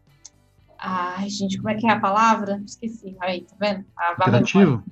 Ai, 0.83 1.29
gente, 1.29 1.57
como 1.57 1.69
é 1.69 1.75
que 1.75 1.85
é 1.85 1.91
a 1.91 1.99
palavra? 1.99 2.59
Esqueci. 2.65 3.15
Aí, 3.21 3.41
tá 3.41 3.55
vendo? 3.59 3.85
A 3.95 4.13
Interativo? 4.13 4.83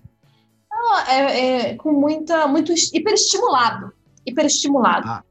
é, 1.08 1.72
é, 1.72 1.76
com 1.76 1.92
muita, 1.92 2.48
muito 2.48 2.72
hiperestimulado, 2.94 3.92
hiperestimulado. 4.26 5.08
Ah. 5.08 5.24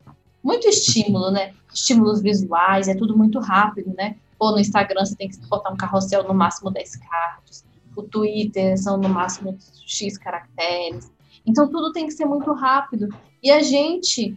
Muito 0.42 0.68
estímulo, 0.68 1.30
né? 1.30 1.54
Estímulos 1.72 2.20
visuais, 2.20 2.88
é 2.88 2.94
tudo 2.94 3.16
muito 3.16 3.38
rápido, 3.38 3.94
né? 3.96 4.16
Ou 4.38 4.52
no 4.52 4.58
Instagram 4.58 5.04
você 5.04 5.16
tem 5.16 5.28
que 5.28 5.38
botar 5.46 5.70
um 5.70 5.76
carrossel 5.76 6.24
no 6.24 6.34
máximo 6.34 6.70
10 6.70 6.96
cards, 6.96 7.64
o 7.96 8.02
Twitter 8.02 8.76
são 8.78 8.96
no 8.96 9.08
máximo 9.08 9.56
X 9.86 10.18
caracteres. 10.18 11.10
Então 11.46 11.68
tudo 11.68 11.92
tem 11.92 12.06
que 12.06 12.12
ser 12.12 12.24
muito 12.24 12.52
rápido. 12.52 13.08
E 13.42 13.50
a 13.50 13.62
gente 13.62 14.36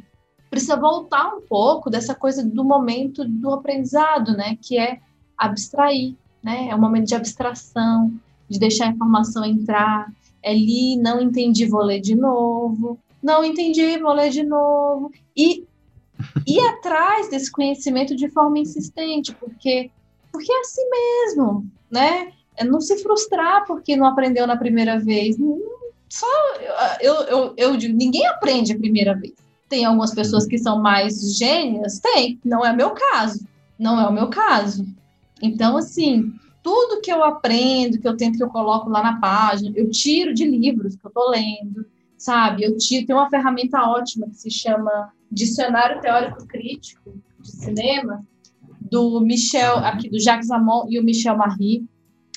precisa 0.49 0.75
voltar 0.75 1.33
um 1.33 1.41
pouco 1.41 1.89
dessa 1.89 2.13
coisa 2.13 2.43
do 2.43 2.63
momento 2.63 3.23
do 3.23 3.51
aprendizado, 3.51 4.35
né? 4.35 4.57
Que 4.61 4.77
é 4.77 4.99
abstrair, 5.41 6.13
né? 6.43 6.67
É 6.69 6.75
um 6.75 6.79
momento 6.79 7.07
de 7.07 7.15
abstração, 7.15 8.13
de 8.47 8.59
deixar 8.59 8.85
a 8.85 8.89
informação 8.91 9.43
entrar, 9.43 10.11
é 10.43 10.53
li, 10.53 10.97
não 10.97 11.21
entendi, 11.21 11.65
vou 11.65 11.81
ler 11.81 11.99
de 11.99 12.15
novo, 12.15 12.99
não 13.21 13.43
entendi, 13.43 13.97
vou 13.97 14.13
ler 14.13 14.29
de 14.29 14.43
novo. 14.43 15.11
E 15.35 15.65
ir 16.47 16.59
atrás 16.69 17.29
desse 17.29 17.51
conhecimento 17.51 18.15
de 18.15 18.29
forma 18.29 18.59
insistente, 18.59 19.33
porque, 19.35 19.89
porque 20.31 20.51
é 20.51 20.59
assim 20.59 20.89
mesmo, 20.89 21.65
né? 21.89 22.31
É 22.55 22.63
não 22.63 22.81
se 22.81 22.97
frustrar 23.01 23.65
porque 23.65 23.95
não 23.95 24.05
aprendeu 24.05 24.45
na 24.45 24.57
primeira 24.57 24.99
vez. 24.99 25.37
Só 26.09 26.27
eu, 26.99 27.13
eu, 27.21 27.53
eu 27.55 27.77
digo, 27.77 27.97
ninguém 27.97 28.25
aprende 28.27 28.73
a 28.73 28.77
primeira 28.77 29.15
vez. 29.15 29.33
Tem 29.69 29.85
algumas 29.85 30.13
pessoas 30.13 30.45
que 30.45 30.57
são 30.57 30.81
mais 30.81 31.37
gênias? 31.37 31.99
Tem, 31.99 32.39
não 32.43 32.65
é 32.65 32.73
meu 32.73 32.91
caso. 32.91 33.47
Não 33.79 33.99
é 33.99 34.07
o 34.07 34.11
meu 34.11 34.27
caso. 34.27 34.85
Então, 35.41 35.77
assim, 35.77 36.33
tudo 36.63 37.01
que 37.01 37.11
eu 37.11 37.23
aprendo, 37.23 37.99
que 37.99 38.07
eu 38.07 38.15
tento 38.15 38.37
que 38.37 38.43
eu 38.43 38.49
coloco 38.49 38.89
lá 38.89 39.01
na 39.01 39.19
página, 39.19 39.71
eu 39.75 39.89
tiro 39.89 40.33
de 40.33 40.45
livros 40.45 40.95
que 40.95 41.05
eu 41.05 41.09
estou 41.09 41.29
lendo, 41.29 41.85
sabe? 42.17 42.63
Eu 42.63 42.77
tiro, 42.77 43.05
tem 43.05 43.15
uma 43.15 43.29
ferramenta 43.29 43.81
ótima 43.81 44.27
que 44.27 44.35
se 44.35 44.51
chama 44.51 45.11
Dicionário 45.31 46.01
Teórico 46.01 46.45
Crítico 46.45 47.13
de 47.39 47.51
Cinema, 47.51 48.23
do 48.79 49.21
Michel, 49.21 49.77
aqui 49.77 50.09
do 50.09 50.19
Jacques 50.19 50.51
Amon 50.51 50.85
e 50.89 50.99
o 50.99 51.03
Michel 51.03 51.37
Marie. 51.37 51.85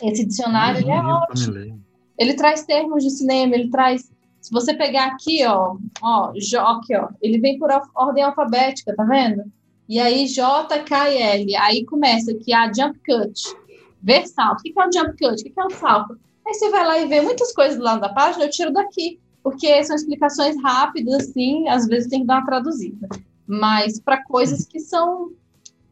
Esse 0.03 0.25
dicionário 0.25 0.81
ele 0.81 0.91
é 0.91 1.01
ótimo. 1.01 1.83
Ele 2.17 2.35
traz 2.35 2.65
termos 2.65 3.03
de 3.03 3.11
cinema, 3.11 3.55
ele 3.55 3.71
traz. 3.71 4.11
Se 4.41 4.53
você 4.53 4.75
pegar 4.75 5.07
aqui, 5.07 5.45
ó, 5.47 5.77
ó, 6.03 6.31
aqui, 6.31 6.97
ó, 6.97 7.09
ele 7.21 7.39
vem 7.39 7.59
por 7.59 7.71
ordem 7.95 8.23
alfabética, 8.23 8.95
tá 8.95 9.05
vendo? 9.05 9.45
E 9.89 9.99
aí 9.99 10.27
J, 10.27 10.79
K 10.81 11.11
e 11.11 11.19
L. 11.19 11.57
Aí 11.57 11.85
começa 11.85 12.33
aqui 12.33 12.53
a 12.53 12.73
jump 12.73 12.99
cut, 13.07 13.57
ver 14.03 14.27
salto. 14.27 14.61
O 14.61 14.63
que 14.63 14.73
é 14.77 14.87
o 14.87 14.93
jump 14.93 15.19
cut? 15.19 15.43
O 15.43 15.53
que 15.53 15.61
é 15.61 15.65
o 15.65 15.71
salto? 15.71 16.19
Aí 16.47 16.55
você 16.55 16.71
vai 16.71 16.87
lá 16.87 16.99
e 16.99 17.07
vê 17.07 17.21
muitas 17.21 17.53
coisas 17.53 17.79
lá 17.79 17.97
da 17.97 18.09
página, 18.09 18.45
eu 18.45 18.51
tiro 18.51 18.73
daqui, 18.73 19.19
porque 19.43 19.83
são 19.85 19.97
explicações 19.97 20.61
rápidas, 20.63 21.15
assim, 21.15 21.69
às 21.69 21.87
vezes 21.87 22.09
tem 22.09 22.21
que 22.21 22.27
dar 22.27 22.39
uma 22.39 22.47
traduzida. 22.47 23.09
Mas 23.47 24.01
para 24.01 24.23
coisas 24.25 24.67
que 24.67 24.81
são 24.81 25.31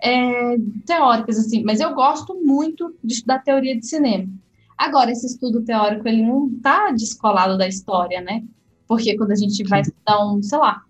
é, 0.02 0.56
teóricas, 0.84 1.38
assim. 1.38 1.62
Mas 1.62 1.80
eu 1.80 1.94
gosto 1.94 2.34
muito 2.42 2.94
de 3.02 3.14
estudar 3.14 3.38
teoria 3.38 3.78
de 3.78 3.86
cinema. 3.86 4.28
Agora, 4.76 5.12
esse 5.12 5.26
estudo 5.26 5.62
teórico, 5.62 6.06
ele 6.08 6.22
não 6.22 6.48
está 6.48 6.90
descolado 6.90 7.56
da 7.56 7.68
história, 7.68 8.20
né? 8.20 8.42
Porque 8.88 9.16
quando 9.16 9.30
a 9.30 9.36
gente 9.36 9.62
vai 9.64 9.80
estudar 9.80 10.26
um, 10.26 10.42
sei 10.42 10.58
lá, 10.58 10.82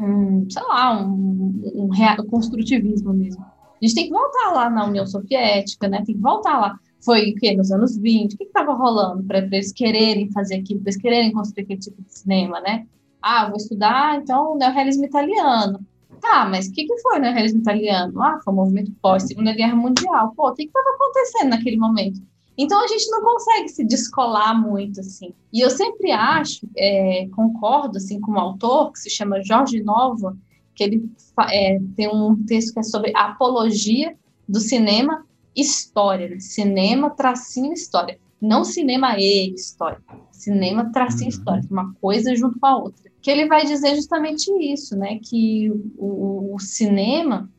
um, 0.00 0.46
sei 0.48 0.62
lá, 0.62 1.00
um, 1.02 1.62
um, 1.74 2.26
construtivismo 2.28 3.12
mesmo, 3.12 3.42
a 3.42 3.86
gente 3.86 3.94
tem 3.94 4.04
que 4.06 4.12
voltar 4.12 4.52
lá 4.52 4.68
na 4.68 4.86
União 4.86 5.06
Soviética, 5.06 5.88
né? 5.88 6.02
Tem 6.04 6.14
que 6.14 6.20
voltar 6.20 6.58
lá. 6.58 6.78
Foi 7.02 7.30
o 7.30 7.34
quê? 7.34 7.56
Nos 7.56 7.70
anos 7.70 7.96
20? 7.96 8.34
O 8.34 8.36
que 8.36 8.44
estava 8.44 8.74
rolando 8.74 9.22
para 9.24 9.38
eles 9.38 9.72
quererem 9.72 10.30
fazer 10.32 10.56
aquilo, 10.56 10.80
para 10.80 10.90
eles 10.90 11.00
quererem 11.00 11.32
construir 11.32 11.64
aquele 11.64 11.80
tipo 11.80 12.02
de 12.02 12.18
cinema, 12.18 12.60
né? 12.60 12.86
Ah, 13.22 13.46
vou 13.46 13.56
estudar, 13.56 14.16
então, 14.16 14.52
o 14.52 14.58
neorrealismo 14.58 15.04
italiano. 15.04 15.80
Tá, 16.20 16.46
mas 16.46 16.66
o 16.66 16.72
que, 16.72 16.84
que 16.84 16.98
foi 16.98 17.18
o 17.18 17.20
neorrealismo 17.22 17.60
italiano? 17.60 18.20
Ah, 18.22 18.38
foi 18.44 18.52
um 18.52 18.56
movimento 18.56 18.92
pós-Segunda 19.00 19.54
Guerra 19.54 19.74
Mundial. 19.74 20.34
Pô, 20.36 20.50
o 20.50 20.54
que 20.54 20.64
estava 20.64 20.90
acontecendo 20.90 21.50
naquele 21.50 21.78
momento? 21.78 22.20
Então, 22.62 22.84
a 22.84 22.86
gente 22.86 23.10
não 23.10 23.22
consegue 23.22 23.70
se 23.70 23.82
descolar 23.82 24.52
muito, 24.52 25.00
assim. 25.00 25.32
E 25.50 25.60
eu 25.60 25.70
sempre 25.70 26.12
acho, 26.12 26.68
é, 26.76 27.26
concordo, 27.34 27.96
assim, 27.96 28.20
com 28.20 28.32
um 28.32 28.38
autor 28.38 28.92
que 28.92 28.98
se 28.98 29.08
chama 29.08 29.42
Jorge 29.42 29.82
Nova, 29.82 30.36
que 30.74 30.84
ele 30.84 31.10
é, 31.48 31.80
tem 31.96 32.06
um 32.06 32.44
texto 32.44 32.74
que 32.74 32.80
é 32.80 32.82
sobre 32.82 33.16
apologia 33.16 34.14
do 34.46 34.60
cinema 34.60 35.24
história, 35.56 36.28
né? 36.28 36.38
cinema 36.38 37.08
tracinho 37.08 37.72
história, 37.72 38.20
não 38.38 38.62
cinema 38.62 39.18
e 39.18 39.54
história, 39.54 40.02
cinema 40.30 40.92
tracinho 40.92 41.30
uhum. 41.30 41.36
história, 41.38 41.64
uma 41.70 41.94
coisa 41.94 42.36
junto 42.36 42.60
com 42.60 42.66
a 42.66 42.76
outra. 42.76 43.10
Que 43.22 43.30
ele 43.30 43.46
vai 43.46 43.64
dizer 43.64 43.94
justamente 43.94 44.50
isso, 44.60 44.94
né? 44.96 45.18
Que 45.22 45.70
o, 45.96 46.54
o 46.54 46.58
cinema 46.58 47.50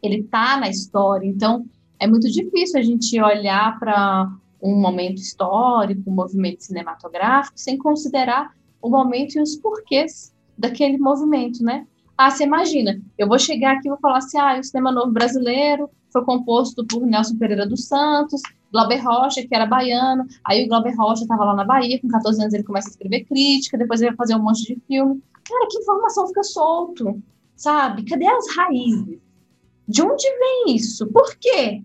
ele 0.00 0.22
tá 0.22 0.56
na 0.58 0.68
história, 0.68 1.26
então 1.26 1.66
é 2.00 2.06
muito 2.06 2.30
difícil 2.30 2.78
a 2.78 2.82
gente 2.82 3.20
olhar 3.20 3.78
para 3.78 4.30
um 4.62 4.80
momento 4.80 5.18
histórico, 5.18 6.10
um 6.10 6.14
movimento 6.14 6.64
cinematográfico, 6.64 7.58
sem 7.58 7.78
considerar 7.78 8.52
o 8.80 8.88
momento 8.88 9.36
e 9.36 9.40
os 9.40 9.56
porquês 9.56 10.34
daquele 10.56 10.98
movimento, 10.98 11.62
né? 11.62 11.86
Ah, 12.16 12.30
você 12.30 12.44
imagina, 12.44 13.00
eu 13.16 13.28
vou 13.28 13.38
chegar 13.38 13.76
aqui 13.76 13.86
e 13.86 13.90
vou 13.90 13.98
falar 14.00 14.18
assim, 14.18 14.38
ah, 14.38 14.58
o 14.58 14.64
cinema 14.64 14.90
novo 14.90 15.12
brasileiro 15.12 15.88
foi 16.12 16.24
composto 16.24 16.84
por 16.84 17.06
Nelson 17.06 17.36
Pereira 17.36 17.66
dos 17.66 17.86
Santos, 17.86 18.40
Glauber 18.72 18.96
Rocha, 18.96 19.46
que 19.46 19.54
era 19.54 19.66
baiano, 19.66 20.26
aí 20.44 20.64
o 20.64 20.68
Glauber 20.68 20.94
Rocha 20.96 21.22
estava 21.22 21.44
lá 21.44 21.54
na 21.54 21.64
Bahia, 21.64 22.00
com 22.00 22.08
14 22.08 22.40
anos 22.40 22.54
ele 22.54 22.64
começa 22.64 22.88
a 22.88 22.90
escrever 22.90 23.24
crítica, 23.24 23.78
depois 23.78 24.00
ele 24.00 24.10
vai 24.10 24.16
fazer 24.16 24.34
um 24.34 24.42
monte 24.42 24.64
de 24.64 24.80
filme. 24.86 25.22
Cara, 25.44 25.66
que 25.70 25.78
informação 25.78 26.26
fica 26.26 26.42
solto, 26.42 27.22
sabe? 27.54 28.04
Cadê 28.04 28.26
as 28.26 28.44
raízes? 28.56 29.18
De 29.88 30.02
onde 30.02 30.28
vem 30.38 30.76
isso? 30.76 31.06
Por 31.06 31.34
quê? 31.36 31.82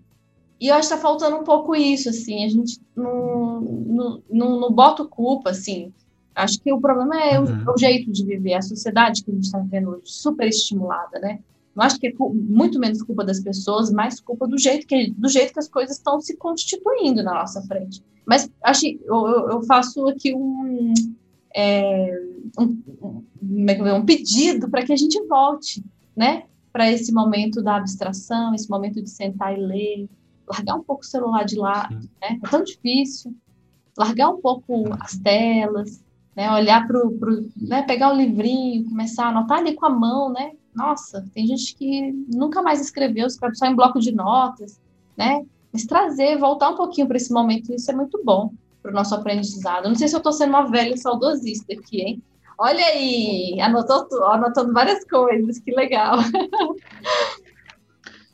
E 0.60 0.68
eu 0.68 0.74
acho 0.74 0.88
que 0.88 0.94
está 0.94 1.08
faltando 1.08 1.36
um 1.36 1.44
pouco 1.44 1.74
isso, 1.74 2.08
assim, 2.08 2.44
a 2.44 2.48
gente 2.48 2.80
não, 2.94 3.60
não, 3.60 4.22
não, 4.30 4.60
não 4.60 4.72
bota 4.72 5.04
culpa, 5.04 5.50
assim, 5.50 5.92
Acho 6.34 6.60
que 6.60 6.72
o 6.72 6.80
problema 6.80 7.16
é 7.22 7.38
o, 7.38 7.44
uhum. 7.44 7.64
o 7.74 7.78
jeito 7.78 8.10
de 8.10 8.24
viver, 8.24 8.54
a 8.54 8.62
sociedade 8.62 9.22
que 9.22 9.30
a 9.30 9.34
gente 9.34 9.44
está 9.44 9.58
vivendo 9.58 9.90
hoje, 9.90 10.02
super 10.06 10.48
estimulada, 10.48 11.18
né? 11.20 11.38
Não 11.74 11.84
acho 11.84 11.98
que 11.98 12.08
é 12.08 12.12
muito 12.18 12.78
menos 12.78 13.02
culpa 13.02 13.24
das 13.24 13.40
pessoas, 13.40 13.90
mais 13.90 14.20
culpa 14.20 14.46
do 14.46 14.58
jeito 14.58 14.86
que, 14.86 15.12
do 15.12 15.28
jeito 15.28 15.52
que 15.52 15.58
as 15.58 15.68
coisas 15.68 15.96
estão 15.96 16.20
se 16.20 16.36
constituindo 16.36 17.22
na 17.22 17.34
nossa 17.34 17.62
frente. 17.62 18.02
Mas 18.26 18.50
acho, 18.62 18.86
eu, 18.86 19.48
eu 19.50 19.62
faço 19.62 20.06
aqui 20.08 20.34
um, 20.34 20.92
é, 21.54 22.20
um, 22.58 22.82
um, 23.42 23.86
é 23.86 23.92
um 23.92 24.04
pedido 24.04 24.68
para 24.68 24.84
que 24.84 24.92
a 24.92 24.96
gente 24.96 25.20
volte, 25.26 25.84
né? 26.16 26.44
Para 26.74 26.90
esse 26.90 27.12
momento 27.12 27.62
da 27.62 27.76
abstração, 27.76 28.52
esse 28.52 28.68
momento 28.68 29.00
de 29.00 29.08
sentar 29.08 29.56
e 29.56 29.60
ler, 29.60 30.08
largar 30.48 30.74
um 30.74 30.82
pouco 30.82 31.02
o 31.02 31.06
celular 31.06 31.44
de 31.44 31.56
lado, 31.56 31.94
né? 32.20 32.40
É 32.42 32.48
tão 32.48 32.64
difícil. 32.64 33.32
Largar 33.96 34.30
um 34.30 34.40
pouco 34.40 34.92
as 34.98 35.16
telas, 35.18 36.02
né? 36.34 36.50
Olhar 36.52 36.84
para 36.84 36.98
o, 36.98 37.16
né? 37.56 37.82
pegar 37.82 38.12
o 38.12 38.16
livrinho, 38.16 38.84
começar 38.88 39.26
a 39.26 39.28
anotar 39.28 39.58
ali 39.58 39.74
com 39.74 39.86
a 39.86 39.90
mão, 39.90 40.32
né? 40.32 40.50
Nossa, 40.74 41.24
tem 41.32 41.46
gente 41.46 41.76
que 41.76 42.10
nunca 42.34 42.60
mais 42.60 42.80
escreveu, 42.80 43.28
escreve 43.28 43.54
só 43.54 43.66
em 43.66 43.76
bloco 43.76 44.00
de 44.00 44.10
notas, 44.10 44.80
né? 45.16 45.46
Mas 45.72 45.84
trazer, 45.84 46.36
voltar 46.38 46.70
um 46.70 46.76
pouquinho 46.76 47.06
para 47.06 47.16
esse 47.16 47.32
momento, 47.32 47.72
isso 47.72 47.88
é 47.88 47.94
muito 47.94 48.20
bom 48.24 48.52
para 48.82 48.90
o 48.90 48.94
nosso 48.94 49.14
aprendizado. 49.14 49.88
Não 49.88 49.94
sei 49.94 50.08
se 50.08 50.16
eu 50.16 50.18
estou 50.18 50.32
sendo 50.32 50.50
uma 50.50 50.68
velha 50.68 50.96
saudosista 50.96 51.72
aqui, 51.72 52.00
hein? 52.00 52.22
Olha 52.58 52.84
aí, 52.84 53.60
anotou, 53.60 54.24
anotando 54.26 54.72
várias 54.72 55.04
coisas, 55.04 55.58
que 55.58 55.72
legal. 55.72 56.18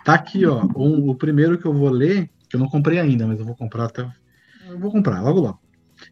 Tá 0.04 0.14
aqui, 0.14 0.46
ó, 0.46 0.64
o, 0.74 1.10
o 1.10 1.14
primeiro 1.14 1.58
que 1.58 1.66
eu 1.66 1.74
vou 1.74 1.90
ler, 1.90 2.30
que 2.48 2.56
eu 2.56 2.60
não 2.60 2.68
comprei 2.68 2.98
ainda, 2.98 3.26
mas 3.26 3.38
eu 3.38 3.44
vou 3.44 3.54
comprar 3.54 3.84
até. 3.84 4.10
Eu 4.68 4.78
vou 4.78 4.90
comprar, 4.90 5.20
logo 5.22 5.40
logo. 5.40 5.60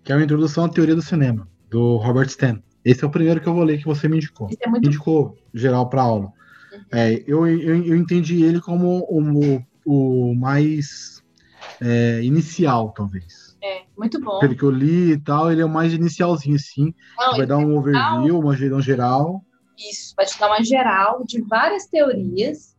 Que 0.05 0.13
é 0.13 0.15
a 0.15 0.23
introdução 0.23 0.65
à 0.65 0.69
teoria 0.69 0.95
do 0.95 1.03
cinema 1.03 1.49
do 1.71 1.97
Robert 1.97 2.27
Stan. 2.27 2.63
Esse 2.85 3.05
é 3.05 3.07
o 3.07 3.11
primeiro 3.11 3.41
que 3.41 3.49
eu 3.49 3.55
vou 3.55 3.65
ler 3.65 3.79
que 3.79 3.85
você 3.85 4.09
me 4.09 4.17
indicou. 4.17 4.49
É 4.61 4.69
muito... 4.69 4.87
Indicou 4.87 5.37
geral 5.53 5.89
para 5.89 6.03
aula. 6.03 6.33
Uhum. 6.73 6.81
É, 6.93 7.23
eu, 7.27 7.47
eu, 7.47 7.85
eu, 7.85 7.97
entendi 7.97 8.43
ele 8.43 8.61
como 8.61 9.07
o, 9.09 9.63
o 9.85 10.35
mais 10.35 11.23
é, 11.81 12.23
inicial, 12.23 12.93
talvez. 12.93 13.48
É, 13.69 13.82
muito 13.97 14.20
bom. 14.20 14.39
Pelo 14.39 14.57
que 14.57 14.62
eu 14.62 14.70
li 14.70 15.12
e 15.12 15.19
tal, 15.19 15.53
ele 15.53 15.61
é 15.61 15.65
o 15.65 15.69
mais 15.69 15.93
inicialzinho, 15.93 16.57
assim. 16.57 16.95
Não, 17.19 17.36
vai 17.36 17.47
dar 17.47 17.59
um 17.59 17.77
overview, 17.77 18.39
uma 18.39 18.57
geral 18.57 18.81
geral. 18.81 19.45
Isso, 19.78 20.15
vai 20.16 20.27
te 20.27 20.39
dar 20.39 20.49
uma 20.49 20.62
geral 20.65 21.23
de 21.24 21.40
várias 21.43 21.86
teorias. 21.86 22.77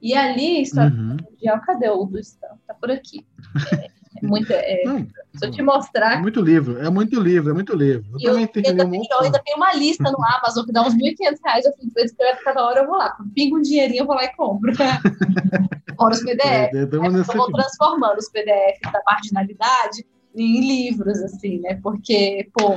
E 0.00 0.14
ali, 0.14 0.62
história 0.62 0.90
uhum. 0.90 1.16
mundial, 1.28 1.60
cadê 1.60 1.88
o 1.90 2.04
do 2.04 2.18
Stan? 2.20 2.56
Tá 2.66 2.74
por 2.74 2.90
aqui. 2.90 3.26
É, 3.72 3.86
é 3.86 3.90
muito, 4.22 4.52
é, 4.52 4.82
Não, 4.84 5.06
se 5.34 5.46
eu 5.46 5.50
te 5.50 5.60
mostrar. 5.60 6.14
É 6.14 6.20
muito 6.20 6.40
livro, 6.40 6.78
é 6.78 6.88
muito 6.88 7.20
livro, 7.20 7.50
é 7.50 7.54
muito 7.54 7.74
livro. 7.74 8.06
Eu, 8.20 8.38
eu, 8.38 8.48
tenho, 8.48 8.68
ainda, 8.68 8.88
tenho, 8.88 9.04
eu 9.10 9.20
ainda 9.20 9.42
tenho 9.44 9.56
uma 9.56 9.74
lista 9.74 10.04
no 10.04 10.24
Amazon 10.24 10.64
que 10.64 10.72
dá 10.72 10.82
uns 10.82 10.94
1.500 10.94 11.38
reais. 11.44 11.64
Eu 11.66 11.72
fico 11.72 11.98
escrevo 11.98 12.38
cada 12.44 12.64
hora, 12.64 12.80
eu 12.80 12.86
vou 12.86 12.96
lá. 12.96 13.16
Pingo 13.34 13.58
um 13.58 13.62
dinheirinho, 13.62 14.02
eu 14.02 14.06
vou 14.06 14.14
lá 14.14 14.24
e 14.24 14.34
compro. 14.34 14.72
Fora 15.96 16.14
os 16.14 16.22
PDF. 16.22 16.44
É, 16.44 16.70
é, 16.72 16.82
eu 16.82 17.34
vou 17.34 17.52
transformando 17.52 18.18
os 18.18 18.28
PDFs 18.28 18.92
da 18.92 19.02
marginalidade 19.04 20.06
em 20.34 20.60
livros, 20.60 21.18
assim, 21.22 21.60
né? 21.60 21.78
Porque, 21.82 22.48
pô, 22.52 22.74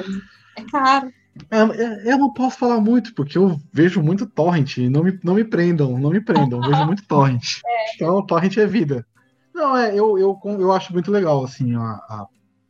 é 0.57 0.64
caro. 0.72 1.11
É, 1.49 1.57
é, 1.57 2.14
eu 2.14 2.18
não 2.18 2.34
posso 2.34 2.57
falar 2.57 2.80
muito, 2.82 3.14
porque 3.14 3.38
eu 3.38 3.60
vejo 3.72 4.02
muito 4.02 4.26
torrent. 4.26 4.78
Não 4.78 5.03
me, 5.03 5.19
não 5.23 5.36
me 5.36 5.44
prendam, 5.44 5.98
não 5.98 6.10
me 6.10 6.22
prendam. 6.22 6.61
Vejo 6.61 6.86
muito 6.86 7.06
torrent. 7.07 7.60
É. 7.65 7.95
Então, 7.95 8.26
torrent 8.26 8.57
é 8.57 8.65
vida. 8.65 9.06
Não, 9.53 9.76
é, 9.76 9.91
eu, 9.91 10.18
eu, 10.18 10.40
eu 10.44 10.72
acho 10.72 10.94
muito 10.94 11.11
legal, 11.11 11.44
assim, 11.44 11.76
a, 11.76 11.82
a 11.82 12.28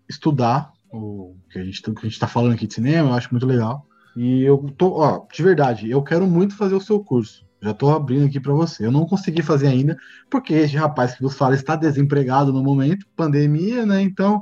estudar 0.10 0.72
o 0.92 1.36
que 1.50 1.60
a 1.60 1.64
gente, 1.64 1.82
que 1.82 1.90
a 1.90 2.10
gente 2.10 2.20
tá 2.20 2.28
falando 2.28 2.54
aqui 2.54 2.68
de 2.68 2.74
cinema, 2.74 3.10
eu 3.10 3.14
acho 3.14 3.30
muito 3.32 3.46
legal. 3.46 3.86
E 4.16 4.44
eu 4.44 4.58
tô, 4.78 5.00
ó, 5.00 5.26
de 5.32 5.44
verdade, 5.44 5.90
eu 5.90 6.02
quero 6.04 6.28
muito 6.28 6.56
fazer 6.56 6.76
o 6.76 6.82
seu 6.82 7.04
curso. 7.04 7.46
Já 7.62 7.74
tô 7.74 7.92
abrindo 7.92 8.26
aqui 8.26 8.40
para 8.40 8.54
você. 8.54 8.86
Eu 8.86 8.92
não 8.92 9.06
consegui 9.06 9.44
fazer 9.44 9.68
ainda, 9.68 9.98
porque 10.30 10.54
esse 10.54 10.76
rapaz 10.76 11.16
que 11.16 11.22
vos 11.22 11.36
fala 11.36 11.54
está 11.54 11.76
desempregado 11.76 12.52
no 12.52 12.64
momento, 12.64 13.06
pandemia, 13.16 13.86
né? 13.86 14.02
Então, 14.02 14.42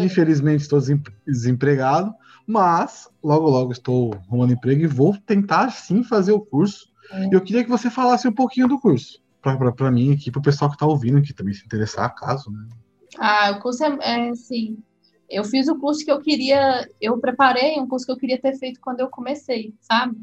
infelizmente, 0.00 0.62
estou 0.62 0.80
desempregado, 1.24 2.12
mas 2.46 3.08
logo, 3.22 3.48
logo 3.48 3.72
estou 3.72 4.14
arrumando 4.14 4.52
emprego 4.52 4.82
e 4.82 4.86
vou 4.88 5.16
tentar 5.16 5.70
sim 5.70 6.02
fazer 6.02 6.32
o 6.32 6.40
curso. 6.40 6.88
É. 7.12 7.28
Eu 7.30 7.40
queria 7.40 7.62
que 7.62 7.70
você 7.70 7.88
falasse 7.88 8.26
um 8.26 8.32
pouquinho 8.32 8.66
do 8.66 8.80
curso 8.80 9.24
para 9.76 9.90
mim 9.90 10.12
aqui, 10.12 10.30
para 10.30 10.40
o 10.40 10.42
pessoal 10.42 10.68
que 10.68 10.76
está 10.76 10.86
ouvindo, 10.86 11.22
que 11.22 11.32
também 11.32 11.54
se 11.54 11.64
interessar, 11.64 12.12
caso, 12.14 12.50
né? 12.50 12.66
Ah, 13.18 13.52
o 13.52 13.60
curso 13.60 13.84
é, 13.84 13.96
é 14.00 14.30
assim, 14.30 14.76
eu 15.30 15.44
fiz 15.44 15.68
o 15.68 15.78
curso 15.78 16.04
que 16.04 16.10
eu 16.10 16.20
queria, 16.20 16.88
eu 17.00 17.16
preparei 17.18 17.78
um 17.78 17.86
curso 17.86 18.04
que 18.04 18.12
eu 18.12 18.16
queria 18.16 18.40
ter 18.40 18.56
feito 18.58 18.80
quando 18.80 19.00
eu 19.00 19.08
comecei, 19.08 19.72
sabe? 19.80 20.16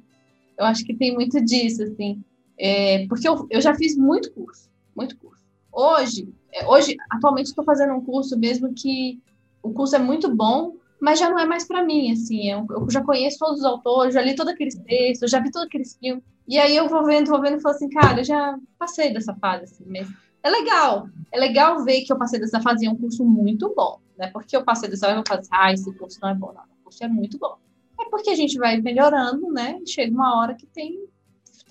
Eu 0.57 0.65
acho 0.65 0.83
que 0.83 0.93
tem 0.93 1.13
muito 1.13 1.43
disso, 1.43 1.83
assim, 1.83 2.23
é, 2.57 3.07
porque 3.07 3.27
eu, 3.27 3.47
eu 3.49 3.61
já 3.61 3.73
fiz 3.75 3.97
muito 3.97 4.31
curso, 4.31 4.69
muito 4.95 5.17
curso. 5.17 5.43
hoje, 5.71 6.33
é, 6.51 6.67
hoje 6.67 6.95
atualmente 7.09 7.47
estou 7.47 7.63
fazendo 7.63 7.93
um 7.93 8.03
curso 8.03 8.37
mesmo 8.37 8.73
que 8.73 9.21
o 9.61 9.71
curso 9.71 9.95
é 9.95 9.99
muito 9.99 10.33
bom, 10.33 10.75
mas 11.03 11.19
já 11.19 11.29
não 11.29 11.39
é 11.39 11.45
mais 11.45 11.65
para 11.67 11.83
mim, 11.83 12.11
assim, 12.11 12.49
eu, 12.49 12.65
eu, 12.69 12.89
já 12.89 13.03
conheço 13.03 13.37
todos 13.37 13.59
os 13.59 13.65
autores, 13.65 14.13
já 14.13 14.21
li 14.21 14.35
todos 14.35 14.53
aqueles 14.53 14.75
textos, 14.75 15.29
já 15.29 15.39
vi 15.39 15.51
todos 15.51 15.67
aqueles 15.67 15.97
filmes, 15.97 16.23
e 16.47 16.57
aí 16.57 16.75
eu 16.75 16.87
vou 16.87 17.03
vendo, 17.03 17.29
vou 17.29 17.41
vendo 17.41 17.57
e 17.57 17.61
falo 17.61 17.75
assim, 17.75 17.89
cara, 17.89 18.21
eu 18.21 18.23
já 18.23 18.57
passei 18.77 19.11
dessa 19.13 19.33
fase, 19.35 19.65
assim, 19.65 19.85
mesmo. 19.85 20.15
É 20.41 20.49
legal, 20.49 21.07
é 21.31 21.39
legal 21.39 21.83
ver 21.83 22.01
que 22.01 22.13
eu 22.13 22.17
passei 22.17 22.39
dessa 22.39 22.61
fase, 22.61 22.85
é 22.85 22.89
um 22.89 22.95
curso 22.95 23.25
muito 23.25 23.73
bom, 23.75 23.99
né, 24.17 24.29
porque 24.31 24.55
eu 24.55 24.63
passei 24.63 24.89
dessa 24.89 25.07
fase, 25.07 25.19
eu 25.19 25.23
falo 25.27 25.39
assim, 25.41 25.49
ah, 25.51 25.73
esse 25.73 25.93
curso 25.93 26.19
não 26.21 26.29
é 26.29 26.35
bom, 26.35 26.53
não, 26.53 26.63
o 26.63 26.83
curso 26.83 27.03
é 27.03 27.07
muito 27.07 27.37
bom. 27.37 27.57
É 27.99 28.09
porque 28.09 28.29
a 28.29 28.35
gente 28.35 28.57
vai 28.57 28.79
melhorando, 28.79 29.51
né, 29.51 29.79
chega 29.85 30.13
uma 30.13 30.39
hora 30.39 30.55
que 30.55 30.65
tem, 30.67 31.05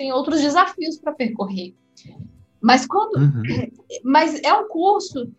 tem 0.02 0.12
outros 0.12 0.40
desafios 0.40 0.98
para 0.98 1.12
percorrer. 1.12 1.76
Mas 2.60 2.84
quando. 2.86 3.18
Uhum. 3.18 3.42
Mas 4.02 4.40
é 4.42 4.52
um 4.52 4.66
curso 4.66 5.30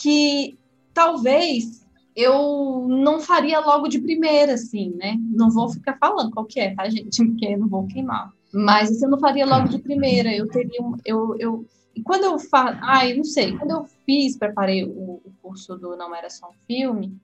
que 0.00 0.58
talvez 0.92 1.86
eu 2.16 2.88
não 2.88 3.20
faria 3.20 3.60
logo 3.60 3.86
de 3.86 4.00
primeira, 4.00 4.54
assim, 4.54 4.92
né? 4.96 5.16
Não 5.20 5.50
vou 5.50 5.68
ficar 5.68 5.96
falando 5.98 6.32
qual 6.32 6.46
que 6.46 6.58
é, 6.58 6.74
tá, 6.74 6.88
gente? 6.88 7.16
Porque 7.24 7.46
eu 7.46 7.58
não 7.58 7.68
vou 7.68 7.86
queimar. 7.86 8.32
Mas 8.52 8.90
assim, 8.90 9.04
eu 9.04 9.10
não 9.10 9.20
faria 9.20 9.46
logo 9.46 9.68
de 9.68 9.78
primeira. 9.78 10.34
Eu 10.34 10.48
teria 10.48 10.82
um, 10.82 10.96
eu, 11.04 11.36
eu 11.38 11.66
e 11.94 12.02
quando 12.02 12.24
eu 12.24 12.38
faço, 12.40 12.78
ai, 12.82 13.14
não 13.14 13.24
sei, 13.24 13.56
quando 13.56 13.70
eu 13.70 13.84
fiz, 14.04 14.36
preparei 14.36 14.84
o, 14.84 15.20
o, 15.24 15.32
curso 15.42 15.76
do 15.76 15.96
Não 15.96 16.14
Era 16.14 16.30
Só 16.30 16.48
um 16.48 16.66
Filme, 16.66 17.16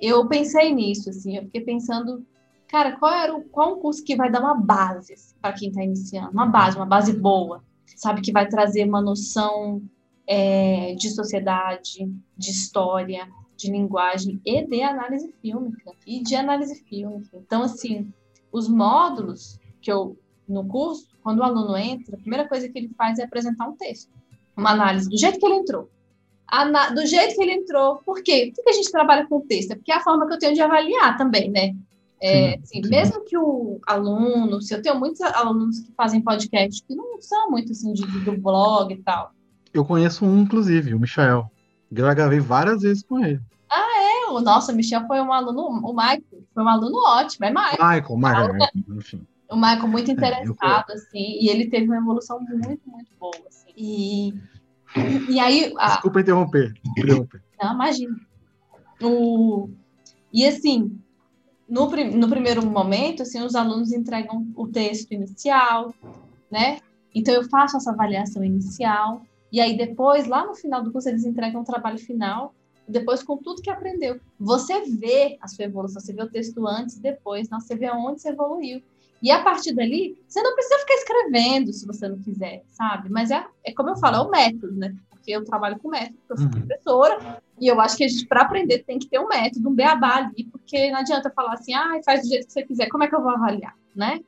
eu 0.00 0.26
pensei 0.26 0.72
nisso, 0.72 1.10
assim, 1.10 1.36
eu 1.36 1.44
fiquei 1.44 1.60
pensando, 1.60 2.24
cara, 2.68 2.96
qual 2.96 3.12
era 3.12 3.34
o, 3.34 3.42
qual 3.42 3.76
curso 3.78 4.04
que 4.04 4.16
vai 4.16 4.30
dar 4.30 4.40
uma 4.40 4.54
base 4.54 5.14
assim, 5.14 5.34
para 5.40 5.52
quem 5.54 5.70
está 5.70 5.82
iniciando, 5.82 6.30
uma 6.30 6.46
base, 6.46 6.76
uma 6.76 6.86
base 6.86 7.12
boa, 7.12 7.64
sabe, 7.96 8.20
que 8.20 8.32
vai 8.32 8.46
trazer 8.46 8.84
uma 8.84 9.00
noção 9.00 9.82
é, 10.26 10.94
de 10.94 11.10
sociedade, 11.10 12.06
de 12.36 12.50
história, 12.50 13.28
de 13.56 13.72
linguagem 13.72 14.40
e 14.44 14.64
de 14.64 14.82
análise 14.82 15.34
fílmica 15.42 15.92
e 16.06 16.22
de 16.22 16.36
análise 16.36 16.84
fílmica. 16.84 17.36
Então, 17.38 17.62
assim, 17.62 18.12
os 18.52 18.68
módulos 18.68 19.58
que 19.80 19.90
eu 19.90 20.16
no 20.48 20.66
curso, 20.66 21.08
quando 21.22 21.40
o 21.40 21.42
aluno 21.42 21.76
entra, 21.76 22.16
a 22.16 22.20
primeira 22.20 22.48
coisa 22.48 22.68
que 22.68 22.78
ele 22.78 22.88
faz 22.96 23.18
é 23.18 23.24
apresentar 23.24 23.68
um 23.68 23.76
texto, 23.76 24.10
uma 24.56 24.70
análise 24.70 25.08
do 25.08 25.18
jeito 25.18 25.38
que 25.38 25.44
ele 25.44 25.56
entrou. 25.56 25.90
Ana, 26.50 26.90
do 26.90 27.04
jeito 27.04 27.34
que 27.34 27.42
ele 27.42 27.52
entrou. 27.52 27.96
Por 27.98 28.22
quê? 28.22 28.50
Por 28.54 28.64
que 28.64 28.70
a 28.70 28.72
gente 28.72 28.90
trabalha 28.90 29.26
com 29.26 29.40
texto? 29.42 29.72
É 29.72 29.74
porque 29.74 29.92
é 29.92 29.96
a 29.96 30.00
forma 30.00 30.26
que 30.26 30.32
eu 30.32 30.38
tenho 30.38 30.54
de 30.54 30.62
avaliar 30.62 31.18
também, 31.18 31.50
né? 31.50 31.76
É, 32.20 32.52
sim, 32.52 32.60
assim, 32.62 32.82
sim. 32.82 32.90
Mesmo 32.90 33.24
que 33.24 33.38
o 33.38 33.80
aluno, 33.86 34.60
se 34.60 34.74
eu 34.74 34.82
tenho 34.82 34.98
muitos 34.98 35.20
alunos 35.20 35.80
que 35.80 35.92
fazem 35.92 36.20
podcast 36.20 36.82
que 36.84 36.94
não 36.94 37.20
são 37.20 37.50
muito 37.50 37.72
assim 37.72 37.92
de, 37.92 38.04
do 38.20 38.36
blog 38.36 38.92
e 38.92 39.02
tal. 39.02 39.32
Eu 39.72 39.84
conheço 39.84 40.24
um, 40.24 40.40
inclusive, 40.40 40.94
o 40.94 41.00
Michael. 41.00 41.50
Já 41.92 42.14
gravei 42.14 42.40
várias 42.40 42.82
vezes 42.82 43.02
com 43.02 43.24
ele. 43.24 43.40
Ah, 43.70 44.26
é? 44.26 44.30
O 44.30 44.40
nosso 44.40 44.74
Michel 44.74 45.06
foi 45.06 45.20
um 45.20 45.32
aluno, 45.32 45.62
o 45.62 45.92
Michael, 45.92 46.22
foi 46.54 46.62
um 46.62 46.68
aluno 46.68 46.98
ótimo, 47.06 47.46
é 47.46 47.50
Michael. 47.50 47.72
Michael, 47.72 48.16
Michael, 48.16 48.52
Michael 48.54 48.98
enfim. 48.98 49.26
O 49.50 49.56
Michael 49.56 49.88
muito 49.88 50.10
é, 50.10 50.14
interessado, 50.14 50.90
é, 50.90 50.94
assim, 50.94 51.38
e 51.40 51.48
ele 51.48 51.70
teve 51.70 51.86
uma 51.86 51.96
evolução 51.96 52.40
muito, 52.40 52.82
muito 52.86 53.10
boa, 53.18 53.34
assim. 53.46 53.70
E, 53.76 54.34
e 55.28 55.40
aí... 55.40 55.72
A... 55.78 55.88
Desculpa 55.88 56.20
interromper, 56.20 56.74
interromper. 56.96 57.42
Não, 57.60 57.74
imagina. 57.74 58.16
O... 59.02 59.70
E 60.32 60.46
assim, 60.46 60.98
no, 61.68 61.86
no 61.86 62.28
primeiro 62.28 62.64
momento, 62.64 63.22
assim, 63.22 63.42
os 63.42 63.54
alunos 63.54 63.92
entregam 63.92 64.46
o 64.56 64.66
texto 64.66 65.12
inicial, 65.12 65.92
né? 66.50 66.78
Então 67.14 67.34
eu 67.34 67.48
faço 67.48 67.76
essa 67.76 67.90
avaliação 67.90 68.42
inicial, 68.42 69.22
e 69.52 69.60
aí 69.60 69.76
depois, 69.76 70.26
lá 70.26 70.46
no 70.46 70.54
final 70.54 70.82
do 70.82 70.92
curso, 70.92 71.08
eles 71.08 71.24
entregam 71.24 71.60
o 71.60 71.64
trabalho 71.64 71.98
final, 71.98 72.54
depois 72.86 73.22
com 73.22 73.36
tudo 73.36 73.62
que 73.62 73.70
aprendeu. 73.70 74.18
Você 74.38 74.82
vê 74.82 75.36
a 75.40 75.48
sua 75.48 75.66
evolução, 75.66 76.00
você 76.00 76.12
vê 76.12 76.22
o 76.22 76.30
texto 76.30 76.66
antes 76.66 76.96
e 76.96 77.02
depois, 77.02 77.48
não, 77.48 77.60
você 77.60 77.74
vê 77.74 77.86
aonde 77.86 78.20
você 78.20 78.30
evoluiu. 78.30 78.82
E 79.20 79.30
a 79.30 79.42
partir 79.42 79.74
dali, 79.74 80.16
você 80.28 80.40
não 80.42 80.54
precisa 80.54 80.78
ficar 80.78 80.94
escrevendo 80.94 81.72
se 81.72 81.86
você 81.86 82.08
não 82.08 82.18
quiser, 82.18 82.62
sabe? 82.70 83.10
Mas 83.10 83.30
é, 83.30 83.44
é 83.64 83.72
como 83.72 83.90
eu 83.90 83.96
falo, 83.96 84.16
é 84.16 84.20
o 84.20 84.30
método, 84.30 84.74
né? 84.74 84.94
Porque 85.28 85.36
eu 85.36 85.44
trabalho 85.44 85.78
com 85.78 85.90
método, 85.90 86.18
eu 86.30 86.36
sou 86.38 86.46
uhum. 86.46 86.52
professora, 86.52 87.42
e 87.60 87.66
eu 87.66 87.78
acho 87.78 87.98
que 87.98 88.04
a 88.04 88.08
gente, 88.08 88.26
para 88.26 88.40
aprender, 88.40 88.78
tem 88.84 88.98
que 88.98 89.06
ter 89.06 89.18
um 89.18 89.28
método, 89.28 89.68
um 89.68 89.74
beabá 89.74 90.16
ali, 90.16 90.44
porque 90.44 90.90
não 90.90 91.00
adianta 91.00 91.30
falar 91.30 91.52
assim, 91.52 91.74
ah, 91.74 92.00
faz 92.02 92.22
do 92.22 92.28
jeito 92.28 92.46
que 92.46 92.52
você 92.54 92.62
quiser, 92.62 92.88
como 92.88 93.04
é 93.04 93.08
que 93.08 93.14
eu 93.14 93.20
vou 93.20 93.32
avaliar, 93.32 93.76
né? 93.94 94.20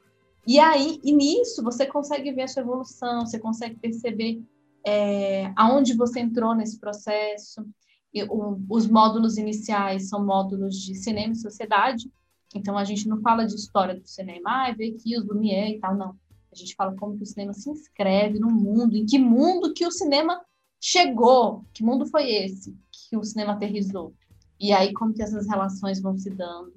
E 0.47 0.59
aí, 0.59 1.01
e 1.03 1.11
nisso, 1.13 1.63
você 1.63 1.87
consegue 1.87 2.31
ver 2.33 2.43
a 2.43 2.49
sua 2.49 2.61
evolução, 2.61 3.25
você 3.25 3.39
consegue 3.39 3.77
perceber 3.77 4.43
é, 4.87 5.51
aonde 5.57 5.97
você 5.97 6.21
entrou 6.21 6.55
nesse 6.55 6.79
processo. 6.79 7.67
E, 8.13 8.23
o, 8.25 8.61
os 8.69 8.87
módulos 8.87 9.39
iniciais 9.39 10.11
são 10.11 10.23
módulos 10.23 10.77
de 10.77 10.95
cinema 10.97 11.33
e 11.33 11.37
sociedade, 11.37 12.11
então 12.55 12.77
a 12.77 12.85
gente 12.85 13.09
não 13.09 13.23
fala 13.23 13.47
de 13.47 13.55
história 13.55 13.95
do 13.95 14.07
cinema, 14.07 14.69
ah, 14.69 14.75
ver 14.77 14.95
aqui 14.95 15.17
os 15.17 15.25
Lumière 15.25 15.77
e 15.77 15.81
tal, 15.81 15.97
não. 15.97 16.15
A 16.53 16.55
gente 16.55 16.75
fala 16.75 16.95
como 16.95 17.17
que 17.17 17.23
o 17.23 17.27
cinema 17.27 17.55
se 17.55 17.71
inscreve 17.71 18.39
no 18.39 18.51
mundo, 18.51 18.97
em 18.97 19.07
que 19.07 19.19
mundo 19.19 19.73
que 19.73 19.87
o 19.87 19.91
cinema 19.91 20.39
chegou, 20.81 21.65
que 21.75 21.85
mundo 21.85 22.07
foi 22.07 22.31
esse 22.31 22.75
que 22.91 23.17
o 23.17 23.25
cinema 23.25 23.53
aterrizou. 23.53 24.15
E 24.59 24.73
aí 24.73 24.93
como 24.93 25.13
que 25.13 25.23
essas 25.23 25.47
relações 25.47 26.01
vão 26.01 26.17
se 26.17 26.31
dando. 26.31 26.73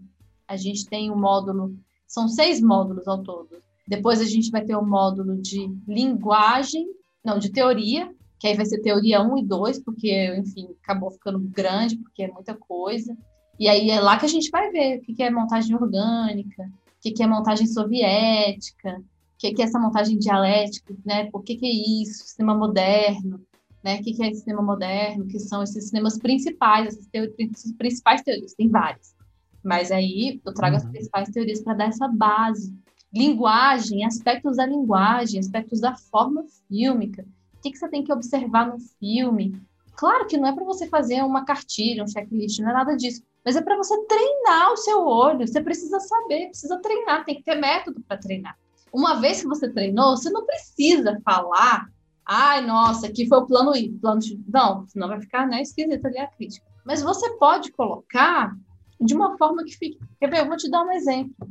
A 0.48 0.58
gente 0.58 0.86
tem 0.86 1.12
um 1.12 1.20
módulo, 1.20 1.76
são 2.08 2.28
seis 2.28 2.62
módulos 2.62 3.08
ao 3.08 3.24
todo. 3.24 3.62
Depois 3.88 4.22
a 4.22 4.26
gente 4.26 4.52
vai 4.52 4.64
ter 4.64 4.76
o 4.76 4.82
um 4.82 4.88
módulo 4.88 5.42
de 5.42 5.70
linguagem, 5.88 6.88
não, 7.24 7.38
de 7.38 7.50
teoria, 7.50 8.14
que 8.40 8.48
aí 8.48 8.56
vai 8.56 8.66
ser 8.66 8.82
teoria 8.82 9.22
1 9.22 9.38
e 9.38 9.46
2, 9.46 9.80
porque, 9.84 10.36
enfim, 10.38 10.76
acabou 10.84 11.12
ficando 11.12 11.40
grande, 11.40 11.98
porque 11.98 12.24
é 12.24 12.32
muita 12.32 12.54
coisa. 12.54 13.16
E 13.58 13.70
aí 13.70 13.90
é 13.90 14.00
lá 14.00 14.18
que 14.18 14.26
a 14.26 14.30
gente 14.30 14.50
vai 14.50 14.70
ver 14.70 15.00
o 15.00 15.02
que 15.02 15.24
é 15.24 15.30
montagem 15.30 15.76
orgânica, 15.76 16.64
o 16.64 17.14
que 17.14 17.24
é 17.24 17.28
montagem 17.28 17.68
soviética, 17.68 18.98
o 19.00 19.38
que 19.38 19.62
é 19.62 19.66
essa 19.66 19.80
montagem 19.80 20.18
dialética, 20.18 20.96
né? 21.06 21.30
Por 21.32 21.44
que, 21.44 21.56
que 21.56 21.66
é 21.66 22.02
isso? 22.02 22.26
Cinema 22.26 22.56
moderno, 22.56 23.40
né? 23.84 23.98
O 24.00 24.04
que 24.04 24.24
é 24.24 24.34
cinema 24.34 24.62
moderno? 24.62 25.28
Que 25.28 25.40
são 25.40 25.62
esses 25.62 25.90
cinemas 25.90 26.18
principais, 26.18 26.88
essas, 26.88 27.08
teorias, 27.08 27.36
essas 27.54 27.72
principais 27.74 28.22
teorias, 28.22 28.54
tem 28.54 28.70
várias. 28.70 29.16
Mas 29.64 29.92
aí 29.92 30.42
eu 30.46 30.54
trago 30.54 30.76
uhum. 30.76 30.82
as 30.82 30.90
principais 30.90 31.30
teorias 31.30 31.62
para 31.62 31.74
dar 31.74 31.90
essa 31.90 32.08
base. 32.08 32.76
Linguagem, 33.14 34.06
aspectos 34.06 34.58
da 34.58 34.66
linguagem, 34.66 35.40
aspectos 35.40 35.80
da 35.80 35.96
forma 35.96 36.46
fílmica. 36.68 37.26
O 37.56 37.62
que, 37.62 37.72
que 37.72 37.78
você 37.78 37.88
tem 37.88 38.04
que 38.04 38.12
observar 38.12 38.68
no 38.68 38.80
filme? 39.00 39.56
Claro 39.96 40.26
que 40.26 40.38
não 40.38 40.48
é 40.48 40.54
para 40.54 40.66
você 40.66 40.88
fazer 40.88 41.22
uma 41.22 41.46
cartilha, 41.46 42.04
um 42.04 42.08
checklist, 42.08 42.60
não 42.60 42.72
é 42.72 42.74
nada 42.74 42.96
disso 42.96 43.22
mas 43.44 43.56
é 43.56 43.62
para 43.62 43.76
você 43.76 43.98
treinar 44.06 44.72
o 44.72 44.78
seu 44.78 45.06
olho. 45.06 45.46
Você 45.46 45.62
precisa 45.62 46.00
saber, 46.00 46.48
precisa 46.48 46.80
treinar, 46.80 47.26
tem 47.26 47.36
que 47.36 47.44
ter 47.44 47.56
método 47.56 48.02
para 48.08 48.18
treinar. 48.18 48.58
Uma 48.92 49.20
vez 49.20 49.42
que 49.42 49.48
você 49.48 49.70
treinou, 49.70 50.16
você 50.16 50.30
não 50.30 50.46
precisa 50.46 51.20
falar, 51.26 51.90
ai, 52.26 52.66
nossa, 52.66 53.08
aqui 53.08 53.28
foi 53.28 53.38
o 53.40 53.46
plano 53.46 53.76
I, 53.76 53.90
plano 54.00 54.22
X. 54.22 54.38
Não, 54.48 54.88
senão 54.88 55.08
vai 55.08 55.20
ficar 55.22 55.48
né, 55.48 55.62
esquisito 55.62 56.06
ali 56.06 56.18
a 56.18 56.28
crítica. 56.28 56.66
Mas 56.86 57.02
você 57.02 57.38
pode 57.38 57.72
colocar 57.72 58.56
de 59.00 59.14
uma 59.14 59.38
forma 59.38 59.64
que 59.64 59.76
fique. 59.78 60.00
Quer 60.20 60.30
ver? 60.30 60.40
Eu 60.40 60.48
vou 60.48 60.58
te 60.58 60.70
dar 60.70 60.84
um 60.84 60.92
exemplo. 60.92 61.48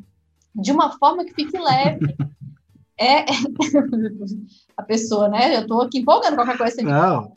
De 0.54 0.72
uma 0.72 0.90
forma 0.98 1.24
que 1.24 1.34
fique 1.34 1.58
leve. 1.58 2.14
É, 3.00 3.24
a 4.76 4.82
pessoa, 4.82 5.28
né? 5.28 5.56
Eu 5.56 5.62
estou 5.62 5.80
aqui 5.80 5.98
empolgando 5.98 6.36
qualquer 6.36 6.56
coisa. 6.56 6.82
Não, 6.82 7.32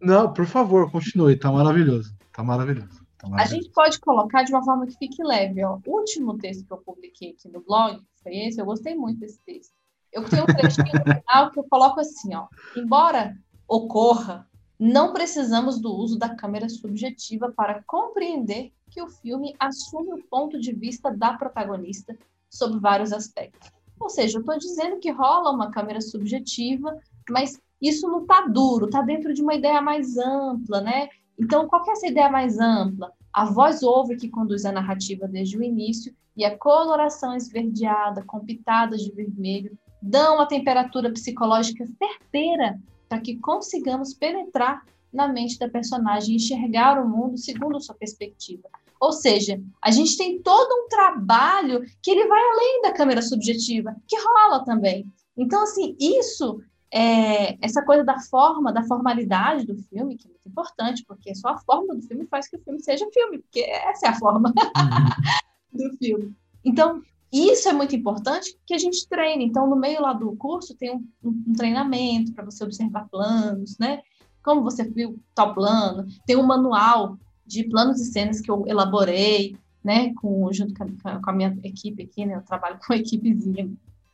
não, 0.00 0.32
por 0.32 0.46
favor, 0.46 0.90
continue, 0.90 1.36
tá 1.36 1.52
maravilhoso. 1.52 2.14
Tá 2.32 2.42
maravilhoso. 2.42 3.04
Então, 3.16 3.34
a 3.34 3.44
gente 3.44 3.70
pode 3.70 4.00
colocar 4.00 4.44
de 4.44 4.52
uma 4.52 4.64
forma 4.64 4.86
que 4.86 4.96
fique 4.96 5.22
leve. 5.22 5.62
Ó. 5.62 5.78
O 5.86 5.98
último 5.98 6.38
texto 6.38 6.64
que 6.64 6.72
eu 6.72 6.78
publiquei 6.78 7.30
aqui 7.32 7.48
no 7.48 7.60
blog 7.60 8.00
foi 8.22 8.34
esse, 8.34 8.60
eu 8.60 8.64
gostei 8.64 8.94
muito 8.94 9.20
desse 9.20 9.38
texto. 9.44 9.74
Eu 10.12 10.24
tenho 10.24 10.42
um 10.42 10.46
trechinho 10.46 10.92
no 10.92 11.20
final 11.20 11.50
que 11.50 11.58
eu 11.58 11.64
coloco 11.64 12.00
assim, 12.00 12.34
ó. 12.34 12.46
Embora 12.76 13.36
ocorra, 13.68 14.48
não 14.78 15.12
precisamos 15.12 15.78
do 15.78 15.94
uso 15.94 16.18
da 16.18 16.34
câmera 16.34 16.68
subjetiva 16.68 17.52
para 17.52 17.82
compreender 17.84 18.72
que 18.90 19.00
o 19.00 19.08
filme 19.08 19.54
assume 19.58 20.14
o 20.14 20.24
ponto 20.24 20.58
de 20.58 20.72
vista 20.72 21.10
da 21.14 21.34
protagonista 21.34 22.16
sobre 22.48 22.80
vários 22.80 23.12
aspectos. 23.12 23.70
Ou 24.00 24.08
seja, 24.08 24.38
eu 24.38 24.40
estou 24.40 24.58
dizendo 24.58 24.98
que 24.98 25.10
rola 25.10 25.52
uma 25.52 25.70
câmera 25.70 26.00
subjetiva, 26.00 26.98
mas 27.28 27.60
isso 27.80 28.08
não 28.08 28.22
está 28.22 28.46
duro, 28.46 28.86
está 28.86 29.02
dentro 29.02 29.32
de 29.32 29.42
uma 29.42 29.54
ideia 29.54 29.80
mais 29.80 30.16
ampla, 30.16 30.80
né? 30.80 31.08
Então, 31.38 31.68
qual 31.68 31.86
é 31.86 31.92
essa 31.92 32.06
ideia 32.06 32.30
mais 32.30 32.58
ampla? 32.58 33.12
A 33.32 33.44
voz-over 33.44 34.18
que 34.18 34.28
conduz 34.28 34.64
a 34.64 34.72
narrativa 34.72 35.28
desde 35.28 35.56
o 35.56 35.62
início 35.62 36.14
e 36.36 36.44
a 36.44 36.58
coloração 36.58 37.34
esverdeada 37.36 38.24
com 38.24 38.40
pitadas 38.40 39.02
de 39.02 39.12
vermelho 39.12 39.78
dão 40.02 40.40
a 40.40 40.46
temperatura 40.46 41.10
psicológica 41.12 41.86
certeira 41.98 42.78
para 43.08 43.20
que 43.20 43.36
consigamos 43.36 44.14
penetrar 44.14 44.84
na 45.12 45.28
mente 45.28 45.58
da 45.58 45.68
personagem 45.68 46.32
e 46.32 46.36
enxergar 46.36 47.02
o 47.02 47.08
mundo 47.08 47.36
segundo 47.36 47.80
sua 47.80 47.94
perspectiva. 47.94 48.68
Ou 49.00 49.12
seja, 49.12 49.60
a 49.82 49.90
gente 49.90 50.16
tem 50.16 50.40
todo 50.40 50.70
um 50.72 50.88
trabalho 50.88 51.84
que 52.02 52.10
ele 52.10 52.28
vai 52.28 52.40
além 52.40 52.82
da 52.82 52.92
câmera 52.92 53.22
subjetiva, 53.22 53.96
que 54.06 54.16
rola 54.16 54.64
também. 54.64 55.06
Então, 55.36 55.62
assim, 55.62 55.96
isso 55.98 56.60
é, 56.92 57.56
essa 57.64 57.82
coisa 57.84 58.04
da 58.04 58.18
forma, 58.18 58.72
da 58.72 58.82
formalidade 58.82 59.66
do 59.66 59.76
filme, 59.76 60.16
que 60.16 60.26
é 60.26 60.30
muito 60.30 60.48
importante, 60.48 61.04
porque 61.06 61.34
só 61.34 61.50
a 61.50 61.58
forma 61.58 61.94
do 61.94 62.02
filme 62.02 62.26
faz 62.26 62.48
que 62.48 62.56
o 62.56 62.60
filme 62.62 62.80
seja 62.82 63.08
filme, 63.12 63.38
porque 63.38 63.60
essa 63.60 64.06
é 64.06 64.08
a 64.10 64.18
forma 64.18 64.52
uhum. 64.56 65.72
do 65.90 65.96
filme. 65.96 66.34
Então, 66.64 67.00
isso 67.32 67.68
é 67.68 67.72
muito 67.72 67.94
importante 67.94 68.56
que 68.66 68.74
a 68.74 68.78
gente 68.78 69.08
treine. 69.08 69.44
Então, 69.44 69.68
no 69.68 69.76
meio 69.76 70.02
lá 70.02 70.12
do 70.12 70.34
curso, 70.36 70.74
tem 70.74 70.94
um, 70.94 71.06
um 71.22 71.52
treinamento 71.52 72.32
para 72.32 72.44
você 72.44 72.64
observar 72.64 73.08
planos, 73.08 73.78
né? 73.78 74.00
Como 74.42 74.62
você 74.62 74.84
viu 74.84 75.18
tal 75.34 75.54
plano, 75.54 76.06
tem 76.26 76.36
um 76.36 76.42
manual 76.42 77.18
de 77.46 77.64
planos 77.64 78.00
e 78.00 78.06
cenas 78.06 78.40
que 78.40 78.50
eu 78.50 78.64
elaborei, 78.66 79.56
né, 79.82 80.14
com, 80.14 80.52
junto 80.52 80.74
com 80.74 80.84
a, 81.04 81.20
com 81.20 81.30
a 81.30 81.32
minha 81.32 81.58
equipe 81.64 82.02
aqui, 82.02 82.24
né, 82.24 82.36
eu 82.36 82.42
trabalho 82.42 82.78
com 82.78 82.92
uma 82.92 82.98
equipezinha 83.00 83.70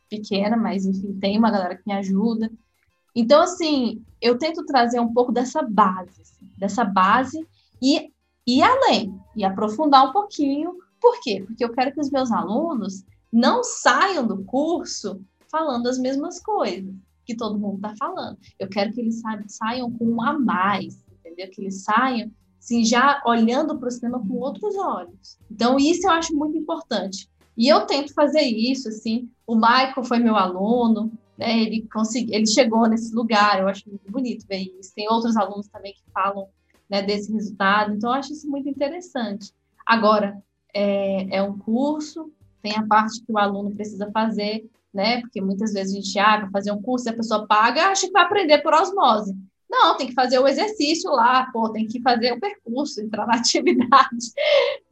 pequena, 0.09 0.55
mas 0.55 0.85
enfim, 0.85 1.13
tem 1.19 1.37
uma 1.37 1.51
galera 1.51 1.75
que 1.75 1.83
me 1.85 1.93
ajuda. 1.93 2.49
Então, 3.15 3.41
assim, 3.41 4.01
eu 4.21 4.37
tento 4.37 4.65
trazer 4.65 4.99
um 4.99 5.13
pouco 5.13 5.31
dessa 5.31 5.61
base, 5.61 6.21
assim, 6.21 6.49
dessa 6.57 6.83
base 6.83 7.45
e 7.81 8.11
ir 8.45 8.61
além, 8.61 9.13
e 9.35 9.43
aprofundar 9.43 10.07
um 10.07 10.13
pouquinho. 10.13 10.75
Por 10.99 11.19
quê? 11.21 11.43
Porque 11.45 11.63
eu 11.63 11.71
quero 11.71 11.93
que 11.93 12.01
os 12.01 12.09
meus 12.09 12.31
alunos 12.31 13.05
não 13.31 13.63
saiam 13.63 14.25
do 14.25 14.43
curso 14.43 15.21
falando 15.49 15.87
as 15.87 15.97
mesmas 15.97 16.39
coisas 16.39 16.93
que 17.25 17.35
todo 17.35 17.59
mundo 17.59 17.75
está 17.75 17.93
falando. 17.97 18.37
Eu 18.57 18.69
quero 18.69 18.93
que 18.93 19.01
eles 19.01 19.21
saiam 19.47 19.91
com 19.91 20.05
um 20.05 20.21
a 20.21 20.37
mais, 20.37 21.03
entendeu? 21.19 21.49
Que 21.51 21.61
eles 21.61 21.83
saiam 21.83 22.31
assim, 22.59 22.83
já 22.83 23.21
olhando 23.25 23.77
para 23.77 23.87
o 23.87 23.91
cinema 23.91 24.19
com 24.19 24.35
outros 24.35 24.75
olhos. 24.75 25.37
Então, 25.49 25.77
isso 25.77 26.05
eu 26.07 26.11
acho 26.11 26.35
muito 26.35 26.57
importante. 26.57 27.29
E 27.55 27.67
eu 27.67 27.85
tento 27.85 28.13
fazer 28.13 28.41
isso, 28.41 28.89
assim. 28.89 29.29
O 29.45 29.55
Michael 29.55 30.03
foi 30.03 30.19
meu 30.19 30.35
aluno, 30.35 31.11
né? 31.37 31.61
Ele 31.61 31.87
conseguiu, 31.91 32.35
ele 32.35 32.45
chegou 32.45 32.87
nesse 32.87 33.13
lugar. 33.15 33.59
Eu 33.59 33.67
acho 33.67 33.87
muito 33.87 34.11
bonito 34.11 34.45
ver 34.47 34.69
isso. 34.79 34.93
Tem 34.93 35.07
outros 35.09 35.37
alunos 35.37 35.67
também 35.67 35.93
que 35.93 36.03
falam 36.13 36.47
né, 36.89 37.01
desse 37.01 37.31
resultado. 37.31 37.93
Então, 37.93 38.09
eu 38.09 38.15
acho 38.15 38.33
isso 38.33 38.49
muito 38.49 38.69
interessante. 38.69 39.51
Agora, 39.85 40.41
é, 40.77 41.37
é 41.37 41.41
um 41.41 41.57
curso, 41.57 42.31
tem 42.61 42.75
a 42.77 42.85
parte 42.85 43.23
que 43.25 43.31
o 43.31 43.37
aluno 43.37 43.71
precisa 43.71 44.09
fazer, 44.11 44.69
né? 44.93 45.21
Porque 45.21 45.41
muitas 45.41 45.73
vezes 45.73 45.93
a 45.93 45.95
gente 45.95 46.19
abre 46.19 46.45
ah, 46.45 46.51
fazer 46.51 46.71
um 46.71 46.81
curso, 46.81 47.07
e 47.07 47.09
a 47.09 47.15
pessoa 47.15 47.47
paga, 47.47 47.87
acha 47.87 48.05
que 48.05 48.13
vai 48.13 48.23
aprender 48.23 48.59
por 48.59 48.73
osmose. 48.73 49.35
Não, 49.69 49.97
tem 49.97 50.07
que 50.07 50.13
fazer 50.13 50.39
o 50.39 50.47
exercício 50.47 51.11
lá, 51.11 51.49
pô, 51.51 51.69
tem 51.69 51.87
que 51.87 51.99
fazer 52.01 52.31
o 52.31 52.39
percurso, 52.39 53.01
entrar 53.01 53.25
na 53.25 53.35
atividade, 53.37 54.31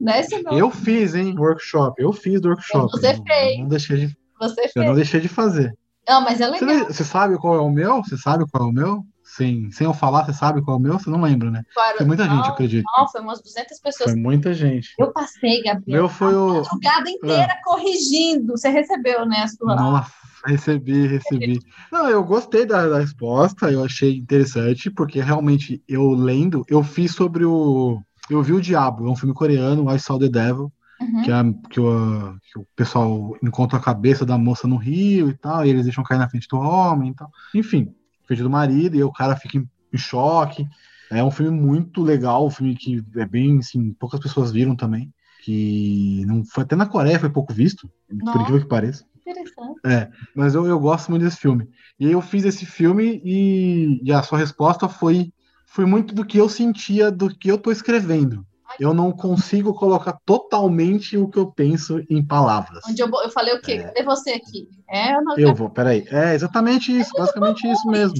né? 0.00 0.22
Senão... 0.24 0.58
Eu 0.58 0.70
fiz, 0.70 1.14
hein, 1.14 1.38
workshop, 1.38 2.02
eu 2.02 2.12
fiz 2.12 2.44
workshop. 2.44 2.90
Você 2.90 3.12
eu, 3.12 3.22
fez. 3.22 3.58
não 3.60 3.68
deixei 3.68 4.06
de, 4.06 4.16
Você 4.40 4.60
eu 4.60 4.68
fez. 4.68 4.86
não 4.86 4.94
deixei 4.94 5.20
de 5.20 5.28
fazer. 5.28 5.72
Não, 6.08 6.20
mas 6.20 6.40
é 6.40 6.48
legal. 6.48 6.68
Você, 6.68 6.84
você, 6.84 7.04
sabe 7.04 7.38
qual 7.38 7.54
é 7.54 7.60
o 7.60 7.70
meu? 7.70 8.02
Você 8.02 8.16
sabe 8.16 8.44
qual 8.50 8.64
é 8.64 8.66
o 8.66 8.72
meu? 8.72 9.04
Sem, 9.36 9.70
sem 9.70 9.86
eu 9.86 9.92
falar, 9.92 10.24
você 10.24 10.32
sabe 10.32 10.62
qual 10.62 10.76
é 10.76 10.80
o 10.80 10.82
meu? 10.82 10.98
Você 10.98 11.10
não 11.10 11.20
lembra, 11.20 11.50
né? 11.50 11.62
Claro, 11.74 11.98
foi 11.98 12.06
muita 12.06 12.24
não, 12.24 12.36
gente, 12.36 12.48
acredito. 12.48 12.84
Não, 12.96 13.06
foi 13.06 13.20
umas 13.20 13.42
200 13.42 13.80
pessoas. 13.80 14.10
Foi 14.10 14.18
muita 14.18 14.54
gente. 14.54 14.94
Eu 14.98 15.12
passei, 15.12 15.62
Gabriel. 15.62 16.00
Meu 16.00 16.08
foi 16.08 16.34
o... 16.34 16.50
A 16.50 16.54
madrugada 16.54 17.10
inteira 17.10 17.52
ah. 17.52 17.60
corrigindo. 17.62 18.56
Você 18.56 18.70
recebeu, 18.70 19.26
né, 19.26 19.42
a 19.42 19.48
sua... 19.48 19.76
Nossa, 19.76 20.12
Recebi, 20.46 21.08
recebi. 21.08 21.58
Não, 21.90 22.08
eu 22.08 22.22
gostei 22.22 22.64
da, 22.64 22.88
da, 22.88 23.00
resposta, 23.00 23.70
eu 23.70 23.84
achei 23.84 24.16
interessante, 24.16 24.88
porque 24.88 25.20
realmente 25.20 25.82
eu 25.88 26.10
lendo, 26.10 26.64
eu 26.68 26.84
fiz 26.84 27.12
sobre 27.12 27.44
o. 27.44 28.00
Eu 28.30 28.42
vi 28.42 28.52
o 28.52 28.60
Diabo, 28.60 29.08
é 29.08 29.10
um 29.10 29.16
filme 29.16 29.34
coreano, 29.34 29.92
I 29.92 29.98
Saw 29.98 30.18
the 30.18 30.28
Devil, 30.28 30.72
uhum. 31.00 31.22
que, 31.22 31.32
é, 31.32 31.42
que, 31.70 31.80
o, 31.80 32.36
que, 32.52 32.58
o, 32.60 32.66
pessoal 32.76 33.36
encontra 33.42 33.78
a 33.78 33.82
cabeça 33.82 34.24
da 34.24 34.38
moça 34.38 34.68
no 34.68 34.76
rio 34.76 35.28
e 35.28 35.34
tal, 35.34 35.66
e 35.66 35.70
eles 35.70 35.84
deixam 35.84 36.04
cair 36.04 36.18
na 36.18 36.28
frente 36.28 36.46
do 36.48 36.58
homem 36.58 37.10
e 37.10 37.14
tal. 37.14 37.28
Enfim, 37.52 37.92
frente 38.26 38.42
do 38.42 38.50
marido, 38.50 38.96
e 38.96 39.02
o 39.02 39.12
cara 39.12 39.36
fica 39.36 39.58
em, 39.58 39.68
em 39.92 39.98
choque. 39.98 40.66
É 41.10 41.22
um 41.22 41.30
filme 41.30 41.56
muito 41.56 42.02
legal, 42.02 42.46
um 42.46 42.50
filme 42.50 42.74
que 42.74 43.02
é 43.16 43.24
bem, 43.24 43.58
assim, 43.58 43.92
poucas 43.92 44.20
pessoas 44.20 44.50
viram 44.50 44.74
também. 44.74 45.12
Que 45.42 46.24
não 46.26 46.44
foi 46.44 46.64
até 46.64 46.74
na 46.74 46.86
Coreia 46.86 47.20
foi 47.20 47.30
pouco 47.30 47.52
visto, 47.52 47.88
Nossa. 48.10 48.32
por 48.32 48.40
incrível 48.40 48.62
que 48.62 48.68
pareça. 48.68 49.04
Interessante. 49.20 49.80
É, 49.84 50.10
mas 50.34 50.54
eu, 50.54 50.66
eu 50.66 50.78
gosto 50.78 51.10
muito 51.10 51.22
desse 51.22 51.38
filme. 51.38 51.68
E 51.98 52.06
aí 52.06 52.12
eu 52.12 52.20
fiz 52.20 52.44
esse 52.44 52.66
filme 52.66 53.20
e, 53.24 54.00
e 54.02 54.12
a 54.12 54.22
sua 54.22 54.38
resposta 54.38 54.88
foi, 54.88 55.32
foi 55.66 55.84
muito 55.86 56.14
do 56.14 56.24
que 56.24 56.38
eu 56.38 56.48
sentia 56.48 57.10
do 57.10 57.28
que 57.28 57.50
eu 57.50 57.58
tô 57.58 57.70
escrevendo. 57.70 58.46
Eu 58.78 58.92
não 58.92 59.12
consigo 59.12 59.74
colocar 59.74 60.18
totalmente 60.24 61.16
o 61.16 61.28
que 61.28 61.38
eu 61.38 61.50
penso 61.50 62.04
em 62.10 62.24
palavras. 62.24 62.82
Onde 62.88 63.00
eu, 63.00 63.08
eu 63.08 63.30
falei 63.30 63.54
o 63.54 63.60
quê? 63.60 63.72
É. 63.72 63.82
Cadê 63.84 64.02
você 64.02 64.30
aqui? 64.32 64.68
É, 64.88 65.14
eu, 65.14 65.22
não... 65.22 65.38
eu 65.38 65.54
vou, 65.54 65.70
peraí. 65.70 66.04
É 66.08 66.34
exatamente 66.34 66.96
isso, 66.96 67.10
é 67.16 67.20
basicamente 67.20 67.62
comum, 67.62 67.72
isso 67.72 67.88
mesmo. 67.88 68.16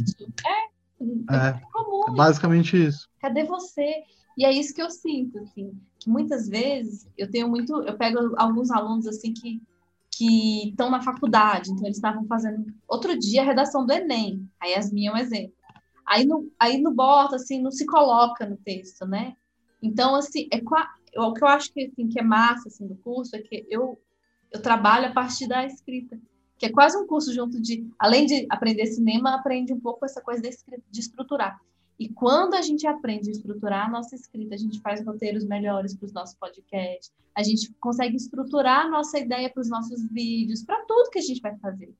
É, 0.46 1.34
é, 1.34 1.48
é 1.48 1.60
comum. 1.72 2.04
É 2.08 2.16
basicamente 2.16 2.86
isso. 2.86 3.08
Cadê 3.20 3.44
você? 3.44 4.02
E 4.38 4.44
é 4.44 4.52
isso 4.52 4.74
que 4.74 4.82
eu 4.82 4.90
sinto, 4.90 5.38
assim, 5.38 5.72
que 5.98 6.10
muitas 6.10 6.48
vezes 6.48 7.06
eu 7.16 7.30
tenho 7.30 7.48
muito, 7.48 7.82
eu 7.82 7.96
pego 7.96 8.34
alguns 8.36 8.70
alunos 8.70 9.06
assim 9.06 9.32
que 9.32 9.62
que 10.16 10.70
estão 10.70 10.88
na 10.88 11.02
faculdade, 11.02 11.70
então 11.70 11.84
eles 11.84 11.98
estavam 11.98 12.24
fazendo 12.26 12.64
outro 12.88 13.18
dia 13.18 13.42
a 13.42 13.44
redação 13.44 13.84
do 13.84 13.92
Enem. 13.92 14.48
A 14.58 14.66
Yasmin 14.66 15.08
é 15.08 15.12
um 15.12 15.16
exemplo. 15.16 15.52
Aí 16.06 16.24
no, 16.24 16.50
aí 16.58 16.80
no 16.80 16.90
bota, 16.90 17.36
assim, 17.36 17.60
não 17.60 17.70
se 17.70 17.84
coloca 17.84 18.46
no 18.46 18.56
texto, 18.56 19.04
né? 19.04 19.34
Então, 19.82 20.14
assim, 20.14 20.48
é, 20.52 20.60
o 21.20 21.32
que 21.32 21.42
eu 21.42 21.48
acho 21.48 21.72
que, 21.72 21.86
assim, 21.86 22.08
que 22.08 22.18
é 22.18 22.22
massa 22.22 22.68
assim, 22.68 22.86
do 22.86 22.96
curso 22.96 23.36
é 23.36 23.40
que 23.40 23.66
eu, 23.68 24.00
eu 24.50 24.60
trabalho 24.60 25.06
a 25.06 25.12
partir 25.12 25.46
da 25.46 25.64
escrita, 25.64 26.18
que 26.58 26.66
é 26.66 26.72
quase 26.72 26.96
um 26.96 27.06
curso 27.06 27.32
junto 27.32 27.60
de, 27.60 27.88
além 27.98 28.26
de 28.26 28.46
aprender 28.48 28.86
cinema, 28.86 29.34
aprende 29.34 29.72
um 29.72 29.80
pouco 29.80 30.04
essa 30.04 30.20
coisa 30.20 30.42
de, 30.42 30.50
de 30.90 31.00
estruturar. 31.00 31.60
E 31.98 32.08
quando 32.10 32.54
a 32.54 32.62
gente 32.62 32.86
aprende 32.86 33.28
a 33.28 33.32
estruturar 33.32 33.86
a 33.86 33.90
nossa 33.90 34.14
escrita, 34.14 34.54
a 34.54 34.58
gente 34.58 34.80
faz 34.80 35.04
roteiros 35.04 35.44
melhores 35.44 35.94
para 35.94 36.06
os 36.06 36.12
nossos 36.12 36.36
podcasts, 36.36 37.10
a 37.34 37.42
gente 37.42 37.72
consegue 37.80 38.16
estruturar 38.16 38.86
a 38.86 38.88
nossa 38.88 39.18
ideia 39.18 39.50
para 39.50 39.60
os 39.60 39.68
nossos 39.68 40.06
vídeos, 40.10 40.62
para 40.62 40.84
tudo 40.84 41.10
que 41.10 41.18
a 41.18 41.22
gente 41.22 41.40
vai 41.40 41.56
fazer. 41.58 41.92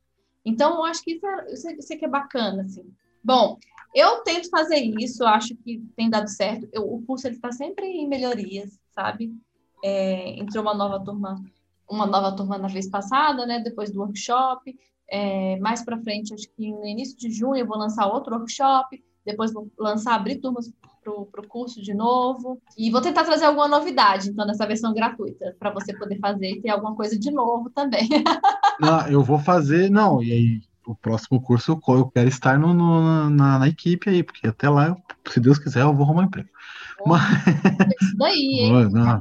Então, 0.44 0.76
eu 0.76 0.84
acho 0.84 1.02
que 1.02 1.12
isso, 1.12 1.26
é, 1.26 1.52
isso, 1.52 1.70
isso 1.70 1.92
é 1.92 1.96
que 1.96 2.04
é 2.04 2.08
bacana, 2.08 2.62
assim. 2.62 2.84
Bom, 3.24 3.58
eu 3.98 4.22
tento 4.22 4.50
fazer 4.50 4.78
isso, 4.78 5.24
acho 5.24 5.54
que 5.56 5.78
tem 5.96 6.10
dado 6.10 6.28
certo. 6.28 6.68
Eu, 6.72 6.82
o 6.82 7.02
curso 7.02 7.28
está 7.28 7.50
sempre 7.50 7.86
em 7.86 8.08
melhorias, 8.08 8.78
sabe? 8.94 9.32
É, 9.82 10.38
entrou 10.38 10.62
uma 10.62 10.74
nova 10.74 11.02
turma, 11.02 11.42
uma 11.88 12.06
nova 12.06 12.36
turma 12.36 12.58
na 12.58 12.68
vez 12.68 12.88
passada, 12.88 13.46
né? 13.46 13.60
Depois 13.60 13.90
do 13.90 14.00
workshop. 14.00 14.76
É, 15.08 15.56
mais 15.60 15.84
para 15.84 16.00
frente, 16.00 16.34
acho 16.34 16.48
que 16.56 16.72
no 16.72 16.84
início 16.84 17.16
de 17.16 17.30
junho 17.30 17.56
eu 17.56 17.66
vou 17.66 17.78
lançar 17.78 18.06
outro 18.06 18.34
workshop 18.34 19.02
depois 19.26 19.52
vou 19.52 19.68
lançar, 19.76 20.14
abrir 20.14 20.36
turmas 20.36 20.72
para 21.02 21.12
o 21.12 21.48
curso 21.48 21.82
de 21.82 21.92
novo. 21.92 22.62
E 22.78 22.90
vou 22.90 23.00
tentar 23.00 23.24
trazer 23.24 23.44
alguma 23.44 23.66
novidade, 23.66 24.30
então, 24.30 24.46
nessa 24.46 24.66
versão 24.66 24.94
gratuita, 24.94 25.54
para 25.58 25.72
você 25.72 25.92
poder 25.96 26.18
fazer 26.20 26.52
e 26.52 26.60
ter 26.60 26.70
alguma 26.70 26.94
coisa 26.94 27.18
de 27.18 27.30
novo 27.32 27.68
também. 27.70 28.08
não, 28.80 29.06
eu 29.10 29.22
vou 29.22 29.38
fazer, 29.40 29.90
não, 29.90 30.22
e 30.22 30.32
aí 30.32 30.60
o 30.86 30.94
próximo 30.94 31.40
curso 31.40 31.80
eu 31.88 32.06
quero 32.10 32.28
estar 32.28 32.58
no, 32.58 32.72
no 32.72 33.30
na, 33.30 33.58
na, 33.58 33.68
equipe 33.68 34.08
aí, 34.08 34.22
porque 34.22 34.46
até 34.46 34.68
lá, 34.68 34.88
eu, 34.88 34.96
se 35.30 35.40
Deus 35.40 35.58
quiser, 35.58 35.82
eu 35.82 35.94
vou 35.94 36.04
arrumar 36.04 36.22
um 36.22 36.26
emprego. 36.26 36.48
Mas... 37.04 37.22
Isso 38.00 38.16
daí, 38.16 38.60
hein? 38.60 38.90
Não, 38.90 39.20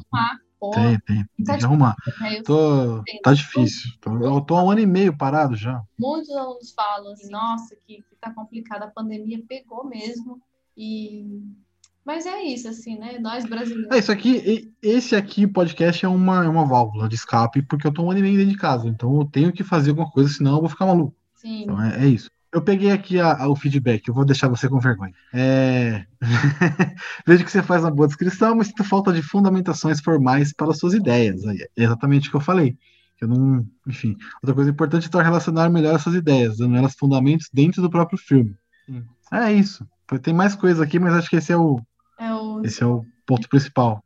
tem, 0.71 0.99
tem. 0.99 1.25
Tem 1.43 1.57
que 1.57 1.65
arrumar. 1.65 1.95
É, 2.23 2.41
tô, 2.41 3.03
tá 3.21 3.33
difícil. 3.33 3.91
Tô, 4.01 4.17
eu 4.17 4.41
tô 4.41 4.55
há 4.55 4.63
um 4.63 4.71
ano 4.71 4.81
e 4.81 4.85
meio 4.85 5.15
parado 5.15 5.55
já. 5.55 5.81
Muitos 5.99 6.29
alunos 6.31 6.71
falam 6.71 7.11
assim, 7.11 7.29
nossa, 7.29 7.75
que, 7.85 7.97
que 7.97 8.15
tá 8.19 8.33
complicado, 8.33 8.83
a 8.83 8.87
pandemia 8.87 9.43
pegou 9.47 9.85
mesmo. 9.85 10.41
E 10.75 11.43
mas 12.05 12.27
é 12.27 12.43
isso, 12.43 12.67
assim, 12.67 12.99
né? 12.99 13.17
Nós 13.17 13.45
brasileiros. 13.45 13.91
É 13.91 13.97
isso 13.97 14.11
aqui, 14.11 14.71
esse 14.79 15.15
aqui, 15.15 15.47
podcast, 15.47 16.05
é 16.05 16.07
uma, 16.07 16.45
é 16.45 16.47
uma 16.47 16.63
válvula 16.63 17.09
de 17.09 17.15
escape, 17.15 17.63
porque 17.63 17.87
eu 17.87 17.91
tô 17.91 18.03
um 18.03 18.11
ano 18.11 18.19
e 18.19 18.21
meio 18.21 18.37
dentro 18.37 18.51
de 18.51 18.59
casa. 18.59 18.87
Então 18.87 19.17
eu 19.19 19.25
tenho 19.25 19.51
que 19.51 19.63
fazer 19.63 19.89
alguma 19.89 20.11
coisa, 20.11 20.29
senão 20.29 20.53
eu 20.53 20.59
vou 20.59 20.69
ficar 20.69 20.85
maluco. 20.85 21.15
Sim. 21.45 21.63
Então 21.63 21.81
é, 21.81 22.05
é 22.05 22.07
isso. 22.07 22.31
Eu 22.51 22.61
peguei 22.61 22.91
aqui 22.91 23.19
a, 23.19 23.43
a, 23.43 23.49
o 23.49 23.55
feedback, 23.55 24.07
eu 24.07 24.13
vou 24.13 24.25
deixar 24.25 24.47
você 24.47 24.67
com 24.67 24.79
vergonha. 24.79 25.13
É... 25.33 26.05
Vejo 27.27 27.43
que 27.43 27.51
você 27.51 27.61
faz 27.61 27.83
uma 27.83 27.91
boa 27.91 28.07
descrição, 28.07 28.55
mas 28.55 28.67
sinto 28.67 28.83
falta 28.83 29.11
de 29.13 29.21
fundamentações 29.21 29.99
formais 29.99 30.53
para 30.53 30.73
suas 30.73 30.93
ideias. 30.93 31.43
É 31.45 31.67
exatamente 31.75 32.27
o 32.27 32.31
que 32.31 32.37
eu 32.37 32.41
falei. 32.41 32.77
Eu 33.21 33.27
não, 33.27 33.65
enfim, 33.87 34.15
outra 34.41 34.55
coisa 34.55 34.71
importante 34.71 35.09
é 35.13 35.21
relacionar 35.21 35.69
melhor 35.69 35.95
essas 35.95 36.15
ideias, 36.15 36.57
dando 36.57 36.75
elas 36.75 36.95
fundamentos 36.95 37.49
dentro 37.53 37.81
do 37.81 37.89
próprio 37.89 38.17
filme. 38.17 38.55
Hum. 38.89 39.03
É 39.31 39.51
isso. 39.51 39.85
Tem 40.21 40.33
mais 40.33 40.55
coisa 40.55 40.83
aqui, 40.83 40.97
mas 40.97 41.13
acho 41.13 41.29
que 41.29 41.35
esse 41.35 41.51
é 41.51 41.57
o, 41.57 41.81
é 42.17 42.33
o... 42.33 42.61
esse 42.63 42.81
é 42.81 42.85
o 42.85 43.05
ponto 43.25 43.47
principal. 43.49 44.03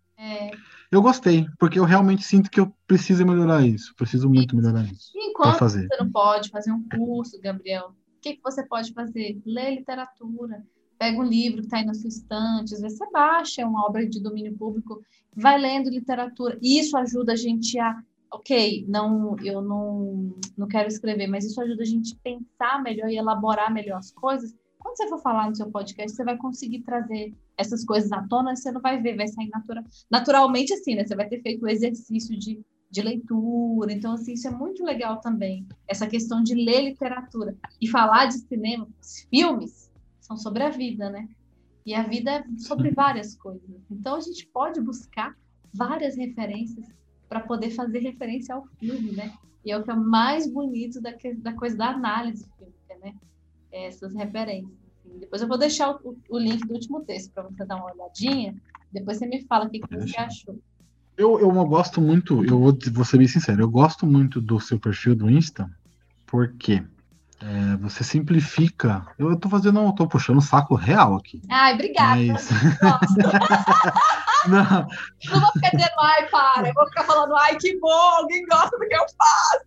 É. 0.91 0.95
Eu 0.95 1.02
gostei, 1.02 1.45
porque 1.60 1.80
eu 1.80 1.86
realmente 1.86 2.24
sinto 2.24 2.49
que 2.49 2.60
eu 2.60 2.74
preciso 2.88 3.26
melhorar 3.26 3.66
isso. 3.66 3.94
Preciso 3.95 4.30
muito 4.30 4.56
melhorar 4.56 4.84
isso. 4.84 5.11
Enquanto 5.16 5.57
fazer. 5.57 5.88
você 5.88 6.03
não 6.03 6.11
pode 6.11 6.49
fazer 6.49 6.72
um 6.72 6.84
curso, 6.90 7.40
Gabriel, 7.41 7.90
o 7.90 8.22
que, 8.22 8.36
que 8.36 8.44
você 8.44 8.66
pode 8.66 8.94
fazer? 8.94 9.41
Ler 9.45 9.76
literatura. 9.76 10.64
Pega 10.98 11.18
um 11.18 11.24
livro 11.24 11.60
que 11.60 11.68
está 11.68 11.78
aí 11.78 11.86
na 11.86 11.94
sua 11.94 12.10
estante, 12.10 12.74
às 12.74 12.82
vezes 12.82 12.98
você 12.98 13.10
baixa 13.10 13.66
uma 13.66 13.86
obra 13.86 14.06
de 14.06 14.22
domínio 14.22 14.53
público, 14.57 15.02
vai 15.34 15.57
lendo 15.57 15.90
literatura. 15.90 16.60
Isso 16.61 16.98
ajuda 16.98 17.34
a 17.34 17.36
gente 17.38 17.80
a 17.80 18.03
ok, 18.32 18.86
não, 18.88 19.36
eu 19.44 19.61
não, 19.61 20.36
não 20.57 20.68
quero 20.68 20.88
escrever, 20.88 21.28
mas 21.28 21.45
isso 21.45 21.61
ajuda 21.61 21.82
a 21.82 21.86
gente 21.86 22.14
a 22.14 22.18
pensar 22.24 22.82
melhor 22.84 23.10
e 23.10 23.18
elaborar 23.18 23.74
melhor 23.74 23.98
as 23.98 24.11
coisas. 24.11 24.53
Quando 24.80 24.95
você 24.95 25.07
for 25.10 25.22
falar 25.22 25.49
no 25.49 25.56
seu 25.56 25.69
podcast, 25.69 26.15
você 26.15 26.23
vai 26.23 26.38
conseguir 26.38 26.81
trazer 26.81 27.34
essas 27.57 27.84
coisas 27.84 28.11
à 28.14 28.26
tona, 28.27 28.56
você 28.56 28.72
não 28.72 28.81
vai 28.81 29.01
ver, 29.01 29.18
vai 29.18 29.27
sair 29.27 29.49
natural, 29.49 29.84
naturalmente 30.10 30.73
assim, 30.73 30.95
né? 30.95 31.06
Você 31.06 31.15
vai 31.15 31.27
ter 31.27 31.41
feito 31.41 31.64
o 31.64 31.68
exercício 31.68 32.38
de, 32.39 32.61
de 32.89 33.01
leitura. 33.01 33.91
Então, 33.91 34.14
assim, 34.14 34.34
isso 34.34 34.47
é 34.47 34.51
muito 34.51 34.84
legal 34.84 35.19
também. 35.19 35.68
Essa 35.85 36.07
questão 36.07 36.41
de 36.41 36.56
ler 36.56 36.81
literatura 36.81 37.56
e 37.81 37.88
falar 37.89 38.27
de 38.27 38.35
cinema, 38.39 38.88
filmes 39.30 39.91
são 40.22 40.38
sobre 40.38 40.64
a 40.64 40.69
vida, 40.69 41.10
né? 41.10 41.27
E 41.85 41.93
a 41.93 42.03
vida 42.03 42.31
é 42.31 42.43
sobre 42.57 42.91
várias 42.91 43.35
coisas. 43.35 43.69
Então, 43.91 44.15
a 44.15 44.22
gente 44.22 44.47
pode 44.47 44.80
buscar 44.80 45.35
várias 45.73 46.15
referências 46.15 46.85
para 47.27 47.41
poder 47.41 47.72
fazer 47.72 47.99
referência 47.99 48.56
ao 48.56 48.65
filme, 48.80 49.11
né? 49.11 49.34
E 49.65 49.72
é 49.72 49.77
o 49.77 49.84
que 49.84 49.91
é 49.91 49.95
mais 49.95 50.51
bonito 50.51 51.01
da, 51.01 51.11
da 51.39 51.53
coisa 51.53 51.76
da 51.76 51.89
análise 51.89 52.49
fílmica, 52.57 52.95
né? 53.03 53.14
Essas 53.71 54.13
referências. 54.13 54.71
Assim. 54.71 55.19
Depois 55.19 55.41
eu 55.41 55.47
vou 55.47 55.57
deixar 55.57 55.91
o, 55.91 56.17
o 56.29 56.37
link 56.37 56.65
do 56.65 56.73
último 56.73 57.03
texto 57.03 57.31
para 57.31 57.43
você 57.43 57.65
dar 57.65 57.75
uma 57.75 57.91
olhadinha. 57.91 58.55
Depois 58.91 59.17
você 59.17 59.27
me 59.27 59.43
fala 59.43 59.65
o 59.65 59.69
que, 59.69 59.79
que 59.79 59.95
você 59.95 60.17
achou. 60.17 60.59
Eu, 61.17 61.39
eu 61.39 61.51
gosto 61.65 61.99
muito, 61.99 62.45
eu 62.45 62.57
vou, 62.59 62.77
vou 62.93 63.03
ser 63.05 63.17
bem 63.17 63.27
sincero, 63.27 63.61
eu 63.61 63.69
gosto 63.69 64.05
muito 64.05 64.39
do 64.39 64.57
seu 64.57 64.79
perfil 64.79 65.13
do 65.13 65.29
Insta, 65.29 65.69
porque 66.25 66.81
é, 67.41 67.78
você 67.78 68.03
simplifica. 68.03 69.06
Eu 69.18 69.36
tô 69.38 69.48
fazendo, 69.48 69.80
eu 69.80 69.94
tô 69.94 70.07
puxando 70.07 70.38
um 70.38 70.41
saco 70.41 70.76
real 70.76 71.16
aqui. 71.16 71.41
Ai, 71.49 71.74
obrigada. 71.74 72.22
Mas... 72.22 72.49
não. 74.48 74.64
não 74.64 75.40
vou 75.40 75.52
ficar 75.53 75.70
dizendo, 75.72 75.91
ai, 76.02 76.28
para. 76.30 76.68
Eu 76.68 76.74
vou 76.74 76.88
ficar 76.88 77.03
falando, 77.06 77.36
ai, 77.36 77.56
que 77.57 77.80
bom, 77.80 77.90
alguém 77.90 78.45
gosta 78.45 78.78
do 78.78 78.88
que 78.88 78.95
eu 78.95 79.06
faço. 79.18 79.66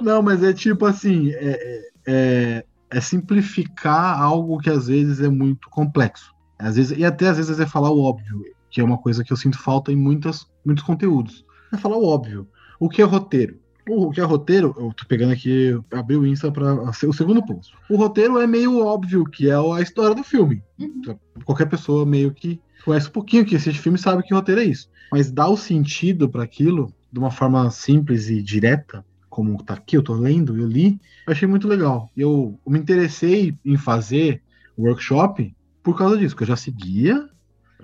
não, 0.00 0.22
mas 0.22 0.42
é 0.42 0.52
tipo 0.52 0.86
assim, 0.86 1.32
é, 1.32 1.50
é, 1.50 1.82
é, 2.06 2.64
é 2.90 3.00
simplificar 3.00 4.20
algo 4.20 4.58
que 4.58 4.70
às 4.70 4.86
vezes 4.86 5.20
é 5.20 5.28
muito 5.28 5.68
complexo. 5.70 6.32
Às 6.58 6.76
vezes, 6.76 6.96
e 6.96 7.04
até 7.04 7.28
às 7.28 7.36
vezes 7.36 7.58
é 7.58 7.66
falar 7.66 7.90
o 7.90 8.02
óbvio, 8.02 8.42
que 8.70 8.80
é 8.80 8.84
uma 8.84 8.98
coisa 8.98 9.24
que 9.24 9.32
eu 9.32 9.36
sinto 9.36 9.58
falta 9.58 9.90
em 9.90 9.96
muitas, 9.96 10.46
muitos 10.64 10.84
conteúdos. 10.84 11.44
É 11.72 11.76
falar 11.76 11.96
o 11.96 12.06
óbvio. 12.06 12.48
O 12.78 12.88
que 12.88 13.02
é 13.02 13.04
roteiro? 13.04 13.63
O 13.88 14.10
que 14.10 14.20
é 14.20 14.24
roteiro, 14.24 14.74
eu 14.78 14.92
tô 14.94 15.04
pegando 15.06 15.32
aqui, 15.32 15.78
abri 15.92 16.16
o 16.16 16.26
Insta 16.26 16.50
para 16.50 16.92
ser 16.92 17.06
o 17.06 17.12
segundo 17.12 17.44
ponto. 17.44 17.68
O 17.90 17.96
roteiro 17.96 18.38
é 18.38 18.46
meio 18.46 18.84
óbvio 18.84 19.24
que 19.24 19.50
é 19.50 19.54
a 19.54 19.82
história 19.82 20.14
do 20.14 20.24
filme. 20.24 20.62
Uhum. 20.78 21.16
Qualquer 21.44 21.66
pessoa 21.66 22.06
meio 22.06 22.32
que 22.32 22.60
conhece 22.84 23.08
um 23.08 23.12
pouquinho 23.12 23.44
que 23.44 23.56
assiste 23.56 23.80
filme 23.80 23.98
sabe 23.98 24.22
que 24.22 24.32
roteiro 24.32 24.60
é 24.60 24.64
isso. 24.64 24.88
Mas 25.12 25.30
dá 25.30 25.48
o 25.48 25.56
sentido 25.56 26.28
para 26.28 26.42
aquilo 26.42 26.92
de 27.12 27.18
uma 27.18 27.30
forma 27.30 27.70
simples 27.70 28.28
e 28.28 28.42
direta, 28.42 29.04
como 29.28 29.62
tá 29.62 29.74
aqui, 29.74 29.96
eu 29.96 30.02
tô 30.02 30.14
lendo, 30.14 30.56
eu 30.56 30.66
li, 30.66 30.98
eu 31.26 31.32
achei 31.32 31.46
muito 31.46 31.68
legal. 31.68 32.10
Eu, 32.16 32.58
eu 32.64 32.72
me 32.72 32.78
interessei 32.78 33.56
em 33.64 33.76
fazer 33.76 34.42
workshop 34.78 35.54
por 35.82 35.96
causa 35.96 36.16
disso, 36.16 36.34
que 36.34 36.42
eu 36.42 36.46
já 36.46 36.56
seguia, 36.56 37.28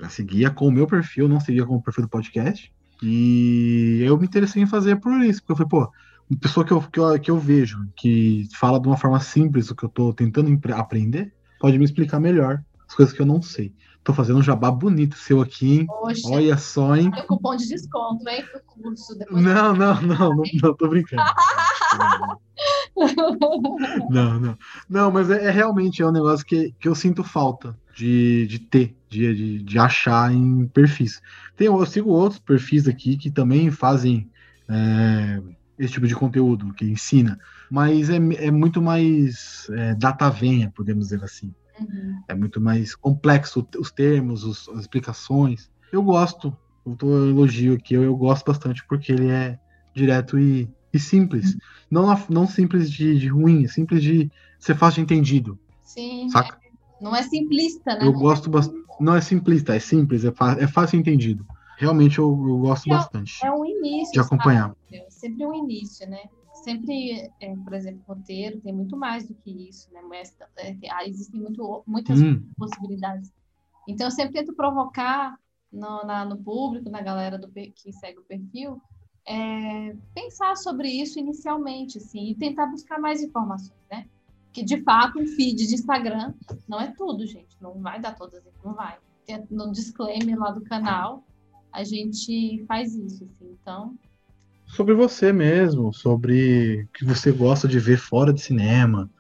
já 0.01 0.09
seguia 0.09 0.51
com 0.51 0.67
o 0.67 0.73
meu 0.73 0.87
perfil, 0.87 1.29
não 1.29 1.41
seguia 1.41 1.67
com 1.67 1.77
o 1.77 1.83
perfil 1.83 2.05
do 2.05 2.11
podcast. 2.11 2.73
E 3.03 4.03
eu 4.03 4.19
me 4.19 4.27
interessei 4.27 4.63
em 4.63 4.67
fazer 4.67 4.97
por 4.97 5.23
isso, 5.23 5.41
porque 5.41 5.53
eu 5.53 5.57
falei, 5.57 5.69
pô, 5.69 5.93
uma 6.29 6.39
pessoa 6.39 6.65
que 6.65 6.73
eu, 6.73 6.81
que 6.83 7.01
eu, 7.01 7.21
que 7.21 7.31
eu 7.31 7.39
vejo, 7.39 7.89
que 7.97 8.47
fala 8.55 8.81
de 8.81 8.87
uma 8.87 8.97
forma 8.97 9.19
simples 9.21 9.71
o 9.71 9.75
que 9.75 9.85
eu 9.85 9.89
tô 9.89 10.13
tentando 10.13 10.57
aprender, 10.75 11.33
pode 11.59 11.79
me 11.79 11.85
explicar 11.85 12.21
melhor 12.21 12.63
as 12.89 12.95
coisas 12.95 13.15
que 13.15 13.21
eu 13.21 13.27
não 13.27 13.43
sei. 13.43 13.75
Tô 14.03 14.15
fazendo 14.15 14.39
um 14.39 14.43
jabá 14.43 14.71
bonito 14.71 15.17
seu 15.17 15.43
aqui, 15.43 15.81
hein? 15.81 15.87
Poxa, 15.87 16.29
Olha 16.29 16.57
só, 16.57 16.97
hein? 16.97 17.11
Olha 17.13 17.23
o 17.23 17.27
cupom 17.27 17.55
de 17.55 17.69
desconto, 17.69 18.27
hein, 18.29 18.45
pro 18.51 18.61
curso. 18.63 19.19
Não, 19.31 19.75
não, 19.75 20.01
não, 20.01 20.17
não, 20.37 20.43
não, 20.63 20.75
tô 20.75 20.89
brincando. 20.89 21.23
não, 24.11 24.41
não. 24.41 24.59
Não, 24.89 25.11
mas 25.11 25.31
é, 25.31 25.45
é, 25.45 25.51
realmente 25.51 26.01
é 26.01 26.07
um 26.07 26.13
negócio 26.13 26.47
que, 26.47 26.75
que 26.81 26.89
eu 26.89 26.95
sinto 26.95 27.23
falta 27.23 27.79
de, 27.95 28.47
de 28.47 28.59
ter, 28.59 28.97
de, 29.11 29.35
de, 29.35 29.63
de 29.63 29.79
achar 29.79 30.33
em 30.33 30.67
perfis. 30.69 31.21
Tem, 31.57 31.67
eu 31.67 31.85
sigo 31.85 32.11
outros 32.11 32.41
perfis 32.41 32.87
aqui 32.87 33.17
que 33.17 33.31
também 33.31 33.71
fazem 33.71 34.31
é, 34.69 35.43
esse 35.79 35.95
tipo 35.95 36.07
de 36.07 36.15
conteúdo, 36.15 36.73
que 36.73 36.85
ensina, 36.85 37.39
mas 37.71 38.09
é, 38.09 38.17
é 38.17 38.51
muito 38.51 38.81
mais 38.81 39.69
é, 39.73 39.95
data 39.95 40.31
venha, 40.31 40.71
podemos 40.71 41.09
dizer 41.09 41.23
assim. 41.25 41.53
Uhum. 41.79 42.23
É 42.29 42.35
muito 42.35 42.61
mais 42.61 42.95
complexo 42.95 43.67
os 43.79 43.91
termos, 43.91 44.45
os, 44.45 44.69
as 44.69 44.81
explicações. 44.81 45.71
Eu 45.91 46.03
gosto, 46.03 46.57
eu 46.87 46.95
tô 46.95 47.29
elogio 47.29 47.75
aqui, 47.75 47.95
eu, 47.95 48.05
eu 48.05 48.17
gosto 48.17 48.45
bastante 48.47 48.85
porque 48.87 49.11
ele 49.11 49.29
é 49.29 49.59
direto 49.93 50.39
e, 50.39 50.69
e 50.93 50.99
simples. 50.99 51.55
Uhum. 51.55 51.61
Não, 51.91 52.25
não 52.29 52.47
simples 52.47 52.91
de, 52.91 53.19
de 53.19 53.27
ruim, 53.27 53.67
simples 53.67 54.03
de 54.03 54.31
ser 54.59 54.77
fácil 54.77 54.97
de 54.97 55.15
entendido. 55.15 55.59
Sim. 55.83 56.29
Saca? 56.31 56.60
Não 57.01 57.15
é 57.15 57.23
simplista, 57.23 57.95
né? 57.95 58.07
Eu 58.07 58.13
gosto 58.13 58.51
bastante. 58.51 58.81
Não 59.01 59.15
é 59.15 59.21
simplista, 59.21 59.75
é 59.75 59.81
simples, 59.81 60.25
é, 60.25 60.33
é 60.59 60.67
fácil 60.67 60.99
entendido. 60.99 61.47
Realmente 61.79 62.19
eu, 62.19 62.27
eu 62.27 62.59
gosto 62.59 62.87
é, 62.89 62.91
bastante. 62.91 63.45
É 63.45 63.51
um 63.51 63.65
início. 63.65 64.13
De 64.13 64.21
acompanhar. 64.21 64.69
Sabe? 64.69 64.77
É 64.93 65.11
sempre 65.11 65.47
um 65.47 65.55
início, 65.55 66.09
né? 66.09 66.21
Sempre, 66.63 67.31
é, 67.41 67.57
por 67.57 67.73
exemplo, 67.73 68.03
roteiro 68.07 68.61
tem 68.61 68.75
muito 68.75 68.97
mais 68.97 69.27
do 69.27 69.35
que 69.35 69.51
isso, 69.69 69.91
né? 69.93 70.03
Mas, 70.07 70.37
é, 70.59 70.77
existem 71.09 71.41
muito, 71.41 71.83
muitas 71.87 72.21
hum. 72.21 72.43
possibilidades. 72.59 73.33
Então 73.89 74.07
eu 74.07 74.11
sempre 74.11 74.35
tento 74.35 74.53
provocar 74.53 75.39
no, 75.73 76.05
na, 76.05 76.25
no 76.25 76.37
público, 76.37 76.91
na 76.91 77.01
galera 77.01 77.39
do, 77.39 77.49
que 77.51 77.93
segue 77.93 78.19
o 78.19 78.25
perfil, 78.25 78.81
é, 79.27 79.97
pensar 80.15 80.57
sobre 80.57 80.89
isso 80.89 81.19
inicialmente, 81.19 81.99
assim, 81.99 82.31
e 82.31 82.35
tentar 82.35 82.67
buscar 82.67 82.99
mais 82.99 83.23
informações, 83.23 83.81
né? 83.91 84.07
Que 84.53 84.65
de 84.65 84.83
fato 84.83 85.19
um 85.19 85.27
feed 85.27 85.67
de 85.67 85.75
Instagram 85.75 86.35
não 86.69 86.81
é 86.81 86.93
tudo, 86.97 87.27
gente. 87.27 87.57
Não 87.61 87.81
vai 87.81 88.01
dar 88.01 88.15
todas, 88.15 88.43
não 88.65 88.75
vai. 88.75 88.97
No 89.49 89.71
disclaimer 89.71 90.39
lá 90.39 90.51
do 90.51 90.63
canal, 90.63 91.25
a 91.73 91.85
gente 91.85 92.65
faz 92.67 92.95
isso, 92.95 93.25
assim. 93.25 93.57
Então. 93.63 93.97
Sobre 94.67 94.95
você 94.95 95.33
mesmo, 95.33 95.93
sobre 95.93 96.83
o 96.83 96.89
que 96.89 97.05
você 97.05 97.31
gosta 97.31 97.69
de 97.69 97.79
ver 97.79 97.99
fora 97.99 98.33
de 98.33 98.41
cinema, 98.41 99.11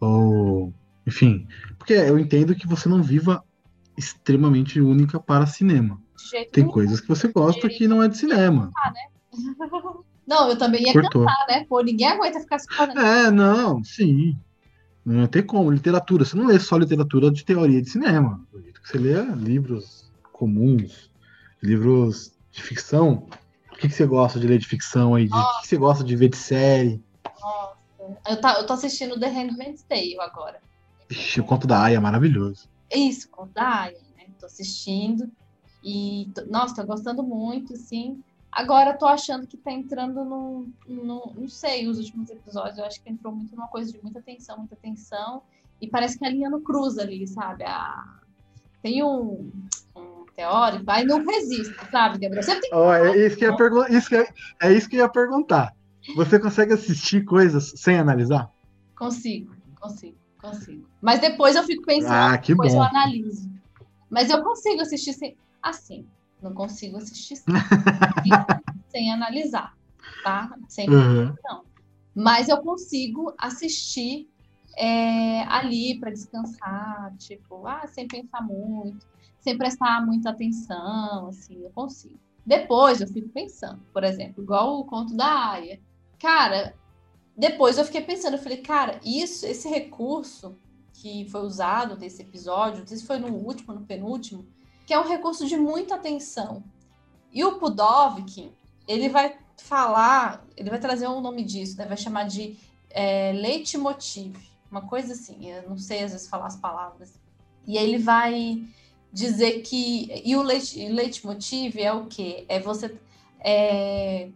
ou. 0.00 0.72
Enfim. 1.06 1.46
Porque 1.78 1.92
eu 1.92 2.18
entendo 2.18 2.54
que 2.54 2.66
você 2.66 2.88
não 2.88 3.02
viva 3.02 3.44
extremamente 3.96 4.80
única 4.80 5.18
para 5.18 5.46
cinema. 5.46 6.00
Tem 6.30 6.48
nenhum. 6.56 6.70
coisas 6.70 7.00
que 7.00 7.08
você 7.08 7.28
gosta 7.28 7.68
que 7.68 7.86
não 7.86 8.02
é 8.02 8.08
de 8.08 8.18
cinema. 8.18 8.70
Ah, 8.76 8.90
né? 8.90 9.00
Não, 10.26 10.50
eu 10.50 10.58
também 10.58 10.82
ia 10.82 10.92
Cortou. 10.92 11.24
cantar, 11.24 11.46
né? 11.48 11.64
Pô, 11.68 11.80
ninguém 11.82 12.08
aguenta 12.08 12.40
ficar 12.40 12.58
se 12.58 12.66
É, 12.96 13.30
não, 13.30 13.84
sim. 13.84 14.36
Não 15.06 15.28
tem 15.28 15.42
como. 15.42 15.70
Literatura, 15.70 16.24
você 16.24 16.36
não 16.36 16.46
lê 16.46 16.58
só 16.58 16.76
literatura 16.76 17.30
de 17.30 17.44
teoria 17.44 17.80
de 17.80 17.88
cinema. 17.88 18.44
Você 18.82 18.98
lê 18.98 19.22
livros 19.36 20.10
comuns, 20.32 21.10
livros 21.62 22.32
de 22.50 22.60
ficção. 22.60 23.28
O 23.72 23.76
que, 23.76 23.88
que 23.88 23.94
você 23.94 24.04
gosta 24.04 24.40
de 24.40 24.48
ler 24.48 24.58
de 24.58 24.66
ficção 24.66 25.14
aí? 25.14 25.28
De, 25.28 25.34
o 25.34 25.60
que 25.60 25.68
você 25.68 25.76
gosta 25.76 26.02
de 26.02 26.16
ver 26.16 26.30
de 26.30 26.36
série? 26.36 27.00
Nossa. 27.40 27.76
Eu, 28.28 28.40
tá, 28.40 28.58
eu 28.58 28.66
tô 28.66 28.72
assistindo 28.72 29.18
The 29.18 29.28
Handmaid's 29.28 29.82
Tale 29.82 30.18
agora. 30.20 30.60
Ixi, 31.08 31.40
o 31.40 31.44
Conto 31.44 31.68
da 31.68 31.84
Aya 31.84 31.96
é 31.96 32.00
maravilhoso. 32.00 32.68
Isso, 32.92 33.28
o 33.28 33.30
Conto 33.30 33.52
da 33.52 33.82
Aya, 33.82 33.98
né? 34.16 34.24
Tô 34.40 34.46
assistindo. 34.46 35.30
E, 35.84 36.28
nossa, 36.48 36.74
tô 36.74 36.84
gostando 36.84 37.22
muito, 37.22 37.74
assim. 37.74 38.22
Agora 38.56 38.96
tô 38.96 39.04
achando 39.04 39.46
que 39.46 39.58
tá 39.58 39.70
entrando 39.70 40.24
no, 40.24 40.66
no, 40.88 41.34
Não 41.36 41.46
sei, 41.46 41.86
os 41.86 41.98
últimos 41.98 42.30
episódios, 42.30 42.78
eu 42.78 42.86
acho 42.86 43.02
que 43.02 43.10
entrou 43.10 43.34
muito 43.34 43.54
numa 43.54 43.68
coisa 43.68 43.92
de 43.92 44.02
muita 44.02 44.22
tensão, 44.22 44.56
muita 44.56 44.74
tensão. 44.76 45.42
E 45.78 45.86
parece 45.86 46.18
que 46.18 46.24
a 46.24 46.30
linha 46.30 46.48
não 46.48 46.62
cruza 46.62 47.02
ali, 47.02 47.28
sabe? 47.28 47.64
A, 47.64 48.02
tem 48.82 49.04
um, 49.04 49.52
um 49.94 50.24
teórico, 50.34 50.90
aí 50.90 51.04
não 51.04 51.22
resiste, 51.22 51.74
sabe, 51.90 52.18
Gabriel? 52.18 52.42
Você 52.42 52.58
tem 52.58 52.70
oh, 52.72 52.90
é, 52.90 53.26
isso 53.26 53.36
que 53.36 53.44
ia 53.44 53.54
pergun- 53.54 53.88
isso 53.90 54.08
que 54.08 54.16
é, 54.16 54.28
é 54.62 54.72
isso 54.72 54.88
que 54.88 54.96
eu 54.96 55.00
ia 55.00 55.08
perguntar. 55.10 55.74
Você 56.14 56.38
consegue 56.38 56.72
assistir 56.72 57.26
coisas 57.26 57.74
sem 57.76 57.98
analisar? 57.98 58.50
Consigo, 58.96 59.54
consigo, 59.78 60.16
consigo. 60.40 60.88
Mas 61.02 61.20
depois 61.20 61.56
eu 61.56 61.64
fico 61.64 61.84
pensando, 61.84 62.10
ah, 62.10 62.36
depois 62.38 62.72
bom. 62.72 62.78
eu 62.78 62.84
analiso. 62.84 63.50
Mas 64.08 64.30
eu 64.30 64.42
consigo 64.42 64.80
assistir 64.80 65.12
sem. 65.12 65.36
Assim, 65.62 66.06
não 66.42 66.52
consigo 66.52 66.96
assistir 66.96 67.36
sem, 68.88 69.12
analisar, 69.12 69.76
tá? 70.22 70.56
Sem 70.68 70.88
uhum. 70.88 71.34
não. 71.44 71.64
Mas 72.14 72.48
eu 72.48 72.58
consigo 72.58 73.34
assistir 73.38 74.28
é, 74.76 75.42
ali 75.44 75.98
para 75.98 76.10
descansar, 76.10 77.14
tipo, 77.18 77.66
ah, 77.66 77.86
sem 77.86 78.06
pensar 78.06 78.42
muito, 78.42 79.06
sem 79.40 79.56
prestar 79.56 80.04
muita 80.04 80.30
atenção, 80.30 81.28
assim, 81.28 81.62
eu 81.62 81.70
consigo. 81.70 82.18
Depois 82.44 83.00
eu 83.00 83.08
fico 83.08 83.28
pensando, 83.30 83.80
por 83.92 84.04
exemplo, 84.04 84.42
igual 84.42 84.78
o 84.78 84.84
conto 84.84 85.16
da 85.16 85.50
Aya. 85.50 85.80
Cara, 86.18 86.74
depois 87.36 87.76
eu 87.76 87.84
fiquei 87.84 88.02
pensando, 88.02 88.34
eu 88.34 88.42
falei, 88.42 88.58
cara, 88.58 89.00
isso, 89.04 89.44
esse 89.46 89.68
recurso 89.68 90.56
que 90.94 91.28
foi 91.28 91.42
usado 91.42 91.98
nesse 91.98 92.22
episódio, 92.22 92.80
não 92.80 92.86
sei 92.86 92.96
se 92.96 93.06
foi 93.06 93.18
no 93.18 93.28
último, 93.28 93.74
no 93.74 93.84
penúltimo, 93.84 94.46
que 94.86 94.94
é 94.94 94.98
um 94.98 95.06
recurso 95.06 95.46
de 95.46 95.56
muita 95.56 95.96
atenção. 95.96 96.62
E 97.32 97.44
o 97.44 97.58
Pudovkin, 97.58 98.52
ele 98.86 99.08
vai 99.08 99.36
falar, 99.58 100.46
ele 100.56 100.70
vai 100.70 100.78
trazer 100.78 101.08
um 101.08 101.20
nome 101.20 101.44
disso, 101.44 101.76
né? 101.76 101.84
vai 101.84 101.96
chamar 101.96 102.24
de 102.24 102.56
é, 102.88 103.32
leitmotiv, 103.32 104.36
uma 104.70 104.82
coisa 104.82 105.12
assim, 105.12 105.50
eu 105.50 105.68
não 105.68 105.76
sei 105.76 106.04
às 106.04 106.12
vezes 106.12 106.28
falar 106.28 106.46
as 106.46 106.56
palavras. 106.56 107.14
E 107.66 107.76
ele 107.76 107.98
vai 107.98 108.62
dizer 109.12 109.62
que. 109.62 110.22
E 110.24 110.36
o 110.36 110.42
leit, 110.42 110.76
leitmotiv 110.88 111.76
é 111.78 111.92
o 111.92 112.06
quê? 112.06 112.44
É 112.48 112.60
você 112.60 112.94
é, 113.40 114.28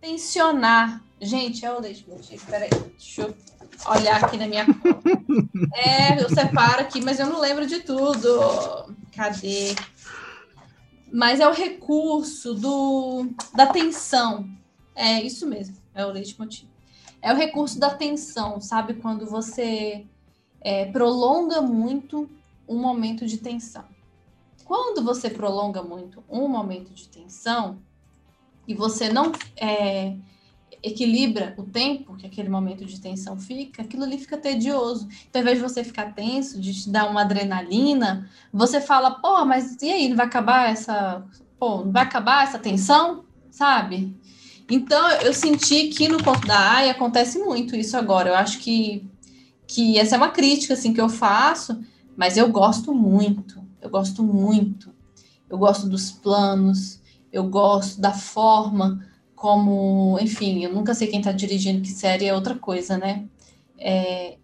tensionar. 0.00 1.02
Gente, 1.20 1.66
é 1.66 1.72
o 1.72 1.80
leitmotiv. 1.80 2.42
Peraí, 2.46 2.70
deixa 2.70 3.22
eu 3.22 3.34
olhar 3.86 4.24
aqui 4.24 4.36
na 4.36 4.46
minha 4.46 4.64
cola. 4.64 5.00
É, 5.74 6.20
eu 6.20 6.28
separo 6.28 6.82
aqui, 6.82 7.00
mas 7.00 7.18
eu 7.18 7.26
não 7.26 7.40
lembro 7.40 7.66
de 7.66 7.80
tudo. 7.80 8.94
Cadê? 9.14 9.74
Mas 11.12 11.40
é 11.40 11.48
o 11.48 11.52
recurso 11.52 12.54
do, 12.54 13.28
da 13.54 13.66
tensão. 13.66 14.48
É 14.94 15.22
isso 15.22 15.46
mesmo, 15.46 15.76
é 15.94 16.04
o 16.04 16.10
leitmotiv. 16.10 16.68
É 17.22 17.32
o 17.32 17.36
recurso 17.36 17.78
da 17.78 17.90
tensão, 17.90 18.60
sabe? 18.60 18.94
Quando 18.94 19.26
você 19.26 20.06
é, 20.60 20.86
prolonga 20.86 21.60
muito 21.60 22.30
um 22.68 22.78
momento 22.78 23.26
de 23.26 23.38
tensão. 23.38 23.84
Quando 24.64 25.02
você 25.02 25.28
prolonga 25.28 25.82
muito 25.82 26.22
um 26.28 26.46
momento 26.46 26.94
de 26.94 27.08
tensão 27.08 27.78
e 28.68 28.74
você 28.74 29.12
não 29.12 29.32
é, 29.56 30.16
equilibra 30.82 31.54
o 31.58 31.62
tempo 31.62 32.16
que 32.16 32.26
aquele 32.26 32.48
momento 32.48 32.84
de 32.84 33.00
tensão 33.00 33.38
fica, 33.38 33.82
aquilo 33.82 34.04
ali 34.04 34.18
fica 34.18 34.36
tedioso. 34.36 35.08
Então, 35.28 35.40
ao 35.40 35.42
invés 35.42 35.58
de 35.58 35.62
você 35.62 35.84
ficar 35.84 36.14
tenso, 36.14 36.60
de 36.60 36.72
te 36.72 36.90
dar 36.90 37.10
uma 37.10 37.22
adrenalina, 37.22 38.28
você 38.52 38.80
fala, 38.80 39.10
pô, 39.12 39.44
mas 39.44 39.76
e 39.82 39.90
aí, 39.90 40.08
não 40.08 40.16
vai 40.16 40.26
acabar 40.26 40.70
essa. 40.70 41.24
Pô, 41.58 41.84
não 41.84 41.92
vai 41.92 42.02
acabar 42.02 42.44
essa 42.44 42.58
tensão? 42.58 43.24
Sabe? 43.50 44.16
Então, 44.70 45.10
eu 45.22 45.34
senti 45.34 45.88
que 45.88 46.08
no 46.08 46.22
ponto 46.22 46.46
da 46.46 46.76
AI 46.76 46.90
acontece 46.90 47.38
muito 47.38 47.76
isso 47.76 47.96
agora. 47.96 48.30
Eu 48.30 48.36
acho 48.36 48.60
que, 48.60 49.06
que 49.66 49.98
essa 49.98 50.14
é 50.14 50.18
uma 50.18 50.30
crítica 50.30 50.74
assim, 50.74 50.94
que 50.94 51.00
eu 51.00 51.08
faço, 51.08 51.82
mas 52.16 52.36
eu 52.36 52.48
gosto 52.48 52.94
muito. 52.94 53.60
Eu 53.82 53.90
gosto 53.90 54.22
muito. 54.22 54.94
Eu 55.48 55.58
gosto 55.58 55.88
dos 55.88 56.12
planos, 56.12 57.00
eu 57.32 57.44
gosto 57.44 58.00
da 58.00 58.12
forma 58.12 59.04
como, 59.40 60.18
enfim, 60.20 60.62
eu 60.62 60.70
nunca 60.70 60.94
sei 60.94 61.08
quem 61.08 61.20
está 61.20 61.32
dirigindo 61.32 61.80
que 61.80 61.88
série 61.88 62.26
é 62.26 62.34
outra 62.34 62.54
coisa, 62.54 62.98
né? 62.98 63.24
É, 63.78 64.36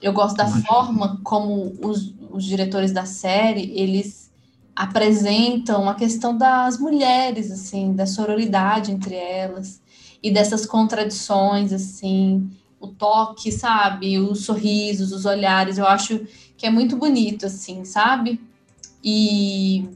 eu 0.00 0.12
gosto 0.12 0.36
da 0.36 0.44
Imagina. 0.44 0.64
forma 0.64 1.20
como 1.24 1.76
os, 1.82 2.14
os 2.30 2.44
diretores 2.44 2.92
da 2.92 3.04
série, 3.04 3.72
eles 3.74 4.30
apresentam 4.76 5.88
a 5.88 5.94
questão 5.96 6.38
das 6.38 6.78
mulheres, 6.78 7.50
assim, 7.50 7.92
da 7.92 8.06
sororidade 8.06 8.92
entre 8.92 9.16
elas 9.16 9.82
e 10.22 10.30
dessas 10.30 10.64
contradições, 10.64 11.72
assim, 11.72 12.48
o 12.78 12.86
toque, 12.86 13.50
sabe, 13.50 14.20
os 14.20 14.44
sorrisos, 14.44 15.10
os 15.10 15.24
olhares, 15.24 15.78
eu 15.78 15.86
acho 15.86 16.24
que 16.56 16.64
é 16.64 16.70
muito 16.70 16.96
bonito, 16.96 17.46
assim, 17.46 17.84
sabe? 17.84 18.40
E, 19.02 19.88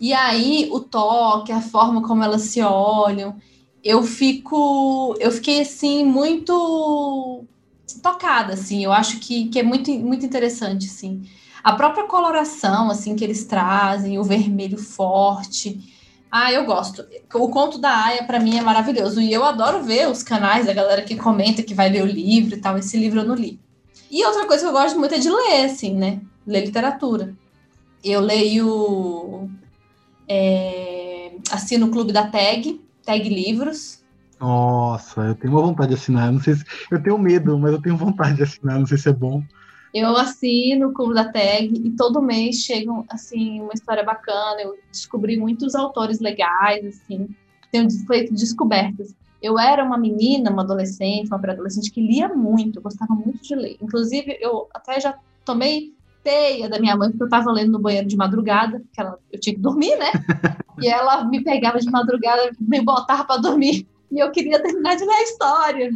e 0.00 0.12
aí 0.12 0.68
o 0.72 0.80
toque, 0.80 1.52
a 1.52 1.60
forma 1.60 2.02
como 2.02 2.24
elas 2.24 2.42
se 2.42 2.60
olham, 2.60 3.36
eu 3.82 4.02
fico, 4.02 5.16
eu 5.18 5.30
fiquei 5.32 5.60
assim 5.60 6.04
muito 6.04 7.44
tocada, 8.02 8.54
assim. 8.54 8.84
Eu 8.84 8.92
acho 8.92 9.18
que, 9.18 9.48
que 9.48 9.58
é 9.58 9.62
muito, 9.62 9.90
muito 9.92 10.24
interessante, 10.24 10.86
assim. 10.86 11.28
A 11.62 11.72
própria 11.72 12.04
coloração, 12.04 12.90
assim, 12.90 13.14
que 13.16 13.24
eles 13.24 13.44
trazem, 13.44 14.18
o 14.18 14.24
vermelho 14.24 14.78
forte. 14.78 15.80
Ah, 16.30 16.52
eu 16.52 16.64
gosto. 16.64 17.04
O 17.34 17.48
conto 17.48 17.78
da 17.78 18.04
Aya, 18.04 18.24
para 18.24 18.40
mim, 18.40 18.56
é 18.56 18.62
maravilhoso. 18.62 19.20
E 19.20 19.32
eu 19.32 19.44
adoro 19.44 19.82
ver 19.82 20.08
os 20.08 20.22
canais 20.22 20.66
da 20.66 20.72
galera 20.72 21.02
que 21.02 21.16
comenta, 21.16 21.62
que 21.62 21.74
vai 21.74 21.90
ler 21.90 22.02
o 22.02 22.06
livro 22.06 22.54
e 22.54 22.60
tal. 22.60 22.78
Esse 22.78 22.96
livro 22.96 23.20
eu 23.20 23.24
não 23.24 23.34
li. 23.34 23.60
E 24.10 24.24
outra 24.24 24.46
coisa 24.46 24.62
que 24.62 24.68
eu 24.68 24.72
gosto 24.72 24.98
muito 24.98 25.14
é 25.14 25.18
de 25.18 25.30
ler, 25.30 25.66
assim, 25.66 25.94
né? 25.94 26.20
Ler 26.46 26.64
literatura. 26.64 27.34
Eu 28.02 28.20
leio. 28.20 29.50
É, 30.28 31.32
assino 31.50 31.86
o 31.86 31.90
Clube 31.90 32.12
da 32.12 32.26
Tag, 32.26 32.80
Tag 33.04 33.28
Livros. 33.28 34.02
Nossa, 34.40 35.20
eu 35.20 35.34
tenho 35.36 35.52
uma 35.52 35.62
vontade 35.62 35.90
de 35.90 35.94
assinar. 35.94 36.32
Não 36.32 36.40
sei 36.40 36.54
se, 36.54 36.64
eu 36.90 37.02
tenho 37.02 37.18
medo, 37.18 37.58
mas 37.58 37.72
eu 37.72 37.80
tenho 37.80 37.96
vontade 37.96 38.36
de 38.36 38.42
assinar. 38.42 38.78
Não 38.78 38.86
sei 38.86 38.98
se 38.98 39.08
é 39.08 39.12
bom. 39.12 39.42
Eu 39.94 40.16
assino 40.16 40.88
o 40.88 40.92
Clube 40.92 41.14
da 41.14 41.30
Tag 41.30 41.70
e 41.74 41.90
todo 41.90 42.22
mês 42.22 42.56
chegam 42.56 43.04
assim 43.08 43.60
uma 43.60 43.74
história 43.74 44.02
bacana. 44.02 44.60
Eu 44.60 44.78
descobri 44.90 45.36
muitos 45.36 45.74
autores 45.74 46.18
legais, 46.18 46.84
assim. 46.84 47.28
Tenho 47.70 47.88
feito 48.06 48.34
descobertas. 48.34 49.14
Eu 49.42 49.58
era 49.58 49.84
uma 49.84 49.98
menina, 49.98 50.50
uma 50.50 50.62
adolescente, 50.62 51.26
uma 51.26 51.38
pré-adolescente 51.38 51.90
que 51.90 52.00
lia 52.00 52.28
muito, 52.28 52.78
eu 52.78 52.82
gostava 52.82 53.12
muito 53.12 53.42
de 53.42 53.54
ler. 53.54 53.76
Inclusive, 53.82 54.38
eu 54.40 54.68
até 54.72 55.00
já 55.00 55.18
tomei 55.44 55.92
teia 56.22 56.68
da 56.68 56.78
minha 56.78 56.96
mãe, 56.96 57.10
porque 57.10 57.22
eu 57.22 57.26
estava 57.26 57.50
lendo 57.50 57.72
no 57.72 57.78
banheiro 57.80 58.06
de 58.06 58.16
madrugada, 58.16 58.82
que 58.92 59.00
ela, 59.00 59.18
eu 59.30 59.40
tinha 59.40 59.54
que 59.54 59.60
dormir, 59.60 59.96
né? 59.96 60.10
E 60.80 60.88
ela 60.88 61.24
me 61.26 61.44
pegava 61.44 61.78
de 61.78 61.88
madrugada, 61.90 62.50
me 62.58 62.80
botava 62.80 63.24
para 63.24 63.40
dormir, 63.40 63.86
e 64.10 64.18
eu 64.18 64.30
queria 64.30 64.60
terminar 64.60 64.96
de 64.96 65.04
ler 65.04 65.12
a 65.12 65.22
história. 65.22 65.92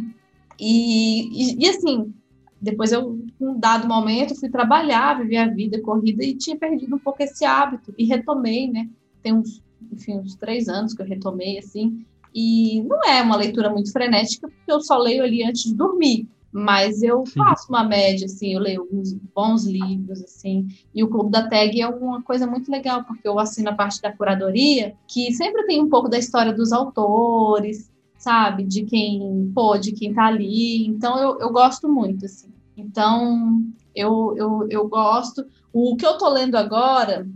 E, 0.59 1.55
e, 1.55 1.65
e, 1.65 1.69
assim, 1.69 2.13
depois 2.61 2.91
eu, 2.91 3.19
num 3.39 3.59
dado 3.59 3.87
momento, 3.87 4.39
fui 4.39 4.49
trabalhar, 4.49 5.19
viver 5.19 5.37
a 5.37 5.47
vida 5.47 5.81
corrida 5.81 6.23
e 6.23 6.35
tinha 6.35 6.55
perdido 6.55 6.95
um 6.95 6.99
pouco 6.99 7.23
esse 7.23 7.43
hábito, 7.43 7.93
e 7.97 8.05
retomei, 8.05 8.69
né? 8.69 8.87
Tem 9.23 9.33
uns, 9.33 9.61
enfim, 9.91 10.19
uns 10.19 10.35
três 10.35 10.69
anos 10.69 10.93
que 10.93 11.01
eu 11.01 11.07
retomei, 11.07 11.57
assim, 11.57 12.05
e 12.33 12.83
não 12.83 13.03
é 13.03 13.21
uma 13.21 13.35
leitura 13.35 13.69
muito 13.69 13.91
frenética, 13.91 14.47
porque 14.47 14.71
eu 14.71 14.79
só 14.79 14.97
leio 14.97 15.23
ali 15.23 15.43
antes 15.43 15.63
de 15.63 15.73
dormir. 15.73 16.27
Mas 16.51 17.03
eu 17.03 17.25
faço 17.25 17.69
uma 17.69 17.83
média, 17.83 18.25
assim, 18.25 18.53
eu 18.53 18.59
leio 18.59 18.81
alguns 18.81 19.13
bons 19.13 19.65
livros, 19.65 20.23
assim, 20.23 20.67
e 20.93 21.03
o 21.03 21.09
Clube 21.09 21.29
da 21.29 21.47
Tag 21.47 21.79
é 21.79 21.87
uma 21.87 22.21
coisa 22.21 22.47
muito 22.47 22.71
legal, 22.71 23.03
porque 23.03 23.27
eu 23.27 23.37
assino 23.37 23.69
a 23.69 23.75
parte 23.75 24.01
da 24.01 24.11
curadoria, 24.11 24.95
que 25.07 25.33
sempre 25.33 25.65
tem 25.65 25.81
um 25.81 25.89
pouco 25.89 26.09
da 26.09 26.17
história 26.17 26.53
dos 26.53 26.71
autores, 26.71 27.91
sabe, 28.17 28.63
de 28.63 28.83
quem, 28.83 29.51
pô, 29.53 29.77
de 29.77 29.91
quem 29.91 30.13
tá 30.13 30.25
ali, 30.25 30.87
então 30.87 31.19
eu, 31.19 31.39
eu 31.39 31.51
gosto 31.51 31.87
muito, 31.89 32.25
assim. 32.25 32.49
Então, 32.75 33.63
eu, 33.95 34.35
eu, 34.37 34.67
eu 34.69 34.87
gosto. 34.87 35.45
O 35.73 35.95
que 35.95 36.05
eu 36.05 36.17
tô 36.17 36.29
lendo 36.29 36.55
agora, 36.55 37.27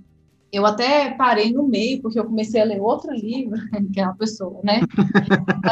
eu 0.52 0.66
até 0.66 1.12
parei 1.12 1.54
no 1.54 1.66
meio, 1.66 2.02
porque 2.02 2.20
eu 2.20 2.26
comecei 2.26 2.62
a 2.62 2.66
ler 2.66 2.82
outro 2.82 3.12
livro, 3.14 3.58
que 3.94 4.02
é 4.02 4.04
uma 4.04 4.16
pessoa, 4.16 4.60
né? 4.64 4.82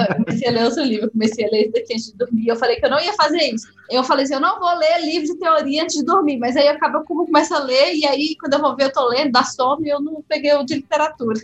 Eu 0.09 0.23
comecei 0.23 0.47
a 0.47 0.51
ler 0.51 0.63
outro 0.63 0.83
livro, 0.83 1.11
comecei 1.11 1.45
a 1.45 1.49
ler 1.49 1.61
esse 1.63 1.71
daqui 1.71 1.93
antes 1.93 2.05
de 2.11 2.17
dormir. 2.17 2.47
Eu 2.47 2.55
falei 2.55 2.77
que 2.77 2.85
eu 2.85 2.89
não 2.89 2.99
ia 2.99 3.13
fazer 3.13 3.53
isso. 3.53 3.67
Eu 3.91 4.03
falei 4.05 4.23
assim: 4.23 4.35
eu 4.35 4.39
não 4.39 4.57
vou 4.57 4.73
ler 4.77 5.01
livro 5.01 5.27
de 5.27 5.37
teoria 5.37 5.83
antes 5.83 5.97
de 5.97 6.05
dormir, 6.05 6.37
mas 6.37 6.55
aí 6.55 6.67
acaba 6.69 7.03
como 7.03 7.25
começa 7.25 7.57
a 7.57 7.63
ler, 7.63 7.93
e 7.93 8.05
aí 8.05 8.37
quando 8.39 8.53
eu 8.53 8.61
vou 8.61 8.75
ver, 8.75 8.85
eu 8.85 8.93
tô 8.93 9.05
lendo, 9.09 9.33
dá 9.33 9.43
sono 9.43 9.85
e 9.85 9.89
eu 9.89 9.99
não 9.99 10.23
peguei 10.27 10.53
o 10.53 10.63
de 10.63 10.75
literatura. 10.75 11.41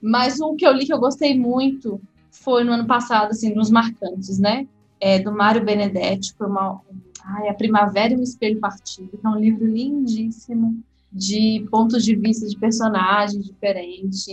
Mas 0.00 0.38
um 0.40 0.54
que 0.54 0.66
eu 0.66 0.72
li 0.72 0.84
que 0.84 0.92
eu 0.92 1.00
gostei 1.00 1.38
muito 1.38 1.98
foi 2.30 2.62
no 2.62 2.72
ano 2.72 2.86
passado, 2.86 3.30
assim, 3.30 3.54
nos 3.54 3.70
marcantes, 3.70 4.38
né? 4.38 4.66
É, 5.00 5.18
do 5.18 5.32
Mário 5.32 5.64
Benedetti, 5.64 6.34
foi 6.36 6.46
uma. 6.46 6.80
Ai, 7.24 7.48
A 7.48 7.54
Primavera 7.54 8.12
e 8.12 8.16
o 8.16 8.22
Espelho 8.22 8.58
Partido, 8.60 9.16
que 9.16 9.26
é 9.26 9.30
um 9.30 9.38
livro 9.38 9.64
lindíssimo 9.64 10.82
de 11.12 11.66
pontos 11.70 12.04
de 12.04 12.16
vista 12.16 12.46
de 12.46 12.56
personagens 12.56 13.44
diferentes. 13.44 14.26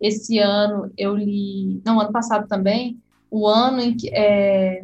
Esse 0.00 0.38
ano 0.38 0.90
eu 0.96 1.16
li, 1.16 1.80
não, 1.84 2.00
ano 2.00 2.12
passado 2.12 2.48
também, 2.48 2.98
o 3.30 3.46
ano 3.46 3.80
em 3.80 3.96
que. 3.96 4.08
É, 4.12 4.82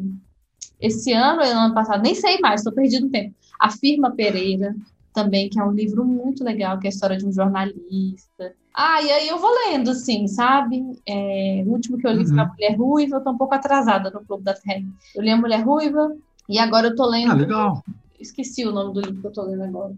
esse 0.79 1.13
ano 1.13 1.41
ou 1.41 1.47
ano 1.47 1.73
passado, 1.73 2.01
nem 2.01 2.13
sei 2.13 2.39
mais, 2.39 2.59
estou 2.59 2.73
perdido 2.73 3.05
no 3.05 3.11
tempo. 3.11 3.33
A 3.59 3.69
Firma 3.69 4.11
Pereira, 4.11 4.75
também, 5.13 5.49
que 5.49 5.59
é 5.59 5.63
um 5.63 5.71
livro 5.71 6.03
muito 6.03 6.43
legal, 6.43 6.79
que 6.79 6.87
é 6.87 6.89
a 6.89 6.93
história 6.93 7.17
de 7.17 7.25
um 7.25 7.31
jornalista. 7.31 8.53
Ah, 8.73 9.01
e 9.01 9.11
aí 9.11 9.27
eu 9.27 9.37
vou 9.37 9.51
lendo, 9.67 9.91
assim, 9.91 10.27
sabe? 10.27 10.99
É, 11.07 11.63
o 11.65 11.69
último 11.69 11.97
que 11.97 12.07
eu 12.07 12.11
li 12.11 12.23
uhum. 12.23 12.29
foi 12.29 12.39
A 12.39 12.47
Mulher 12.47 12.75
Ruiva, 12.75 13.15
eu 13.17 13.21
tô 13.21 13.31
um 13.31 13.37
pouco 13.37 13.53
atrasada 13.53 14.09
no 14.09 14.25
Clube 14.25 14.43
da 14.43 14.55
Terra. 14.55 14.83
Eu 15.15 15.21
li 15.21 15.29
A 15.29 15.37
Mulher 15.37 15.63
Ruiva, 15.63 16.17
e 16.49 16.57
agora 16.57 16.87
eu 16.87 16.95
tô 16.95 17.05
lendo. 17.05 17.31
Ah, 17.31 17.35
legal. 17.35 17.83
Esqueci 18.19 18.65
o 18.65 18.71
nome 18.71 18.93
do 18.93 19.01
livro 19.01 19.21
que 19.21 19.27
eu 19.27 19.31
tô 19.31 19.43
lendo 19.43 19.63
agora. 19.63 19.93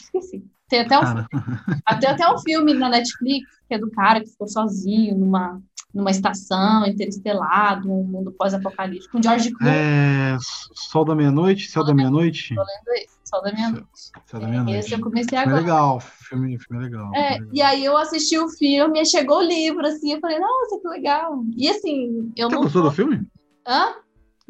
Esqueci. 0.00 0.44
Tem 0.70 0.80
até, 0.82 0.98
um, 1.00 1.02
até, 1.84 2.06
até 2.06 2.32
um 2.32 2.38
filme 2.38 2.72
na 2.72 2.88
Netflix, 2.88 3.50
que 3.66 3.74
é 3.74 3.78
do 3.78 3.90
cara 3.90 4.20
que 4.20 4.30
ficou 4.30 4.46
sozinho 4.46 5.18
numa, 5.18 5.60
numa 5.92 6.12
estação 6.12 6.86
interestelar, 6.86 7.84
um 7.84 8.04
mundo 8.04 8.30
pós-apocalíptico, 8.30 9.10
com 9.10 9.22
George 9.22 9.50
Clooney. 9.50 9.76
É, 9.76 10.36
Sol 10.72 11.04
da 11.04 11.16
Meia-Noite? 11.16 11.68
Céu 11.68 11.84
da 11.84 11.92
Meia-Noite? 11.92 12.54
Tô 12.54 12.60
lendo 12.60 12.98
esse, 12.98 13.18
Sol 13.24 13.42
da 13.42 13.52
Meia-Noite. 13.52 13.88
Céu 14.26 14.40
da 14.40 14.46
Meia-Noite. 14.46 14.78
Esse 14.78 14.92
eu 14.94 15.00
comecei 15.00 15.36
agora. 15.36 15.56
É 15.56 15.60
legal, 15.60 16.00
filme, 16.00 16.56
filme 16.60 16.84
é 16.84 16.86
legal. 16.86 17.14
É, 17.16 17.30
legal. 17.32 17.48
E 17.52 17.62
aí 17.62 17.84
eu 17.84 17.96
assisti 17.96 18.38
o 18.38 18.48
filme, 18.48 19.02
e 19.02 19.06
chegou 19.06 19.38
o 19.38 19.42
livro, 19.42 19.84
assim, 19.84 20.12
eu 20.12 20.20
falei, 20.20 20.38
nossa, 20.38 20.78
que 20.80 20.86
legal. 20.86 21.42
E 21.56 21.68
assim, 21.68 22.32
eu 22.36 22.48
Você 22.48 22.54
não... 22.54 22.62
gostou 22.62 22.82
do 22.84 22.92
filme? 22.92 23.26
Hã? 23.66 23.94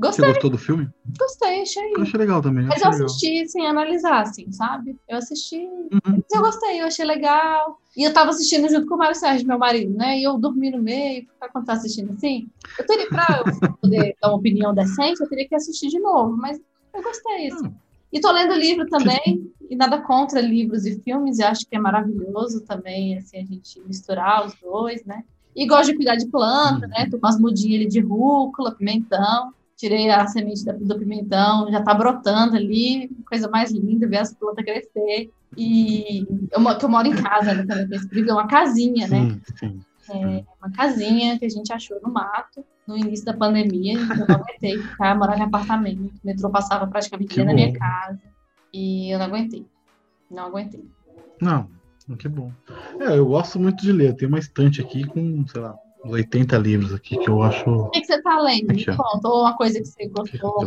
Gostei. 0.00 0.24
Você 0.24 0.32
gostou 0.32 0.50
do 0.50 0.56
filme? 0.56 0.88
Gostei, 1.18 1.60
achei. 1.60 1.92
Eu 1.94 2.02
achei 2.02 2.18
legal 2.18 2.40
também. 2.40 2.64
Mas 2.64 2.80
eu 2.80 2.88
assisti 2.88 3.28
legal. 3.28 3.48
sem 3.48 3.66
analisar, 3.66 4.22
assim, 4.22 4.50
sabe? 4.50 4.96
Eu 5.06 5.18
assisti. 5.18 5.58
Uhum. 5.58 6.00
Mas 6.06 6.24
eu 6.32 6.40
gostei, 6.40 6.80
eu 6.80 6.86
achei 6.86 7.04
legal. 7.04 7.78
E 7.94 8.04
eu 8.04 8.12
tava 8.12 8.30
assistindo 8.30 8.66
junto 8.70 8.86
com 8.86 8.94
o 8.94 8.98
Mário 8.98 9.14
Sérgio, 9.14 9.46
meu 9.46 9.58
marido, 9.58 9.92
né? 9.92 10.18
E 10.18 10.22
eu 10.22 10.38
dormi 10.38 10.70
no 10.70 10.82
meio, 10.82 11.26
quando 11.52 11.66
tá 11.66 11.74
assistindo 11.74 12.12
assim. 12.12 12.48
Eu 12.78 12.86
teria, 12.86 13.08
pra 13.08 13.42
eu 13.46 13.76
poder 13.76 14.16
dar 14.22 14.28
uma 14.28 14.38
opinião 14.38 14.72
decente, 14.72 15.20
eu 15.20 15.28
teria 15.28 15.46
que 15.46 15.54
assistir 15.54 15.88
de 15.88 16.00
novo, 16.00 16.34
mas 16.34 16.58
eu 16.94 17.02
gostei, 17.02 17.48
assim. 17.48 17.66
Hum. 17.66 17.74
E 18.10 18.20
tô 18.20 18.32
lendo 18.32 18.54
livro 18.54 18.88
também, 18.88 19.52
e 19.68 19.76
nada 19.76 20.00
contra 20.00 20.40
livros 20.40 20.86
e 20.86 20.98
filmes, 21.00 21.38
e 21.38 21.44
acho 21.44 21.66
que 21.68 21.76
é 21.76 21.78
maravilhoso 21.78 22.62
também, 22.62 23.18
assim, 23.18 23.38
a 23.38 23.44
gente 23.44 23.80
misturar 23.86 24.46
os 24.46 24.54
dois, 24.60 25.04
né? 25.04 25.22
E 25.54 25.66
gosto 25.66 25.90
de 25.90 25.96
cuidar 25.96 26.16
de 26.16 26.26
planta, 26.26 26.86
né? 26.86 27.06
Tô 27.10 27.18
com 27.18 27.26
as 27.26 27.38
mudinhas 27.38 27.82
ali 27.82 27.88
de 27.88 28.00
rúcula, 28.00 28.74
pimentão. 28.74 29.52
Tirei 29.80 30.10
a 30.10 30.26
semente 30.26 30.62
do 30.62 30.98
pimentão, 30.98 31.72
já 31.72 31.82
tá 31.82 31.94
brotando 31.94 32.54
ali, 32.54 33.08
coisa 33.26 33.48
mais 33.48 33.72
linda, 33.72 34.06
ver 34.06 34.18
as 34.18 34.34
plantas 34.34 34.62
crescer. 34.62 35.30
E 35.56 36.26
eu, 36.52 36.78
que 36.78 36.84
eu 36.84 36.88
moro 36.90 37.08
em 37.08 37.16
casa, 37.16 37.54
né? 37.54 37.64
Também 37.64 37.98
tem 38.10 38.30
uma 38.30 38.46
casinha, 38.46 39.08
né? 39.08 39.40
Sim, 39.56 39.80
É 40.10 40.44
uma 40.60 40.70
casinha 40.70 41.38
que 41.38 41.46
a 41.46 41.48
gente 41.48 41.72
achou 41.72 41.98
no 42.02 42.12
mato 42.12 42.62
no 42.86 42.94
início 42.94 43.24
da 43.24 43.32
pandemia. 43.32 43.94
Eu 43.94 44.06
não 44.06 44.36
aguentei 44.36 44.76
ficar, 44.82 45.16
morar 45.16 45.38
em 45.38 45.42
apartamento. 45.44 46.12
O 46.22 46.26
metrô 46.26 46.50
passava 46.50 46.86
praticamente 46.86 47.34
dentro 47.34 47.48
da 47.48 47.54
minha 47.54 47.72
casa. 47.72 48.20
E 48.74 49.10
eu 49.10 49.18
não 49.18 49.26
aguentei. 49.26 49.64
Não 50.30 50.44
aguentei. 50.44 50.84
Não, 51.40 51.66
que 52.18 52.28
bom. 52.28 52.52
É, 52.98 53.16
eu 53.16 53.24
gosto 53.24 53.58
muito 53.58 53.80
de 53.80 53.92
ler. 53.92 54.14
Tem 54.14 54.28
uma 54.28 54.38
estante 54.38 54.82
aqui 54.82 55.06
com, 55.06 55.46
sei 55.46 55.62
lá, 55.62 55.74
80 56.04 56.58
livros 56.58 56.94
aqui 56.94 57.16
que 57.18 57.28
eu 57.28 57.42
acho. 57.42 57.68
O 57.68 57.90
que, 57.90 58.00
que 58.00 58.06
você 58.06 58.20
tá 58.22 58.40
lendo? 58.40 58.70
Aqui, 58.70 58.90
Me 58.90 58.96
conta. 58.96 59.28
Ou 59.28 59.42
uma 59.42 59.56
coisa 59.56 59.78
que 59.80 59.86
você 59.86 60.08
gostou. 60.08 60.66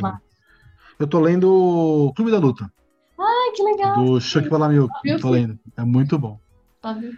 Eu 0.99 1.07
tô 1.07 1.19
lendo 1.19 2.13
Clube 2.15 2.31
da 2.31 2.37
Luta. 2.37 2.71
Ai, 3.19 3.51
que 3.55 3.63
legal. 3.63 3.95
Do 3.95 4.21
Chuck 4.21 4.49
Palahniuk. 4.49 4.91
Tô 5.21 5.29
lendo. 5.29 5.59
É 5.77 5.83
muito 5.83 6.17
bom. 6.17 6.39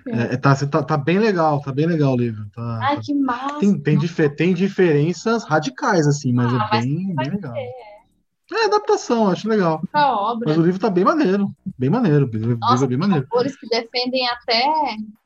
É, 0.08 0.38
tá, 0.38 0.56
tá, 0.56 0.84
tá, 0.84 0.96
bem 0.96 1.18
legal, 1.18 1.60
tá 1.60 1.72
bem 1.72 1.88
legal 1.88 2.14
o 2.14 2.18
livro. 2.18 2.46
Tá, 2.54 2.80
Ai, 2.84 2.98
tá... 2.98 3.02
que 3.02 3.16
massa. 3.16 3.60
Tem, 3.60 3.80
tem, 3.80 3.98
dif 3.98 4.30
tem 4.30 4.54
diferenças 4.54 5.44
radicais, 5.44 6.06
assim, 6.06 6.32
mas 6.32 6.54
ah, 6.54 6.70
é 6.72 6.82
bem, 6.82 7.16
bem 7.16 7.32
legal. 7.32 7.56
É 7.56 8.66
adaptação, 8.66 9.28
acho 9.28 9.50
legal. 9.50 9.82
obra. 9.92 10.50
Mas 10.50 10.58
o 10.58 10.62
livro 10.62 10.80
tá 10.80 10.90
bem 10.90 11.04
maneiro. 11.04 11.50
Bem 11.80 11.90
maneiro. 11.90 12.28
O 12.28 12.30
livro 12.30 12.58
Nossa, 12.60 12.86
é 12.86 12.88
bem 12.88 12.98
maneiro. 12.98 13.24
autores 13.24 13.58
que 13.58 13.68
defendem 13.68 14.28
até, 14.30 14.64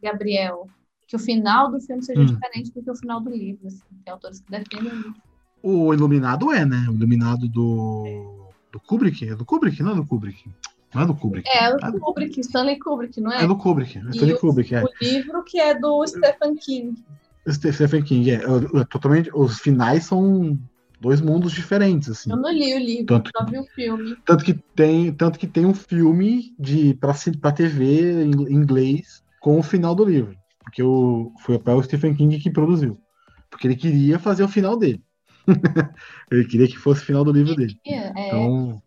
Gabriel, 0.01 0.69
que 1.09 1.15
o 1.15 1.19
final 1.19 1.71
do 1.71 1.81
filme 1.81 2.03
seja 2.03 2.21
hum. 2.21 2.25
diferente 2.25 2.71
do 2.71 2.83
que 2.83 2.91
o 2.91 2.95
final 2.95 3.19
do 3.19 3.31
livro. 3.31 3.67
Assim. 3.67 3.81
Tem 4.05 4.13
autores 4.13 4.39
que 4.39 4.51
defendem 4.51 4.93
isso. 4.99 5.15
O 5.61 5.91
Iluminado 5.91 6.53
é, 6.53 6.63
né? 6.63 6.85
O 6.87 6.93
Iluminado 6.93 7.47
do, 7.49 8.51
do 8.71 8.79
Kubrick. 8.79 9.27
É 9.27 9.35
do 9.35 9.43
Kubrick, 9.43 9.81
não 9.81 9.93
é 9.93 9.95
do 9.95 10.05
Kubrick. 10.05 10.47
Não 10.93 11.01
é 11.01 11.05
do 11.07 11.15
Kubrick. 11.15 11.49
É, 11.49 11.75
do 11.75 11.97
é 11.97 11.99
Kubrick, 11.99 12.39
Stanley 12.39 12.77
Kubrick, 12.77 13.19
não 13.19 13.31
é? 13.31 13.43
É 13.43 13.47
do 13.47 13.55
Kubrick, 13.55 13.97
é 13.97 14.01
Stanley 14.11 14.37
Kubrick, 14.37 14.75
é. 14.75 14.83
O 14.83 14.89
livro 15.01 15.43
que 15.43 15.59
é 15.59 15.73
do 15.73 16.05
Stephen 16.05 16.55
King. 16.55 17.03
Stephen 17.49 18.03
King, 18.03 18.31
é. 18.31 18.39
Totalmente, 18.85 19.31
os 19.33 19.59
finais 19.59 20.05
são 20.05 20.57
dois 21.01 21.21
mundos 21.21 21.53
diferentes, 21.53 22.09
assim. 22.09 22.29
Eu 22.29 22.37
não 22.37 22.51
li 22.51 22.75
o 22.75 22.79
livro, 22.79 23.05
tanto 23.07 23.31
só 23.35 23.45
vi 23.45 23.57
o 23.57 23.65
filme. 23.65 24.15
Tanto 24.25 24.45
que 24.45 24.53
tem, 24.75 25.11
tanto 25.11 25.39
que 25.39 25.47
tem 25.47 25.65
um 25.65 25.73
filme 25.73 26.53
de 26.59 26.93
para 26.93 27.51
TV 27.51 28.23
em 28.23 28.53
inglês 28.53 29.23
com 29.39 29.57
o 29.57 29.63
final 29.63 29.95
do 29.95 30.05
livro, 30.05 30.35
porque 30.69 30.83
o 30.83 31.33
foi 31.39 31.57
o 31.57 31.83
Stephen 31.83 32.15
King 32.15 32.39
que 32.39 32.51
produziu, 32.51 33.01
porque 33.49 33.67
ele 33.67 33.75
queria 33.75 34.19
fazer 34.19 34.43
o 34.43 34.47
final 34.47 34.77
dele. 34.77 35.03
ele 36.31 36.45
queria 36.45 36.67
que 36.67 36.77
fosse 36.77 37.01
o 37.01 37.05
final 37.05 37.23
do 37.23 37.31
livro 37.31 37.55
dele. 37.55 37.79
É, 37.85 38.27
então, 38.27 38.81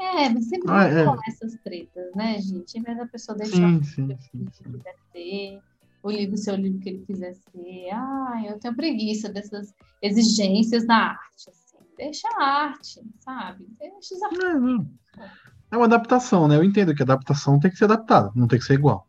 é, 0.00 0.28
sempre 0.40 0.68
ah, 0.68 0.88
é. 0.88 1.06
essas 1.28 1.54
tretas, 1.62 2.12
né, 2.16 2.40
gente? 2.40 2.76
Em 2.76 2.82
vez 2.82 2.98
da 2.98 3.06
pessoa 3.06 3.38
deixar 3.38 3.56
sim, 3.56 3.76
o 3.76 3.84
sim, 3.84 4.08
que 4.08 4.64
quiser 4.64 4.96
ter, 5.12 5.60
o 6.02 6.10
livro 6.10 6.36
ser 6.36 6.52
o 6.54 6.56
livro 6.56 6.80
que 6.80 6.88
ele 6.88 7.04
quiser 7.06 7.34
ser. 7.34 7.90
Ah, 7.92 8.42
eu 8.44 8.58
tenho 8.58 8.74
preguiça 8.74 9.28
dessas 9.28 9.72
exigências 10.02 10.84
na 10.84 11.12
arte. 11.12 11.50
Assim. 11.50 11.78
Deixa 11.96 12.28
a 12.36 12.44
arte, 12.44 13.00
sabe? 13.20 13.64
Deixa 13.78 14.14
os 14.16 14.22
é, 14.22 14.54
não. 14.54 14.90
é 15.70 15.76
uma 15.76 15.86
adaptação, 15.86 16.48
né? 16.48 16.56
Eu 16.56 16.64
entendo 16.64 16.92
que 16.96 17.02
a 17.02 17.04
adaptação 17.04 17.60
tem 17.60 17.70
que 17.70 17.76
ser 17.76 17.84
adaptada, 17.84 18.32
não 18.34 18.48
tem 18.48 18.58
que 18.58 18.64
ser 18.64 18.74
igual. 18.74 19.06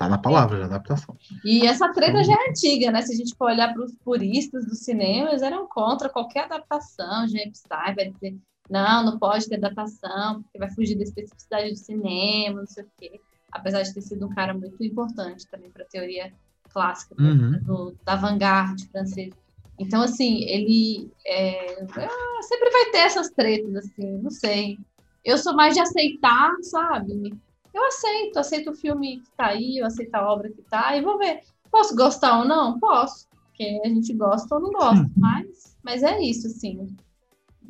Tá 0.00 0.08
na 0.08 0.16
palavra, 0.16 0.64
adaptação. 0.64 1.14
E 1.44 1.66
essa 1.66 1.92
treta 1.92 2.24
já 2.24 2.32
é 2.32 2.48
antiga, 2.48 2.90
né? 2.90 3.02
Se 3.02 3.12
a 3.12 3.16
gente 3.16 3.34
for 3.36 3.50
olhar 3.50 3.70
para 3.70 3.84
os 3.84 3.94
puristas 3.96 4.64
do 4.64 4.74
cinema, 4.74 5.28
eles 5.28 5.42
eram 5.42 5.66
contra 5.66 6.08
qualquer 6.08 6.44
adaptação. 6.44 7.28
James 7.28 7.58
Stein 7.58 7.94
vai 7.94 8.08
dizer 8.10 8.34
não, 8.70 9.04
não 9.04 9.18
pode 9.18 9.46
ter 9.46 9.58
datação, 9.58 10.42
porque 10.42 10.58
vai 10.58 10.70
fugir 10.70 10.96
da 10.96 11.02
especificidade 11.02 11.72
do 11.72 11.76
cinema, 11.76 12.60
não 12.60 12.66
sei 12.66 12.84
o 12.84 12.86
quê. 12.98 13.20
Apesar 13.52 13.82
de 13.82 13.92
ter 13.92 14.00
sido 14.00 14.24
um 14.24 14.34
cara 14.34 14.54
muito 14.54 14.82
importante 14.82 15.46
também 15.48 15.70
para 15.70 15.82
a 15.82 15.88
teoria 15.88 16.32
clássica 16.72 17.14
uhum. 17.20 17.62
do, 17.62 17.94
da 18.02 18.16
vanguarda 18.16 18.82
francesa. 18.90 19.36
Então, 19.78 20.00
assim, 20.00 20.44
ele 20.44 21.12
é, 21.26 21.82
ah, 21.82 22.42
sempre 22.42 22.70
vai 22.70 22.86
ter 22.86 22.98
essas 23.00 23.28
tretas, 23.28 23.76
assim, 23.76 24.16
não 24.22 24.30
sei. 24.30 24.78
Eu 25.22 25.36
sou 25.36 25.54
mais 25.54 25.74
de 25.74 25.80
aceitar, 25.80 26.52
sabe? 26.62 27.34
Eu 27.72 27.86
aceito, 27.86 28.38
aceito 28.38 28.70
o 28.70 28.74
filme 28.74 29.20
que 29.20 29.30
tá 29.36 29.46
aí, 29.46 29.78
eu 29.78 29.86
aceito 29.86 30.14
a 30.14 30.32
obra 30.32 30.50
que 30.50 30.62
tá, 30.62 30.96
e 30.96 31.02
vou 31.02 31.18
ver. 31.18 31.40
Posso 31.70 31.94
gostar 31.94 32.40
ou 32.40 32.44
não? 32.44 32.78
Posso, 32.80 33.28
porque 33.46 33.80
a 33.84 33.88
gente 33.88 34.12
gosta 34.14 34.54
ou 34.54 34.60
não 34.60 34.70
gosta, 34.70 35.04
uhum. 35.04 35.10
mas, 35.16 35.76
mas 35.84 36.02
é 36.02 36.20
isso, 36.20 36.48
assim 36.48 36.88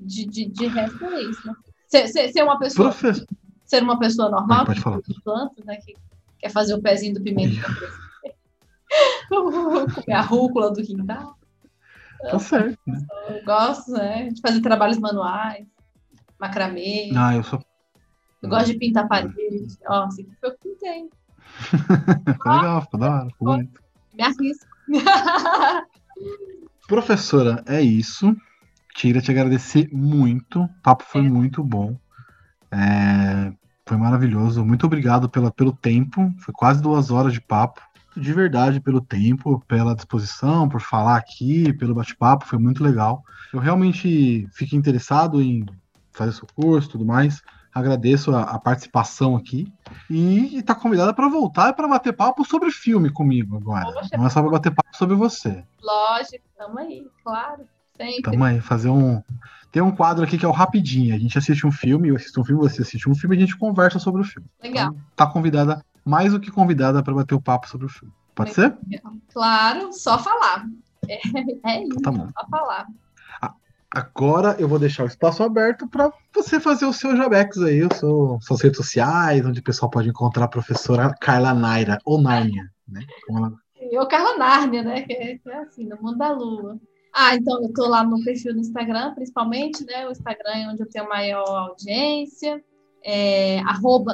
de, 0.01 0.25
de, 0.27 0.47
de 0.47 0.67
resto 0.67 1.05
é 1.05 1.23
isso, 1.23 1.47
né? 1.47 1.55
Ser, 1.87 2.09
ser, 2.09 2.33
ser 2.33 2.43
uma 2.43 2.59
pessoa. 2.59 2.91
Professor. 2.91 3.27
Ser 3.67 3.83
uma 3.83 3.99
pessoa 3.99 4.31
normal, 4.31 4.67
pode 4.67 4.81
falar. 4.81 5.01
plantas, 5.23 5.65
né? 5.65 5.77
Que 5.77 5.95
quer 6.39 6.51
fazer 6.51 6.75
o 6.75 6.83
pezinho 6.83 7.15
do 7.15 7.23
pimenta 7.23 7.63
comer 9.29 10.13
a 10.13 10.23
rúcula 10.23 10.73
do 10.73 10.83
quintal. 10.83 11.37
Tá 12.23 12.39
certo, 12.39 12.79
né? 12.87 13.07
Eu 13.29 13.45
gosto, 13.45 13.93
né? 13.93 14.29
De 14.29 14.41
fazer 14.41 14.61
trabalhos 14.61 14.99
manuais, 14.99 15.67
macramê. 16.39 17.11
Ah, 17.17 17.37
eu 17.37 17.43
sou. 17.43 17.63
Eu 18.43 18.49
gosto 18.49 18.67
de 18.67 18.75
pintar 18.75 19.07
parede. 19.07 19.37
Ó, 19.87 20.05
assim 20.05 20.25
que 20.25 20.35
foi 20.41 20.51
que 20.53 20.59
pintei. 20.63 21.09
legal, 22.47 22.83
ficou 22.83 23.01
da 23.01 23.11
hora, 23.11 23.27
ficou 23.27 23.49
bonito. 23.49 23.83
Me 24.15 24.23
arrisco. 24.23 24.67
Professora, 26.89 27.63
é 27.67 27.81
isso. 27.81 28.37
Queria 28.95 29.23
te 29.23 29.31
agradecer 29.31 29.89
muito. 29.93 30.63
O 30.63 30.69
papo 30.83 31.05
foi 31.05 31.25
é. 31.25 31.29
muito 31.29 31.63
bom. 31.63 31.97
É, 32.71 33.53
foi 33.87 33.97
maravilhoso. 33.97 34.65
Muito 34.65 34.87
obrigado 34.87 35.29
pela, 35.29 35.51
pelo 35.51 35.73
tempo. 35.73 36.33
Foi 36.39 36.53
quase 36.55 36.83
duas 36.83 37.11
horas 37.11 37.33
de 37.33 37.41
papo. 37.41 37.81
De 38.17 38.33
verdade, 38.33 38.81
pelo 38.81 39.01
tempo, 39.01 39.63
pela 39.69 39.95
disposição, 39.95 40.69
por 40.69 40.81
falar 40.81 41.17
aqui, 41.17 41.73
pelo 41.75 41.95
bate-papo. 41.95 42.47
Foi 42.47 42.59
muito 42.59 42.83
legal. 42.83 43.23
Eu 43.53 43.61
realmente 43.61 44.49
fiquei 44.53 44.79
interessado 44.79 45.41
em 45.41 45.65
fazer 46.13 46.33
seu 46.33 46.47
curso 46.55 46.89
e 46.89 46.93
tudo 46.93 47.07
mais. 47.07 47.41
Agradeço 47.73 48.35
a, 48.35 48.43
a 48.43 48.59
participação 48.59 49.37
aqui. 49.37 49.73
E 50.09 50.59
está 50.59 50.75
convidada 50.75 51.15
para 51.15 51.29
voltar 51.29 51.71
e 51.71 51.73
para 51.73 51.87
bater 51.87 52.13
papo 52.13 52.45
sobre 52.45 52.71
filme 52.71 53.11
comigo 53.11 53.57
agora. 53.57 53.93
Poxa, 53.93 54.17
Não 54.17 54.27
é 54.27 54.31
só 54.31 54.41
para 54.41 54.51
bater 54.51 54.75
papo 54.75 54.97
sobre 54.97 55.15
você. 55.15 55.65
Lógico, 55.81 56.45
estamos 56.51 56.77
aí, 56.79 57.07
claro. 57.23 57.63
Sempre. 57.97 58.33
Tamo 58.33 58.45
aí, 58.45 58.61
fazer 58.61 58.89
um. 58.89 59.23
Tem 59.71 59.83
um 59.83 59.95
quadro 59.95 60.25
aqui 60.25 60.37
que 60.37 60.45
é 60.45 60.49
o 60.49 60.53
Rapidinho. 60.53 61.15
A 61.15 61.19
gente 61.19 61.39
assiste 61.39 61.67
um 61.67 61.71
filme, 61.71 62.09
eu 62.09 62.17
assisto 62.17 62.41
um 62.41 62.45
filme, 62.45 62.61
você 62.61 62.83
assiste 62.83 63.09
um 63.09 63.15
filme 63.15 63.37
e 63.37 63.39
a 63.39 63.41
gente 63.43 63.57
conversa 63.57 63.99
sobre 63.99 64.23
o 64.23 64.25
filme. 64.25 64.49
Legal. 64.63 64.89
Então, 64.89 65.01
tá 65.15 65.27
convidada, 65.27 65.85
mais 66.05 66.33
do 66.33 66.41
que 66.41 66.51
convidada, 66.51 67.03
para 67.03 67.15
bater 67.15 67.35
o 67.35 67.41
papo 67.41 67.69
sobre 67.69 67.87
o 67.87 67.89
filme. 67.89 68.13
Pode 68.35 68.51
Legal. 68.59 68.79
ser? 68.91 69.03
Claro, 69.33 69.93
só 69.93 70.19
falar. 70.19 70.67
É, 71.07 71.21
é 71.67 71.83
isso, 71.83 71.99
então, 71.99 72.15
tá 72.15 72.41
só 72.41 72.49
falar. 72.49 72.87
Agora 73.93 74.55
eu 74.61 74.69
vou 74.69 74.79
deixar 74.79 75.03
o 75.03 75.09
espaço 75.09 75.43
aberto 75.43 75.89
para 75.89 76.13
você 76.33 76.61
fazer 76.61 76.87
o 76.87 76.93
seu 76.93 77.17
Jabex 77.17 77.59
aí, 77.59 77.83
o 77.83 77.93
seu, 77.93 78.39
suas 78.41 78.63
redes 78.63 78.77
sociais, 78.77 79.45
onde 79.45 79.59
o 79.59 79.65
pessoal 79.65 79.91
pode 79.91 80.09
encontrar 80.09 80.45
a 80.45 80.49
professora 80.49 81.13
Carla 81.21 81.53
Naira, 81.53 81.99
ou 82.05 82.21
Nárnia, 82.21 82.71
né? 82.87 83.01
Como 83.27 83.39
ela... 83.39 83.53
Eu, 83.91 84.07
Carla 84.07 84.39
Nárnia, 84.39 84.85
né? 84.85 85.03
Que 85.03 85.13
é, 85.13 85.41
é 85.45 85.57
assim, 85.57 85.89
no 85.89 86.01
mundo 86.01 86.19
da 86.19 86.31
lua. 86.31 86.79
Ah, 87.13 87.35
então 87.35 87.61
eu 87.61 87.73
tô 87.73 87.89
lá 87.89 88.05
no 88.05 88.23
perfil 88.23 88.55
do 88.55 88.61
Instagram, 88.61 89.13
principalmente, 89.15 89.85
né? 89.85 90.07
O 90.07 90.13
Instagram 90.13 90.53
é 90.53 90.69
onde 90.69 90.83
eu 90.83 90.89
tenho 90.89 91.09
maior 91.09 91.71
audiência, 91.71 92.63
é, 93.05 93.61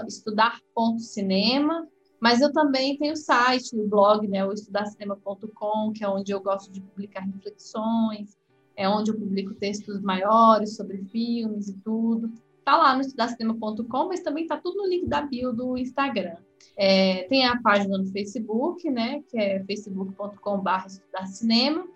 estudar.cinema, 0.09 1.87
mas 2.19 2.41
eu 2.41 2.51
também 2.51 2.97
tenho 2.97 3.13
o 3.13 3.17
site, 3.17 3.77
o 3.77 3.87
blog, 3.87 4.27
né? 4.27 4.43
O 4.47 4.53
estudarcinema.com, 4.53 5.93
que 5.95 6.03
é 6.03 6.09
onde 6.09 6.33
eu 6.33 6.41
gosto 6.41 6.73
de 6.73 6.81
publicar 6.81 7.21
reflexões, 7.21 8.39
é 8.77 8.89
onde 8.89 9.11
eu 9.11 9.19
publico 9.19 9.55
textos 9.55 10.01
maiores 10.03 10.77
sobre 10.77 10.99
filmes 11.05 11.69
e 11.69 11.75
tudo. 11.79 12.31
Tá 12.65 12.77
lá 12.77 12.95
no 12.95 13.01
estudarcinema.com, 13.01 14.09
mas 14.09 14.21
também 14.21 14.47
tá 14.47 14.57
tudo 14.57 14.79
no 14.79 14.89
link 14.89 15.07
da 15.07 15.23
bio 15.23 15.53
do 15.53 15.79
Instagram. 15.79 16.37
É, 16.77 17.23
tem 17.29 17.47
a 17.47 17.61
página 17.63 17.97
no 17.97 18.07
Facebook, 18.07 18.91
né? 18.91 19.23
Que 19.31 19.39
é 19.39 19.65
facebook.com.br 19.65 20.87
estudarcinema 20.87 21.87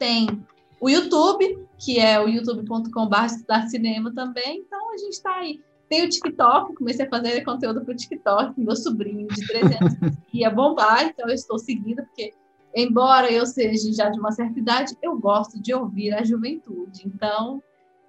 tem 0.00 0.42
o 0.80 0.88
YouTube, 0.88 1.68
que 1.78 2.00
é 2.00 2.18
o 2.18 2.26
youtube.com.br 2.26 3.26
estudar 3.26 3.68
cinema 3.68 4.12
também. 4.12 4.64
Então 4.66 4.92
a 4.92 4.96
gente 4.96 5.12
está 5.12 5.36
aí 5.36 5.60
Tem 5.88 6.04
o 6.04 6.08
TikTok, 6.08 6.74
comecei 6.74 7.04
a 7.04 7.08
fazer 7.08 7.44
conteúdo 7.44 7.84
para 7.84 7.92
o 7.92 7.96
TikTok, 7.96 8.58
meu 8.58 8.74
sobrinho 8.74 9.28
de 9.28 9.46
3 9.46 9.64
anos 9.66 10.18
ia 10.32 10.50
bombar, 10.50 11.04
então 11.04 11.28
eu 11.28 11.34
estou 11.34 11.58
seguindo, 11.58 12.02
porque 12.04 12.32
embora 12.74 13.30
eu 13.30 13.46
seja 13.46 13.92
já 13.92 14.08
de 14.08 14.18
uma 14.18 14.32
certa 14.32 14.58
idade, 14.58 14.96
eu 15.02 15.18
gosto 15.18 15.60
de 15.60 15.74
ouvir 15.74 16.12
a 16.14 16.24
juventude. 16.24 17.06
Então, 17.06 17.62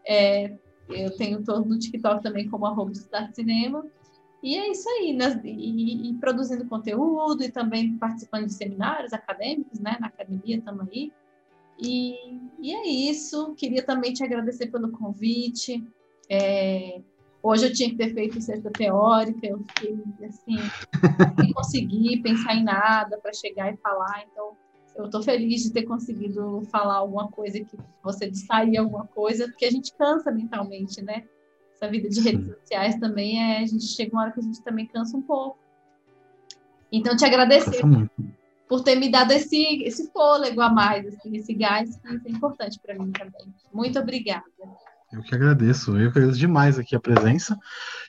é, 0.05 0.55
eu 0.89 1.15
tenho 1.15 1.43
todo 1.43 1.67
no 1.67 1.79
TikTok 1.79 2.21
também 2.21 2.49
como 2.49 2.65
arroba 2.65 2.91
de 2.91 2.97
Start 2.97 3.33
Cinema. 3.33 3.85
E 4.43 4.57
é 4.57 4.71
isso 4.71 4.89
aí, 4.89 5.13
né? 5.13 5.39
e, 5.43 6.09
e, 6.09 6.13
produzindo 6.15 6.65
conteúdo 6.65 7.43
e 7.43 7.51
também 7.51 7.95
participando 7.97 8.47
de 8.47 8.53
seminários 8.53 9.13
acadêmicos, 9.13 9.79
né? 9.79 9.97
Na 9.99 10.07
academia 10.07 10.57
estamos 10.57 10.87
aí. 10.89 11.11
E, 11.79 12.15
e, 12.59 12.73
é 12.73 12.87
isso. 12.87 13.53
Queria 13.55 13.83
também 13.83 14.13
te 14.13 14.23
agradecer 14.23 14.67
pelo 14.67 14.91
convite. 14.91 15.83
É, 16.27 17.01
hoje 17.43 17.65
eu 17.65 17.73
tinha 17.73 17.89
que 17.89 17.97
ter 17.97 18.13
feito 18.13 18.41
certa 18.41 18.69
teórica, 18.71 19.45
eu 19.45 19.59
fiquei 19.59 19.97
assim, 20.25 20.57
sem 21.39 21.53
conseguir 21.53 22.21
pensar 22.21 22.55
em 22.55 22.63
nada 22.63 23.17
para 23.17 23.33
chegar 23.33 23.73
e 23.73 23.77
falar. 23.77 24.25
Então, 24.31 24.55
eu 24.95 25.05
estou 25.05 25.23
feliz 25.23 25.63
de 25.63 25.71
ter 25.71 25.83
conseguido 25.83 26.61
falar 26.71 26.95
alguma 26.95 27.29
coisa 27.29 27.59
que 27.59 27.77
você 28.03 28.29
distrair 28.29 28.77
alguma 28.77 29.07
coisa, 29.07 29.47
porque 29.47 29.65
a 29.65 29.71
gente 29.71 29.93
cansa 29.93 30.31
mentalmente, 30.31 31.01
né? 31.01 31.23
Essa 31.73 31.89
vida 31.89 32.09
de 32.09 32.21
redes 32.21 32.45
sociais 32.47 32.95
também 32.99 33.41
é. 33.41 33.59
A 33.59 33.65
gente 33.65 33.85
chega 33.85 34.13
uma 34.13 34.23
hora 34.23 34.31
que 34.31 34.39
a 34.39 34.43
gente 34.43 34.61
também 34.61 34.85
cansa 34.85 35.17
um 35.17 35.21
pouco. 35.21 35.57
Então, 36.91 37.15
te 37.15 37.25
agradecer 37.25 37.81
por 38.67 38.83
ter 38.83 38.95
me 38.95 39.09
dado 39.09 39.31
esse, 39.31 39.83
esse 39.83 40.11
fôlego 40.11 40.61
a 40.61 40.69
mais, 40.69 41.05
assim, 41.07 41.35
esse 41.35 41.53
gás, 41.53 41.95
que 41.97 42.07
é 42.07 42.31
importante 42.31 42.79
para 42.79 42.95
mim 42.95 43.11
também. 43.11 43.53
Muito 43.73 43.97
obrigada. 43.99 44.45
Eu 45.11 45.21
que 45.21 45.35
agradeço, 45.35 45.97
eu 45.97 46.09
agradeço 46.09 46.39
demais 46.39 46.79
aqui 46.79 46.95
a 46.95 46.99
presença. 46.99 47.57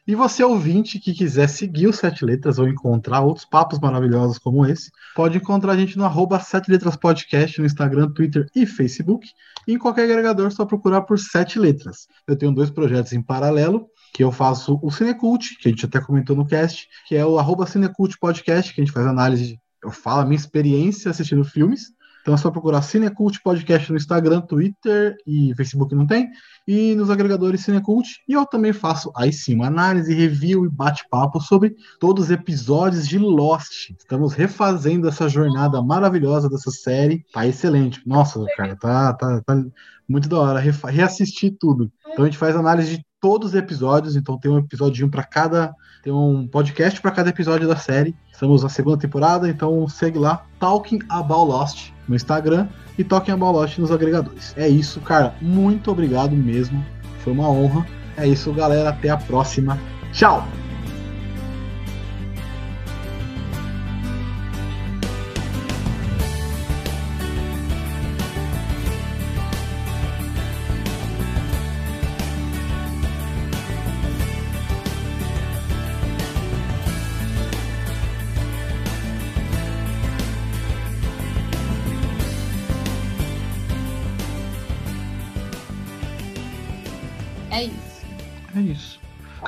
E 0.07 0.15
você, 0.15 0.45
ouvinte, 0.45 1.01
que 1.01 1.13
quiser 1.13 1.49
seguir 1.49 1.89
o 1.89 1.93
Sete 1.93 2.25
Letras 2.25 2.59
ou 2.59 2.69
encontrar 2.69 3.21
outros 3.21 3.45
papos 3.45 3.81
maravilhosos 3.81 4.39
como 4.39 4.65
esse, 4.65 4.91
pode 5.15 5.39
encontrar 5.39 5.73
a 5.73 5.77
gente 5.77 5.99
no 5.99 6.05
arroba 6.05 6.39
Sete 6.39 6.71
Letras 6.71 6.95
Podcast 6.95 7.59
no 7.59 7.67
Instagram, 7.67 8.11
Twitter 8.11 8.47
e 8.55 8.67
Facebook. 8.67 9.29
E 9.67 9.75
em 9.75 9.79
qualquer 9.79 10.05
agregador, 10.05 10.53
só 10.53 10.65
procurar 10.65 11.03
por 11.03 11.19
Sete 11.19 11.59
Letras. 11.59 12.07
Eu 12.27 12.37
tenho 12.37 12.53
dois 12.53 12.71
projetos 12.71 13.13
em 13.13 13.23
paralelo, 13.23 13.87
que 14.15 14.23
eu 14.23 14.31
faço 14.31 14.79
o 14.83 14.91
Cinecult, 14.91 15.57
que 15.59 15.69
a 15.69 15.71
gente 15.71 15.87
até 15.87 16.01
comentou 16.01 16.37
no 16.37 16.47
cast, 16.47 16.89
que 17.09 17.17
é 17.17 17.27
o 17.27 17.39
arroba 17.39 17.67
Cinecult 17.67 18.17
Podcast, 18.21 18.73
que 18.73 18.81
a 18.81 18.85
gente 18.85 18.93
faz 18.93 19.07
análise, 19.07 19.59
eu 19.83 19.91
falo 19.91 20.21
a 20.21 20.25
minha 20.25 20.37
experiência 20.37 21.11
assistindo 21.11 21.45
filmes. 21.45 21.93
Então 22.23 22.35
é 22.35 22.37
só 22.37 22.51
procurar 22.51 22.83
Cinecult 22.83 23.43
Podcast 23.43 23.91
no 23.91 23.97
Instagram, 23.99 24.41
Twitter 24.41 25.17
e 25.27 25.53
Facebook 25.57 25.95
não 25.95 26.07
tem, 26.07 26.31
e 26.67 26.95
nos 26.95 27.11
agregadores 27.11 27.63
Cinecult. 27.63 28.09
E 28.29 28.33
eu 28.33 28.47
também 28.47 28.73
faço 28.73 29.13
aí 29.17 29.33
sim 29.33 29.57
uma 29.57 29.67
análise, 29.67 30.15
review 30.15 30.65
e 30.65 30.69
bate-papo 30.69 31.41
sobre 31.41 31.75
todos 31.99 32.27
os 32.27 32.31
episódios 32.31 33.07
de 33.07 33.19
Lost. 33.19 33.91
Estamos 33.99 34.33
refazendo 34.33 35.09
essa 35.09 35.29
jornada 35.29 35.83
maravilhosa 35.83 36.49
dessa 36.49 36.71
série. 36.71 37.25
Tá 37.33 37.47
excelente. 37.47 38.01
Nossa, 38.07 38.45
cara, 38.57 38.77
tá, 38.77 39.13
tá, 39.15 39.43
tá 39.45 39.65
muito 40.09 40.29
da 40.29 40.39
hora. 40.39 40.61
Reassistir 40.61 41.57
tudo. 41.59 41.91
Então 42.09 42.25
a 42.25 42.29
gente 42.29 42.39
faz 42.39 42.55
análise 42.55 42.97
de 42.97 43.05
todos 43.23 43.51
os 43.51 43.55
episódios, 43.55 44.17
então 44.17 44.37
tem 44.37 44.51
um 44.51 44.59
episódio 44.59 45.09
para 45.09 45.23
cada, 45.23 45.73
tem 46.03 46.13
um 46.13 46.45
podcast 46.49 47.01
para 47.01 47.13
cada 47.13 47.31
episódio 47.31 47.69
da 47.69 47.77
série. 47.77 48.17
Estamos 48.33 48.65
na 48.65 48.69
segunda 48.69 48.99
temporada, 48.99 49.49
então 49.49 49.87
segue 49.89 50.19
lá, 50.19 50.45
Talking 50.59 50.99
About 51.09 51.49
Lost 51.49 51.93
no 52.09 52.17
Instagram 52.17 52.67
e 52.99 53.05
Talking 53.05 53.31
About 53.31 53.53
Lost 53.53 53.79
nos 53.79 53.93
agregadores. 53.93 54.53
É 54.57 54.69
isso, 54.69 55.01
cara. 55.01 55.33
Muito 55.41 55.89
obrigado 55.93 56.35
mesmo. 56.35 56.85
Foi 57.21 57.33
uma 57.33 57.49
honra. 57.49 57.87
É 58.17 58.27
isso, 58.27 58.53
galera. 58.53 58.89
Até 58.91 59.09
a 59.09 59.17
próxima. 59.17 59.79
Tchau! 60.13 60.45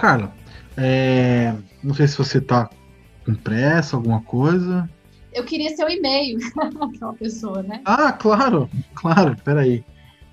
Carla, 0.04 0.34
é... 0.76 1.54
não 1.82 1.94
sei 1.94 2.06
se 2.06 2.18
você 2.18 2.38
tá 2.38 2.68
com 3.24 3.34
pressa, 3.34 3.96
alguma 3.96 4.20
coisa. 4.20 4.86
Eu 5.32 5.44
queria 5.44 5.74
seu 5.74 5.88
e-mail, 5.88 6.38
aquela 6.94 7.14
pessoa, 7.14 7.62
né? 7.62 7.80
Ah, 7.86 8.12
claro, 8.12 8.68
claro, 8.94 9.34
peraí. 9.42 9.82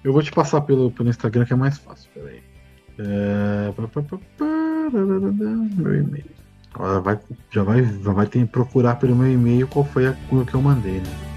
Eu 0.03 0.11
vou 0.11 0.22
te 0.22 0.30
passar 0.30 0.60
pelo, 0.60 0.91
pelo 0.91 1.07
Instagram 1.07 1.45
que 1.45 1.53
é 1.53 1.56
mais 1.56 1.77
fácil, 1.77 2.10
peraí. 2.14 2.43
É... 2.99 3.72
Meu 5.77 5.95
e-mail. 5.95 6.26
Vai, 7.02 7.18
já 7.49 7.64
vai, 7.64 7.85
já 7.85 8.11
vai 8.11 8.27
ter 8.27 8.39
que 8.39 8.45
procurar 8.48 8.95
pelo 8.95 9.15
meu 9.15 9.31
e-mail 9.31 9.69
qual 9.69 9.85
foi 9.85 10.07
a 10.07 10.14
que 10.14 10.53
eu 10.53 10.61
mandei, 10.61 10.99
né? 10.99 11.30